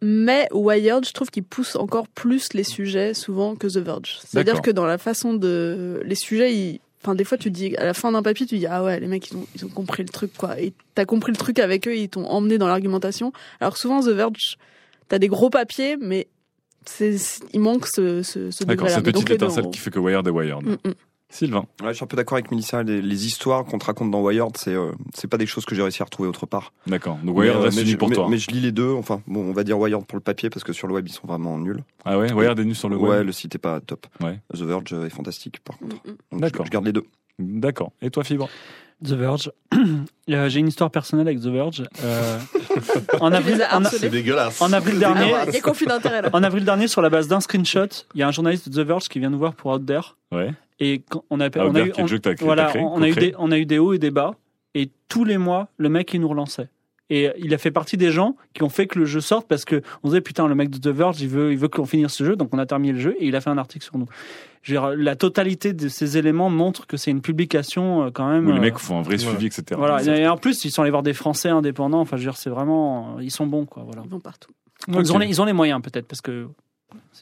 Mais 0.02 0.48
Wired, 0.52 1.06
je 1.08 1.14
trouve 1.14 1.30
qu'il 1.30 1.44
pousse 1.44 1.76
encore 1.76 2.08
plus 2.08 2.54
les 2.54 2.64
sujets 2.64 3.14
souvent 3.14 3.56
que 3.56 3.68
The 3.68 3.78
Verge. 3.78 4.18
C'est-à-dire 4.26 4.62
que 4.62 4.72
dans 4.72 4.86
la 4.86 4.98
façon 4.98 5.34
de 5.36 6.02
les 6.04 6.16
sujets, 6.16 6.54
ils... 6.54 6.80
enfin 7.06 7.16
des 7.16 7.24
fois 7.24 7.38
tu 7.38 7.52
dis 7.52 7.76
à 7.78 7.86
la 7.86 7.94
fin 7.94 8.12
d'un 8.12 8.24
papier, 8.24 8.46
tu 8.46 8.58
dis 8.58 8.66
ah 8.66 8.84
ouais 8.84 9.00
les 9.00 9.08
mecs 9.08 9.30
ils 9.30 9.38
ont 9.38 9.46
ils 9.56 9.66
ont 9.66 9.70
compris 9.70 10.04
le 10.04 10.10
truc 10.10 10.34
quoi. 10.36 10.60
Et 10.60 10.74
t'as 10.96 11.06
compris 11.06 11.32
le 11.32 11.38
truc 11.38 11.60
avec 11.60 11.88
eux, 11.88 11.96
ils 11.96 12.10
t'ont 12.10 12.26
emmené 12.26 12.58
dans 12.58 12.68
l'argumentation. 12.68 13.32
Alors 13.60 13.78
souvent 13.78 14.02
The 14.02 14.10
Verge, 14.10 14.58
t'as 15.08 15.20
des 15.20 15.28
gros 15.28 15.50
papiers, 15.50 15.98
mais 16.00 16.28
c'est 16.86 17.16
il 17.54 17.60
manque 17.60 17.86
ce 17.88 18.24
ce, 18.24 18.52
ce 18.52 18.64
D'accord, 18.64 18.88
degré-là. 18.88 18.96
cette 18.96 19.06
Mais 19.06 19.12
donc, 19.12 19.26
petite 19.26 19.36
étincelle 19.36 19.70
qui 19.70 19.80
fait 19.80 19.92
que 19.92 20.00
Wired 20.00 20.26
est 20.28 20.32
Wired. 20.32 20.64
Mm, 20.64 20.78
mm. 20.84 20.94
Sylvain. 21.30 21.66
Ouais, 21.82 21.90
je 21.90 21.94
suis 21.94 22.04
un 22.04 22.08
peu 22.08 22.16
d'accord 22.16 22.36
avec 22.38 22.50
Mélissa. 22.52 22.84
Les, 22.84 23.02
les 23.02 23.26
histoires 23.26 23.66
qu'on 23.66 23.78
te 23.78 23.86
raconte 23.86 24.12
dans 24.12 24.22
Wired, 24.22 24.56
c'est 24.58 24.74
euh, 24.74 24.92
c'est 25.14 25.28
pas 25.28 25.38
des 25.38 25.46
choses 25.48 25.66
que 25.66 25.76
j'ai 25.76 25.82
réussi 25.82 26.02
à 26.02 26.06
retrouver 26.06 26.30
autre 26.30 26.46
part. 26.46 26.72
D'accord. 26.88 27.18
Donc 27.24 27.36
Wired 27.38 27.56
mais, 27.56 27.60
euh, 27.62 27.64
reste 27.66 27.76
mais 27.78 27.82
unique 27.82 27.94
je, 27.94 27.98
pour 27.98 28.10
mais- 28.10 28.16
toi. 28.16 28.28
mais 28.30 28.38
je 28.38 28.52
lis 28.52 28.62
les 28.62 28.72
deux. 28.72 28.92
Enfin, 28.92 29.22
bon, 29.28 29.42
on 29.42 29.52
va 29.52 29.64
dire 29.64 29.78
Wired 29.80 30.06
pour 30.06 30.16
le 30.18 30.22
papier 30.24 30.50
parce 30.50 30.64
que 30.64 30.72
sur 30.72 30.88
le 30.88 30.94
web 30.94 31.08
ils 31.08 31.12
sont 31.12 31.28
vraiment 31.28 31.58
nuls. 31.58 31.84
Ah 32.06 32.18
ouais, 32.20 32.32
Wired 32.32 32.60
est 32.60 32.64
nu 32.66 32.76
sur 32.76 32.90
le 32.90 32.96
ouais, 32.96 33.10
web. 33.10 33.26
le 33.26 33.32
site 33.32 33.56
est 33.56 33.60
pas 33.60 33.82
top. 33.82 34.06
Ouais. 34.22 34.40
The 34.54 34.62
Verge 34.62 34.94
est 34.94 35.10
fantastique 35.10 35.60
par 35.62 35.78
contre. 35.78 35.96
Mm, 35.98 36.12
mm. 36.12 36.16
Donc, 36.32 36.42
D'accord. 36.42 36.66
Je, 36.66 36.70
je 36.70 36.72
garde 36.72 36.86
les 36.86 36.94
deux. 36.94 37.06
D'accord. 37.40 37.92
Et 38.02 38.10
toi, 38.12 38.24
Fibre? 38.24 38.48
The 39.04 39.14
Verge. 39.14 39.52
Euh, 40.32 40.50
J'ai 40.50 40.60
une 40.60 40.68
histoire 40.68 40.90
personnelle 40.90 41.28
avec 41.28 41.40
The 41.40 41.50
Verge. 41.50 41.84
Euh, 42.04 42.40
en, 43.20 43.32
avril, 43.32 43.62
harcelés 43.62 44.00
C'est 44.00 44.10
dégueulasse. 44.10 44.60
en 44.60 44.74
avril 44.74 44.96
Ah 44.98 45.14
dernier, 45.14 45.34
en 46.34 46.42
avril 46.44 46.90
sur 46.90 47.04
la 47.04 47.10
base 47.12 47.28
d'un 47.28 47.40
screenshot, 47.42 47.86
il 48.16 48.22
y 48.22 48.24
a 48.24 48.28
un 48.28 48.32
journaliste 48.32 48.68
de 48.70 48.84
The 48.84 48.88
Verge 48.88 49.08
qui 49.08 49.20
vient 49.20 49.30
nous 49.30 49.38
voir 49.38 49.54
pour 49.54 49.72
Out 49.72 49.86
There. 49.86 50.16
Ouais. 50.32 50.52
Et 50.80 51.04
on 51.30 51.40
a, 51.42 51.46
Ah, 51.46 51.50
on 51.58 51.62
a 51.62 51.68
Outder, 51.68 51.82
eu, 51.90 51.94
on- 52.00 52.44
voilà, 52.44 52.72
on, 52.76 53.04
a 53.04 53.12
des, 53.12 53.36
on 53.38 53.52
a 53.52 53.58
eu 53.60 53.68
des 53.68 53.78
hauts 53.78 53.94
et 53.94 54.00
des 54.00 54.10
bas. 54.10 54.34
Et 54.74 54.90
tous 55.10 55.24
les 55.26 55.38
mois, 55.38 55.68
le 55.78 55.90
mec, 55.90 56.12
il 56.16 56.22
nous 56.22 56.28
relançait. 56.28 56.68
Et 57.12 57.30
il 57.38 57.54
a 57.54 57.60
fait 57.60 57.70
partie 57.70 57.98
des 57.98 58.12
gens 58.12 58.36
qui 58.54 58.64
ont 58.64 58.70
fait 58.70 58.88
que 58.88 58.98
le 58.98 59.06
jeu 59.06 59.22
sorte 59.22 59.48
parce 59.48 59.64
que 59.64 59.84
on 60.02 60.08
disait 60.08 60.22
putain 60.22 60.48
le 60.48 60.56
mec 60.56 60.72
de 60.72 60.80
The 60.80 60.94
Verge 60.96 61.22
il 61.22 61.28
veut 61.30 61.52
il 61.52 61.58
veut 61.60 61.68
qu'on 61.68 61.86
finisse 61.86 62.14
ce 62.14 62.24
jeu 62.24 62.36
donc 62.36 62.50
on 62.52 62.58
a 62.58 62.66
terminé 62.66 62.94
le 62.94 63.00
jeu 63.00 63.16
et 63.20 63.28
il 63.28 63.36
a 63.36 63.42
fait 63.42 63.52
un 63.52 63.60
article 63.60 63.86
sur 63.86 63.98
nous. 64.00 64.08
Je 64.64 64.74
veux 64.74 64.80
dire, 64.80 64.90
la 64.98 65.16
totalité 65.16 65.74
de 65.74 65.88
ces 65.88 66.18
éléments 66.18 66.50
montre 66.50 66.88
que 66.88 66.98
c'est 66.98 67.12
une 67.12 67.22
publication 67.22 68.06
euh, 68.06 68.10
quand 68.12 68.28
même. 68.28 68.48
Où 68.48 68.52
les 68.52 68.58
euh, 68.58 68.62
mecs 68.62 68.80
font 68.80 68.98
un 68.98 69.02
vrai 69.04 69.20
suivi, 69.20 69.46
etc. 69.46 69.64
voilà 69.78 70.02
et 70.04 70.28
en 70.28 70.38
plus 70.38 70.66
ils 70.66 70.72
sont 70.72 70.82
allés 70.82 70.90
voir 70.90 71.04
des 71.04 71.14
Français 71.14 71.50
indépendants 71.50 72.00
enfin 72.00 72.18
je 72.18 72.24
veux 72.24 72.32
dire 72.32 72.38
c'est 72.38 72.50
vraiment 72.50 73.20
ils 73.20 73.30
sont 73.30 73.46
bons 73.46 73.66
quoi 73.66 73.84
voilà. 73.84 74.02
Ils 74.04 74.10
vont 74.10 74.20
partout. 74.20 74.52
Ils 74.88 75.14
ont 75.14 75.20
les, 75.20 75.28
ils 75.28 75.40
ont 75.42 75.46
les 75.46 75.54
moyens 75.54 75.82
peut-être 75.84 76.08
parce 76.08 76.22
que 76.22 76.48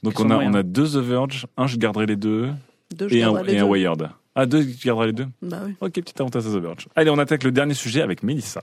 Donc 0.01 0.17
on 0.21 0.29
a, 0.29 0.35
moyens. 0.35 0.55
on 0.55 0.57
a 0.57 0.63
deux 0.63 0.87
The 0.87 1.03
Verge, 1.03 1.45
un 1.57 1.67
je 1.67 1.75
garderai 1.75 2.05
les 2.05 2.15
deux, 2.15 2.51
Deux, 2.95 3.09
je 3.09 3.15
et 3.15 3.23
un, 3.23 3.33
garderai 3.33 3.47
les 3.51 3.53
et 3.55 3.59
un 3.59 3.63
deux. 3.65 3.69
Wired. 3.69 4.09
Ah, 4.35 4.45
deux, 4.47 4.65
tu 4.65 4.87
garderas 4.87 5.05
les 5.05 5.13
deux 5.13 5.27
Bah 5.43 5.59
oui. 5.65 5.73
Ok, 5.79 5.91
petit 5.93 6.13
avantage 6.19 6.47
à 6.47 6.49
The 6.49 6.61
Verge. 6.61 6.87
Allez, 6.95 7.11
on 7.11 7.19
attaque 7.19 7.43
le 7.43 7.51
dernier 7.51 7.75
sujet 7.75 8.01
avec 8.01 8.23
Mélissa. 8.23 8.61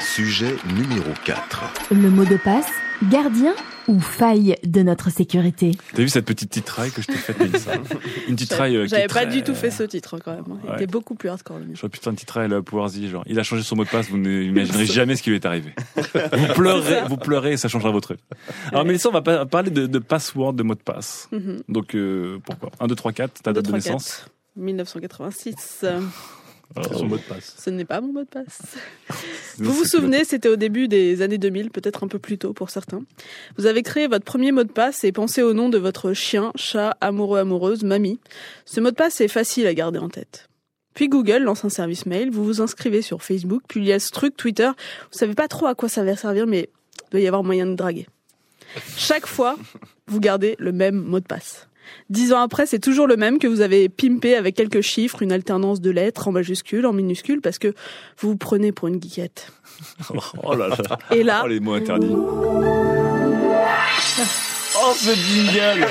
Sujet 0.00 0.54
numéro 0.76 1.10
4. 1.24 1.62
Le 1.92 2.10
mot 2.10 2.24
de 2.26 2.36
passe, 2.36 2.66
gardien 3.10 3.54
ou 3.88 3.98
faille 4.00 4.54
de 4.64 4.82
notre 4.82 5.10
sécurité 5.10 5.70
T'as 5.94 6.02
vu 6.02 6.10
cette 6.10 6.26
petite 6.26 6.50
titraille 6.50 6.90
que 6.90 7.00
je 7.00 7.06
t'ai 7.06 7.14
faite, 7.14 7.38
Mélissa 7.40 7.72
Une 8.28 8.36
titraille 8.36 8.76
euh, 8.76 8.80
qui 8.86 8.94
est 8.94 8.96
J'avais 8.98 9.06
pas 9.08 9.24
très- 9.24 9.26
du 9.28 9.42
tout 9.42 9.54
fait 9.54 9.70
ce 9.70 9.82
titre 9.84 10.16
hein, 10.16 10.18
quand 10.22 10.34
même. 10.34 10.44
Il 10.64 10.68
Ouais. 10.68 10.76
était 10.76 10.86
beaucoup 10.86 11.14
plus 11.14 11.30
hardcore 11.30 11.56
vois 11.80 11.88
putain 11.88 12.12
de 12.12 12.18
titraille 12.18 12.50
là, 12.50 12.60
Pourzy, 12.60 13.08
genre. 13.08 13.24
Il 13.26 13.40
a 13.40 13.42
changé 13.42 13.62
son 13.62 13.76
mot 13.76 13.84
de 13.84 13.88
passe, 13.88 14.10
vous 14.10 14.18
n'imaginerez 14.18 14.84
jamais 14.86 15.16
ce 15.16 15.22
qui 15.22 15.30
lui 15.30 15.36
est 15.36 15.46
arrivé. 15.46 15.72
Vous 15.96 16.52
pleurez, 16.54 17.02
vous 17.08 17.16
pleurez 17.16 17.52
et 17.52 17.56
ça 17.56 17.68
changera 17.68 17.90
votre 17.90 18.12
vie. 18.12 18.20
Alors, 18.72 18.84
Mélissa, 18.84 19.08
on 19.08 19.12
va 19.12 19.22
pa- 19.22 19.46
parler 19.46 19.70
de, 19.70 19.86
de 19.86 19.98
password, 19.98 20.52
de 20.52 20.62
mot 20.62 20.74
de 20.74 20.80
passe. 20.82 21.28
Mhm. 21.32 21.62
Donc, 21.70 21.94
euh, 21.94 22.38
pourquoi? 22.44 22.70
1, 22.80 22.88
2, 22.88 22.94
3, 22.94 23.12
4, 23.12 23.42
ta 23.42 23.52
date 23.54 23.64
de 23.64 23.72
naissance. 23.72 24.26
1986. 24.58 25.84
C'est 26.84 26.94
son 26.94 27.06
mot 27.06 27.16
de 27.16 27.22
passe. 27.22 27.56
Ce 27.58 27.70
n'est 27.70 27.84
pas 27.84 28.00
mon 28.00 28.12
mot 28.12 28.20
de 28.20 28.28
passe. 28.28 28.60
Vous 29.58 29.72
vous 29.72 29.84
souvenez, 29.84 30.24
c'était 30.24 30.48
au 30.48 30.56
début 30.56 30.86
des 30.86 31.22
années 31.22 31.38
2000, 31.38 31.70
peut-être 31.70 32.04
un 32.04 32.08
peu 32.08 32.18
plus 32.18 32.38
tôt 32.38 32.52
pour 32.52 32.70
certains. 32.70 33.02
Vous 33.56 33.66
avez 33.66 33.82
créé 33.82 34.06
votre 34.06 34.24
premier 34.24 34.52
mot 34.52 34.64
de 34.64 34.70
passe 34.70 35.02
et 35.04 35.12
pensé 35.12 35.42
au 35.42 35.54
nom 35.54 35.68
de 35.70 35.78
votre 35.78 36.12
chien, 36.12 36.52
chat, 36.56 36.96
amoureux, 37.00 37.38
amoureuse, 37.38 37.84
mamie. 37.84 38.20
Ce 38.66 38.80
mot 38.80 38.90
de 38.90 38.96
passe 38.96 39.20
est 39.20 39.28
facile 39.28 39.66
à 39.66 39.74
garder 39.74 39.98
en 39.98 40.08
tête. 40.08 40.48
Puis 40.94 41.08
Google 41.08 41.44
lance 41.44 41.64
un 41.64 41.68
service 41.68 42.06
mail, 42.06 42.30
vous 42.30 42.44
vous 42.44 42.60
inscrivez 42.60 43.02
sur 43.02 43.22
Facebook, 43.22 43.62
puis 43.68 43.80
il 43.80 43.86
y 43.86 43.92
a 43.92 44.00
ce 44.00 44.10
truc 44.10 44.36
Twitter. 44.36 44.68
Vous 45.12 45.18
savez 45.18 45.34
pas 45.34 45.48
trop 45.48 45.66
à 45.66 45.74
quoi 45.74 45.88
ça 45.88 46.04
va 46.04 46.16
servir, 46.16 46.46
mais 46.46 46.68
il 47.06 47.10
doit 47.12 47.20
y 47.20 47.26
avoir 47.26 47.44
moyen 47.44 47.66
de 47.66 47.74
draguer. 47.74 48.06
Chaque 48.96 49.26
fois, 49.26 49.56
vous 50.06 50.20
gardez 50.20 50.56
le 50.58 50.72
même 50.72 50.96
mot 50.96 51.20
de 51.20 51.24
passe. 51.26 51.67
Dix 52.10 52.32
ans 52.32 52.40
après, 52.40 52.66
c'est 52.66 52.78
toujours 52.78 53.06
le 53.06 53.16
même 53.16 53.38
que 53.38 53.46
vous 53.46 53.60
avez 53.60 53.88
pimpé 53.88 54.34
avec 54.34 54.54
quelques 54.54 54.80
chiffres, 54.80 55.22
une 55.22 55.32
alternance 55.32 55.80
de 55.80 55.90
lettres 55.90 56.28
en 56.28 56.32
majuscule, 56.32 56.86
en 56.86 56.92
minuscule, 56.92 57.40
parce 57.40 57.58
que 57.58 57.68
vous 58.18 58.30
vous 58.30 58.36
prenez 58.36 58.72
pour 58.72 58.88
une 58.88 59.02
geekette. 59.02 59.52
Oh 60.42 60.54
là 60.54 60.68
là. 60.68 60.76
Et 61.10 61.22
là, 61.22 61.42
Oh, 61.44 61.48
les 61.48 61.60
mots 61.60 61.74
interdits. 61.74 62.14
Oh, 64.88 64.94
ce 64.94 65.14
jingle 65.14 65.86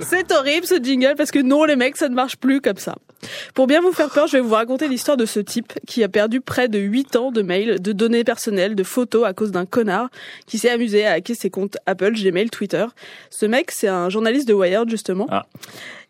c'est 0.00 0.32
horrible 0.32 0.66
ce 0.66 0.76
jingle 0.82 1.14
parce 1.16 1.30
que 1.30 1.38
non, 1.40 1.64
les 1.64 1.76
mecs, 1.76 1.96
ça 1.96 2.08
ne 2.08 2.14
marche 2.14 2.36
plus 2.36 2.60
comme 2.60 2.76
ça. 2.76 2.96
Pour 3.54 3.66
bien 3.66 3.80
vous 3.80 3.92
faire 3.92 4.10
peur, 4.10 4.26
je 4.26 4.36
vais 4.36 4.42
vous 4.42 4.54
raconter 4.54 4.88
l'histoire 4.88 5.16
de 5.16 5.26
ce 5.26 5.40
type 5.40 5.72
qui 5.86 6.04
a 6.04 6.08
perdu 6.08 6.40
près 6.40 6.68
de 6.68 6.78
8 6.78 7.16
ans 7.16 7.32
de 7.32 7.42
mails, 7.42 7.80
de 7.80 7.92
données 7.92 8.24
personnelles, 8.24 8.74
de 8.74 8.82
photos 8.82 9.24
à 9.24 9.32
cause 9.32 9.50
d'un 9.50 9.66
connard 9.66 10.08
qui 10.46 10.58
s'est 10.58 10.70
amusé 10.70 11.06
à 11.06 11.12
hacker 11.12 11.34
ses 11.34 11.50
comptes 11.50 11.78
Apple, 11.86 12.12
Gmail, 12.12 12.50
Twitter. 12.50 12.86
Ce 13.30 13.46
mec, 13.46 13.70
c'est 13.70 13.88
un 13.88 14.08
journaliste 14.10 14.46
de 14.46 14.54
Wired 14.54 14.88
justement. 14.88 15.26
Ah. 15.30 15.46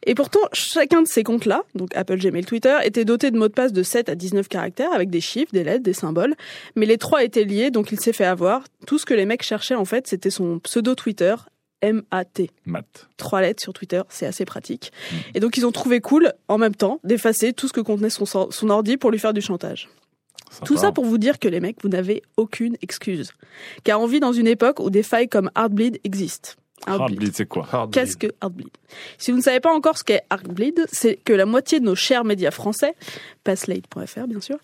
Et 0.04 0.14
pourtant, 0.14 0.40
chacun 0.52 1.02
de 1.02 1.08
ces 1.08 1.22
comptes-là, 1.22 1.62
donc 1.74 1.94
Apple, 1.96 2.18
Gmail, 2.18 2.44
Twitter, 2.44 2.76
était 2.84 3.04
doté 3.04 3.30
de 3.30 3.38
mots 3.38 3.48
de 3.48 3.54
passe 3.54 3.72
de 3.72 3.82
7 3.82 4.08
à 4.08 4.14
19 4.14 4.48
caractères 4.48 4.92
avec 4.92 5.10
des 5.10 5.20
chiffres, 5.20 5.52
des 5.52 5.64
lettres, 5.64 5.82
des 5.82 5.94
symboles. 5.94 6.34
Mais 6.74 6.86
les 6.86 6.98
trois 6.98 7.24
étaient 7.24 7.44
liés, 7.44 7.70
donc 7.70 7.90
il 7.92 8.00
s'est 8.00 8.12
fait 8.12 8.24
avoir. 8.24 8.62
Tout 8.86 8.98
ce 8.98 9.06
que 9.06 9.14
les 9.14 9.26
mecs 9.26 9.42
cherchaient, 9.42 9.74
en 9.74 9.84
fait, 9.84 10.06
c'était 10.06 10.30
son 10.30 10.58
pseudo 10.60 10.94
Twitter, 10.94 11.34
M-A-T. 11.82 12.50
Matt. 12.64 13.08
Trois 13.16 13.40
lettres 13.40 13.62
sur 13.62 13.72
Twitter, 13.72 14.02
c'est 14.08 14.26
assez 14.26 14.44
pratique. 14.44 14.92
Et 15.34 15.40
donc 15.40 15.56
ils 15.56 15.66
ont 15.66 15.72
trouvé 15.72 16.00
cool, 16.00 16.32
en 16.48 16.58
même 16.58 16.74
temps, 16.74 17.00
d'effacer 17.04 17.52
tout 17.52 17.68
ce 17.68 17.72
que 17.72 17.80
contenait 17.80 18.10
son, 18.10 18.24
son 18.26 18.70
ordi 18.70 18.96
pour 18.96 19.10
lui 19.10 19.18
faire 19.18 19.34
du 19.34 19.40
chantage. 19.40 19.88
Sympa. 20.50 20.66
Tout 20.66 20.76
ça 20.76 20.92
pour 20.92 21.04
vous 21.04 21.18
dire 21.18 21.38
que 21.38 21.48
les 21.48 21.60
mecs, 21.60 21.82
vous 21.82 21.88
n'avez 21.88 22.22
aucune 22.36 22.76
excuse. 22.80 23.32
Car 23.84 24.00
on 24.00 24.06
vit 24.06 24.20
dans 24.20 24.32
une 24.32 24.46
époque 24.46 24.80
où 24.80 24.90
des 24.90 25.02
failles 25.02 25.28
comme 25.28 25.50
Heartbleed 25.56 26.00
existent. 26.04 26.52
Heartbleed, 26.86 27.34
c'est 27.34 27.46
quoi 27.46 27.88
Qu'est-ce 27.90 28.16
que 28.16 28.28
Heartbleed? 28.42 28.70
Si 29.18 29.30
vous 29.32 29.38
ne 29.38 29.42
savez 29.42 29.60
pas 29.60 29.74
encore 29.74 29.98
ce 29.98 30.04
qu'est 30.04 30.22
Heartbleed, 30.30 30.86
c'est 30.92 31.16
que 31.16 31.32
la 31.32 31.46
moitié 31.46 31.80
de 31.80 31.84
nos 31.84 31.94
chers 31.94 32.24
médias 32.24 32.50
français, 32.50 32.94
pas 33.46 33.56
slate.fr 33.56 34.26
bien 34.26 34.40
sûr, 34.40 34.56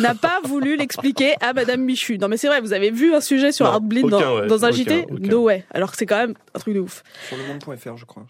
n'a 0.00 0.14
pas 0.14 0.40
voulu 0.44 0.76
l'expliquer 0.76 1.34
à 1.40 1.52
Madame 1.52 1.82
Michu. 1.82 2.18
Non 2.18 2.28
mais 2.28 2.36
c'est 2.38 2.48
vrai, 2.48 2.60
vous 2.60 2.72
avez 2.72 2.90
vu 2.90 3.14
un 3.14 3.20
sujet 3.20 3.52
sur 3.52 3.66
Heartbleed 3.66 4.08
dans, 4.08 4.40
ouais, 4.40 4.46
dans 4.46 4.64
un 4.64 4.70
aucun, 4.70 4.76
JT 4.76 5.06
aucun. 5.10 5.28
No 5.28 5.42
way. 5.44 5.64
Alors 5.70 5.90
que 5.92 5.96
c'est 5.98 6.06
quand 6.06 6.16
même 6.16 6.34
un 6.54 6.58
truc 6.58 6.74
de 6.74 6.80
ouf. 6.80 7.04
Sur 7.28 7.36
le 7.36 7.44
monde.fr, 7.44 7.96
je 7.96 8.04
crois. 8.04 8.26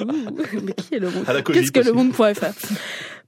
Ouh, 0.00 0.62
mais 0.62 0.72
qui 0.72 0.94
est 0.94 0.98
le 0.98 1.10
monde 1.10 1.24
À 1.26 1.32
la 1.32 1.42
Cogite 1.42 1.72
Qu'est-ce 1.72 1.72
que 1.72 1.86
le 1.86 1.92
monde.fr 1.92 2.46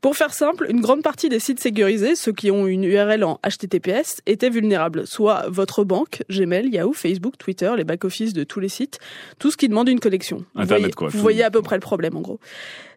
Pour 0.01 0.17
faire 0.17 0.33
simple, 0.33 0.67
une 0.71 0.81
grande 0.81 1.03
partie 1.03 1.29
des 1.29 1.41
sites 1.41 1.61
sécurisés, 1.61 2.15
ceux 2.15 2.33
qui 2.33 2.51
ont 2.51 2.67
une 2.67 2.85
URL 2.85 3.25
en 3.25 3.41
HTTPS, 3.45 4.21
étaient 4.27 4.51
vulnérables. 4.51 5.07
Soit 5.07 5.47
votre 5.49 5.85
banque, 5.85 6.23
Gmail, 6.31 6.69
Yahoo, 6.69 6.93
Facebook, 6.93 7.37
Twitter, 7.39 7.73
les 7.77 7.85
back-office 7.85 8.33
de 8.33 8.45
tous 8.45 8.61
les 8.61 8.69
sites, 8.69 8.99
tout 9.39 9.51
ce 9.51 9.57
qui 9.57 9.69
demande 9.69 9.89
une 9.89 10.01
connexion. 10.01 10.45
Vous 10.55 10.63
Internet, 10.63 10.81
voyez, 10.81 10.93
quoi, 10.93 11.09
Vous 11.09 11.19
voyez 11.19 11.43
à 11.43 11.51
peu 11.51 11.63
près 11.63 11.77
le 11.77 11.81
problème, 11.81 12.17
en 12.17 12.21
gros. 12.21 12.39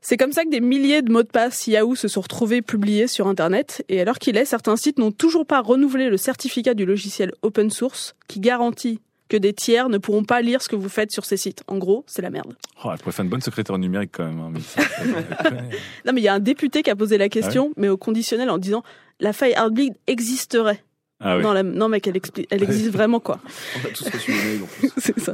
C'est 0.02 0.18
comme 0.18 0.32
ça 0.32 0.44
que 0.44 0.50
des 0.50 0.62
milliers 0.62 1.02
de 1.04 1.12
mots 1.12 1.22
de 1.24 1.28
passe 1.28 1.68
Yahoo 1.68 1.96
se 1.96 2.08
sont 2.08 2.22
retrouvés 2.22 2.62
publiés 2.64 3.08
sur 3.08 3.28
Internet. 3.28 3.84
Et 3.88 4.02
alors 4.02 4.18
qu'il 4.18 4.36
est, 4.36 4.46
certains 4.46 4.76
sites 4.76 4.98
n'ont 4.98 5.12
toujours 5.12 5.46
pas 5.46 5.62
renouvelé 5.62 6.10
le 6.10 6.18
certificat 6.18 6.74
du 6.74 6.86
logiciel 6.86 7.32
open 7.44 7.70
source 7.70 8.16
qui 8.28 8.40
garantit 8.40 9.00
que 9.30 9.38
des 9.38 9.54
tiers 9.54 9.88
ne 9.90 9.98
pourront 9.98 10.24
pas 10.26 10.42
lire 10.42 10.62
ce 10.62 10.68
que 10.68 10.76
vous 10.76 10.90
faites 10.90 11.12
sur 11.12 11.24
ces 11.24 11.38
sites. 11.38 11.64
En 11.68 11.78
gros, 11.78 12.04
c'est 12.08 12.22
la 12.22 12.32
merde. 12.32 12.56
Oh, 12.84 12.90
elle 12.92 12.98
pourrait 12.98 13.12
faire 13.14 13.24
une 13.24 13.30
bonne 13.30 13.42
secrétaire 13.42 13.78
numérique 13.78 14.12
quand 14.14 14.26
même. 14.26 14.40
hein. 14.40 15.54
Non, 16.06 16.12
mais 16.14 16.20
il 16.20 16.24
y 16.24 16.28
a 16.28 16.34
un 16.34 16.40
député 16.40 16.82
qui 16.84 16.90
a 16.90 16.96
posé 16.96 17.18
la 17.18 17.30
question, 17.30 17.72
mais 17.78 17.88
au 17.88 17.96
conditionnel 17.96 18.50
en 18.50 18.58
disant 18.58 18.84
la 19.20 19.34
faille 19.34 19.54
Heartbleed 19.54 19.94
existerait. 20.08 20.84
Ah 21.22 21.38
oui. 21.38 21.44
Non, 21.44 21.54
la- 21.54 21.64
non, 21.64 21.88
mec, 21.90 22.08
elle, 22.08 22.16
expli- 22.16 22.48
elle 22.50 22.64
existe 22.64 22.90
vraiment, 22.90 23.20
quoi. 23.20 23.40
On 23.84 23.88
a 23.88 23.92
tous 23.92 24.10
reçu 24.10 24.32
des 24.32 24.38
mails 24.38 24.64
en 24.64 24.66
plus. 24.66 24.90
C'est 24.98 25.20
ça. 25.20 25.34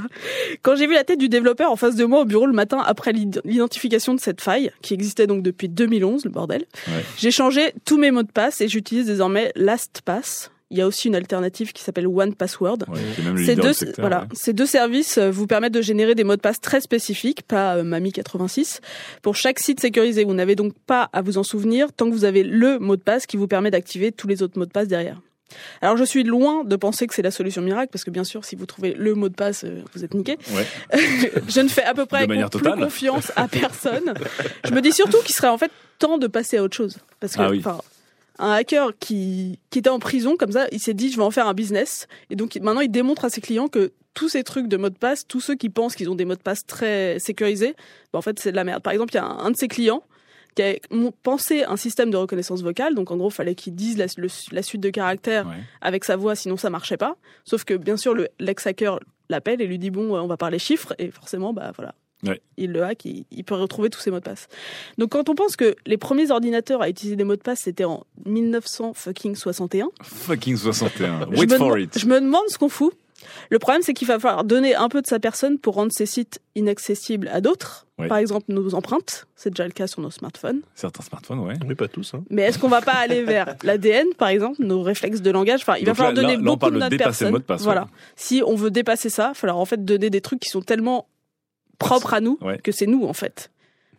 Quand 0.62 0.76
j'ai 0.76 0.88
vu 0.88 0.94
la 0.94 1.04
tête 1.04 1.20
du 1.20 1.30
développeur 1.30 1.72
en 1.72 1.76
face 1.76 1.96
de 1.96 2.06
moi 2.06 2.22
au 2.22 2.26
bureau 2.26 2.46
le 2.46 2.54
matin 2.54 2.82
après 2.86 3.14
l'id- 3.14 3.42
l'identification 3.46 4.14
de 4.14 4.20
cette 4.20 4.42
faille, 4.42 4.72
qui 4.82 4.94
existait 4.94 5.28
donc 5.28 5.44
depuis 5.44 5.70
2011, 5.70 6.26
le 6.26 6.32
bordel, 6.32 6.66
Ouais. 6.88 7.04
j'ai 7.18 7.32
changé 7.32 7.74
tous 7.86 7.98
mes 7.98 8.12
mots 8.12 8.24
de 8.24 8.32
passe 8.32 8.62
et 8.62 8.68
j'utilise 8.68 9.06
désormais 9.08 9.52
LastPass. 9.56 10.52
Il 10.70 10.78
y 10.78 10.82
a 10.82 10.88
aussi 10.88 11.08
une 11.08 11.16
alternative 11.16 11.72
qui 11.72 11.82
s'appelle 11.82 12.08
One 12.08 12.36
Password. 12.36 12.80
Ouais, 12.90 13.00
qui 13.16 13.22
est 13.22 13.24
même 13.24 13.38
le 13.38 13.46
Ces 13.46 13.56
deux, 13.56 13.70
du 13.70 13.74
secteur, 13.74 14.04
voilà, 14.04 14.22
ouais. 14.24 14.28
ces 14.34 14.52
deux 14.52 14.66
services 14.66 15.18
euh, 15.18 15.32
vous 15.32 15.48
permettent 15.48 15.74
de 15.74 15.82
générer 15.82 16.14
des 16.14 16.26
mots 16.26 16.36
de 16.36 16.42
passe 16.42 16.60
très 16.60 16.82
spécifiques, 16.82 17.44
pas 17.44 17.78
euh, 17.78 17.84
Mami86, 17.84 18.80
pour 19.22 19.38
chaque 19.38 19.60
site 19.60 19.80
sécurisé. 19.80 20.26
Vous 20.26 20.34
n'avez 20.34 20.56
donc 20.58 20.74
pas 20.86 21.10
à 21.14 21.22
vous 21.22 21.38
en 21.38 21.44
souvenir 21.44 21.94
tant 21.94 22.08
que 22.10 22.12
vous 22.14 22.26
avez 22.26 22.44
le 22.44 22.80
mot 22.80 22.98
de 22.98 23.02
passe 23.02 23.26
qui 23.28 23.38
vous 23.38 23.48
permet 23.48 23.72
d'activer 23.72 24.12
tous 24.12 24.28
les 24.28 24.44
autres 24.44 24.60
mots 24.60 24.66
de 24.66 24.72
passe 24.72 24.90
derrière. 24.90 25.22
Alors 25.82 25.98
je 25.98 26.04
suis 26.04 26.24
loin 26.24 26.64
de 26.64 26.76
penser 26.76 27.08
que 27.08 27.14
c'est 27.14 27.22
la 27.22 27.32
solution 27.32 27.62
miracle, 27.62 27.90
parce 27.92 28.04
que 28.04 28.12
bien 28.12 28.24
sûr, 28.24 28.44
si 28.46 28.56
vous 28.56 28.66
trouvez 28.66 28.94
le 28.94 29.16
mot 29.16 29.30
de 29.30 29.34
passe, 29.36 29.64
euh, 29.64 29.82
vous 29.94 30.04
êtes 30.04 30.14
niqué. 30.14 30.38
Ouais. 30.52 30.66
je 31.48 31.62
ne 31.62 31.68
fais 31.70 31.84
à 31.84 31.94
peu 31.94 32.06
près 32.06 32.26
plus 32.28 32.70
confiance 32.84 33.32
à 33.36 33.48
personne. 33.48 34.14
Je 34.66 34.72
me 34.74 34.82
dis 34.82 34.92
surtout 34.92 35.18
qu'il 35.24 35.36
serait 35.36 35.48
en 35.48 35.58
fait 35.58 35.72
temps 36.00 36.18
de 36.18 36.28
passer 36.28 36.58
à 36.58 36.64
autre 36.64 36.76
chose. 36.76 36.98
Parce 37.20 37.36
que, 37.36 37.42
Ah 37.42 37.50
oui. 37.50 37.64
un 38.40 38.52
hacker 38.52 38.92
qui, 39.00 39.60
qui 39.70 39.80
était 39.80 39.90
en 39.90 40.00
prison, 40.00 40.36
comme 40.38 40.52
ça, 40.52 40.68
il 40.72 40.80
s'est 40.80 40.94
dit, 40.94 41.12
je 41.12 41.18
vais 41.18 41.24
en 41.24 41.32
faire 41.32 41.48
un 41.48 41.54
business. 41.54 42.08
Et 42.30 42.36
donc, 42.36 42.56
maintenant, 42.62 42.82
il 42.82 42.92
démontre 42.92 43.26
à 43.26 43.30
ses 43.30 43.42
clients 43.42 43.68
que 43.68 43.94
tous 44.14 44.30
ces 44.30 44.44
trucs 44.44 44.68
de 44.68 44.78
mots 44.78 44.90
de 44.90 44.98
passe, 44.98 45.26
tous 45.28 45.40
ceux 45.42 45.56
qui 45.56 45.70
pensent 45.70 45.96
qu'ils 45.96 46.10
ont 46.10 46.16
des 46.16 46.26
mots 46.26 46.36
de 46.36 46.42
passe 46.42 46.66
très 46.66 47.18
sécurisés, 47.20 47.76
bah, 48.14 48.20
en 48.20 48.22
fait, 48.22 48.38
c'est 48.40 48.52
de 48.52 48.56
la 48.56 48.64
merde. 48.64 48.84
Par 48.84 48.94
exemple, 48.94 49.14
il 49.14 49.18
y 49.18 49.20
a 49.20 49.26
un, 49.26 49.46
un 49.46 49.52
de 49.52 49.56
ses 49.58 49.68
clients 49.68 50.04
qui 50.58 50.64
a 50.64 50.76
pensé 51.24 51.64
un 51.64 51.78
système 51.78 52.10
de 52.12 52.18
reconnaissance 52.18 52.62
vocale. 52.64 52.96
Donc, 52.96 53.12
en 53.12 53.18
gros, 53.18 53.30
fallait 53.30 53.56
qu'il 53.56 53.76
dise 53.76 53.98
la, 53.98 54.08
le- 54.18 54.28
la 54.52 54.62
suite 54.64 54.82
de 54.82 54.90
caractères 54.90 55.48
Ouais. 55.48 55.56
avec 55.82 56.04
sa 56.04 56.16
voix, 56.18 56.36
sinon 56.36 56.58
ça 56.58 56.70
marchait 56.70 56.98
pas. 56.98 57.16
Sauf 57.46 57.64
que, 57.64 57.76
bien 57.76 57.96
sûr, 57.96 58.14
le- 58.14 58.28
l'ex-hacker 58.40 59.00
l'appelle 59.30 59.62
et 59.62 59.68
lui 59.68 59.78
dit, 59.80 59.92
bon, 59.92 60.16
euh, 60.16 60.20
on 60.20 60.28
va 60.28 60.36
parler 60.38 60.60
chiffres. 60.60 60.94
Et 61.00 61.12
forcément, 61.12 61.54
bah 61.54 61.72
voilà. 61.76 61.94
Ouais. 62.26 62.42
Il 62.58 62.72
le 62.72 62.84
hack, 62.84 63.06
il, 63.06 63.26
il 63.30 63.44
peut 63.44 63.54
retrouver 63.54 63.92
tous 63.92 64.00
ses 64.00 64.10
mots 64.10 64.18
de 64.20 64.24
passe. 64.24 64.48
Donc, 64.98 65.10
quand 65.12 65.30
on 65.30 65.36
pense 65.36 65.56
que 65.56 65.76
les 65.86 65.98
premiers 65.98 66.32
ordinateurs 66.32 66.82
à 66.82 66.90
utiliser 66.90 67.16
des 67.16 67.24
mots 67.24 67.36
de 67.36 67.42
passe, 67.42 67.60
c'était 67.60 67.84
en 67.86 68.04
1961, 68.26 69.90
Fucking 70.04 70.56
61. 70.58 71.28
je 71.32 71.40
Wait 71.40 71.56
for 71.58 71.78
it. 71.78 71.98
je 72.00 72.06
me 72.08 72.20
demande 72.20 72.42
ce 72.50 72.58
qu'on 72.58 72.70
fout. 72.70 72.94
Le 73.50 73.60
problème, 73.60 73.82
c'est 73.82 73.94
qu'il 73.94 74.08
va 74.08 74.20
falloir 74.20 74.44
donner 74.44 74.76
un 74.76 74.90
peu 74.90 75.02
de 75.02 75.08
sa 75.08 75.20
personne 75.20 75.58
pour 75.58 75.74
rendre 75.76 75.92
ces 75.92 76.06
sites 76.06 76.40
inaccessibles 76.56 77.28
à 77.30 77.42
d'autres. 77.42 77.86
Par 78.08 78.18
exemple, 78.20 78.46
nos 78.50 78.76
empreintes. 78.76 79.26
C'est 79.36 79.50
déjà 79.50 79.66
le 79.66 79.72
cas 79.72 79.88
sur 79.88 80.02
nos 80.02 80.12
smartphones. 80.12 80.62
Certains 80.76 81.02
smartphones, 81.02 81.40
ouais. 81.40 81.56
Mais 81.66 81.74
pas 81.74 81.88
tous. 81.88 82.14
Hein. 82.14 82.24
Mais 82.30 82.44
est-ce 82.44 82.60
qu'on 82.60 82.68
va 82.68 82.82
pas 82.82 82.92
aller 82.94 83.24
vers 83.24 83.56
l'ADN, 83.64 84.06
par 84.20 84.28
exemple, 84.28 84.58
nos 84.64 84.84
réflexes 84.84 85.22
de 85.22 85.32
langage? 85.32 85.62
Enfin, 85.62 85.78
il 85.80 85.86
va 85.88 85.96
falloir 85.96 86.14
là- 86.14 86.22
donner 86.22 86.34
là- 86.34 86.34
là, 86.36 86.40
on 86.42 86.44
beaucoup 86.46 86.58
parle 86.60 86.74
de 86.74 86.78
notre 86.78 86.90
dépasser 86.92 87.06
le 87.26 87.32
personne. 87.32 87.32
mot 87.32 87.40
de 87.40 87.44
passe, 87.44 87.64
voilà. 87.64 87.82
ouais. 87.82 87.88
Si 88.16 88.44
on 88.46 88.56
veut 88.56 88.70
dépasser 88.70 89.10
ça, 89.10 89.24
il 89.24 89.28
va 89.30 89.34
falloir 89.34 89.58
en 89.58 89.66
fait 89.66 89.84
donner 89.84 90.12
des 90.12 90.22
trucs 90.22 90.40
qui 90.40 90.50
sont 90.50 90.62
tellement 90.62 91.08
propres 91.80 92.14
à 92.14 92.22
nous 92.22 92.38
Ouais. 92.42 92.60
que 92.60 92.72
c'est 92.72 92.86
nous 92.86 93.06
en 93.06 93.14
fait. 93.14 93.50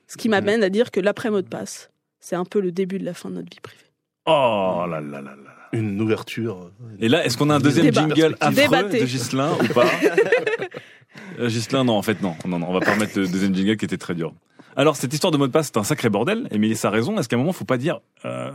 Ce 0.07 0.17
qui 0.17 0.29
m'amène 0.29 0.63
à 0.63 0.69
dire 0.71 0.91
que 0.93 1.01
l'après 1.01 1.31
mot 1.31 1.43
de 1.43 1.49
passe, 1.49 1.91
c'est 2.21 2.37
un 2.37 2.45
peu 2.45 2.61
le 2.61 2.71
début 2.73 2.99
de 3.01 3.05
la 3.05 3.15
fin 3.15 3.31
de 3.31 3.35
notre 3.35 3.51
vie 3.51 3.61
privée. 3.61 3.83
Oh 4.27 4.85
là 4.89 5.01
là 5.01 5.21
là 5.21 5.35
là. 5.35 5.48
Une 5.73 6.01
ouverture. 6.01 6.71
Et 7.01 7.09
là, 7.09 7.25
est-ce 7.25 7.37
qu'on 7.37 7.51
a 7.51 7.57
un 7.57 7.61
deuxième 7.61 7.87
Débat. 7.87 8.01
jingle 8.09 8.37
affreux 8.41 8.55
Débattez. 8.63 9.01
de 9.01 9.07
Gislin 9.07 9.53
ou 9.63 9.73
pas 9.75 9.87
Euh, 11.41 11.49
Gislin, 11.49 11.85
non, 11.85 11.95
en 11.95 12.03
fait, 12.03 12.21
non. 12.23 12.35
non. 12.47 12.59
Non, 12.59 12.67
on 12.69 12.73
va 12.73 12.81
pas 12.81 12.95
remettre 12.95 13.19
le 13.19 13.27
deuxième 13.29 13.55
jingle 13.55 13.77
qui 13.77 13.85
était 13.85 13.97
très 13.99 14.15
dur. 14.15 14.33
Alors, 14.77 14.97
cette 14.97 15.13
histoire 15.13 15.31
de 15.31 15.37
mot 15.37 15.47
de 15.47 15.53
passe, 15.53 15.67
c'est 15.67 15.77
un 15.77 15.85
sacré 15.85 16.09
bordel. 16.09 16.49
Et 16.51 16.59
Mélissa 16.59 16.89
a 16.89 16.91
raison. 16.91 17.19
Est-ce 17.19 17.29
qu'à 17.29 17.37
un 17.37 17.39
moment, 17.41 17.53
faut 17.53 17.65
pas 17.65 17.77
dire... 17.79 18.01
euh, 18.25 18.51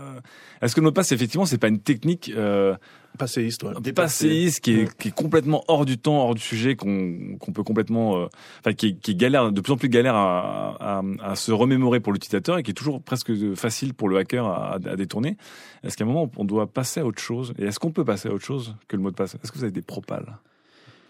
Est-ce 0.64 0.74
que 0.76 0.80
le 0.80 0.86
mot 0.86 0.90
de 0.92 0.96
passe, 0.96 1.12
effectivement, 1.12 1.46
c'est 1.46 1.58
pas 1.58 1.68
une 1.68 1.80
technique 1.80 2.32
euh, 2.36 2.76
Passéiste, 3.18 3.62
ouais. 3.62 3.94
passéiste 3.94 4.62
qui 4.62 4.74
est, 4.74 4.98
qui 4.98 5.10
est 5.10 5.12
complètement 5.12 5.64
hors 5.68 5.86
du 5.86 6.00
temps, 6.00 6.24
hors 6.24 6.34
du 6.34 6.42
sujet, 6.42 6.76
qu'on 6.76 7.38
qu'on 7.40 7.52
peut 7.52 7.62
complètement... 7.62 8.18
euh, 8.18 8.26
Enfin, 8.60 8.74
qui, 8.74 8.88
est- 8.88 9.00
qui 9.00 9.12
est 9.12 9.16
galère, 9.16 9.52
de 9.52 9.62
plus 9.62 9.72
en 9.74 9.78
plus 9.78 9.90
galère 9.90 10.16
à, 10.16 10.76
à, 10.80 11.04
à 11.22 11.36
se 11.36 11.52
remémorer 11.52 12.00
pour 12.00 12.12
l'utilisateur 12.12 12.58
et 12.58 12.64
qui 12.64 12.72
est 12.72 12.74
toujours 12.74 13.04
presque 13.04 13.54
facile 13.54 13.94
pour 13.94 14.10
le 14.10 14.18
hacker 14.18 14.48
à, 14.48 14.74
à 14.84 14.96
détourner. 14.96 15.38
Est-ce 15.84 15.96
qu'à 15.96 16.06
un 16.06 16.08
moment, 16.08 16.32
on 16.38 16.46
doit 16.46 16.66
passer 16.66 17.02
à 17.02 17.06
autre 17.06 17.22
chose? 17.22 17.54
Et 17.60 17.66
est-ce 17.66 17.78
qu'on 17.80 17.92
peut 17.92 18.06
passer 18.06 18.30
à 18.30 18.34
autre 18.34 18.46
chose 18.46 18.76
que 18.88 18.96
le 18.96 19.04
mot 19.04 19.12
de 19.12 19.16
passe? 19.16 19.36
Est-ce 19.44 19.52
que 19.52 19.58
vous 19.60 19.64
avez 19.64 19.72
des 19.74 19.84
propales? 19.84 20.38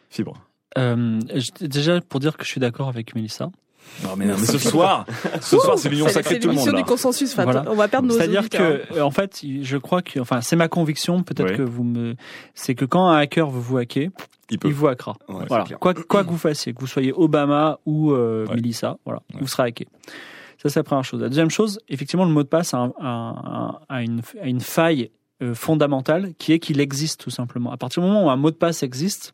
Fibre. 0.10 0.42
Euh, 0.78 1.20
déjà, 1.62 2.02
pour 2.02 2.20
dire 2.20 2.36
que 2.36 2.44
je 2.44 2.50
suis 2.50 2.60
d'accord 2.60 2.90
avec 2.90 3.16
Mélissa. 3.16 3.50
Non 4.04 4.16
mais, 4.18 4.26
non, 4.26 4.36
mais 4.40 4.46
ce 4.46 4.58
soir, 4.58 5.06
ce 5.42 5.58
soir 5.58 5.78
c'est 5.78 5.90
l'union 5.90 6.08
C'est 6.08 6.14
sacrée 6.14 6.36
c'est 6.36 6.40
de 6.40 6.44
tout 6.44 6.48
le 6.50 6.56
monde 6.56 6.66
l'émission 6.66 6.74
là. 6.74 6.84
du 6.84 6.86
consensus. 6.90 7.32
Enfin, 7.34 7.44
Voilà. 7.44 7.64
On 7.70 7.76
va 7.76 7.88
perdre 7.88 8.08
nos 8.08 8.16
C'est-à-dire 8.16 8.50
que, 8.50 8.82
euh, 8.98 9.02
en 9.02 9.12
fait, 9.12 9.42
je 9.62 9.78
crois 9.78 10.02
que, 10.02 10.20
enfin, 10.20 10.42
c'est 10.42 10.56
ma 10.56 10.68
conviction, 10.68 11.24
peut-être 11.24 11.56
que 11.56 11.62
vous 11.62 11.84
me, 11.84 12.16
c'est 12.56 12.76
que 12.76 12.86
quand 12.86 13.08
un 13.08 13.18
hacker 13.18 13.50
veut 13.50 13.60
vous 13.62 13.78
hacker, 13.78 14.10
Il 14.50 14.60
peut. 14.60 14.68
il 14.68 14.74
vous 14.74 14.88
hackera. 14.88 15.16
Ouais, 15.30 15.46
Voilà. 15.48 15.66
c'est. 15.68 15.78
Quoi, 15.78 15.94
quoi 15.94 16.24
que 16.24 16.30
vous 16.30 16.38
fassiez, 16.38 16.74
que 16.74 16.80
vous 16.82 16.88
soyez 16.88 17.14
Obama 17.14 17.80
ou 17.86 18.12
euh, 18.12 18.46
Ouais. 18.48 18.56
Melissa, 18.56 18.98
voilà, 19.06 19.22
Ouais. 19.34 19.40
vous 19.42 19.48
serez 19.48 19.64
hacké. 19.70 19.88
Ça, 20.62 20.70
c'est 20.70 20.80
la 20.80 20.84
première 20.84 21.04
chose. 21.04 21.22
La 21.22 21.30
deuxième 21.30 21.50
chose, 21.52 21.80
effectivement, 21.90 22.26
le 22.26 22.32
mot 22.32 22.42
de 22.44 22.48
passe 22.48 22.74
a, 22.74 22.78
un- 22.78 22.94
un- 23.00 23.80
a 23.90 24.02
une, 24.02 24.22
a 24.42 24.48
une 24.48 24.62
faille 24.62 25.12
fondamentale 25.54 26.34
qui 26.38 26.54
est 26.54 26.60
qu'il 26.60 26.80
existe 26.80 27.20
tout 27.22 27.30
simplement. 27.30 27.72
À 27.72 27.78
partir 27.78 28.02
du 28.02 28.08
moment 28.08 28.26
où 28.26 28.30
un 28.30 28.36
mot 28.38 28.52
de 28.52 28.56
passe 28.56 28.84
existe, 28.84 29.34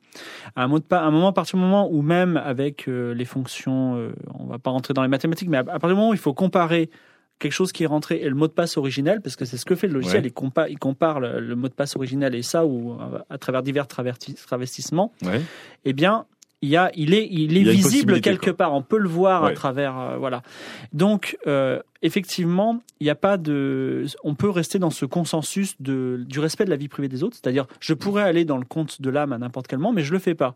à 0.56 0.64
un, 0.64 0.68
mot 0.68 0.80
de 0.80 0.84
passe, 0.84 1.04
un 1.04 1.12
moment, 1.12 1.28
à 1.28 1.34
partir 1.34 1.58
du 1.58 1.64
moment 1.64 1.88
où 1.92 2.02
même 2.02 2.38
avec 2.38 2.88
euh, 2.88 3.14
les 3.14 3.26
fonctions, 3.26 3.96
euh, 3.98 4.12
on 4.34 4.46
va 4.46 4.58
pas 4.58 4.72
rentrer 4.72 4.94
dans 4.94 5.04
les 5.04 5.08
mathématiques, 5.10 5.50
mais 5.50 5.58
à, 5.58 5.64
partir 5.64 5.90
du 5.90 5.96
moment 5.96 6.10
où 6.10 6.14
il 6.14 6.20
faut 6.20 6.34
comparer 6.34 6.90
quelque 7.38 7.54
chose 7.54 7.72
qui 7.72 7.84
est 7.84 7.88
rentré 7.88 8.16
et 8.22 8.28
le 8.30 8.36
mot 8.36 8.48
de 8.48 8.54
passe 8.54 8.76
originel, 8.78 9.22
parce 9.22 9.36
que 9.36 9.46
c'est 9.46 9.58
ce 9.58 9.66
que 9.66 9.76
fait 9.76 9.88
le 9.88 9.94
logiciel, 9.94 10.24
Ouais. 10.24 10.30
il, 10.30 10.34
compa- 10.34 10.68
il 10.70 10.78
compare 10.80 11.20
le, 11.20 11.40
le 11.40 11.56
mot 11.56 11.68
de 11.70 11.74
passe 11.74 11.96
originel 11.96 12.34
et 12.36 12.42
ça, 12.42 12.66
ou 12.66 12.94
euh, 12.94 13.20
à 13.30 13.38
travers 13.38 13.62
divers 13.64 13.88
travestissements, 13.88 15.14
Ouais. 15.24 15.42
eh 15.86 15.94
bien, 15.94 16.26
il, 16.62 16.68
y 16.70 16.76
a, 16.76 16.92
il 16.96 17.14
est, 17.14 17.26
il 17.32 17.56
est 17.58 17.62
Il 17.62 17.68
y 17.68 17.70
a 17.70 17.72
une 17.72 17.78
visible 17.78 18.20
quelque 18.20 18.46
quoi. 18.50 18.58
part. 18.58 18.74
On 18.74 18.82
peut 18.82 18.98
le 18.98 19.08
voir 19.08 19.46
à 19.46 19.52
travers, 19.54 19.98
euh, 19.98 20.18
voilà. 20.18 20.42
Donc, 20.92 21.38
euh, 21.48 21.80
effectivement, 22.02 22.82
il 23.00 23.06
n'y 23.06 23.10
a 23.10 23.16
pas 23.16 23.38
de, 23.38 24.06
on 24.24 24.36
peut 24.36 24.50
rester 24.50 24.80
dans 24.80 24.90
ce 24.90 25.06
consensus 25.06 25.76
de, 25.80 26.24
du 26.28 26.40
respect 26.40 26.66
de 26.66 26.70
la 26.70 26.76
vie 26.76 26.88
privée 26.88 27.08
des 27.10 27.24
autres. 27.24 27.38
C'est-à-dire, 27.42 27.66
je 27.80 27.94
pourrais 27.94 28.24
aller 28.24 28.46
dans 28.46 28.58
le 28.58 28.66
compte 28.66 29.02
de 29.02 29.10
l'âme 29.10 29.34
à 29.34 29.38
n'importe 29.38 29.68
quel 29.68 29.80
moment, 29.80 29.94
mais 29.94 30.04
je 30.04 30.12
le 30.14 30.20
fais 30.20 30.36
pas. 30.36 30.56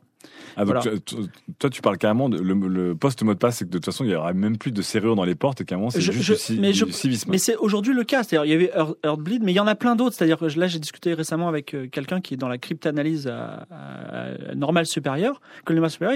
Ah, 0.55 0.63
donc, 0.63 0.67
Voilà. 0.81 0.81
tu- 0.81 1.01
tu- 1.01 1.15
toi 1.59 1.69
tu 1.69 1.81
parles 1.81 1.97
carrément 1.97 2.29
de 2.29 2.37
le, 2.39 2.53
le 2.53 2.95
poste 2.95 3.21
mot 3.23 3.33
de 3.33 3.39
passe, 3.39 3.57
c'est 3.57 3.65
que 3.65 3.69
de 3.71 3.77
toute 3.77 3.83
façon 3.83 4.05
il 4.05 4.11
y 4.11 4.15
aura 4.15 4.31
même 4.31 4.57
plus 4.57 4.71
de 4.71 4.81
serrure 4.81 5.17
dans 5.17 5.25
les 5.25 5.35
portes 5.35 5.59
et 5.59 5.75
moment 5.75 5.89
c'est 5.89 5.99
juste 5.99 6.21
je- 6.47 6.53
du, 6.53 6.61
mais 6.61 6.71
du 6.71 6.77
je- 6.79 6.85
civisme. 6.85 7.29
Mais 7.29 7.37
c'est 7.37 7.57
aujourd'hui 7.57 7.93
le 7.93 8.05
cas. 8.05 8.23
C'est-à-dire, 8.23 8.45
il 8.45 8.51
y 8.51 8.53
avait 8.53 8.71
Earth- 8.73 8.95
Earthbleed, 9.03 9.43
mais 9.43 9.51
il 9.51 9.55
y 9.55 9.59
en 9.59 9.67
a 9.67 9.75
plein 9.75 9.97
d'autres. 9.97 10.15
C'est-à-dire 10.15 10.37
que 10.37 10.45
là, 10.57 10.67
j'ai 10.67 10.79
discuté 10.79 11.13
récemment 11.13 11.49
avec 11.49 11.73
euh, 11.73 11.87
quelqu'un 11.91 12.21
qui 12.21 12.35
est 12.35 12.37
dans 12.37 12.47
la 12.47 12.57
cryptanalyse 12.57 13.27
à, 13.27 13.67
à- 13.69 14.51
à 14.51 14.55
normale 14.55 14.85
supérieure, 14.85 15.41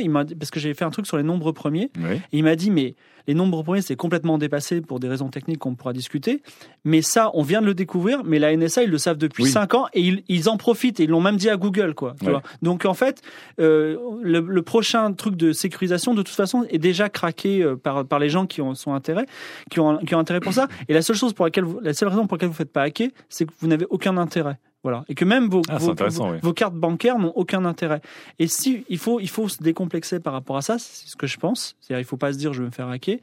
il 0.01 0.09
m'a 0.09 0.23
parce 0.23 0.51
que 0.51 0.61
j'ai 0.61 0.73
fait 0.73 0.85
un 0.85 0.89
truc 0.91 1.05
sur 1.05 1.17
les 1.17 1.23
nombres 1.23 1.51
premiers. 1.51 1.91
Et 2.31 2.37
il 2.37 2.43
m'a 2.45 2.55
dit, 2.55 2.71
mais 2.71 2.95
les 3.27 3.33
nombres 3.33 3.61
premiers, 3.63 3.81
c'est 3.81 3.95
complètement 3.95 4.37
dépassé 4.37 4.81
pour 4.81 4.99
des 4.99 5.07
raisons 5.07 5.27
techniques 5.29 5.59
qu'on 5.59 5.75
pourra 5.75 5.93
discuter. 5.93 6.41
Mais 6.85 7.01
ça, 7.01 7.29
on 7.33 7.43
vient 7.43 7.61
de 7.61 7.65
le 7.65 7.73
découvrir, 7.73 8.23
mais 8.23 8.39
la 8.39 8.55
NSA, 8.55 8.83
ils 8.83 8.89
le 8.89 8.97
savent 8.97 9.17
depuis 9.17 9.43
Oui. 9.43 9.49
5 9.49 9.73
ans 9.75 9.87
et 9.93 10.01
ils, 10.01 10.23
ils 10.29 10.49
en 10.49 10.57
profitent 10.57 10.99
et 10.99 11.03
ils 11.03 11.09
l'ont 11.09 11.21
même 11.21 11.35
dit 11.37 11.49
à 11.49 11.57
Google, 11.57 11.93
quoi. 11.93 12.15
tu 12.19 12.25
Ouais. 12.25 12.31
vois. 12.31 12.41
Donc, 12.61 12.85
en 12.85 12.93
fait, 12.93 13.21
euh, 13.59 13.97
le, 14.21 14.39
le 14.39 14.61
prochain 14.61 15.11
truc 15.13 15.35
de 15.35 15.51
sécurisation, 15.51 16.13
de 16.13 16.21
toute 16.21 16.35
façon, 16.35 16.65
est 16.69 16.77
déjà 16.79 17.09
craqué 17.09 17.61
euh, 17.63 17.75
par, 17.75 18.05
par 18.05 18.19
les 18.19 18.29
gens 18.29 18.45
qui 18.45 18.61
ont, 18.61 18.75
sont 18.75 18.93
intérêt, 18.93 19.25
qui 19.69 19.79
ont, 19.79 19.97
qui 19.97 20.15
ont 20.15 20.19
intérêt 20.19 20.39
pour 20.39 20.53
ça. 20.53 20.67
Et 20.87 20.93
la 20.93 21.01
seule 21.01 21.15
chose 21.15 21.33
pour 21.33 21.45
laquelle 21.45 21.65
vous, 21.65 21.79
la 21.81 21.93
seule 21.93 22.09
raison 22.09 22.27
pour 22.27 22.37
laquelle 22.37 22.49
vous 22.49 22.55
faites 22.55 22.71
pas 22.71 22.83
hacker, 22.83 23.09
c'est 23.29 23.45
que 23.45 23.51
vous 23.59 23.67
n'avez 23.67 23.85
aucun 23.89 24.17
intérêt. 24.17 24.57
Voilà. 24.83 25.03
Et 25.09 25.15
que 25.15 25.25
même 25.25 25.49
vos, 25.49 25.61
Ah, 25.69 25.77
vos, 25.79 25.89
intéressant, 25.91 26.27
vos- 26.27 26.33
oui. 26.33 26.39
vos 26.41 26.53
cartes 26.53 26.75
bancaires 26.75 27.17
n'ont 27.19 27.33
aucun 27.35 27.65
intérêt. 27.65 27.99
Et 28.39 28.47
si 28.47 28.85
il 28.89 28.97
faut, 28.97 29.19
il 29.19 29.27
faut 29.29 29.49
se 29.49 29.61
décomplexer 29.61 30.19
par 30.19 30.33
rapport 30.33 30.55
à 30.55 30.61
ça, 30.61 30.77
c'est 30.79 31.07
ce 31.09 31.15
que 31.15 31.27
je 31.27 31.37
pense. 31.37 31.75
C'est-à-dire, 31.81 32.01
il 32.01 32.05
faut 32.07 32.15
pas 32.17 32.31
se 32.31 32.37
dire 32.37 32.53
je 32.53 32.61
vais 32.61 32.67
me 32.67 32.71
faire 32.71 32.87
hacker. 32.87 33.17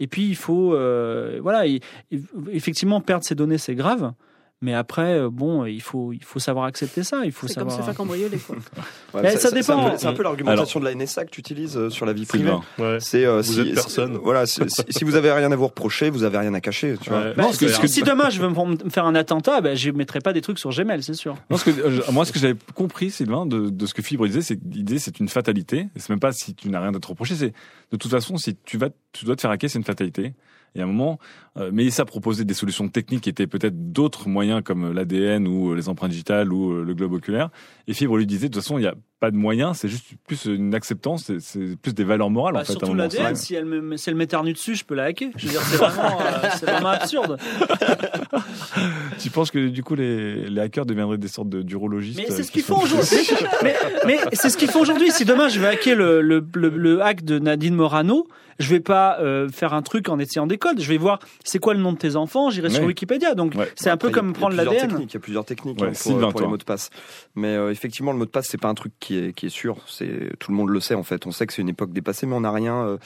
Et 0.00 0.06
puis 0.06 0.26
il 0.28 0.36
faut, 0.36 0.74
euh, 0.74 1.38
voilà, 1.42 1.66
et- 1.66 1.80
et- 2.10 2.20
effectivement 2.50 3.00
perdre 3.00 3.24
ses 3.24 3.34
données 3.34 3.58
c'est 3.58 3.74
grave. 3.74 4.12
Mais 4.60 4.74
après, 4.74 5.16
euh, 5.20 5.30
bon, 5.30 5.64
il 5.66 5.80
faut, 5.80 6.12
il 6.12 6.24
faut 6.24 6.40
savoir 6.40 6.64
accepter 6.64 7.04
ça. 7.04 7.24
Il 7.24 7.30
faut 7.30 7.46
C'est 7.46 7.54
comme 7.54 7.70
savoir. 7.70 7.78
se 7.78 7.84
faire 7.90 7.96
cambrioler, 7.96 8.38
quoi. 8.38 8.56
Ouais, 9.14 9.22
Mais 9.22 9.30
c'est- 9.30 9.38
ça 9.38 9.50
dépend. 9.52 9.62
C'est 9.62 9.72
un 9.72 9.90
peu, 9.90 9.96
c'est 9.98 10.06
un 10.08 10.12
peu 10.14 10.22
l'argumentation 10.24 10.80
de 10.80 10.84
la 10.84 10.94
NSA 10.94 11.24
que 11.26 11.30
tu 11.30 11.38
utilises 11.40 11.76
euh, 11.76 11.88
sur 11.90 12.04
la 12.06 12.12
vie 12.12 12.26
privée. 12.26 12.50
Ouais. 12.78 12.98
C'est 13.00 13.24
euh, 13.24 13.36
Vous 13.40 13.52
si, 13.54 13.60
êtes 13.60 13.74
personne. 13.74 14.14
si- 14.16 14.20
voilà, 14.22 14.44
si, 14.46 14.60
vous 15.04 15.14
avez 15.14 15.30
rien 15.32 15.50
à 15.52 15.56
vous 15.56 15.68
reprocher, 15.68 16.10
vous 16.10 16.24
avez 16.24 16.38
rien 16.38 16.52
à 16.54 16.60
cacher. 16.60 16.96
Tu 17.00 17.08
vois. 17.08 17.20
Ouais. 17.20 17.34
Bah, 17.36 17.44
Non, 17.44 17.50
que- 17.50 17.56
si, 17.56 17.68
ce 17.68 17.78
que- 17.80 17.86
si 17.86 18.02
demain 18.02 18.28
je 18.30 18.40
veux 18.42 18.48
me 18.50 18.90
faire 18.90 19.06
un 19.06 19.14
attentat, 19.14 19.60
ben, 19.60 19.76
je 19.76 19.90
mettrai 19.92 20.18
pas 20.20 20.32
des 20.32 20.40
trucs 20.40 20.58
sur 20.58 20.70
Gmail, 20.70 21.02
c'est 21.04 21.14
sûr. 21.14 21.36
Non, 21.50 21.56
ce 21.56 21.64
que, 21.64 21.70
euh, 21.70 22.00
moi, 22.12 22.24
ce 22.26 22.32
que 22.32 22.38
j'avais 22.40 22.56
compris, 22.74 23.10
Sylvain, 23.12 23.46
de, 23.46 23.70
de 23.70 23.86
ce 23.86 23.94
que 23.94 24.02
Fibre 24.02 24.26
disait, 24.26 24.42
c'est 24.42 24.56
que 24.56 24.64
l'idée, 24.70 24.98
c'est 24.98 25.20
une 25.20 25.28
fatalité. 25.28 25.88
Et 25.94 25.98
c'est 26.00 26.10
même 26.10 26.20
pas 26.20 26.32
si 26.32 26.54
tu 26.54 26.68
n'as 26.68 26.80
rien 26.80 26.92
à 26.94 26.98
te 26.98 27.06
reprocher, 27.06 27.36
c'est 27.36 27.52
de 27.92 27.96
toute 27.96 28.10
façon, 28.10 28.36
si 28.36 28.56
tu 28.64 28.76
vas, 28.76 28.88
tu 29.12 29.24
dois 29.24 29.36
te 29.36 29.40
faire 29.40 29.50
hacker, 29.52 29.70
c'est 29.70 29.78
une 29.78 29.84
fatalité. 29.84 30.34
Et 30.74 30.80
à 30.80 30.84
un 30.84 30.86
moment, 30.86 31.18
euh, 31.56 31.70
Mélissa 31.72 32.04
proposait 32.04 32.44
des 32.44 32.54
solutions 32.54 32.88
techniques 32.88 33.22
qui 33.22 33.30
étaient 33.30 33.46
peut-être 33.46 33.92
d'autres 33.92 34.28
moyens 34.28 34.62
comme 34.64 34.92
l'ADN 34.92 35.48
ou 35.48 35.72
euh, 35.72 35.74
les 35.76 35.88
empreintes 35.88 36.10
digitales 36.10 36.52
ou 36.52 36.72
euh, 36.72 36.84
le 36.84 36.94
globe 36.94 37.12
oculaire. 37.14 37.48
Et 37.86 37.94
Fibre 37.94 38.16
lui 38.16 38.26
disait, 38.26 38.48
de 38.48 38.54
toute 38.54 38.62
façon, 38.62 38.78
il 38.78 38.82
n'y 38.82 38.86
a 38.86 38.94
pas 39.20 39.30
de 39.32 39.36
moyens, 39.36 39.78
c'est 39.78 39.88
juste 39.88 40.04
plus 40.28 40.44
une 40.44 40.74
acceptance, 40.76 41.32
c'est- 41.40 41.76
plus 41.80 41.92
des 41.94 42.04
valeurs 42.04 42.30
morales, 42.30 42.54
Bah, 42.54 42.60
en 42.60 42.64
fait. 42.64 42.72
à 42.72 42.76
un 42.76 42.78
surtout 42.78 42.94
l'ADN, 42.94 43.34
si 43.34 43.54
elle 43.54 43.64
me, 43.64 43.96
si 43.96 44.08
elle 44.10 44.14
m'éternue 44.16 44.52
dessus, 44.52 44.76
je 44.76 44.84
peux 44.84 44.94
la 44.94 45.04
hacker. 45.04 45.30
Je 45.36 45.46
veux 45.46 45.52
dire, 45.52 45.62
c'est 45.62 45.76
vraiment, 46.66 46.90
euh, 46.90 46.92
absurde. 46.92 47.38
Tu 49.18 49.30
penses 49.30 49.50
que, 49.50 49.68
du 49.68 49.82
coup, 49.82 49.94
les, 49.96 50.48
les 50.48 50.60
hackers 50.60 50.86
deviendraient 50.86 51.18
des 51.18 51.28
sortes 51.28 51.48
de 51.48 51.62
d'urologistes 51.62 52.18
Mais 52.18 52.26
c'est 52.30 52.42
ce 52.44 52.52
qui 52.52 52.58
qu'ils 52.58 52.62
font 52.62 52.80
aujourd'hui. 52.80 53.08
mais 53.64 53.74
mais 54.06 54.18
c'est 54.32 54.48
ce 54.50 54.56
qu'ils 54.56 54.70
font 54.70 54.80
aujourd'hui. 54.80 55.10
Si 55.10 55.24
demain 55.24 55.48
je 55.48 55.58
vais 55.60 55.66
hacker 55.66 55.96
le, 55.96 56.20
le, 56.22 56.46
le, 56.54 56.68
le 56.68 57.02
hack 57.02 57.24
de 57.24 57.38
Nadine 57.38 57.74
Morano, 57.74 58.28
je 58.58 58.68
vais 58.70 58.80
pas 58.80 59.18
euh, 59.20 59.48
faire 59.48 59.72
un 59.74 59.82
truc 59.82 60.08
en 60.08 60.18
essayant 60.18 60.46
des 60.46 60.58
codes. 60.58 60.80
Je 60.80 60.88
vais 60.88 60.98
voir 60.98 61.18
c'est 61.44 61.58
quoi 61.58 61.74
le 61.74 61.80
nom 61.80 61.92
de 61.92 61.98
tes 61.98 62.16
enfants? 62.16 62.50
J'irai 62.50 62.70
sur. 62.70 62.84
Wikipédia. 62.84 63.34
Donc 63.34 63.54
Ouais. 63.54 63.70
c'est 63.76 63.90
un 63.90 63.96
peu 63.96 64.10
comme 64.10 64.26
il 64.26 64.32
y 64.32 64.36
a 64.36 64.38
prendre 64.38 64.54
plusieurs 64.56 64.72
l'ADN. 64.74 64.88
techniques, 64.90 65.10
Il 65.12 65.14
y 65.14 65.16
a 65.16 65.20
plusieurs 65.20 65.44
techniques 65.44 65.80
Ouais, 65.80 65.88
hein, 65.88 65.92
pour, 66.20 66.28
pour 66.30 66.40
les 66.40 66.46
mots 66.46 66.56
de 66.56 66.64
passe. 66.64 66.90
Mais 67.34 67.54
euh, 67.56 67.70
effectivement, 67.70 68.12
le 68.12 68.18
mot 68.18 68.24
de 68.24 68.30
passe, 68.30 68.48
c'est 68.48 68.60
pas 68.60 68.68
un 68.68 68.74
truc 68.74 68.92
qui 69.00 69.16
est, 69.18 69.32
qui 69.32 69.46
est 69.46 69.50
sûr. 69.50 69.76
C'est 69.86 70.32
tout 70.38 70.50
le 70.50 70.56
monde 70.56 70.70
le 70.70 70.80
sait 70.80 70.94
en 70.94 71.02
fait. 71.02 71.26
On 71.26 71.30
sait 71.30 71.46
que 71.46 71.52
c'est 71.52 71.62
une 71.62 71.68
époque 71.68 71.92
dépassée, 71.92 72.26
mais 72.26 72.34
on 72.34 72.40
n'a 72.40 72.52
rien. 72.52 72.74
euh, 72.84 72.98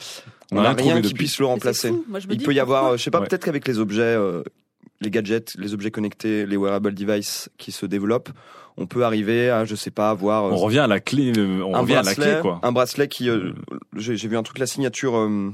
On 0.51 0.61
n'a 0.61 0.73
rien 0.73 0.95
qui 0.97 1.01
depuis. 1.01 1.13
puisse 1.15 1.39
le 1.39 1.45
remplacer. 1.45 1.89
fou. 1.89 2.05
Moi, 2.07 2.19
je 2.19 2.27
me 2.27 2.33
Il 2.33 2.37
dis, 2.37 2.45
peut 2.45 2.53
y 2.53 2.59
avoir, 2.59 2.85
euh, 2.85 2.97
je 2.97 3.03
sais 3.03 3.11
pas, 3.11 3.19
Ouais. 3.19 3.27
peut-être 3.27 3.45
qu'avec 3.45 3.67
les 3.67 3.79
objets, 3.79 4.01
euh, 4.01 4.43
les 5.03 5.11
gadgets, 5.11 5.55
les 5.57 5.73
objets 5.73 5.91
connectés, 5.91 6.45
les 6.45 6.57
wearable 6.57 6.93
devices 6.93 7.49
qui 7.57 7.71
se 7.71 7.85
développent, 7.85 8.29
on 8.77 8.87
peut 8.87 9.03
arriver 9.03 9.49
à, 9.49 9.65
je 9.65 9.75
sais 9.75 9.91
pas, 9.91 10.09
avoir. 10.09 10.45
On 10.45 10.55
revient 10.57 10.79
à 10.79 10.87
la 10.87 10.99
clé, 10.99 11.31
euh, 11.37 11.61
on 11.63 11.79
revient 11.81 11.95
à 11.95 12.01
la 12.01 12.15
clé, 12.15 12.39
quoi. 12.41 12.59
un 12.63 12.71
bracelet 12.71 13.07
qui, 13.07 13.29
euh, 13.29 13.51
j'ai 13.95 14.15
j'ai 14.15 14.27
vu 14.27 14.37
un 14.37 14.43
truc, 14.43 14.57
la 14.57 14.65
signature, 14.65 15.15
euh, 15.17 15.51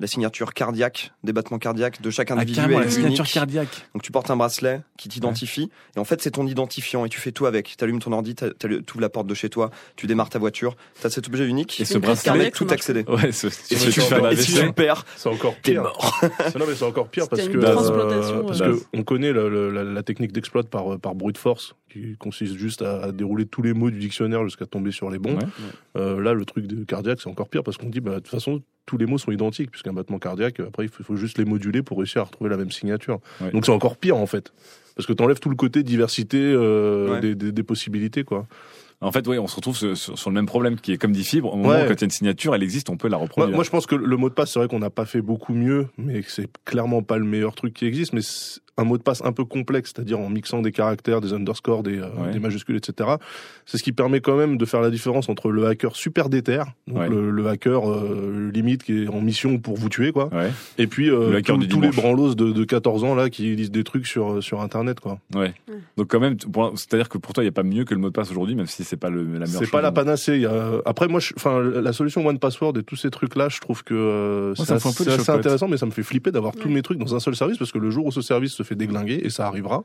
la 0.00 0.06
signature 0.08 0.52
cardiaque, 0.54 1.12
des 1.22 1.32
battements 1.32 1.58
cardiaques 1.58 2.02
de 2.02 2.10
chaque 2.10 2.30
Ah, 2.30 2.34
individu 2.34 2.72
est 2.72 2.80
la 2.80 2.90
signature 2.90 3.26
cardiaque. 3.26 3.86
Donc 3.94 4.02
tu 4.02 4.10
portes 4.10 4.30
un 4.30 4.36
bracelet 4.36 4.80
qui 4.98 5.08
t'identifie 5.08 5.70
et 5.96 6.00
en 6.00 6.04
fait 6.04 6.20
c'est 6.20 6.32
ton 6.32 6.46
identifiant 6.46 7.04
et 7.04 7.08
tu 7.08 7.20
fais 7.20 7.30
tout 7.32 7.46
avec. 7.46 7.76
Tu 7.78 7.84
allumes 7.84 8.00
ton 8.00 8.12
ordi, 8.12 8.34
tu 8.34 8.44
ouvres 8.46 9.00
la 9.00 9.08
porte 9.08 9.26
de 9.28 9.34
chez 9.34 9.48
toi, 9.48 9.70
tu 9.96 10.06
démarres 10.06 10.30
ta 10.30 10.38
voiture, 10.40 10.76
tu 11.00 11.06
as 11.06 11.10
cet 11.10 11.28
objet 11.28 11.46
unique 11.46 11.80
Et 11.80 11.84
ce 11.84 11.98
bracelet, 11.98 12.24
cardiaque, 12.24 12.54
tout 12.54 12.66
accéder. 12.70 13.04
Ouais, 13.08 13.30
tu 13.30 13.50
si 13.50 13.90
tu 13.90 14.00
la 14.10 14.36
si 14.36 14.72
perds, 14.72 15.04
C'est 15.16 15.28
encore 15.28 15.54
t'es 15.62 15.72
pire. 15.72 15.82
mort. 15.84 16.20
non 16.58 16.64
mais 16.66 16.74
c'est 16.74 16.84
encore 16.84 17.08
pire 17.08 17.28
parce 17.28 17.46
que 17.46 17.56
transplantation, 17.58 18.44
parce 18.46 18.60
ouais. 18.60 18.66
que 18.68 18.82
on 18.94 19.02
connaît 19.04 19.32
le- 19.32 19.48
le- 19.48 19.70
la, 19.70 19.84
la 19.84 20.02
technique 20.02 20.32
d'exploit 20.32 20.64
par 20.64 20.98
par 20.98 21.14
brute 21.14 21.38
force 21.38 21.74
qui 21.94 22.16
consiste 22.18 22.56
juste 22.56 22.82
à, 22.82 23.04
à 23.04 23.12
dérouler 23.12 23.46
tous 23.46 23.62
les 23.62 23.72
mots 23.72 23.90
du 23.90 23.98
dictionnaire 23.98 24.44
jusqu'à 24.44 24.66
tomber 24.66 24.90
sur 24.90 25.08
les 25.10 25.18
bons. 25.18 25.36
Ouais. 25.36 25.46
Euh, 25.96 26.20
là, 26.20 26.34
le 26.34 26.44
truc 26.44 26.66
de 26.66 26.84
cardiaque, 26.84 27.20
c'est 27.22 27.30
encore 27.30 27.48
pire 27.48 27.62
parce 27.62 27.76
qu'on 27.78 27.88
dit 27.88 28.00
bah 28.00 28.16
de 28.16 28.18
toute 28.20 28.28
façon 28.28 28.62
tous 28.86 28.98
les 28.98 29.06
mots 29.06 29.16
sont 29.18 29.30
identiques 29.32 29.70
puisqu'un 29.70 29.92
battement 29.94 30.18
cardiaque 30.18 30.60
après 30.60 30.84
il 30.84 30.90
faut, 30.90 31.16
juste 31.16 31.38
les 31.38 31.44
moduler 31.46 31.82
pour 31.82 31.96
réussir 31.98 32.20
à 32.20 32.24
retrouver 32.24 32.50
la 32.50 32.56
même 32.56 32.70
signature. 32.70 33.20
Ouais. 33.40 33.50
Donc 33.52 33.64
c'est 33.64 33.72
encore 33.72 33.96
pire 33.96 34.16
en 34.16 34.26
fait. 34.26 34.52
Parce 34.96 35.06
que 35.06 35.12
t'enlèves 35.12 35.40
tout 35.40 35.48
le 35.50 35.56
côté 35.56 35.82
diversité 35.82 36.38
euh, 36.40 37.18
des, 37.20 37.34
des, 37.34 37.50
des 37.52 37.62
possibilités 37.62 38.24
quoi. 38.24 38.46
En 39.00 39.12
fait, 39.12 39.26
oui, 39.26 39.38
on 39.38 39.46
se 39.48 39.56
retrouve 39.56 39.76
sur, 39.76 39.94
sur- 39.96 40.18
sur 40.18 40.30
le 40.30 40.34
même 40.34 40.46
problème 40.46 40.76
qui 40.76 40.92
est 40.92 40.96
comme 40.98 41.12
dit 41.12 41.24
Fibre. 41.24 41.52
Au 41.52 41.56
moment 41.56 41.70
Ouais. 41.70 41.84
où 41.84 41.88
quand 41.88 41.94
il 41.94 42.00
y 42.00 42.04
a 42.04 42.06
une 42.06 42.10
signature, 42.10 42.54
elle 42.54 42.62
existe, 42.62 42.88
on 42.88 42.96
peut 42.96 43.08
la 43.08 43.16
Moi, 43.18 43.24
reproduire. 43.26 43.54
moi, 43.54 43.64
je 43.64 43.68
pense 43.70 43.84
que 43.86 43.96
le 43.96 44.16
mot 44.16 44.30
de 44.30 44.34
passe, 44.34 44.52
c'est 44.52 44.58
vrai 44.60 44.68
qu'on 44.68 44.78
n'a 44.78 44.88
pas 44.88 45.04
fait 45.04 45.20
beaucoup 45.20 45.52
mieux, 45.52 45.88
mais 45.98 46.22
c'est 46.26 46.48
clairement 46.64 47.02
pas 47.02 47.18
le 47.18 47.24
meilleur 47.24 47.54
truc 47.54 47.74
qui 47.74 47.84
existe. 47.86 48.12
Mais 48.14 48.22
un 48.76 48.84
mot 48.84 48.98
de 48.98 49.02
passe 49.02 49.22
un 49.24 49.32
peu 49.32 49.44
complexe, 49.44 49.92
c'est-à-dire 49.94 50.18
en 50.18 50.28
mixant 50.28 50.60
des 50.60 50.72
caractères, 50.72 51.20
des 51.20 51.32
underscores, 51.32 51.82
des, 51.84 51.98
euh, 51.98 52.06
Ouais. 52.18 52.32
des 52.32 52.40
majuscules, 52.40 52.76
etc. 52.76 53.10
C'est 53.66 53.78
ce 53.78 53.82
qui 53.82 53.92
permet 53.92 54.20
quand 54.20 54.36
même 54.36 54.56
de 54.56 54.64
faire 54.64 54.80
la 54.80 54.90
différence 54.90 55.28
entre 55.28 55.50
le 55.50 55.66
hacker 55.66 55.94
super 55.94 56.28
déter, 56.28 56.62
donc 56.88 56.98
Ouais. 56.98 57.08
le, 57.08 57.30
le 57.30 57.46
hacker 57.46 57.88
euh, 57.88 58.50
limite 58.52 58.82
qui 58.82 59.04
est 59.04 59.08
en 59.08 59.20
mission 59.20 59.58
pour 59.58 59.76
vous 59.76 59.88
tuer, 59.88 60.10
quoi, 60.12 60.28
Ouais, 60.34 60.50
et 60.78 60.86
puis 60.88 61.08
euh, 61.10 61.30
Le 61.30 61.36
hacker 61.36 61.56
tous- 61.58 61.80
les 61.80 61.90
branlos 61.90 62.34
de, 62.34 62.50
de 62.50 62.64
14 62.64 63.04
ans 63.04 63.14
là 63.14 63.30
qui 63.30 63.54
lisent 63.54 63.70
des 63.70 63.84
trucs 63.84 64.06
sur 64.06 64.42
sur 64.42 64.60
Internet, 64.60 64.98
quoi. 65.00 65.18
ouais. 65.34 65.54
Donc 65.96 66.08
quand 66.10 66.18
même, 66.20 66.36
c'est-à-dire 66.74 67.08
que 67.08 67.18
pour 67.18 67.32
toi, 67.32 67.44
il 67.44 67.46
n'y 67.46 67.50
a 67.50 67.52
pas 67.52 67.62
mieux 67.62 67.84
que 67.84 67.94
le 67.94 68.00
mot 68.00 68.08
de 68.08 68.12
passe 68.12 68.30
aujourd'hui, 68.32 68.54
même 68.56 68.66
si 68.66 68.82
c'est 68.82 68.96
pas 68.96 69.10
le, 69.10 69.22
la 69.22 69.46
meilleure 69.46 69.48
C'est 69.62 69.70
pas 69.70 69.80
la 69.82 69.92
panacée. 69.92 70.34
il 70.34 70.40
y 70.42 70.46
a- 70.46 70.80
Après, 70.84 71.06
moi, 71.06 71.20
enfin, 71.36 71.60
la 71.60 71.92
solution 71.92 72.26
One 72.26 72.38
Password 72.40 72.76
et 72.78 72.82
tous 72.82 72.96
ces 72.96 73.10
trucs-là, 73.10 73.48
je 73.48 73.60
trouve 73.60 73.84
que 73.84 73.94
euh, 73.94 74.54
c'est 74.56 74.72
assez, 74.72 75.30
intéressant, 75.30 75.68
mais 75.68 75.76
ça 75.76 75.86
me 75.86 75.90
fait 75.92 76.02
flipper 76.02 76.32
d'avoir 76.32 76.54
tous 76.56 76.68
mes 76.68 76.82
trucs 76.82 76.98
dans 76.98 77.14
un 77.14 77.20
seul 77.20 77.36
service 77.36 77.58
parce 77.58 77.70
que 77.70 77.78
le 77.78 77.90
jour 77.90 78.06
où 78.06 78.10
ce 78.12 78.20
service 78.22 78.52
se 78.52 78.63
fait 78.64 78.74
déglinguer 78.74 79.20
et 79.24 79.30
ça 79.30 79.46
arrivera, 79.46 79.84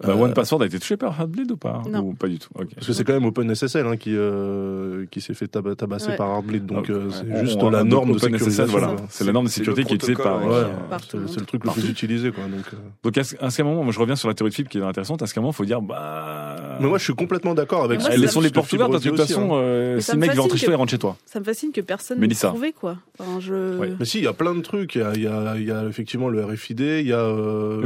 Bah, 0.00 0.08
Euh, 0.10 0.14
One 0.14 0.34
Password 0.34 0.62
a 0.62 0.66
été 0.66 0.78
touché 0.80 0.96
par 0.96 1.18
Heartbleed 1.18 1.50
ou 1.52 1.56
pas? 1.56 1.80
Non. 1.90 2.00
Ou 2.00 2.12
pas 2.14 2.26
du 2.26 2.38
tout? 2.40 2.48
Parce 2.74 2.86
que 2.86 2.92
c'est 2.92 3.04
quand 3.04 3.12
même 3.12 3.24
OpenSSL 3.24 3.86
hein, 3.86 3.96
qui 3.96 4.10
euh, 4.16 5.06
qui 5.10 5.20
s'est 5.20 5.32
fait 5.34 5.46
tab- 5.46 5.76
tabasser 5.76 6.08
Ouais. 6.10 6.16
par 6.16 6.28
Heartbleed, 6.28 6.66
donc 6.66 6.90
euh, 6.90 7.08
c'est 7.10 7.44
juste 7.44 7.62
on- 7.62 7.70
la 7.70 7.84
norme 7.84 8.12
de 8.14 8.18
voilà. 8.18 8.88
quoi. 8.88 8.96
C'est 9.08 9.24
la 9.24 9.32
norme 9.32 9.46
de 9.46 9.50
sécurité 9.50 9.84
qui 9.84 9.92
est 9.92 9.96
utilisée 9.96 10.20
par. 10.20 10.44
Ouais, 10.44 10.64
tout 11.08 11.18
c'est 11.28 11.38
le 11.40 11.46
truc 11.46 11.64
le 11.64 11.70
plus 11.70 11.88
utilisé, 11.88 12.32
quoi. 12.32 12.44
Donc, 12.44 12.64
euh. 12.72 12.76
Donc 13.04 13.16
à 13.18 13.22
ce, 13.24 13.36
à 13.40 13.50
ce 13.50 13.62
moment, 13.62 13.84
moi 13.84 13.92
je 13.92 14.00
reviens 14.00 14.16
sur 14.16 14.26
la 14.28 14.34
théorie 14.34 14.50
de 14.50 14.56
fibre 14.56 14.68
qui 14.68 14.78
est 14.78 14.82
intéressante. 14.82 15.22
À 15.22 15.26
ce 15.26 15.38
moment, 15.38 15.52
il 15.52 15.54
faut 15.54 15.64
dire, 15.64 15.80
bah. 15.80 16.78
Mais 16.80 16.88
moi, 16.88 16.98
je 16.98 17.04
suis 17.04 17.14
complètement 17.14 17.54
d'accord 17.54 17.84
avec. 17.84 18.00
Moi, 18.00 18.10
que- 18.10 18.20
laissons 18.20 18.40
les 18.40 18.50
portes 18.50 18.72
ouvertes 18.72 18.90
parce 18.90 19.04
que 19.04 19.08
de 19.10 19.16
toute 19.16 19.24
façon, 19.26 19.54
hein. 19.56 19.96
si 19.98 20.02
ça 20.06 20.12
le 20.14 20.18
me 20.18 20.26
mec 20.26 20.34
va 20.36 20.42
rentrer 20.42 20.58
chez 20.58 20.66
toi, 20.66 20.74
il 20.74 20.76
rentre 20.76 20.90
chez 20.90 20.98
toi. 20.98 21.16
Ça 21.26 21.38
me 21.40 21.44
fascine 21.44 21.70
que 21.72 21.80
personne 21.80 22.18
n'ait 22.20 22.28
trouvé, 22.34 22.72
quoi. 22.72 22.96
Mais 23.20 24.04
si, 24.04 24.18
il 24.18 24.24
y 24.24 24.26
a 24.26 24.32
plein 24.32 24.54
de 24.54 24.60
trucs. 24.62 24.96
Il 24.96 25.22
y 25.22 25.26
a, 25.28 25.84
effectivement 25.88 26.28
le 26.28 26.44
RFID, 26.44 26.80
il 26.80 27.06
y 27.06 27.12
a, 27.12 27.18
euh, 27.20 27.80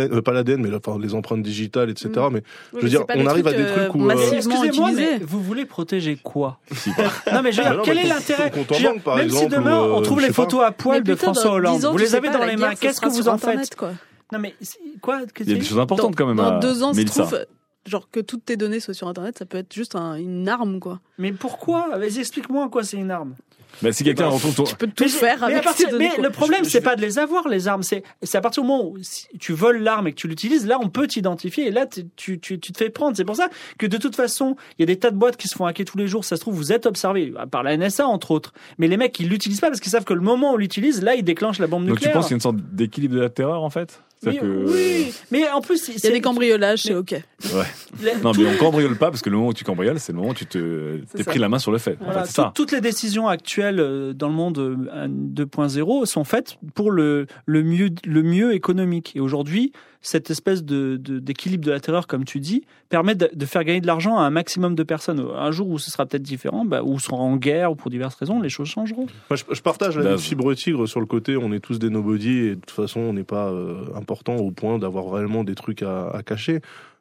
L'ADN, 0.00 0.18
euh, 0.18 0.22
pas 0.22 0.32
l'ADN, 0.32 0.60
mais 0.62 0.70
la- 0.70 0.78
enfin, 0.78 0.98
les 1.00 1.14
empreintes 1.14 1.42
digitales, 1.42 1.90
etc. 1.90 2.08
Mm. 2.08 2.14
Mais 2.14 2.20
Oui, 2.28 2.42
je 2.72 2.76
veux 2.76 2.82
mais 2.82 2.88
dire, 2.88 3.04
on 3.16 3.26
arrive 3.26 3.46
à 3.46 3.52
des 3.52 3.62
euh, 3.62 3.76
trucs 3.86 3.94
où, 3.94 4.02
euh, 4.02 4.06
massivement 4.06 4.62
Excusez-moi, 4.62 4.90
mais 4.92 5.18
vous 5.18 5.42
voulez 5.42 5.64
protéger 5.66 6.16
quoi. 6.22 6.58
Non 7.32 7.42
mais 7.42 7.52
je 7.52 7.62
veux 7.62 7.68
dire, 7.70 7.80
quel 7.84 7.98
est 7.98 8.06
l'intérêt 8.08 8.50
Même 8.50 8.64
exemple, 9.20 9.30
si 9.36 9.48
demain 9.48 9.80
ou, 9.80 9.84
euh, 9.84 9.92
on 9.94 10.02
trouve 10.02 10.20
les 10.20 10.32
photos 10.32 10.64
à 10.64 10.72
poil 10.72 10.98
Mais 10.98 11.04
de 11.04 11.14
putain, 11.14 11.32
François 11.32 11.52
Hollande, 11.52 11.78
10 11.78 11.86
ans, 11.86 11.92
vous 11.92 11.98
les 11.98 12.14
avez 12.14 12.30
dans 12.30 12.44
les 12.44 12.56
mains, 12.56 12.74
ce 12.74 12.80
qu'est-ce 12.80 13.00
que 13.00 13.08
vous 13.08 13.28
en 13.28 13.38
faites 13.38 13.74
quoi. 13.76 13.92
Non 14.32 14.38
mais 14.38 14.54
quoi 15.02 15.20
qu'est-ce 15.34 15.48
Il 15.48 15.52
y 15.54 15.56
a 15.56 15.58
des 15.60 15.64
choses 15.66 15.78
importantes 15.78 16.14
quand 16.16 16.26
même. 16.26 16.36
Dans 16.36 16.56
à- 16.56 16.60
deux 16.60 16.82
ans, 16.82 16.94
se 16.94 17.02
trouve, 17.02 17.38
genre 17.86 18.08
que 18.10 18.20
toutes 18.20 18.44
tes 18.44 18.56
données 18.56 18.78
soient 18.80 18.94
sur 18.94 19.08
Internet, 19.08 19.38
ça 19.38 19.44
peut 19.46 19.58
être 19.58 19.72
juste 19.74 19.96
un- 19.96 20.14
une 20.14 20.48
arme, 20.48 20.78
quoi. 20.80 21.00
Mais 21.18 21.32
pourquoi? 21.32 21.88
Vas-y, 21.98 22.18
explique-moi 22.20 22.64
en 22.64 22.68
quoi 22.68 22.84
c'est 22.84 22.96
une 22.98 23.10
arme. 23.10 23.34
Bah, 23.82 23.92
si 23.92 24.04
quelqu'un 24.04 24.26
retrouve 24.28 24.54
ton. 24.54 24.64
Tu 24.64 24.76
peux 24.76 24.86
tout 24.86 25.04
Mais- 25.04 25.08
faire 25.08 25.38
mais 25.40 25.52
avec 25.54 25.64
partir- 25.64 25.86
ces 25.86 25.92
données. 25.92 26.08
mais 26.10 26.14
quoi. 26.16 26.24
le 26.24 26.30
problème, 26.30 26.64
c'est 26.64 26.80
pas 26.82 26.96
de 26.96 27.00
les 27.00 27.18
avoir, 27.18 27.48
les 27.48 27.66
armes. 27.68 27.82
C'est 27.82 28.02
c'est 28.22 28.36
à 28.36 28.40
partir 28.40 28.62
du 28.62 28.68
moment 28.68 28.84
où 28.90 28.98
si 29.00 29.26
tu 29.38 29.52
voles 29.52 29.78
l'arme 29.82 30.06
et 30.08 30.12
que 30.12 30.16
tu 30.16 30.28
l'utilises, 30.28 30.66
là, 30.66 30.78
on 30.82 30.88
peut 30.88 31.06
t'identifier. 31.06 31.68
Et 31.68 31.70
là, 31.70 31.86
tu, 31.86 32.04
tu, 32.16 32.38
tu, 32.40 32.58
te 32.60 32.76
fais 32.76 32.90
prendre. 32.90 33.16
C'est 33.16 33.24
pour 33.24 33.36
ça 33.36 33.48
que 33.78 33.86
de 33.86 33.96
toute 33.96 34.16
façon, 34.16 34.56
il 34.78 34.82
y 34.82 34.84
a 34.84 34.86
des 34.86 34.98
tas 34.98 35.10
de 35.10 35.16
boîtes 35.16 35.36
qui 35.36 35.48
se 35.48 35.54
font 35.54 35.64
hacker 35.66 35.86
tous 35.86 35.96
les 35.98 36.06
jours. 36.08 36.24
Ça 36.24 36.36
se 36.36 36.40
trouve, 36.42 36.54
vous 36.54 36.72
êtes 36.72 36.86
observé 36.86 37.32
par 37.50 37.62
la 37.62 37.76
NSA, 37.76 38.06
entre 38.06 38.32
autres. 38.32 38.52
Mais 38.78 38.86
les 38.88 38.96
mecs, 38.96 39.18
ils 39.20 39.28
l'utilisent 39.28 39.60
pas 39.60 39.68
parce 39.68 39.80
qu'ils 39.80 39.92
savent 39.92 40.04
que 40.04 40.14
le 40.14 40.20
moment 40.20 40.50
où 40.50 40.54
on 40.54 40.56
l'utilise, 40.56 41.02
là, 41.02 41.14
ils 41.14 41.24
déclenchent 41.24 41.58
la 41.58 41.66
bombe 41.66 41.82
Donc 41.86 41.98
tu 41.98 42.04
nucléaire. 42.04 42.12
penses 42.14 42.26
qu'il 42.26 42.32
y 42.32 42.34
a 42.34 42.36
une 42.36 42.40
sorte 42.42 42.56
d'équilibre 42.56 43.14
de 43.14 43.20
la 43.20 43.30
terreur 43.30 43.62
en 43.62 43.70
fait? 43.70 44.02
Que- 44.22 44.66
Oui, 44.70 45.14
mais 45.30 45.48
en 45.48 45.62
plus, 45.62 45.88
Il 45.88 46.04
y 46.04 46.06
a 46.06 46.10
des 46.10 46.20
cambriolages, 46.20 46.82
c'est 46.82 46.94
ok. 46.94 47.12
les- 47.12 48.14
Non, 48.22 48.32
mais 48.36 48.44
on 48.46 48.56
cambriole 48.58 48.96
pas 48.98 49.10
parce 49.10 49.22
que 49.22 49.30
le 49.30 49.36
moment 49.36 49.48
où 49.48 49.54
tu 49.54 49.64
cambrioles, 49.64 49.98
c'est 49.98 50.12
le 50.12 50.18
moment 50.18 50.32
où 50.32 50.34
tu 50.34 50.44
te 50.44 50.98
t'es 51.16 51.24
pris 51.24 51.38
la 51.38 51.48
main 51.48 51.58
sur 51.58 51.72
le 51.72 51.78
fait. 51.78 51.96
En 52.06 52.24
ça. 52.26 52.52
toutes 52.54 52.70
les 52.72 52.82
décisions 52.82 53.28
actuelles 53.28 53.80
euh, 53.80 54.12
dans 54.12 54.28
le 54.28 54.34
monde 54.34 54.58
euh, 54.58 55.08
2.0 55.08 56.04
sont 56.04 56.24
faites 56.24 56.56
pour 56.74 56.90
le, 56.90 57.26
le, 57.46 57.62
mieux, 57.62 57.88
le 58.04 58.22
mieux 58.22 58.52
économique. 58.52 59.12
Et 59.16 59.20
aujourd'hui, 59.20 59.72
cette 60.02 60.30
espèce 60.30 60.64
de, 60.64 60.96
de- 60.96 61.18
d'équilibre 61.18 61.64
de 61.64 61.70
la 61.70 61.80
terreur, 61.80 62.06
comme 62.06 62.24
tu 62.24 62.40
dis, 62.40 62.64
permet 62.88 63.14
de, 63.14 63.28
de 63.32 63.46
faire 63.46 63.64
gagner 63.64 63.80
de 63.82 63.86
l'argent 63.86 64.18
à 64.18 64.22
un 64.22 64.30
maximum 64.30 64.74
de 64.74 64.82
personnes. 64.82 65.24
Un 65.36 65.50
jour 65.50 65.68
où 65.68 65.78
ce 65.78 65.90
sera 65.90 66.06
peut-être 66.06 66.22
différent, 66.22 66.64
bah, 66.64 66.82
où 66.82 66.98
seront 66.98 67.18
en 67.20 67.36
guerre 67.36 67.72
ou 67.72 67.74
pour 67.74 67.90
diverses 67.90 68.14
raisons, 68.14 68.40
les 68.40 68.48
choses 68.48 68.68
changeront. 68.68 69.06
Moi, 69.28 69.36
je, 69.36 69.44
je 69.54 69.60
partage 69.60 69.96
la 69.98 70.04
Daz. 70.04 70.20
fibre 70.22 70.54
tigre 70.54 70.86
sur 70.86 71.00
le 71.00 71.06
côté, 71.06 71.36
on 71.36 71.52
est 71.52 71.60
tous 71.60 71.78
des 71.78 71.90
nobody 71.90 72.30
et 72.38 72.50
de 72.50 72.54
toute 72.60 72.70
façon, 72.70 73.00
on 73.00 73.12
n'est 73.12 73.24
pas 73.24 73.48
euh, 73.50 73.84
important 73.94 74.36
au 74.36 74.50
point 74.50 74.78
d'avoir 74.78 75.10
réellement 75.12 75.44
des 75.44 75.54
trucs 75.54 75.82
à, 75.82 76.08
à 76.10 76.22
cacher. 76.22 76.60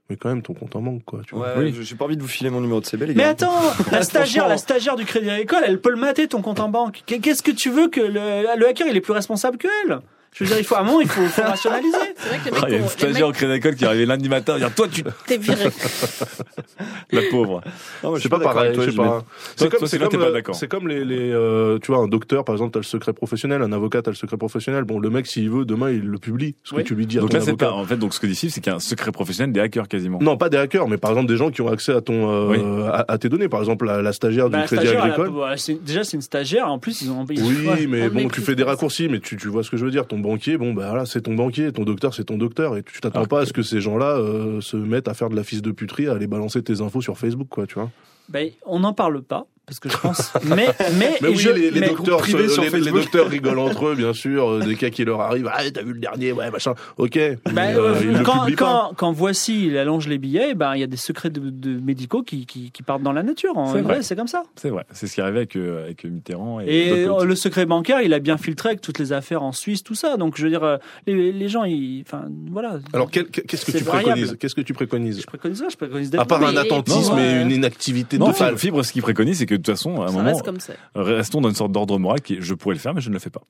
Mais 0.10 0.16
quand 0.18 0.30
même, 0.30 0.42
ton 0.42 0.54
compte 0.56 0.76
en 0.76 0.82
manque, 0.82 1.06
quoi. 1.06 1.22
Tu 1.26 1.36
vois. 1.36 1.50
Ouais, 1.56 1.66
Oui. 1.66 1.74
je- 1.74 1.84
j'ai 1.84 1.96
pas 1.96 2.06
envie 2.06 2.18
de 2.18 2.22
vous 2.24 2.28
filer 2.28 2.50
mon 2.50 2.62
numéro 2.62 2.82
de 2.82 2.86
CB, 2.86 3.06
les 3.06 3.14
Mais 3.14 3.24
attends, 3.26 3.54
la 3.92 4.02
stagiaire, 4.02 4.48
la 4.48 4.58
stagiaire 4.58 4.96
du 4.96 5.06
Crédit 5.06 5.30
Agricole, 5.30 5.62
elle 5.66 5.80
peut 5.80 5.92
le 5.92 5.98
mater 5.98 6.28
ton 6.28 6.42
compte 6.42 6.60
en 6.60 6.68
banque. 6.68 7.04
Qu'est-ce 7.06 7.44
que 7.44 7.52
tu 7.52 7.70
veux 7.70 7.90
que 7.90 8.02
le, 8.02 8.58
le 8.58 8.68
hacker, 8.68 8.88
il 8.88 8.98
est 8.98 9.02
plus 9.02 9.14
responsable 9.14 9.58
que 9.58 9.68
elle? 9.86 10.00
Je 10.32 10.44
veux 10.44 10.50
dire, 10.52 10.60
il 10.60 10.64
faut 10.64 10.76
à 10.76 10.82
un 10.82 10.84
moment, 10.84 11.02
il 11.02 11.08
faut, 11.08 11.26
faut 11.26 11.42
rationaliser. 11.44 11.98
C'est 12.16 12.30
vrai 12.30 12.38
que 12.40 12.46
les 12.46 12.52
Ah, 12.58 12.62
mecs, 12.62 12.70
il 12.70 12.72
y 12.72 12.76
a 12.76 12.78
une 12.80 12.88
stagiaire 12.88 13.26
au 13.26 13.30
mecs, 13.30 13.38
crédit 13.38 13.54
d'école 13.54 13.76
qui 13.76 13.86
arrivait 13.86 14.06
lundi 14.06 14.30
matin, 14.30 14.58
dire 14.58 14.74
toi 14.74 14.88
tu 14.88 15.04
t'es 15.28 15.38
viré. 15.38 15.66
la 17.12 17.22
pauvre. 17.32 17.62
Non, 18.04 18.12
mais 18.12 18.18
je 18.18 18.24
C'est 18.24 18.30
pas 18.30 18.38
d'accord 18.38 18.54
pareil, 18.54 18.74
toi, 18.74 18.86
je 18.86 18.92
sais 18.92 18.96
pas. 18.98 19.24
C'est 19.56 19.70
comme, 19.70 19.88
c'est 19.88 20.00
comme, 20.00 20.10
pas 20.10 20.26
euh, 20.28 20.42
c'est 20.54 20.68
comme 20.68 20.88
les, 20.88 21.04
les 21.06 21.32
euh, 21.32 21.80
tu 21.80 21.92
vois, 21.92 22.02
un 22.04 22.08
docteur, 22.08 22.46
par 22.46 22.56
exemple, 22.56 22.72
t'as 22.72 22.80
le 22.80 22.84
secret 22.84 23.14
professionnel, 23.14 23.62
un 23.62 23.72
avocat, 23.72 24.02
t'as 24.02 24.12
le 24.12 24.16
secret 24.16 24.38
professionnel. 24.38 24.84
Bon, 24.84 25.00
le 25.00 25.10
mec, 25.10 25.28
s'il 25.28 25.50
veut, 25.50 25.66
demain, 25.66 25.90
il 25.92 26.06
le 26.06 26.18
publie. 26.20 26.56
Ce 26.64 26.76
Oui. 26.76 26.84
que 26.84 26.88
tu 26.88 26.96
lui 26.96 27.06
dis 27.08 27.18
à 27.18 27.22
Donc 27.22 27.32
ton 27.32 27.38
là 27.38 27.44
c'est 27.44 27.50
avocat. 27.50 27.66
pas 27.68 27.72
en 27.74 27.84
fait 27.86 27.98
donc 27.98 28.14
ce 28.14 28.20
que 28.20 28.28
dit 28.28 28.36
Steve, 28.36 28.52
c'est 28.52 28.62
qu'il 28.62 28.70
y 28.72 28.74
a 28.74 28.78
un 28.78 28.80
secret 28.80 29.12
professionnel 29.12 29.52
des 29.52 29.60
hackers 29.60 29.88
quasiment. 29.88 30.20
Non, 30.22 30.38
pas 30.38 30.50
des 30.50 30.58
hackers, 30.58 30.88
mais 30.88 30.98
par 30.98 31.12
exemple 31.12 31.28
des 31.28 31.38
gens 31.38 31.50
qui 31.52 31.62
ont 31.62 31.68
accès 31.70 31.94
à 31.94 32.02
ton, 32.02 32.30
euh, 32.30 32.48
Oui. 32.50 32.88
à, 32.92 33.06
à 33.08 33.18
tes 33.18 33.30
données. 33.30 33.50
Par 33.50 33.60
exemple, 33.60 33.86
la, 33.86 34.02
la 34.02 34.14
stagiaire 34.14 34.50
Bah, 34.50 34.58
du 34.68 34.76
la 34.76 34.82
Crédit 34.82 34.96
Agricole. 34.96 35.32
bah, 35.32 35.56
déjà, 35.82 36.04
c'est 36.04 36.18
une 36.18 36.22
stagiaire. 36.22 36.68
En 36.72 36.80
plus, 36.80 37.02
ils 37.02 37.10
ont. 37.12 37.26
Oui, 37.28 37.40
mais 37.90 38.04
On 38.10 38.14
bon, 38.14 38.28
tu 38.30 38.42
fais 38.42 38.56
des 38.56 38.64
pas 38.64 38.72
raccourcis, 38.72 39.08
mais 39.10 39.20
tu, 39.20 39.36
tu 39.38 39.48
vois 39.48 39.64
ce 39.64 39.70
que 39.72 39.78
je 39.78 39.86
veux 39.86 39.92
dire. 39.92 40.06
Ton 40.08 40.19
banquier, 40.20 40.58
bon, 40.58 40.74
bah 40.74 40.88
voilà, 40.90 41.06
c'est 41.06 41.22
ton 41.22 41.36
banquier, 41.36 41.72
ton 41.72 41.84
docteur, 41.84 42.14
c'est 42.14 42.26
ton 42.26 42.38
docteur, 42.38 42.78
et 42.78 42.84
tu 42.84 43.02
t'attends 43.02 43.26
pas 43.26 43.42
à 43.42 43.46
ce 43.46 43.54
que 43.54 43.64
ces 43.64 43.82
gens-là 43.82 44.18
euh, 44.18 44.62
se 44.62 44.78
mettent 44.78 45.08
à 45.08 45.14
faire 45.14 45.30
de 45.30 45.36
la 45.36 45.44
fils 45.44 45.62
de 45.62 45.72
puterie, 45.72 46.08
à 46.08 46.14
aller 46.14 46.28
balancer 46.28 46.62
tes 46.62 46.82
infos 46.82 47.02
sur 47.02 47.18
Facebook, 47.18 47.48
quoi, 47.50 47.68
tu 47.68 47.76
vois. 47.76 47.90
Ben, 48.30 48.50
on 48.66 48.80
n'en 48.80 48.94
parle 48.94 49.22
pas 49.24 49.48
parce 49.70 49.80
que 49.80 49.90
je 49.90 49.98
pense. 49.98 50.34
Mais 50.46 50.68
mais, 50.98 51.18
oui, 51.22 51.36
je- 51.36 51.50
les, 51.52 51.72
les 51.72 51.80
mais- 51.80 51.88
docteurs, 51.90 52.18
privés 52.20 52.50
sur 52.50 52.64
les, 52.64 52.92
docteurs 52.92 53.28
rigolent 53.30 53.60
entre 53.60 53.88
eux, 53.88 53.96
bien 53.96 54.14
sûr, 54.14 54.50
euh, 54.50 54.60
des 54.66 54.76
cas 54.76 54.90
qui 54.90 55.06
leur 55.06 55.22
arrivent. 55.22 55.50
Ah, 55.54 55.62
t'as 55.72 55.84
vu 55.84 55.94
le 55.94 56.00
dernier, 56.00 56.32
ouais, 56.32 56.50
machin. 56.52 56.74
Ok. 56.98 57.14
Ben, 57.16 57.38
mais, 57.54 57.76
euh, 57.76 57.94
euh, 57.96 58.18
le 58.20 58.56
quand, 58.56 58.92
quand, 58.98 59.12
voici, 59.12 59.68
il 59.68 59.78
allonge 59.78 60.08
les 60.08 60.18
billets, 60.18 60.56
ben 60.56 60.74
il 60.76 60.80
y 60.82 60.84
a 60.84 60.88
des 60.88 60.98
secrets 60.98 61.30
de, 61.30 61.40
de 61.50 61.80
médicaux 61.80 62.24
qui, 62.24 62.46
qui, 62.46 62.72
qui 62.72 62.84
partent 62.84 63.04
dans 63.04 63.12
la 63.14 63.24
nature. 63.24 63.58
En 63.58 63.68
C'est 63.74 63.82
vrai, 63.82 63.94
vrai. 63.96 64.04
c'est 64.04 64.16
comme 64.16 64.28
ça. 64.28 64.44
C'est 64.56 64.70
vrai, 64.70 64.86
c'est 64.92 65.08
ce 65.08 65.14
qui 65.16 65.22
arrivait 65.22 65.38
avec 65.40 65.56
euh, 65.56 65.84
avec 65.86 66.04
Mitterrand 66.04 66.60
et, 66.60 67.06
politiques. 67.06 67.28
le 67.28 67.36
secret 67.36 67.66
bancaire, 67.66 68.02
il 68.02 68.14
a 68.14 68.20
bien 68.20 68.38
filtré 68.38 68.70
avec 68.70 68.82
toutes 68.82 69.00
les 69.00 69.14
affaires 69.14 69.44
en 69.44 69.52
Suisse, 69.52 69.84
tout 69.84 69.96
ça. 69.96 70.18
Donc 70.18 70.34
je 70.38 70.44
veux 70.44 70.50
dire, 70.50 70.80
les, 71.08 71.32
les 71.32 71.48
gens, 71.50 71.64
ils, 71.64 72.04
enfin 72.08 72.24
voilà. 72.52 72.80
Alors, 72.94 73.10
quel- 73.12 73.28
qu'est-ce 73.28 73.66
que 73.66 73.72
tu 73.78 73.84
variable. 73.84 74.04
préconises 74.12 74.38
Qu'est-ce 74.40 74.56
que 74.56 74.62
tu 74.62 74.74
préconises 74.74 75.22
je 75.22 75.26
préconise 75.26 75.58
ça, 75.60 75.68
je 75.70 75.76
préconise 75.78 76.10
d'être 76.10 76.22
À 76.22 76.26
part 76.26 76.44
un 76.44 76.56
attentisme 76.58 77.18
et 77.20 77.42
une 77.42 77.52
inactivité 77.52 78.18
totale. 78.18 78.34
Fibre, 78.58 78.60
Fibre, 78.60 78.84
ce 78.84 78.92
qu'il 78.94 79.02
préconise, 79.02 79.38
c'est 79.40 79.46
que 79.46 79.56
toute 79.64 79.76
façon, 79.76 80.02
à 80.02 80.06
un 80.06 80.08
Ça 80.08 80.14
moment, 80.14 80.30
reste 80.32 80.44
comme 80.46 80.60
ça. 80.60 80.74
restons 80.96 81.42
dans 81.42 81.50
une 81.50 81.56
sorte 81.56 81.72
d'ordre 81.72 81.98
moral 82.00 82.22
qui 82.22 82.36
est 82.36 82.42
je 82.42 82.54
pourrais 82.54 82.76
le 82.76 82.80
faire, 82.82 82.94
mais 82.94 83.02
je 83.02 83.10
ne 83.10 83.14
le 83.14 83.20
fais 83.20 83.30
pas. 83.30 83.42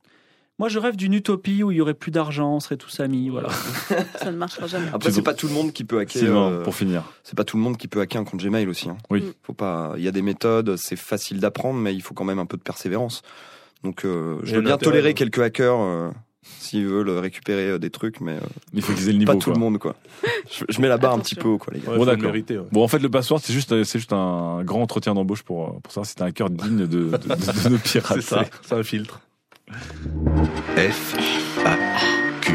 Moi, 0.57 0.67
je 0.67 0.77
rêve 0.77 0.97
d'une 0.97 1.13
utopie 1.13 1.63
où 1.63 1.71
il 1.71 1.77
y 1.77 1.81
aurait 1.81 1.93
plus 1.93 2.11
d'argent, 2.11 2.55
on 2.55 2.59
serait 2.59 2.75
tous 2.75 2.99
amis, 2.99 3.29
voilà. 3.29 3.47
Ça 4.21 4.29
ne 4.29 4.35
marchera 4.35 4.67
jamais. 4.67 4.87
Après, 4.91 5.09
c'est 5.09 5.21
pas 5.21 5.33
tout 5.33 5.47
le 5.47 5.53
monde 5.53 5.71
qui 5.71 5.85
peut 5.85 5.99
hacker. 5.99 6.35
Euh, 6.37 6.63
pour 6.63 6.75
finir. 6.75 7.03
C'est 7.23 7.37
pas 7.37 7.45
tout 7.45 7.55
le 7.55 7.63
monde 7.63 7.77
qui 7.77 7.87
peut 7.87 8.01
hacker 8.01 8.21
un 8.21 8.25
compte 8.25 8.41
Gmail 8.41 8.67
aussi. 8.67 8.89
hein. 8.89 8.97
Oui. 9.09 9.21
Mm. 9.21 9.33
Faut 9.43 9.53
pas. 9.53 9.93
Il 9.95 10.03
y 10.03 10.07
a 10.09 10.11
des 10.11 10.21
méthodes, 10.21 10.75
c'est 10.75 10.97
facile 10.97 11.39
d'apprendre, 11.39 11.79
mais 11.79 11.95
il 11.95 12.01
faut 12.01 12.13
quand 12.13 12.25
même 12.25 12.39
un 12.39 12.45
peu 12.45 12.57
de 12.57 12.61
persévérance. 12.61 13.21
Donc, 13.85 14.03
euh, 14.03 14.39
je 14.43 14.55
veux 14.55 14.61
bien 14.61 14.77
tolérer 14.77 15.09
ouais. 15.09 15.13
quelques 15.13 15.39
hackers 15.39 15.79
euh, 15.79 16.09
s'ils 16.41 16.87
veulent 16.87 17.09
récupérer 17.09 17.67
euh, 17.69 17.77
des 17.79 17.89
trucs, 17.89 18.21
mais 18.21 18.33
euh, 18.33 18.39
Il 18.73 18.81
faut 18.81 18.93
qu'ils 18.93 19.09
aient 19.09 19.11
le 19.13 19.17
niveau. 19.19 19.33
pas 19.33 19.37
tout 19.37 19.45
quoi. 19.45 19.53
le 19.53 19.59
monde 19.59 19.77
quoi. 19.77 19.95
Je, 20.49 20.63
je 20.69 20.81
mets 20.81 20.87
la 20.87 20.97
barre 20.97 21.13
un 21.13 21.19
petit 21.19 21.35
peu 21.35 21.47
haut 21.47 21.57
quoi 21.57 21.73
les 21.73 21.79
gars. 21.81 21.91
Ouais, 21.91 21.97
Bon, 21.97 22.05
d'accord. 22.05 22.31
ouais. 22.31 22.43
Bon, 22.71 22.83
en 22.83 22.87
fait, 22.87 22.99
le 22.99 23.09
password, 23.09 23.39
c'est 23.43 23.53
juste, 23.53 23.83
c'est 23.83 23.99
juste 23.99 24.13
un 24.13 24.63
grand 24.63 24.81
entretien 24.81 25.13
d'embauche 25.13 25.43
pour, 25.43 25.81
pour 25.81 25.91
savoir 25.91 26.05
si 26.07 26.15
t'as 26.15 26.25
un 26.25 26.31
cœur 26.31 26.49
digne 26.49 26.79
de, 26.79 26.85
de, 26.85 27.07
de, 27.17 27.63
de 27.63 27.69
nos 27.69 27.77
pirates. 27.77 28.13
C'est 28.15 28.21
ça, 28.21 28.45
c'est 28.61 28.75
un 28.75 28.83
filtre. 28.83 29.21
F 30.77 31.15
A 31.65 31.77
Q. 32.41 32.53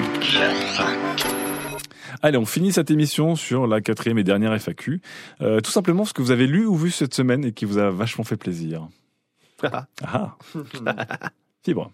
Allez, 2.22 2.38
on 2.38 2.46
finit 2.46 2.72
cette 2.72 2.90
émission 2.90 3.36
sur 3.36 3.66
la 3.66 3.82
quatrième 3.82 4.16
et 4.18 4.24
dernière 4.24 4.58
FAQ. 4.58 5.02
Euh, 5.42 5.60
tout 5.60 5.70
simplement 5.70 6.06
ce 6.06 6.14
que 6.14 6.22
vous 6.22 6.30
avez 6.30 6.46
lu 6.46 6.64
ou 6.64 6.74
vu 6.74 6.90
cette 6.90 7.12
semaine 7.14 7.44
et 7.44 7.52
qui 7.52 7.66
vous 7.66 7.76
a 7.78 7.90
vachement 7.90 8.24
fait 8.24 8.38
plaisir. 8.38 8.88
Ah. 10.02 10.36
Fibre. 11.62 11.92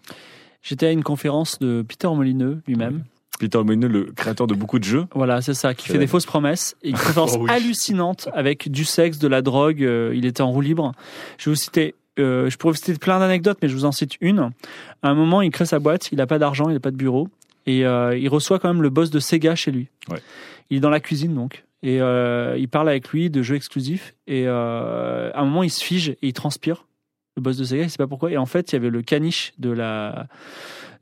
J'étais 0.61 0.87
à 0.87 0.91
une 0.91 1.03
conférence 1.03 1.59
de 1.59 1.81
Peter 1.87 2.07
Molineux 2.07 2.61
lui-même. 2.67 3.03
Peter 3.39 3.57
Molineux, 3.63 3.87
le 3.87 4.03
créateur 4.11 4.45
de 4.45 4.53
beaucoup 4.53 4.77
de 4.77 4.83
jeux. 4.83 5.05
Voilà, 5.15 5.41
c'est 5.41 5.55
ça, 5.55 5.73
qui 5.73 5.87
fait 5.87 5.97
des 5.97 6.05
fausses 6.07 6.25
promesses 6.27 6.75
et 6.83 6.89
une 6.89 6.95
conférence 6.97 7.33
Oh 7.37 7.43
oui. 7.43 7.49
hallucinante 7.51 8.29
avec 8.33 8.69
du 8.69 8.85
sexe, 8.85 9.17
de 9.17 9.27
la 9.27 9.41
drogue. 9.41 9.83
euh, 9.83 10.13
il 10.15 10.25
était 10.25 10.41
en 10.41 10.51
roue 10.51 10.61
libre. 10.61 10.91
Je 11.39 11.45
vais 11.49 11.51
vous 11.55 11.59
citer, 11.59 11.95
euh, 12.19 12.49
je 12.51 12.57
pourrais 12.57 12.73
vous 12.73 12.77
citer 12.77 12.93
plein 12.95 13.17
d'anecdotes, 13.19 13.57
mais 13.63 13.69
je 13.69 13.73
vous 13.73 13.85
en 13.85 13.91
cite 13.91 14.13
une. 14.21 14.51
À 15.01 15.09
un 15.09 15.15
moment, 15.15 15.41
il 15.41 15.49
crée 15.49 15.65
sa 15.65 15.79
boîte, 15.79 16.11
il 16.11 16.17
n'a 16.19 16.27
pas 16.27 16.37
d'argent, 16.37 16.69
il 16.69 16.73
n'a 16.73 16.79
pas 16.79 16.91
de 16.91 16.97
bureau, 16.97 17.29
et 17.65 17.83
euh, 17.87 18.15
il 18.15 18.29
reçoit 18.29 18.59
quand 18.59 18.71
même 18.71 18.83
le 18.83 18.89
boss 18.91 19.09
de 19.09 19.19
Sega 19.19 19.55
chez 19.55 19.71
lui. 19.71 19.87
Ouais. 20.11 20.19
Il 20.69 20.77
est 20.77 20.81
dans 20.81 20.89
la 20.91 20.99
cuisine 20.99 21.33
donc, 21.33 21.63
et 21.81 21.99
euh, 21.99 22.55
il 22.59 22.67
parle 22.69 22.89
avec 22.89 23.09
lui 23.09 23.31
de 23.31 23.41
jeux 23.41 23.55
exclusifs. 23.55 24.13
Et 24.27 24.45
à 24.47 25.31
un 25.33 25.43
moment, 25.45 25.63
il 25.63 25.71
se 25.71 25.83
fige 25.83 26.09
et 26.09 26.17
il 26.21 26.33
transpire. 26.33 26.85
Le 27.41 27.43
boss 27.43 27.57
de 27.57 27.63
Sega, 27.63 27.81
il 27.83 27.89
sait 27.89 27.97
pas 27.97 28.05
pourquoi. 28.05 28.29
Et 28.31 28.37
en 28.37 28.45
fait, 28.45 28.71
il 28.71 28.75
y 28.75 28.77
avait 28.77 28.91
le 28.91 29.01
caniche 29.01 29.53
de 29.57 29.71
la 29.71 30.27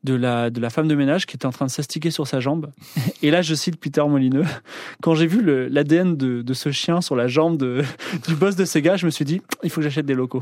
de 0.06 0.14
la, 0.14 0.50
de 0.50 0.62
la 0.62 0.70
femme 0.70 0.88
de 0.88 0.96
ménage 0.96 1.26
qui 1.26 1.36
était 1.36 1.46
en 1.46 1.52
train 1.52 1.66
de 1.66 1.70
s'astiquer 1.72 2.10
sur 2.10 2.26
sa 2.26 2.40
jambe. 2.40 2.72
Et 3.22 3.30
là, 3.32 3.42
je 3.42 3.54
cite 3.54 3.76
Peter 3.78 4.02
Molineux. 4.08 4.46
Quand 5.04 5.14
j'ai 5.16 5.28
vu 5.28 5.42
l'ADN 5.70 6.16
de, 6.16 6.42
de 6.42 6.54
ce 6.54 6.72
chien 6.72 7.02
sur 7.02 7.18
la 7.18 7.28
jambe 7.28 7.58
de, 7.58 7.84
du 8.30 8.36
boss 8.36 8.56
de 8.56 8.64
Sega, 8.64 8.96
je 8.96 9.06
me 9.06 9.12
suis 9.12 9.26
dit, 9.26 9.42
il 9.62 9.70
faut 9.70 9.82
que 9.82 9.84
j'achète 9.84 10.06
des 10.06 10.14
locaux. 10.14 10.42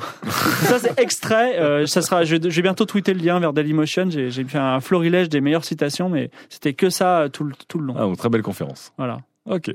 ça, 0.65 0.77
c'est 0.77 0.99
extrait. 0.99 1.57
Euh, 1.59 1.87
ça 1.87 2.03
sera, 2.03 2.23
je, 2.23 2.35
vais- 2.35 2.51
je 2.51 2.55
vais 2.55 2.61
bientôt 2.61 2.85
tweeter 2.85 3.15
le 3.15 3.19
lien 3.23 3.39
vers 3.39 3.51
Dailymotion. 3.51 4.11
J'ai 4.11 4.29
fait 4.43 4.59
un 4.59 4.79
florilège 4.79 5.29
des 5.29 5.41
meilleures 5.41 5.65
citations, 5.65 6.07
mais 6.09 6.29
c'était 6.49 6.73
que 6.73 6.91
ça 6.91 7.21
euh, 7.21 7.29
tout 7.29 7.43
le, 7.43 7.53
tout 7.67 7.79
le 7.79 7.85
long. 7.87 7.95
Ah, 7.97 8.01
donc, 8.01 8.17
très 8.17 8.29
belle 8.29 8.43
conférence. 8.43 8.93
Voilà. 8.99 9.21
Ok. 9.49 9.71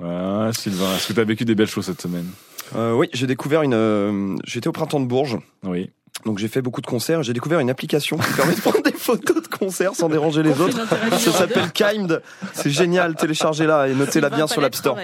Ah, 0.00 0.50
Sylvain, 0.52 0.94
est-ce 0.94 1.08
que 1.08 1.12
tu 1.12 1.20
as 1.20 1.24
vécu 1.24 1.44
des 1.44 1.56
belles 1.56 1.66
choses 1.66 1.86
cette 1.86 2.00
semaine? 2.00 2.26
Euh, 2.74 2.94
oui, 2.94 3.08
j'ai 3.12 3.26
découvert 3.26 3.62
une. 3.62 3.74
euh, 3.74 4.36
J'étais 4.44 4.68
au 4.68 4.72
printemps 4.72 5.00
de 5.00 5.06
Bourges, 5.06 5.38
Oui. 5.64 5.90
Donc 6.24 6.38
j'ai 6.38 6.48
fait 6.48 6.62
beaucoup 6.62 6.80
de 6.80 6.86
concerts. 6.86 7.22
J'ai 7.22 7.32
découvert 7.32 7.58
une 7.60 7.70
application 7.70 8.16
qui 8.16 8.32
permet 8.34 8.54
de 8.54 8.60
prendre 8.62 8.82
des 8.82 8.92
photos 8.92 9.42
de 9.42 9.48
concerts 9.48 9.94
sans 9.94 10.08
déranger 10.08 10.42
les 10.42 10.60
autres. 10.60 10.78
Ça 11.18 11.32
s'appelle 11.32 11.72
Kimed. 11.72 12.22
C'est 12.52 12.70
génial. 12.70 13.14
Téléchargez-la 13.16 13.88
et 13.88 13.94
notez-la 13.94 14.30
bien 14.30 14.46
sur 14.46 14.60
l'App 14.60 14.74
Store. 14.74 14.96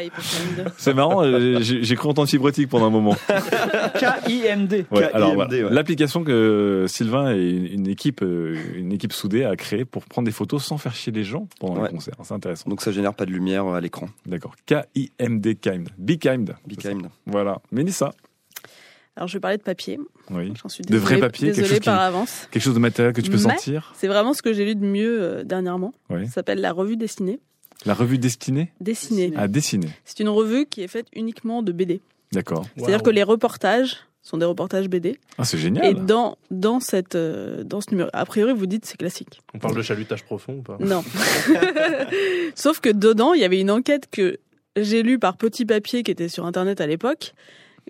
C'est 0.77 0.95
marrant, 0.95 1.25
euh, 1.25 1.59
j'ai 1.61 1.97
cru 1.97 2.09
entendre 2.09 2.29
fibrotique 2.29 2.69
pendant 2.69 2.87
un 2.87 2.91
moment. 2.91 3.17
K-I-M-D. 3.99 4.87
Ouais, 4.91 5.01
KIMD, 5.01 5.11
alors 5.15 5.35
voilà. 5.35 5.51
ouais. 5.51 5.71
l'application 5.71 6.23
que 6.25 6.85
Sylvain 6.89 7.35
et 7.35 7.49
une, 7.73 7.89
équipe, 7.89 8.23
euh, 8.23 8.57
une 8.77 8.93
équipe 8.93 9.13
soudée 9.13 9.45
a 9.45 9.57
créée 9.57 9.85
pour 9.85 10.05
prendre 10.05 10.27
des 10.27 10.33
photos 10.33 10.65
sans 10.65 10.79
faire 10.79 10.95
chier 10.95 11.13
les 11.13 11.25
gens 11.25 11.49
pendant 11.61 11.81
Ouais. 11.81 11.89
les 11.89 11.95
concerts. 11.95 12.15
C'est 12.23 12.35
intéressant. 12.35 12.69
Donc 12.69 12.81
ça 12.81 12.93
génère 12.93 13.15
pas 13.15 13.25
de 13.27 13.31
lumière 13.31 13.67
à 13.67 13.81
l'écran. 13.81 14.09
D'accord. 14.27 14.55
K-I-M-D, 14.67 15.55
Kind. 15.57 15.89
Be 15.99 16.17
Kind. 16.19 16.55
Be 16.67 16.77
Kind. 16.77 17.09
Voilà. 17.27 17.59
Mélissa. 17.73 18.13
Alors 19.19 19.29
je 19.29 19.35
vais 19.35 19.41
parler 19.41 19.59
de 19.59 19.63
papier. 19.63 19.99
Oui. 20.31 20.53
J'en 20.63 20.69
suis 20.69 20.83
De 20.85 20.97
vrai 20.97 21.19
papier, 21.19 21.53
quelque 21.53 21.67
chose 21.67 21.79
qui- 21.81 21.85
par 21.85 22.01
avance. 22.01 22.49
Quelque 22.51 22.63
chose 22.63 22.75
de 22.75 22.79
matériel 22.79 23.13
que 23.13 23.21
tu 23.21 23.31
peux 23.31 23.37
Mais- 23.37 23.43
sentir. 23.57 23.93
C'est 23.97 24.07
vraiment 24.09 24.33
ce 24.33 24.41
que 24.43 24.53
j'ai 24.53 24.65
lu 24.65 24.75
de 24.77 24.85
mieux 24.87 25.21
euh, 25.21 25.45
dernièrement. 25.45 25.93
Oui. 26.09 26.27
Ça 26.29 26.35
s'appelle 26.35 26.61
la 26.61 26.73
revue 26.73 26.97
dessinée. 26.97 27.41
La 27.85 27.95
revue 27.95 28.17
destinée 28.19 28.73
Dessinée. 28.81 29.33
à 29.37 29.47
dessiner. 29.49 29.89
C'est 30.05 30.21
une 30.21 30.29
revue 30.29 30.67
qui 30.67 30.83
est 30.83 30.89
faite 30.89 31.07
uniquement 31.15 31.63
de 31.63 31.73
BD. 31.73 32.01
D'accord. 32.33 32.65
C'est-à-dire 32.77 33.03
que 33.03 33.11
les 33.11 33.23
reportages 33.25 33.99
sont 34.23 34.37
des 34.37 34.45
reportages 34.47 34.89
BD. 34.89 35.19
Ah, 35.39 35.45
c'est 35.45 35.57
Et 35.57 35.61
génial. 35.61 36.05
dans, 36.07 36.37
dans, 36.51 36.81
cette, 36.81 37.15
euh, 37.15 37.63
dans 37.65 37.81
ce 37.81 37.91
numéro, 37.91 38.09
a 38.13 38.25
priori, 38.25 38.53
vous 38.53 38.67
dites 38.67 38.85
c'est 38.85 38.97
classique. 38.99 39.41
On 39.55 39.59
parle 39.59 39.75
de 39.77 39.83
chalutage 39.83 40.25
profond 40.25 40.55
ou 40.59 40.63
pas? 40.63 40.77
Non. 40.81 41.03
Sauf 42.55 42.81
que 42.81 42.91
dedans, 42.91 43.33
il 43.35 43.41
y 43.41 43.45
avait 43.45 43.61
une 43.61 43.71
enquête 43.71 44.09
que 44.11 44.39
j'ai 44.77 45.03
lue 45.03 45.19
par 45.19 45.37
petit 45.37 45.65
papier 45.65 46.03
qui 46.03 46.11
était 46.11 46.29
sur 46.29 46.47
Internet 46.47 46.81
à 46.81 46.87
l'époque, 46.87 47.33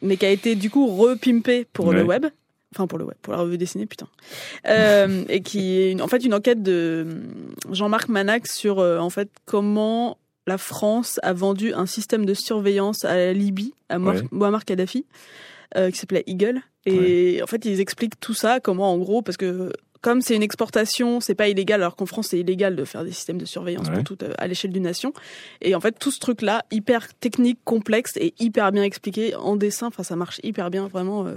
mais 0.03 0.17
qui 0.17 0.27
a 0.27 0.31
été 0.31 0.55
du 0.55 0.71
coup 0.71 0.87
repimpée 0.87 1.67
pour 1.73 1.93
le 1.93 2.03
web. 2.05 2.27
Enfin, 2.75 2.87
pour 2.87 2.99
le 2.99 3.05
web, 3.07 3.17
pour 3.23 3.33
la 3.33 3.41
revue 3.41 3.57
dessinée, 3.57 3.87
putain. 3.87 4.07
Euh, 4.69 5.25
et 5.29 5.41
qui 5.41 5.79
est 5.79 5.93
une- 5.93 6.03
en 6.03 6.09
fait 6.09 6.23
une 6.25 6.35
enquête 6.35 6.63
de 6.63 7.07
Jean-Marc 7.73 8.09
Manax 8.09 8.55
sur 8.55 8.79
euh, 8.79 8.99
en 8.99 9.09
fait 9.11 9.31
comment 9.47 10.19
la 10.47 10.59
France 10.59 11.19
a 11.23 11.33
vendu 11.33 11.73
un 11.73 11.87
système 11.87 12.27
de 12.27 12.35
surveillance 12.35 13.05
à 13.05 13.17
la 13.17 13.33
Libye, 13.33 13.73
à 13.89 13.99
Mo- 13.99 14.11
Ouais. 14.13 14.23
Muammar 14.33 14.65
Kadhafi, 14.65 15.07
euh, 15.77 15.91
qui 15.91 15.99
s'appelait 15.99 16.25
Eagle. 16.27 16.61
Et 16.87 17.41
en 17.43 17.47
fait, 17.47 17.65
ils 17.67 17.81
expliquent 17.81 18.19
tout 18.19 18.33
ça, 18.33 18.61
comment 18.61 18.91
en 18.93 18.97
gros, 18.99 19.21
parce 19.21 19.37
que 19.37 19.71
comme 20.01 20.21
c'est 20.21 20.35
une 20.37 20.43
exportation, 20.43 21.21
c'est 21.21 21.35
pas 21.35 21.49
illégal, 21.49 21.81
alors 21.83 21.97
qu'en 21.97 22.07
France 22.07 22.29
c'est 22.29 22.39
illégal 22.39 22.77
de 22.77 22.85
faire 22.85 23.05
des 23.05 23.13
systèmes 23.13 23.39
de 23.39 23.45
surveillance 23.45 23.89
Ouais. 23.89 23.95
pour 23.95 24.05
tout, 24.05 24.19
euh, 24.25 24.33
à 24.39 24.47
l'échelle 24.47 24.73
d'une 24.73 24.83
nation. 24.85 25.13
Et 25.61 25.75
en 25.75 25.81
fait, 25.81 25.99
tout 25.99 26.11
ce 26.11 26.19
truc-là, 26.21 26.65
hyper 26.71 27.13
technique, 27.15 27.59
complexe 27.65 28.17
et 28.17 28.35
hyper 28.39 28.71
bien 28.73 28.83
expliqué 28.83 29.35
en 29.35 29.57
dessin, 29.57 29.87
enfin 29.89 30.03
ça 30.03 30.17
marche 30.17 30.41
hyper 30.43 30.71
bien, 30.71 30.89
vraiment. 30.89 31.27
euh, 31.27 31.35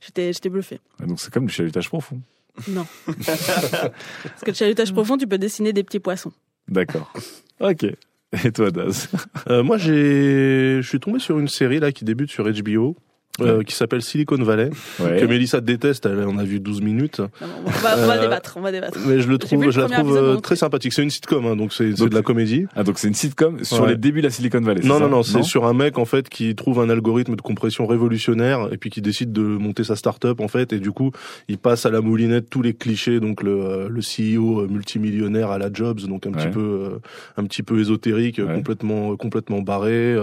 j'étais, 0.00 0.32
j'étais 0.32 0.48
bluffé. 0.48 0.80
Donc 1.06 1.20
c'est 1.20 1.32
comme 1.32 1.46
du 1.46 1.52
chalutage 1.52 1.88
profond. 1.88 2.20
Non. 2.68 2.86
Parce 3.06 4.42
que 4.44 4.50
le 4.50 4.54
chalutage 4.54 4.92
profond, 4.92 5.16
tu 5.16 5.26
peux 5.26 5.38
dessiner 5.38 5.72
des 5.72 5.82
petits 5.84 6.00
poissons. 6.00 6.32
D'accord. 6.68 7.12
Ok. 7.60 7.84
Et 8.44 8.52
toi, 8.52 8.70
Daz? 8.70 9.08
Euh, 9.48 9.62
moi, 9.62 9.76
j'ai, 9.78 10.80
je 10.82 10.86
suis 10.88 11.00
tombé 11.00 11.18
sur 11.18 11.38
une 11.38 11.48
série 11.48 11.80
là 11.80 11.90
qui 11.92 12.04
débute 12.04 12.30
sur 12.30 12.44
HBO. 12.50 12.96
Euh, 13.40 13.58
Ouais. 13.58 13.64
qui 13.64 13.74
s'appelle 13.74 14.02
Silicon 14.02 14.36
Valley, 14.42 14.70
que 14.98 15.02
Ouais. 15.02 15.26
Mélissa 15.26 15.60
déteste, 15.60 16.04
elle 16.06 16.24
en 16.24 16.36
a 16.36 16.44
vu 16.44 16.60
12 16.60 16.82
minutes, 16.82 17.20
Non, 17.20 17.28
on 17.64 17.70
va, 17.70 17.96
on 17.96 18.06
va 18.06 18.16
Euh, 18.16 18.20
débattre, 18.20 18.54
on 18.56 18.60
va 18.60 18.70
débattre. 18.72 18.98
mais 19.06 19.20
je 19.20 19.28
le 19.28 19.38
trouve, 19.38 19.64
le 19.64 19.70
je 19.70 19.80
la 19.80 19.86
trouve 19.88 20.08
épisode, 20.10 20.36
euh, 20.36 20.40
très 20.40 20.56
sympathique. 20.56 20.92
C'est 20.92 21.02
une 21.02 21.10
sitcom, 21.10 21.46
hein, 21.46 21.56
donc 21.56 21.72
c'est 21.72 21.92
de 21.92 22.14
la 22.14 22.22
comédie. 22.22 22.66
Ah, 22.76 22.82
donc 22.82 22.98
c'est 22.98 23.08
une 23.08 23.14
sitcom 23.14 23.64
sur 23.64 23.82
Ouais. 23.84 23.90
les 23.90 23.96
débuts 23.96 24.20
de 24.20 24.26
la 24.26 24.30
Silicon 24.30 24.60
Valley. 24.60 24.82
Non, 24.84 25.00
non, 25.00 25.08
non, 25.08 25.22
c'est 25.22 25.42
sur 25.42 25.64
un 25.66 25.72
mec 25.72 25.96
en 25.98 26.04
fait 26.04 26.28
qui 26.28 26.54
trouve 26.54 26.80
un 26.80 26.90
algorithme 26.90 27.36
de 27.36 27.40
compression 27.40 27.86
révolutionnaire 27.86 28.68
et 28.72 28.76
puis 28.76 28.90
qui 28.90 29.00
décide 29.00 29.32
de 29.32 29.42
monter 29.42 29.84
sa 29.84 29.96
start-up 29.96 30.40
en 30.40 30.48
fait 30.48 30.72
et 30.72 30.78
du 30.80 30.90
coup 30.92 31.12
il 31.48 31.56
passe 31.58 31.86
à 31.86 31.90
la 31.90 32.00
moulinette 32.00 32.50
tous 32.50 32.62
les 32.62 32.74
clichés 32.74 33.20
donc 33.20 33.42
le, 33.42 33.52
euh, 33.52 33.88
le 33.88 34.00
CEO 34.02 34.66
multimillionnaire 34.68 35.50
à 35.50 35.58
la 35.58 35.72
Jobs 35.72 36.00
donc 36.06 36.26
un 36.26 36.30
Ouais. 36.32 36.36
petit 36.44 36.48
peu 36.50 36.98
un 37.36 37.44
petit 37.44 37.62
peu 37.62 37.80
ésotérique 37.80 38.38
Ouais. 38.38 38.54
complètement 38.54 39.16
complètement 39.16 39.60
barré 39.62 40.16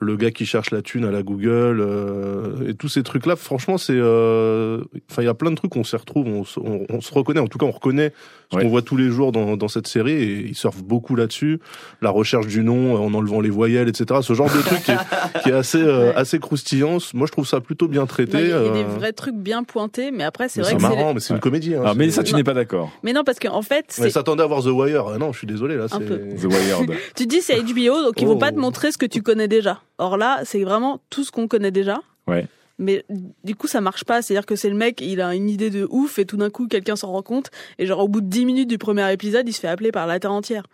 le 0.00 0.16
gars 0.16 0.30
qui 0.30 0.46
cherche 0.46 0.70
la 0.70 0.82
thune 0.82 1.04
à 1.04 1.10
la 1.10 1.22
Google 1.22 1.80
euh, 1.80 2.55
et 2.68 2.74
tous 2.74 2.88
ces 2.88 3.02
trucs 3.02 3.26
là 3.26 3.36
franchement 3.36 3.78
c'est 3.78 3.94
euh, 3.96 4.82
enfin 5.10 5.22
il 5.22 5.26
y 5.26 5.28
a 5.28 5.34
plein 5.34 5.50
de 5.50 5.56
trucs 5.56 5.74
on 5.76 5.84
s'y 5.84 5.96
retrouve 5.96 6.26
on, 6.26 6.44
se- 6.44 6.60
on, 6.60 6.84
on 6.88 7.00
se 7.00 7.12
reconnaît 7.12 7.40
en 7.40 7.46
tout 7.48 7.58
cas 7.58 7.66
on 7.66 7.70
reconnaît 7.70 8.12
ce 8.52 8.56
Ouais. 8.56 8.62
qu'on 8.62 8.68
voit 8.68 8.82
tous 8.82 8.96
les 8.96 9.08
jours 9.10 9.32
dans, 9.32 9.56
dans 9.56 9.66
cette 9.66 9.88
série 9.88 10.12
et 10.12 10.46
ils 10.46 10.54
surfent 10.54 10.82
beaucoup 10.84 11.16
là-dessus 11.16 11.58
la 12.00 12.10
recherche 12.10 12.46
du 12.46 12.62
nom 12.62 12.94
euh, 12.94 12.98
en 12.98 13.12
enlevant 13.14 13.40
les 13.40 13.50
voyelles 13.50 13.88
etc 13.88 14.20
ce 14.22 14.34
genre 14.34 14.46
de 14.54 14.60
truc 14.60 14.82
qui 14.84 14.92
est, 14.92 15.42
qui 15.42 15.48
est 15.48 15.52
assez 15.52 15.78
euh, 15.82 16.10
Ouais. 16.10 16.14
assez 16.14 16.38
croustillant 16.38 16.98
moi 17.14 17.26
je 17.26 17.32
trouve 17.32 17.46
ça 17.46 17.60
plutôt 17.60 17.88
bien 17.88 18.06
traité 18.06 18.38
Il 18.38 18.48
y, 18.48 18.52
a 18.52 18.58
il 18.60 18.64
y 18.64 18.68
a 18.68 18.70
euh, 18.70 18.72
des 18.74 18.84
vrais 18.84 19.12
trucs 19.12 19.34
bien 19.36 19.64
pointés, 19.64 20.10
mais 20.12 20.22
après, 20.24 20.48
c'est 20.48 20.60
mais 20.60 20.64
vrai 20.64 20.70
c'est 20.72 20.76
que 20.76 20.82
c'est. 20.82 20.88
marrant 20.96 21.14
mais 21.14 21.20
c'est 21.20 21.34
une 21.34 21.40
comédie 21.40 21.74
hein, 21.74 21.80
Alors, 21.80 21.92
c'est- 21.92 21.98
Mélissa, 21.98 22.22
tu 22.22 22.34
n'es 22.34 22.44
pas 22.44 22.54
d'accord. 22.54 22.90
Mais 23.02 23.12
non, 23.12 23.24
parce 23.24 23.38
qu'en 23.38 23.62
fait, 23.62 23.96
mais 24.00 24.10
s'attendait 24.10 24.42
à 24.42 24.46
voir 24.46 24.62
The 24.62 24.66
Wire 24.66 25.06
Ah 25.14 25.18
non 25.18 25.32
je 25.32 25.38
suis 25.38 25.46
désolé 25.46 25.76
là 25.76 25.84
Un 25.84 25.88
c'est 25.88 26.00
peu. 26.04 26.18
The 26.18 26.44
Wired. 26.44 26.90
Tu 27.16 27.24
te 27.24 27.28
dis 27.28 27.40
c'est 27.40 27.60
HBO, 27.60 28.02
donc 28.04 28.20
ils 28.20 28.26
vont 28.26 28.34
Oh. 28.34 28.38
pas 28.38 28.52
te 28.52 28.58
montrer 28.58 28.92
ce 28.92 28.98
que 28.98 29.06
tu 29.06 29.22
connais 29.22 29.48
déjà. 29.48 29.80
Or 29.98 30.16
là, 30.16 30.40
c'est 30.44 30.62
vraiment 30.62 31.00
tout 31.10 31.24
ce 31.24 31.30
qu'on 31.32 31.48
connaît 31.48 31.70
déjà. 31.70 31.98
Ouais. 32.26 32.46
Mais 32.78 33.04
du 33.44 33.54
coup, 33.54 33.66
ça 33.66 33.80
marche 33.80 34.04
pas. 34.04 34.22
C'est-à-dire 34.22 34.46
que 34.46 34.56
c'est 34.56 34.68
le 34.68 34.76
mec, 34.76 35.00
il 35.00 35.20
a 35.20 35.34
une 35.34 35.48
idée 35.48 35.70
de 35.70 35.86
ouf 35.90 36.18
et 36.18 36.26
tout 36.26 36.36
d'un 36.36 36.50
coup, 36.50 36.66
quelqu'un 36.68 36.96
s'en 36.96 37.10
rend 37.10 37.22
compte. 37.22 37.50
Et 37.78 37.86
genre, 37.86 38.00
au 38.00 38.08
bout 38.08 38.20
de 38.20 38.26
10 38.26 38.44
minutes 38.44 38.68
du 38.68 38.78
premier 38.78 39.10
épisode, 39.12 39.48
il 39.48 39.52
se 39.52 39.60
fait 39.60 39.68
appeler 39.68 39.92
par 39.92 40.06
la 40.06 40.20
terre 40.20 40.32
entière. 40.32 40.64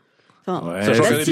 Enfin, 0.46 0.66
Ouais. 0.72 0.82
Sachant 0.84 1.02
qu'un 1.04 1.22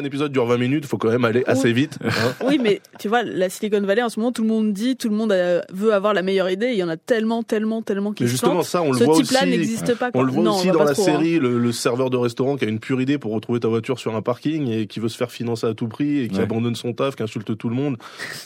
Silicon- 0.00 0.04
épisode, 0.04 0.32
dure 0.32 0.44
20 0.46 0.58
minutes, 0.58 0.84
faut 0.86 0.98
quand 0.98 1.08
même 1.10 1.24
aller 1.24 1.42
assez 1.46 1.72
vite. 1.72 1.98
hein. 2.04 2.08
Oui, 2.46 2.58
mais 2.62 2.80
tu 2.98 3.08
vois, 3.08 3.22
la 3.22 3.48
Silicon 3.48 3.80
Valley, 3.80 4.02
en 4.02 4.08
ce 4.10 4.20
moment, 4.20 4.30
tout 4.32 4.42
le 4.42 4.48
monde 4.48 4.72
dit, 4.72 4.96
tout 4.96 5.08
le 5.08 5.14
monde 5.16 5.32
euh, 5.32 5.60
veut 5.72 5.94
avoir 5.94 6.12
la 6.14 6.22
meilleure 6.22 6.50
idée. 6.50 6.68
Il 6.72 6.76
y 6.76 6.82
en 6.82 6.88
a 6.88 6.96
tellement, 6.98 7.42
tellement, 7.42 7.80
tellement 7.82 8.12
qui 8.12 8.24
Mais 8.24 8.28
justement, 8.28 8.62
ça, 8.62 8.82
on 8.82 8.92
le 8.92 8.98
Ce 8.98 9.04
voit 9.04 9.14
type-là 9.16 9.40
aussi. 9.40 9.50
n'existe 9.50 9.94
pas. 9.94 10.10
Quoi. 10.10 10.20
On 10.20 10.24
le 10.24 10.32
voit 10.32 10.42
Non, 10.44 10.56
aussi 10.56 10.68
dans 10.70 10.84
la 10.84 10.92
trop, 10.92 11.02
hein. 11.02 11.04
série, 11.06 11.38
le, 11.38 11.58
le 11.58 11.72
serveur 11.72 12.10
de 12.10 12.16
restaurant 12.18 12.56
qui 12.56 12.64
a 12.66 12.68
une 12.68 12.78
pure 12.78 13.00
idée 13.00 13.16
pour 13.18 13.32
retrouver 13.32 13.60
ta 13.60 13.68
voiture 13.68 13.98
sur 13.98 14.14
un 14.14 14.22
parking 14.22 14.68
et 14.70 14.86
qui 14.86 15.00
veut 15.00 15.08
se 15.08 15.16
faire 15.16 15.30
financer 15.30 15.66
à 15.66 15.72
tout 15.74 15.88
prix 15.88 16.20
et 16.20 16.28
qui 16.28 16.36
Ouais. 16.36 16.42
abandonne 16.42 16.74
son 16.76 16.92
taf, 16.92 17.16
qui 17.16 17.22
insulte 17.22 17.56
tout 17.56 17.68
le 17.70 17.74
monde 17.74 17.96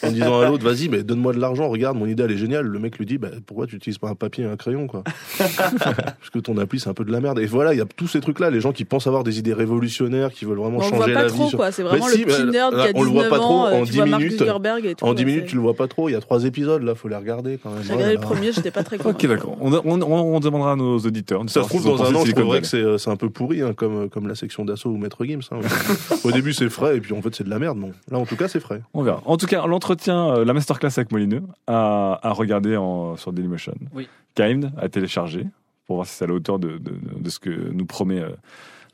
en 0.05 0.11
disant 0.13 0.41
à 0.41 0.49
l'autre, 0.49 0.65
vas-y, 0.65 0.89
mais 0.89 1.03
donne-moi 1.03 1.33
de 1.33 1.41
l'argent, 1.41 1.69
regarde, 1.69 1.97
mon 1.99 2.07
idée 2.07 2.23
elle 2.23 2.31
est 2.33 2.37
géniale. 2.37 2.67
Le 2.67 2.79
mec 2.79 2.97
lui 2.99 3.07
dit, 3.07 3.19
bah, 3.19 3.29
pourquoi 3.47 3.67
tu 3.67 3.75
utilises 3.77 3.99
pas 3.99 4.09
un 4.09 4.15
papier 4.15 4.45
et 4.45 4.47
un 4.47 4.57
crayon, 4.57 4.87
quoi? 4.87 5.03
Parce 5.39 6.31
que 6.33 6.39
ton 6.39 6.57
appli 6.59 6.79
c'est 6.79 6.89
un 6.89 6.95
peu 6.95 7.05
de 7.05 7.11
la 7.13 7.21
merde. 7.21 7.39
Et 7.41 7.47
voilà, 7.47 7.75
il 7.75 7.79
y 7.79 7.83
a 7.83 7.87
tous 7.97 8.07
ces 8.07 8.21
trucs-là, 8.21 8.51
les 8.51 8.61
gens 8.61 8.73
qui 8.73 8.85
pensent 8.85 9.07
avoir 9.09 9.25
des 9.25 9.39
idées 9.39 9.53
révolutionnaires 9.55 9.80
qui 9.89 10.45
veulent 10.45 10.59
vraiment 10.59 10.79
on 10.79 10.81
le 10.81 10.85
changer 10.85 10.97
voit 10.97 11.07
pas 11.07 11.23
la 11.25 11.29
trop, 11.29 11.47
vie. 11.49 11.57
quoi. 11.57 11.73
C'est 11.73 11.83
Mais 11.83 11.89
vraiment 11.91 12.07
si, 12.07 12.19
le 12.19 12.25
petit 12.27 12.43
bah, 12.45 12.51
nerd 12.51 12.75
là, 12.75 12.83
qui 12.85 12.89
a 12.89 12.93
19 12.93 13.01
on 13.01 13.05
le 13.05 13.11
voit 13.21 13.29
pas 13.31 13.37
trop 13.39 13.55
ans, 13.55 13.67
euh, 13.67 13.73
en 13.81 13.85
tu 13.85 13.91
10 13.93 13.97
vois 13.97 14.07
Mark 14.07 14.23
minutes. 14.23 14.39
Zuckerberg 14.39 14.87
et 14.87 14.95
tout. 14.95 15.05
En 15.05 15.15
10 15.15 15.19
ouais, 15.23 15.25
minutes, 15.27 15.43
c'est- 15.45 15.51
tu 15.51 15.55
le 15.57 15.63
vois 15.63 15.75
pas 15.75 15.89
trop. 15.89 16.09
Il 16.09 16.13
y 16.13 16.15
a 16.15 16.21
trois 16.21 16.45
épisodes, 16.45 16.83
là, 16.83 16.95
faut 16.95 17.09
les 17.09 17.17
regarder 17.17 17.59
quand 17.63 17.71
même. 17.71 17.83
J'ai 17.83 17.93
regardé 17.93 18.15
le 18.15 18.21
Voilà. 18.21 18.35
premier, 18.37 18.53
j'étais 18.53 18.71
pas 18.71 18.83
très 18.83 18.97
Ok, 18.97 19.03
convaincu. 19.03 19.27
d'accord. 19.29 19.57
On, 19.61 19.73
on, 19.73 20.03
on, 20.03 20.35
on 20.37 20.41
demandera 20.41 20.73
à 20.73 20.77
nos 20.77 20.99
auditeurs. 20.99 21.43
Ça 21.49 21.63
se 21.63 21.69
trouve, 21.69 21.85
dans 21.85 22.03
un 22.03 22.07
an, 22.07 22.19
je 22.19 22.19
Silicon 22.21 22.41
trouverai 22.41 22.45
Valley. 22.59 22.61
que 22.63 22.67
c'est 22.67 22.77
euh, 22.83 22.99
c'est 22.99 23.11
un 23.11 23.17
peu 23.17 23.31
pourri, 23.31 23.63
hein, 23.63 23.73
comme, 23.75 24.09
comme 24.11 24.29
la 24.29 24.35
section 24.35 24.65
d'assaut 24.65 24.91
ou 24.91 24.97
Maître 24.97 25.25
Gims. 25.25 25.41
hein. 25.53 25.59
Au 26.25 26.33
début, 26.33 26.53
c'est 26.53 26.69
frais, 26.71 26.97
et 26.97 27.01
puis 27.01 27.13
en 27.15 27.23
fait, 27.23 27.35
c'est 27.35 27.45
de 27.45 27.51
la 27.51 27.59
merde. 27.59 27.79
Non. 27.79 27.93
Là, 28.11 28.19
en 28.19 28.27
tout 28.27 28.37
cas, 28.37 28.49
c'est 28.49 28.61
frais. 28.61 28.83
On 28.95 29.03
verra. 29.03 29.23
En 29.25 29.37
tout 29.37 29.47
cas, 29.47 29.67
l'entretien, 29.67 30.35
euh, 30.37 30.45
la 30.45 30.53
masterclass 30.53 30.91
avec 30.97 31.13
Molineux, 31.13 31.43
à, 31.67 32.19
à 32.23 32.33
regarder 32.33 32.77
en, 32.77 33.17
sur 33.17 33.33
Dailymotion. 33.33 33.75
Oui. 33.95 34.09
Kind 34.35 34.71
à 34.79 34.89
télécharger 34.89 35.47
pour 35.87 35.97
voir 35.97 36.07
si 36.07 36.15
c'est 36.15 36.25
à 36.25 36.29
la 36.29 36.35
hauteur 36.35 36.59
de, 36.61 36.79
de, 36.79 36.93
de 37.19 37.31
ce 37.31 37.41
que 37.41 37.51
nous 37.73 37.85
promet 37.85 38.21
euh, 38.21 38.29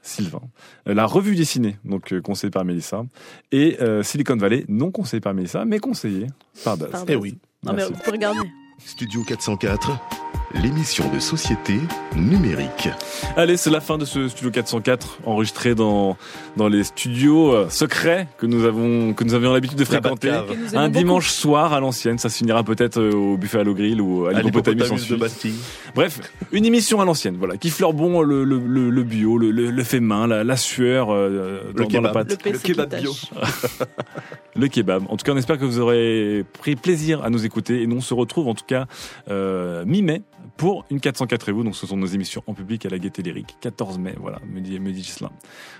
Sylvain. 0.07 0.41
Euh, 0.89 0.95
La 0.95 1.05
revue 1.07 1.35
dessinée, 1.35 1.77
donc 1.85 2.13
euh, 2.13 2.21
conseillée 2.21 2.51
par 2.51 2.65
Mélissa, 2.65 3.05
et 3.53 3.77
euh, 3.81 4.03
Silicon 4.03 4.37
Valley, 4.37 4.65
non 4.69 4.91
conseillée 4.91 5.21
par 5.21 5.35
Mélissa, 5.35 5.65
mais 5.65 5.79
conseillée 5.79 6.29
par 6.65 6.77
Daz. 6.79 7.05
Eh 7.09 7.17
oui. 7.17 7.39
Non, 7.65 7.73
mais 7.73 7.85
vous 7.85 7.93
pouvez 7.93 8.13
regarder. 8.13 8.41
Studio 8.79 9.23
404, 9.25 9.99
l'émission 10.63 11.11
de 11.13 11.19
société 11.19 11.81
numérique. 12.15 12.89
Allez, 13.37 13.57
c'est 13.57 13.71
la 13.71 13.81
fin 13.81 13.99
de 13.99 14.05
ce 14.05 14.29
Studio 14.29 14.51
404, 14.51 15.19
enregistré 15.25 15.75
dans, 15.75 16.17
dans 16.57 16.69
les 16.69 16.85
studios 16.85 17.53
euh, 17.53 17.69
secrets 17.69 18.29
que 18.39 18.47
nous 18.47 18.65
avons 18.65 19.13
que 19.13 19.25
nous 19.25 19.35
avions 19.35 19.53
l'habitude 19.53 19.79
de 19.79 19.85
fréquenter. 19.85 20.31
Un 20.31 20.89
beaucoup. 20.89 20.99
dimanche 20.99 21.31
soir 21.31 21.73
à 21.73 21.81
l'ancienne, 21.81 22.19
ça 22.19 22.29
se 22.29 22.39
finira 22.39 22.63
peut-être 22.65 22.99
euh, 22.99 23.13
au 23.13 23.37
Buffalo 23.37 23.75
Grill 23.75 24.01
ou 24.01 24.27
à 24.27 24.31
À 24.31 24.43
l'Hippopotamus 24.43 25.09
de. 25.09 25.17
Bastille. 25.17 25.55
Bref, 25.95 26.21
une 26.53 26.65
émission 26.65 27.01
à 27.01 27.05
l'ancienne, 27.05 27.37
voilà, 27.39 27.57
qui 27.57 27.71
fleure 27.71 27.93
bon 27.93 28.21
le, 28.23 28.45
le, 28.45 28.59
le, 28.59 28.91
le 28.91 29.03
bio, 29.03 29.39
le, 29.39 29.51
le, 29.51 29.71
le 29.71 29.85
fait 29.85 30.01
main, 30.01 30.27
la, 30.27 30.45
la 30.45 30.57
sueur 30.57 31.11
euh, 31.11 31.73
dans, 31.75 31.85
dans 31.85 32.01
la 32.03 32.09
kebab. 32.11 32.13
pâte, 32.29 32.45
Le 32.45 32.59
kebab 32.59 32.95
bio. 33.01 33.13
le 34.57 34.69
kebab. 34.69 35.03
En 35.09 35.17
tout 35.17 35.25
cas, 35.25 35.33
on 35.33 35.37
espère 35.37 35.59
que 35.59 35.65
vous 35.65 35.81
aurez 35.81 36.45
pris 36.61 36.77
plaisir 36.77 37.23
à 37.25 37.31
nous 37.31 37.45
écouter 37.45 37.83
et 37.83 37.87
nous 37.87 37.97
on 37.97 38.01
se 38.01 38.15
retrouve 38.15 38.49
en 38.49 38.55
tout 38.55 38.65
cas 38.67 38.87
euh, 39.29 39.85
mi-mai 39.87 40.23
pour 40.57 40.85
une 40.91 41.01
404 41.01 41.49
et 41.49 41.53
vous. 41.53 41.65
Donc 41.65 41.77
ce 41.77 41.87
sont 41.87 41.97
nos 41.97 42.07
émissions 42.07 42.43
en 42.47 42.55
public 42.55 42.85
à 42.87 42.89
la 42.89 42.99
Gaieté 42.99 43.23
Lyrique, 43.23 43.57
14 43.61 43.99
mai, 43.99 44.15
voilà, 44.21 44.39
me 44.47 44.61
dit, 44.61 44.79
me 44.81 44.93
dit 44.93 45.03
Gislain. 45.03 45.31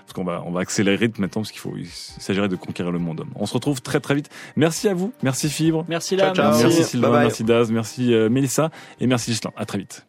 Parce 0.01 0.13
qu'on 0.13 0.23
va, 0.23 0.43
on 0.45 0.51
va 0.51 0.61
accélérer 0.61 1.07
maintenant 1.17 1.41
parce 1.41 1.51
qu'il 1.51 1.59
faut, 1.61 1.73
il 1.77 1.87
s'agirait 1.87 2.47
de 2.49 2.55
conquérir 2.55 2.91
le 2.91 2.99
monde. 2.99 3.25
On 3.35 3.45
se 3.45 3.53
retrouve 3.53 3.81
très 3.81 3.99
très 3.99 4.15
vite. 4.15 4.29
Merci 4.55 4.87
à 4.87 4.93
vous, 4.93 5.13
merci 5.23 5.49
Fibre, 5.49 5.85
Merci 5.87 6.17
ciao. 6.17 6.33
merci 6.35 6.63
Merci. 6.63 6.83
Sylvain, 6.83 7.07
Bye 7.09 7.11
bye. 7.17 7.23
merci 7.25 7.43
Daz, 7.43 7.71
merci 7.71 8.13
euh, 8.13 8.29
Mélissa 8.29 8.69
et 8.99 9.07
merci 9.07 9.31
Gislain. 9.31 9.51
À 9.55 9.65
très 9.65 9.77
vite. 9.79 10.05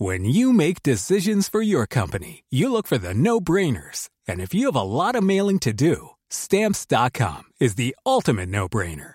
When 0.00 0.24
you 0.24 0.52
make 0.52 0.82
decisions 0.82 1.48
for 1.48 1.62
your 1.62 1.86
company, 1.86 2.42
you 2.50 2.68
look 2.70 2.86
for 2.88 2.98
the 2.98 3.14
no-brainers. 3.14 4.08
And 4.28 4.40
if 4.40 4.52
you 4.52 4.66
have 4.66 4.76
a 4.76 4.82
lot 4.82 5.14
of 5.14 5.22
mailing 5.22 5.60
to 5.60 5.72
do, 5.72 6.10
stamps.com 6.30 7.44
is 7.60 7.76
the 7.76 7.94
ultimate 8.04 8.48
no-brainer. 8.48 9.14